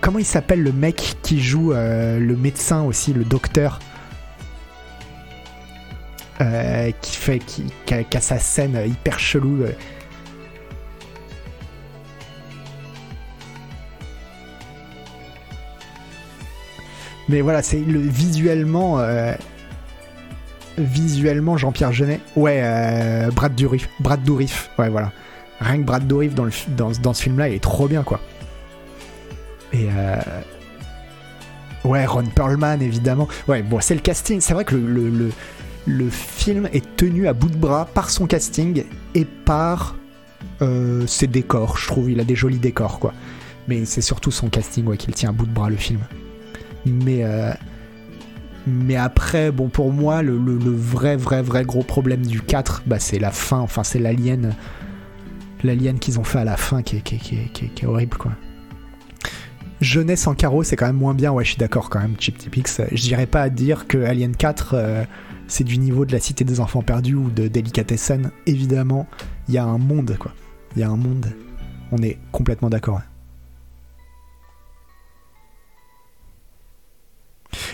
Comment 0.00 0.18
il 0.18 0.24
s'appelle 0.24 0.62
le 0.62 0.72
mec 0.72 1.16
qui 1.22 1.38
joue 1.42 1.72
le 1.74 2.34
médecin 2.34 2.82
aussi, 2.82 3.12
le 3.12 3.24
docteur 3.24 3.78
qui 6.38 7.16
fait 7.16 7.38
qui 7.38 7.64
a, 7.90 8.02
qui 8.02 8.16
a 8.16 8.20
sa 8.20 8.38
scène 8.40 8.76
hyper 8.84 9.20
chelou. 9.20 9.64
Mais 17.28 17.40
voilà, 17.40 17.62
c'est 17.62 17.78
le 17.80 18.00
visuellement 18.00 18.98
euh, 18.98 19.34
visuellement 20.78 21.56
Jean-Pierre 21.56 21.92
Jeunet. 21.92 22.20
Ouais, 22.36 22.60
euh, 22.62 23.30
Brad 23.30 23.54
Dourif, 23.54 23.88
Brad 24.00 24.22
Dourif. 24.22 24.70
Ouais, 24.78 24.88
voilà. 24.88 25.12
Rien 25.60 25.78
que 25.78 25.84
Brad 25.84 26.06
Dourif 26.06 26.34
dans, 26.34 26.44
le, 26.44 26.52
dans, 26.76 26.90
dans 27.02 27.14
ce 27.14 27.22
film-là, 27.22 27.48
il 27.48 27.54
est 27.54 27.62
trop 27.62 27.86
bien, 27.86 28.02
quoi. 28.02 28.20
Et 29.72 29.88
euh, 29.90 30.16
ouais, 31.84 32.04
Ron 32.04 32.24
Perlman, 32.24 32.82
évidemment. 32.82 33.28
Ouais, 33.46 33.62
bon, 33.62 33.78
c'est 33.80 33.94
le 33.94 34.00
casting. 34.00 34.40
C'est 34.40 34.54
vrai 34.54 34.64
que 34.64 34.74
le, 34.74 34.86
le, 34.86 35.08
le- 35.10 35.32
le 35.84 36.10
film 36.10 36.68
est 36.72 36.94
tenu 36.96 37.26
à 37.26 37.32
bout 37.32 37.48
de 37.48 37.56
bras 37.56 37.88
par 37.92 38.08
son 38.10 38.26
casting 38.26 38.84
et 39.16 39.24
par 39.24 39.96
euh, 40.60 41.04
ses 41.08 41.26
décors. 41.26 41.76
Je 41.76 41.88
trouve 41.88 42.08
il 42.08 42.20
a 42.20 42.24
des 42.24 42.36
jolis 42.36 42.58
décors, 42.58 43.00
quoi. 43.00 43.12
Mais 43.66 43.84
c'est 43.84 44.00
surtout 44.00 44.30
son 44.30 44.48
casting 44.48 44.86
ouais, 44.86 44.96
qui 44.96 45.08
le 45.08 45.12
tient 45.14 45.30
à 45.30 45.32
bout 45.32 45.44
de 45.46 45.50
bras, 45.52 45.70
le 45.70 45.76
film. 45.76 45.98
Mais, 46.86 47.24
euh, 47.24 47.52
mais 48.66 48.96
après, 48.96 49.50
bon, 49.50 49.68
pour 49.68 49.92
moi, 49.92 50.22
le, 50.22 50.36
vrai, 50.36 51.16
vrai, 51.16 51.42
vrai 51.42 51.64
gros 51.64 51.82
problème 51.82 52.24
du 52.24 52.40
4, 52.40 52.82
bah, 52.86 52.98
c'est 52.98 53.18
la 53.18 53.30
fin. 53.30 53.58
Enfin, 53.58 53.84
c'est 53.84 53.98
l'alien. 53.98 54.54
L'alien 55.64 55.98
qu'ils 55.98 56.18
ont 56.18 56.24
fait 56.24 56.38
à 56.38 56.44
la 56.44 56.56
fin 56.56 56.82
qui 56.82 56.96
est, 56.96 57.84
horrible. 57.84 58.16
Jeunesse 59.80 60.26
en 60.26 60.34
carreau, 60.34 60.62
c'est 60.62 60.76
quand 60.76 60.86
même 60.86 60.96
moins 60.96 61.14
bien. 61.14 61.32
Ouais, 61.32 61.44
je 61.44 61.50
suis 61.50 61.58
d'accord 61.58 61.90
quand 61.90 62.00
même, 62.00 62.14
Chip 62.18 62.38
Tipix. 62.38 62.80
Je 62.90 63.02
dirais 63.02 63.26
pas 63.26 63.42
à 63.42 63.48
dire 63.48 63.86
que 63.86 63.98
Alien 63.98 64.34
4, 64.34 64.74
euh, 64.74 65.04
c'est 65.48 65.64
du 65.64 65.78
niveau 65.78 66.04
de 66.04 66.12
la 66.12 66.20
Cité 66.20 66.44
des 66.44 66.60
Enfants 66.60 66.82
Perdus 66.82 67.14
ou 67.14 67.30
de 67.30 67.48
Delicatessen. 67.48 68.30
Évidemment, 68.46 69.08
il 69.48 69.54
y 69.54 69.58
a 69.58 69.64
un 69.64 69.78
monde, 69.78 70.16
quoi. 70.18 70.32
Il 70.76 70.80
y 70.80 70.82
a 70.84 70.88
un 70.88 70.96
monde. 70.96 71.26
On 71.90 71.98
est 71.98 72.18
complètement 72.30 72.70
d'accord. 72.70 73.00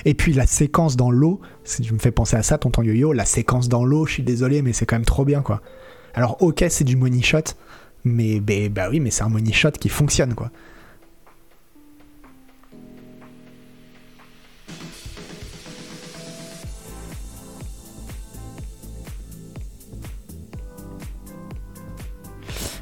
Et 0.05 0.15
puis 0.15 0.33
la 0.33 0.47
séquence 0.47 0.97
dans 0.97 1.11
l'eau, 1.11 1.41
si 1.65 1.83
tu 1.83 1.93
me 1.93 1.99
fais 1.99 2.11
penser 2.11 2.37
à 2.37 2.43
ça, 2.43 2.59
tonton 2.59 2.83
yo-yo, 2.83 3.13
la 3.13 3.25
séquence 3.25 3.69
dans 3.69 3.85
l'eau, 3.85 4.07
je 4.07 4.15
suis 4.15 4.23
désolé, 4.23 4.63
mais 4.63 4.73
c'est 4.73 4.87
quand 4.87 4.97
même 4.97 5.05
trop 5.05 5.25
bien, 5.25 5.43
quoi. 5.43 5.61
Alors, 6.15 6.43
ok, 6.43 6.65
c'est 6.69 6.85
du 6.85 6.97
money 6.97 7.23
shot, 7.23 7.39
mais 8.05 8.41
bah 8.41 8.89
oui, 8.91 9.01
mais 9.01 9.11
c'est 9.11 9.23
un 9.23 9.29
money 9.29 9.53
shot 9.53 9.73
qui 9.73 9.89
fonctionne, 9.89 10.35
quoi. 10.35 10.51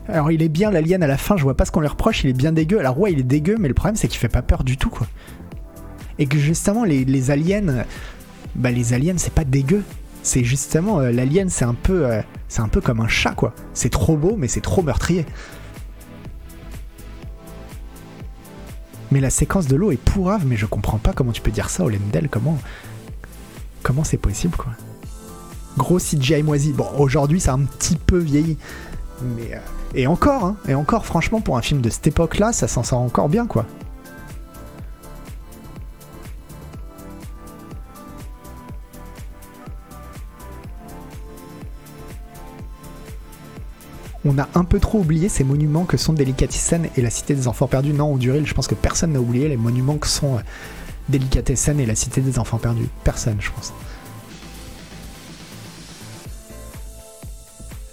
Alors 0.08 0.30
il 0.30 0.40
est 0.40 0.48
bien 0.48 0.70
l'alien 0.70 1.02
à 1.02 1.08
la 1.08 1.16
fin, 1.18 1.36
je 1.36 1.42
vois 1.42 1.56
pas 1.56 1.64
ce 1.64 1.72
qu'on 1.72 1.80
lui 1.80 1.88
reproche, 1.88 2.22
il 2.22 2.30
est 2.30 2.32
bien 2.32 2.52
dégueu. 2.52 2.78
Alors 2.78 2.98
ouais, 2.98 3.12
il 3.12 3.18
est 3.18 3.24
dégueu, 3.24 3.56
mais 3.58 3.66
le 3.66 3.74
problème 3.74 3.96
c'est 3.96 4.06
qu'il 4.06 4.20
fait 4.20 4.28
pas 4.28 4.40
peur 4.40 4.62
du 4.62 4.76
tout 4.76 4.88
quoi. 4.88 5.06
Et 6.18 6.26
que 6.26 6.38
justement 6.38 6.84
les, 6.84 7.30
aliens, 7.30 7.84
bah 8.54 8.70
les 8.70 8.92
aliens 8.92 9.18
c'est 9.18 9.32
pas 9.32 9.44
dégueu. 9.44 9.82
C'est 10.22 10.44
justement 10.44 11.00
euh, 11.00 11.12
l'alien 11.12 11.48
c'est 11.50 11.64
un 11.64 11.74
peu 11.74 12.06
euh, 12.06 12.20
c'est 12.48 12.60
un 12.60 12.68
peu 12.68 12.80
comme 12.80 13.00
un 13.00 13.08
chat 13.08 13.32
quoi. 13.32 13.54
C'est 13.74 13.90
trop 13.90 14.16
beau 14.16 14.36
mais 14.36 14.48
c'est 14.48 14.60
trop 14.60 14.82
meurtrier. 14.82 15.26
Mais 19.12 19.20
la 19.20 19.30
séquence 19.30 19.68
de 19.68 19.76
l'eau 19.76 19.92
est 19.92 20.02
pourrave, 20.02 20.44
mais 20.46 20.56
je 20.56 20.66
comprends 20.66 20.98
pas 20.98 21.12
comment 21.12 21.30
tu 21.30 21.40
peux 21.40 21.52
dire 21.52 21.70
ça 21.70 21.84
au 21.84 21.88
Lendel, 21.88 22.28
comment 22.28 22.58
comment 23.82 24.04
c'est 24.04 24.16
possible 24.16 24.56
quoi. 24.56 24.72
Gros 25.76 25.98
CGI 25.98 26.42
moisi. 26.42 26.72
Bon, 26.72 26.88
aujourd'hui 26.98 27.40
ça 27.40 27.52
a 27.52 27.54
un 27.54 27.64
petit 27.64 27.96
peu 27.96 28.18
vieilli. 28.18 28.56
Mais 29.22 29.54
euh, 29.54 29.58
et 29.94 30.06
encore, 30.06 30.44
hein, 30.44 30.56
et 30.68 30.74
encore, 30.74 31.06
franchement, 31.06 31.40
pour 31.40 31.56
un 31.56 31.62
film 31.62 31.80
de 31.80 31.88
cette 31.88 32.06
époque-là, 32.06 32.52
ça 32.52 32.68
s'en 32.68 32.82
sort 32.82 33.00
encore 33.00 33.30
bien, 33.30 33.46
quoi. 33.46 33.64
On 44.28 44.38
a 44.38 44.48
un 44.56 44.64
peu 44.64 44.80
trop 44.80 44.98
oublié 44.98 45.28
ces 45.28 45.44
monuments 45.44 45.84
que 45.84 45.96
sont 45.96 46.12
Delicatessen 46.12 46.88
et 46.96 47.00
la 47.00 47.10
Cité 47.10 47.36
des 47.36 47.46
Enfants 47.46 47.68
Perdus. 47.68 47.92
Non, 47.92 48.06
Onduril, 48.06 48.44
je 48.44 48.54
pense 48.54 48.66
que 48.66 48.74
personne 48.74 49.12
n'a 49.12 49.20
oublié 49.20 49.48
les 49.48 49.56
monuments 49.56 49.98
que 49.98 50.08
sont 50.08 50.34
euh, 50.34 50.40
Delicatessen 51.08 51.78
et 51.78 51.86
la 51.86 51.94
Cité 51.94 52.20
des 52.20 52.40
Enfants 52.40 52.58
Perdus. 52.58 52.88
Personne, 53.04 53.36
je 53.38 53.52
pense. 53.52 53.72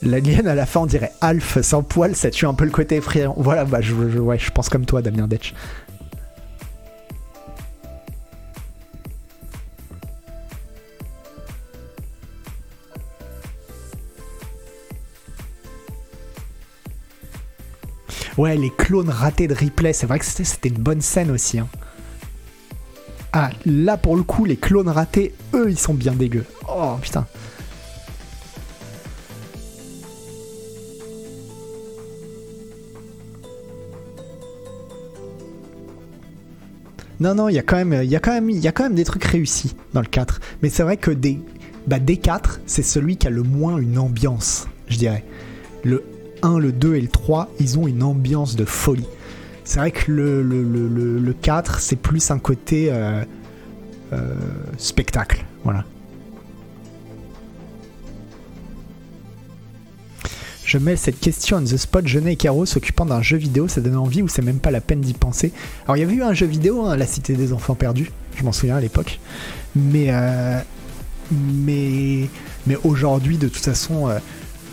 L'alien 0.02 0.48
à 0.48 0.56
la 0.56 0.66
fin, 0.66 0.80
on 0.82 0.86
dirait 0.88 1.12
Alf 1.22 1.62
sans 1.62 1.84
poil, 1.84 2.16
ça 2.16 2.32
tue 2.32 2.48
un 2.48 2.56
peu 2.56 2.66
le 2.66 2.72
côté 2.72 2.96
effrayant. 2.96 3.36
Voilà, 3.38 3.64
bah 3.64 3.82
je 3.82 4.52
pense 4.52 4.70
comme 4.70 4.86
toi, 4.86 5.04
Damien 5.04 5.28
Detch. 5.28 5.54
Ouais, 18.38 18.58
les 18.58 18.72
clones 18.72 19.10
ratés 19.10 19.48
de 19.48 19.54
Ripley, 19.54 19.94
c'est 19.94 20.08
vrai 20.08 20.20
que 20.20 20.26
c'était 20.26 20.70
une 20.70 20.80
bonne 20.82 21.02
scène 21.02 21.30
aussi. 21.30 21.60
hein. 21.60 21.68
Ah, 23.32 23.50
là 23.66 23.98
pour 23.98 24.16
le 24.16 24.24
coup, 24.24 24.46
les 24.46 24.58
clones 24.58 24.90
ratés, 24.90 25.34
eux, 25.54 25.70
ils 25.70 25.78
sont 25.80 25.94
bien 25.94 26.14
dégueux. 26.14 26.46
Oh 26.68 26.96
putain. 27.02 27.26
Non, 37.20 37.36
non, 37.36 37.48
il 37.48 37.54
y 37.56 37.60
a 37.60 37.64
quand 37.64 37.78
même, 37.78 37.94
y 38.04 38.08
y 38.08 38.16
a 38.16 38.20
quand 38.20 38.84
même 38.84 38.96
des 38.96 39.04
trucs 39.06 39.24
réussis 39.24 39.76
dans 39.94 40.02
le 40.02 40.08
4. 40.08 40.42
Mais 40.62 40.70
c'est 40.70 40.84
vrai 40.84 40.98
que 40.98 41.12
des, 41.12 41.40
bah, 41.88 42.00
des 42.00 42.18
4, 42.18 42.60
c'est 42.66 42.84
celui 42.84 43.18
qui 43.18 43.28
a 43.28 43.30
le 43.30 43.44
moins 43.44 43.78
une 43.78 43.98
ambiance, 43.98 44.68
je 44.90 44.98
dirais. 44.98 45.24
Le 45.84 46.04
1, 46.44 46.60
le 46.60 46.72
2 46.72 46.96
et 46.96 47.02
le 47.02 47.08
3, 47.08 47.50
ils 47.60 47.80
ont 47.80 47.88
une 47.88 48.04
ambiance 48.04 48.56
de 48.56 48.66
folie. 48.66 49.08
C'est 49.64 49.80
vrai 49.80 49.92
que 49.92 50.12
le, 50.12 50.42
le, 50.44 50.62
le, 50.62 50.88
le- 50.88 51.20
le 51.20 51.34
4, 51.34 51.80
c'est 51.80 51.96
plus 51.96 52.30
un 52.32 52.38
côté 52.40 52.90
euh, 52.92 53.24
euh, 54.12 54.36
spectacle. 54.78 55.46
Voilà. 55.64 55.86
Je 60.66 60.78
mets 60.78 60.96
cette 60.96 61.20
question 61.20 61.58
on 61.58 61.62
the 61.64 61.78
spot. 61.78 62.08
Jeunet 62.08 62.34
et 62.34 62.36
Caro 62.36 62.66
s'occupant 62.66 63.06
d'un 63.06 63.22
jeu 63.22 63.38
vidéo, 63.38 63.68
ça 63.68 63.82
donne 63.82 63.98
envie 63.98 64.22
ou 64.22 64.28
c'est 64.28 64.42
même 64.42 64.60
pas 64.60 64.72
la 64.72 64.82
peine 64.82 65.02
d'y 65.02 65.14
penser? 65.14 65.52
Alors 65.86 65.98
il 65.98 66.00
y 66.00 66.04
avait 66.04 66.14
eu 66.16 66.24
un 66.24 66.34
jeu 66.34 66.46
vidéo, 66.46 66.86
hein, 66.86 66.96
La 66.98 67.06
Cité 67.06 67.34
des 67.36 67.54
Enfants 67.54 67.76
Perdus, 67.76 68.10
je 68.36 68.44
m'en 68.44 68.52
souviens 68.52 68.78
à 68.78 68.82
l'époque. 68.82 69.20
Mais, 69.76 70.08
euh, 70.10 70.60
mais, 71.32 72.28
mais 72.66 72.78
aujourd'hui, 72.84 73.38
de 73.38 73.48
toute 73.48 73.64
façon, 73.64 74.10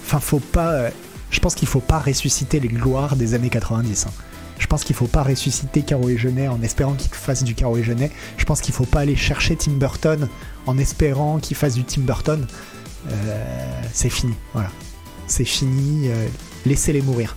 faut 0.04 0.38
pas. 0.38 0.90
Je 1.30 1.40
pense 1.40 1.54
qu'il 1.54 1.68
faut 1.68 1.80
pas 1.80 1.98
ressusciter 1.98 2.60
les 2.60 2.68
gloires 2.68 3.16
des 3.16 3.34
années 3.34 3.50
90. 3.50 4.06
hein. 4.06 4.10
Je 4.58 4.66
pense 4.66 4.84
qu'il 4.84 4.94
faut 4.94 5.06
pas 5.06 5.22
ressusciter 5.22 5.80
Caro 5.82 6.10
et 6.10 6.18
Jeunet 6.18 6.46
en 6.46 6.60
espérant 6.62 6.92
qu'il 6.92 7.10
fasse 7.12 7.42
du 7.42 7.54
Caro 7.54 7.78
et 7.78 7.82
Jeunet. 7.82 8.10
Je 8.36 8.44
pense 8.44 8.60
qu'il 8.60 8.74
faut 8.74 8.84
pas 8.84 9.00
aller 9.00 9.16
chercher 9.16 9.56
Tim 9.56 9.72
Burton 9.72 10.28
en 10.66 10.76
espérant 10.76 11.38
qu'il 11.38 11.56
fasse 11.56 11.74
du 11.74 11.84
Tim 11.84 12.02
Burton. 12.02 12.46
Euh, 13.10 13.82
c'est 13.92 14.10
fini, 14.10 14.34
voilà. 14.52 14.70
C'est 15.26 15.46
fini, 15.46 16.08
euh, 16.08 16.28
laissez-les 16.66 17.00
mourir. 17.00 17.36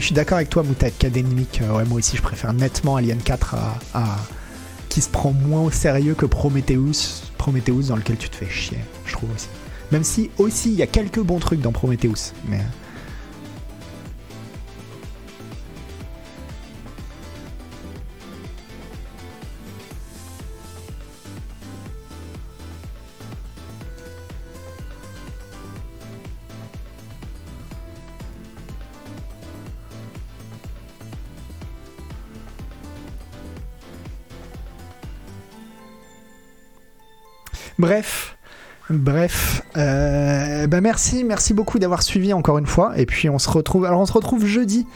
Je 0.00 0.06
suis 0.06 0.14
d'accord 0.14 0.36
avec 0.36 0.50
toi, 0.50 0.62
Mouta 0.62 0.86
académique. 0.86 1.60
Euh, 1.62 1.76
ouais, 1.76 1.84
moi 1.84 1.98
aussi, 1.98 2.16
je 2.16 2.22
préfère 2.22 2.52
nettement 2.52 2.96
Alien 2.96 3.18
4 3.18 3.54
à, 3.54 3.78
à- 3.94 4.16
qui 4.88 5.00
se 5.00 5.08
prend 5.08 5.32
moins 5.32 5.62
au 5.62 5.70
sérieux 5.70 6.14
que 6.14 6.26
Prometheus. 6.26 7.22
Prometheus 7.38 7.88
dans 7.88 7.96
lequel 7.96 8.16
tu 8.16 8.28
te 8.28 8.36
fais 8.36 8.48
chier, 8.50 8.78
je 9.06 9.12
trouve 9.12 9.30
aussi. 9.34 9.48
Même 9.92 10.04
si 10.04 10.30
aussi 10.38 10.70
il 10.70 10.76
y 10.76 10.82
a 10.82 10.86
quelques 10.86 11.20
bons 11.20 11.38
trucs 11.38 11.60
dans 11.60 11.72
Prometheus, 11.72 12.32
mais 12.48 12.60
Bref, 37.78 38.36
bref. 38.90 39.62
Euh, 39.76 40.66
bah 40.66 40.80
merci, 40.80 41.24
merci 41.24 41.54
beaucoup 41.54 41.78
d'avoir 41.78 42.02
suivi 42.02 42.32
encore 42.32 42.58
une 42.58 42.66
fois. 42.66 42.98
Et 42.98 43.06
puis 43.06 43.28
on 43.28 43.38
se 43.38 43.50
retrouve. 43.50 43.84
Alors 43.84 44.00
on 44.00 44.06
se 44.06 44.12
retrouve 44.12 44.46
jeudi 44.46 44.86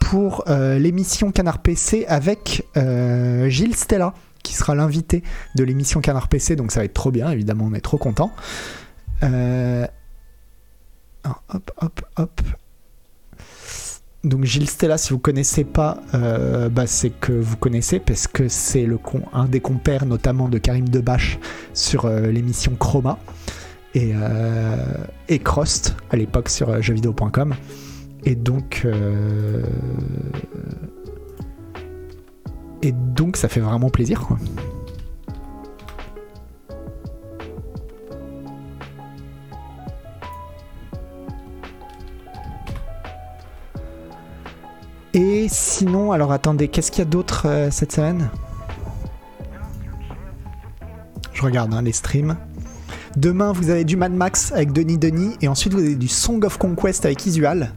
pour 0.00 0.44
euh, 0.48 0.78
l'émission 0.78 1.32
Canard 1.32 1.62
PC 1.62 2.04
avec 2.08 2.66
euh, 2.76 3.48
Gilles 3.48 3.76
Stella, 3.76 4.14
qui 4.42 4.54
sera 4.54 4.74
l'invité 4.74 5.22
de 5.54 5.64
l'émission 5.64 6.00
Canard 6.00 6.28
PC. 6.28 6.56
Donc 6.56 6.72
ça 6.72 6.80
va 6.80 6.84
être 6.84 6.94
trop 6.94 7.10
bien, 7.10 7.30
évidemment, 7.30 7.66
on 7.70 7.74
est 7.74 7.80
trop 7.80 7.98
content. 7.98 8.32
Ah, 9.22 9.88
hop, 11.48 11.70
hop, 11.80 12.00
hop. 12.16 12.40
Donc 14.26 14.42
Gilles 14.42 14.68
Stella, 14.68 14.98
si 14.98 15.12
vous 15.12 15.20
connaissez 15.20 15.62
pas, 15.62 16.02
euh, 16.14 16.68
bah, 16.68 16.88
c'est 16.88 17.10
que 17.10 17.32
vous 17.32 17.56
connaissez 17.56 18.00
parce 18.00 18.26
que 18.26 18.48
c'est 18.48 18.88
un 19.32 19.44
des 19.44 19.60
compères 19.60 20.04
notamment 20.04 20.48
de 20.48 20.58
Karim 20.58 20.88
Debache 20.88 21.38
sur 21.74 22.06
euh, 22.06 22.32
l'émission 22.32 22.72
Chroma 22.76 23.20
et, 23.94 24.14
euh, 24.16 24.76
Crost 25.44 25.94
à 26.10 26.16
l'époque 26.16 26.48
sur 26.48 26.82
jeuxvideo.com. 26.82 27.54
Et 28.24 28.34
donc, 28.34 28.84
et 32.82 32.90
donc 32.90 33.36
ça 33.36 33.46
fait 33.46 33.60
vraiment 33.60 33.90
plaisir 33.90 34.22
quoi. 34.22 34.38
Sinon, 45.56 46.12
alors 46.12 46.32
attendez, 46.32 46.68
qu'est-ce 46.68 46.90
qu'il 46.90 47.00
y 47.00 47.06
a 47.06 47.10
d'autre 47.10 47.44
euh, 47.46 47.70
cette 47.70 47.92
semaine? 47.92 48.30
Je 51.32 51.42
regarde 51.42 51.72
hein, 51.74 51.82
les 51.82 51.92
streams. 51.92 52.36
Demain, 53.16 53.52
vous 53.52 53.70
avez 53.70 53.84
du 53.84 53.96
Mad 53.96 54.12
Max 54.12 54.52
avec 54.52 54.72
Denis 54.72 54.98
Denis, 54.98 55.34
et 55.40 55.48
ensuite 55.48 55.72
vous 55.72 55.80
avez 55.80 55.94
du 55.94 56.08
Song 56.08 56.44
of 56.44 56.58
Conquest 56.58 57.06
avec 57.06 57.24
Isual. 57.26 57.72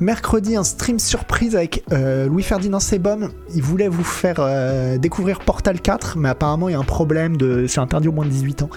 Mercredi, 0.00 0.56
un 0.56 0.64
stream 0.64 0.98
surprise 0.98 1.54
avec 1.54 1.84
euh, 1.92 2.26
Louis-Ferdinand 2.26 2.80
Sebum. 2.80 3.30
Il 3.54 3.62
voulait 3.62 3.86
vous 3.86 4.02
faire 4.02 4.36
euh, 4.40 4.98
découvrir 4.98 5.38
Portal 5.38 5.80
4, 5.80 6.18
mais 6.18 6.28
apparemment 6.28 6.68
il 6.68 6.72
y 6.72 6.74
a 6.74 6.80
un 6.80 6.84
problème 6.84 7.36
de. 7.36 7.66
C'est 7.68 7.78
interdit 7.78 8.08
au 8.08 8.12
moins 8.12 8.24
de 8.24 8.30
18 8.30 8.62
ans. 8.62 8.70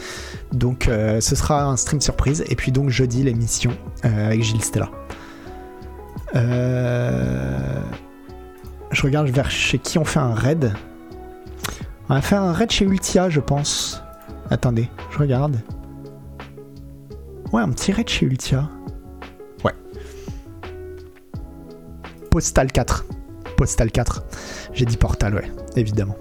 Donc 0.54 0.88
ce 0.88 1.36
sera 1.36 1.64
un 1.64 1.76
stream 1.76 2.02
surprise. 2.02 2.44
Et 2.50 2.56
puis 2.56 2.72
donc 2.72 2.92
jeudi, 2.92 3.24
l'émission 3.24 3.72
avec 4.04 4.44
Gilles 4.44 4.64
Stella. 4.64 4.92
Euh, 6.36 7.82
Je 8.92 9.02
regarde 9.04 9.28
vers 9.30 9.50
chez 9.52 9.80
qui 9.80 9.98
on 9.98 10.06
fait 10.06 10.20
un 10.20 10.34
raid. 10.34 10.74
On 12.10 12.16
va 12.16 12.22
faire 12.22 12.42
un 12.42 12.54
raid 12.54 12.72
chez 12.72 12.86
Ultia, 12.86 13.30
je 13.30 13.40
pense. 13.40 14.02
Attendez, 14.50 14.90
je 15.12 15.18
regarde. 15.20 15.58
Ouais, 17.52 17.62
un 17.62 17.70
petit 17.70 17.92
raid 17.92 18.08
chez 18.08 18.26
Ultia. 18.26 18.70
Ouais. 19.64 19.74
Postal 22.32 22.72
4. 22.72 23.06
Postal 23.58 23.92
4. 23.92 24.24
J'ai 24.74 24.86
dit 24.86 24.98
Portal, 24.98 25.36
ouais, 25.36 25.52
évidemment. 25.76 26.16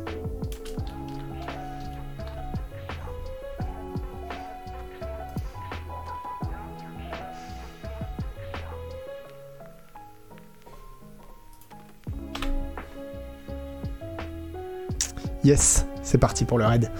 Yes, 15.46 15.86
c'est 16.02 16.18
parti 16.18 16.44
pour 16.44 16.58
le 16.58 16.64
raid. 16.64 16.90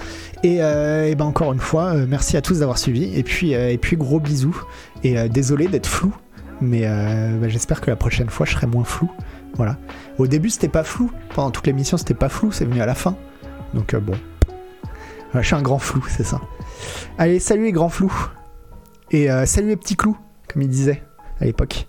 Et, 0.45 0.59
euh, 0.61 1.13
ben 1.17 1.25
encore 1.25 1.53
une 1.53 1.59
fois, 1.59 1.87
euh, 1.87 2.07
merci 2.09 2.37
à 2.37 2.43
tous 2.43 2.61
d'avoir 2.61 2.79
suivi. 2.79 3.13
Et 3.19 3.25
puis, 3.25 3.57
euh, 3.57 3.77
gros 3.95 4.21
bisous. 4.21 4.63
Et 5.03 5.29
désolé 5.29 5.67
d'être 5.67 5.89
flou, 5.89 6.15
mais 6.61 6.83
bah, 6.83 7.49
j'espère 7.49 7.81
que 7.81 7.91
la 7.91 7.97
prochaine 7.97 8.31
fois 8.31 8.47
je 8.47 8.53
serai 8.53 8.69
moins 8.69 8.85
flou. 8.85 9.11
Voilà. 9.55 9.79
Au 10.19 10.29
début 10.29 10.51
c'était 10.51 10.69
pas 10.69 10.85
flou. 10.85 11.11
Pendant 11.35 11.51
toute 11.51 11.67
l'émission 11.67 11.97
c'était 11.97 12.15
pas 12.15 12.29
flou. 12.29 12.53
C'est 12.53 12.65
venu 12.65 12.81
à 12.81 12.87
la 12.87 12.95
fin. 12.95 13.17
Donc 13.75 13.95
bon. 13.97 14.15
Je 15.35 15.43
suis 15.43 15.55
un 15.55 15.63
grand 15.63 15.79
flou, 15.79 16.05
c'est 16.09 16.25
ça. 16.25 16.41
Allez, 17.19 17.41
salut 17.41 17.65
les 17.65 17.73
grands 17.73 17.89
flous. 17.89 18.15
Et 19.11 19.29
salut 19.45 19.69
les 19.69 19.77
petits 19.77 19.97
clous, 19.97 20.17
comme 20.53 20.63
il 20.63 20.69
disait 20.69 21.03
à 21.41 21.45
l'époque. 21.45 21.87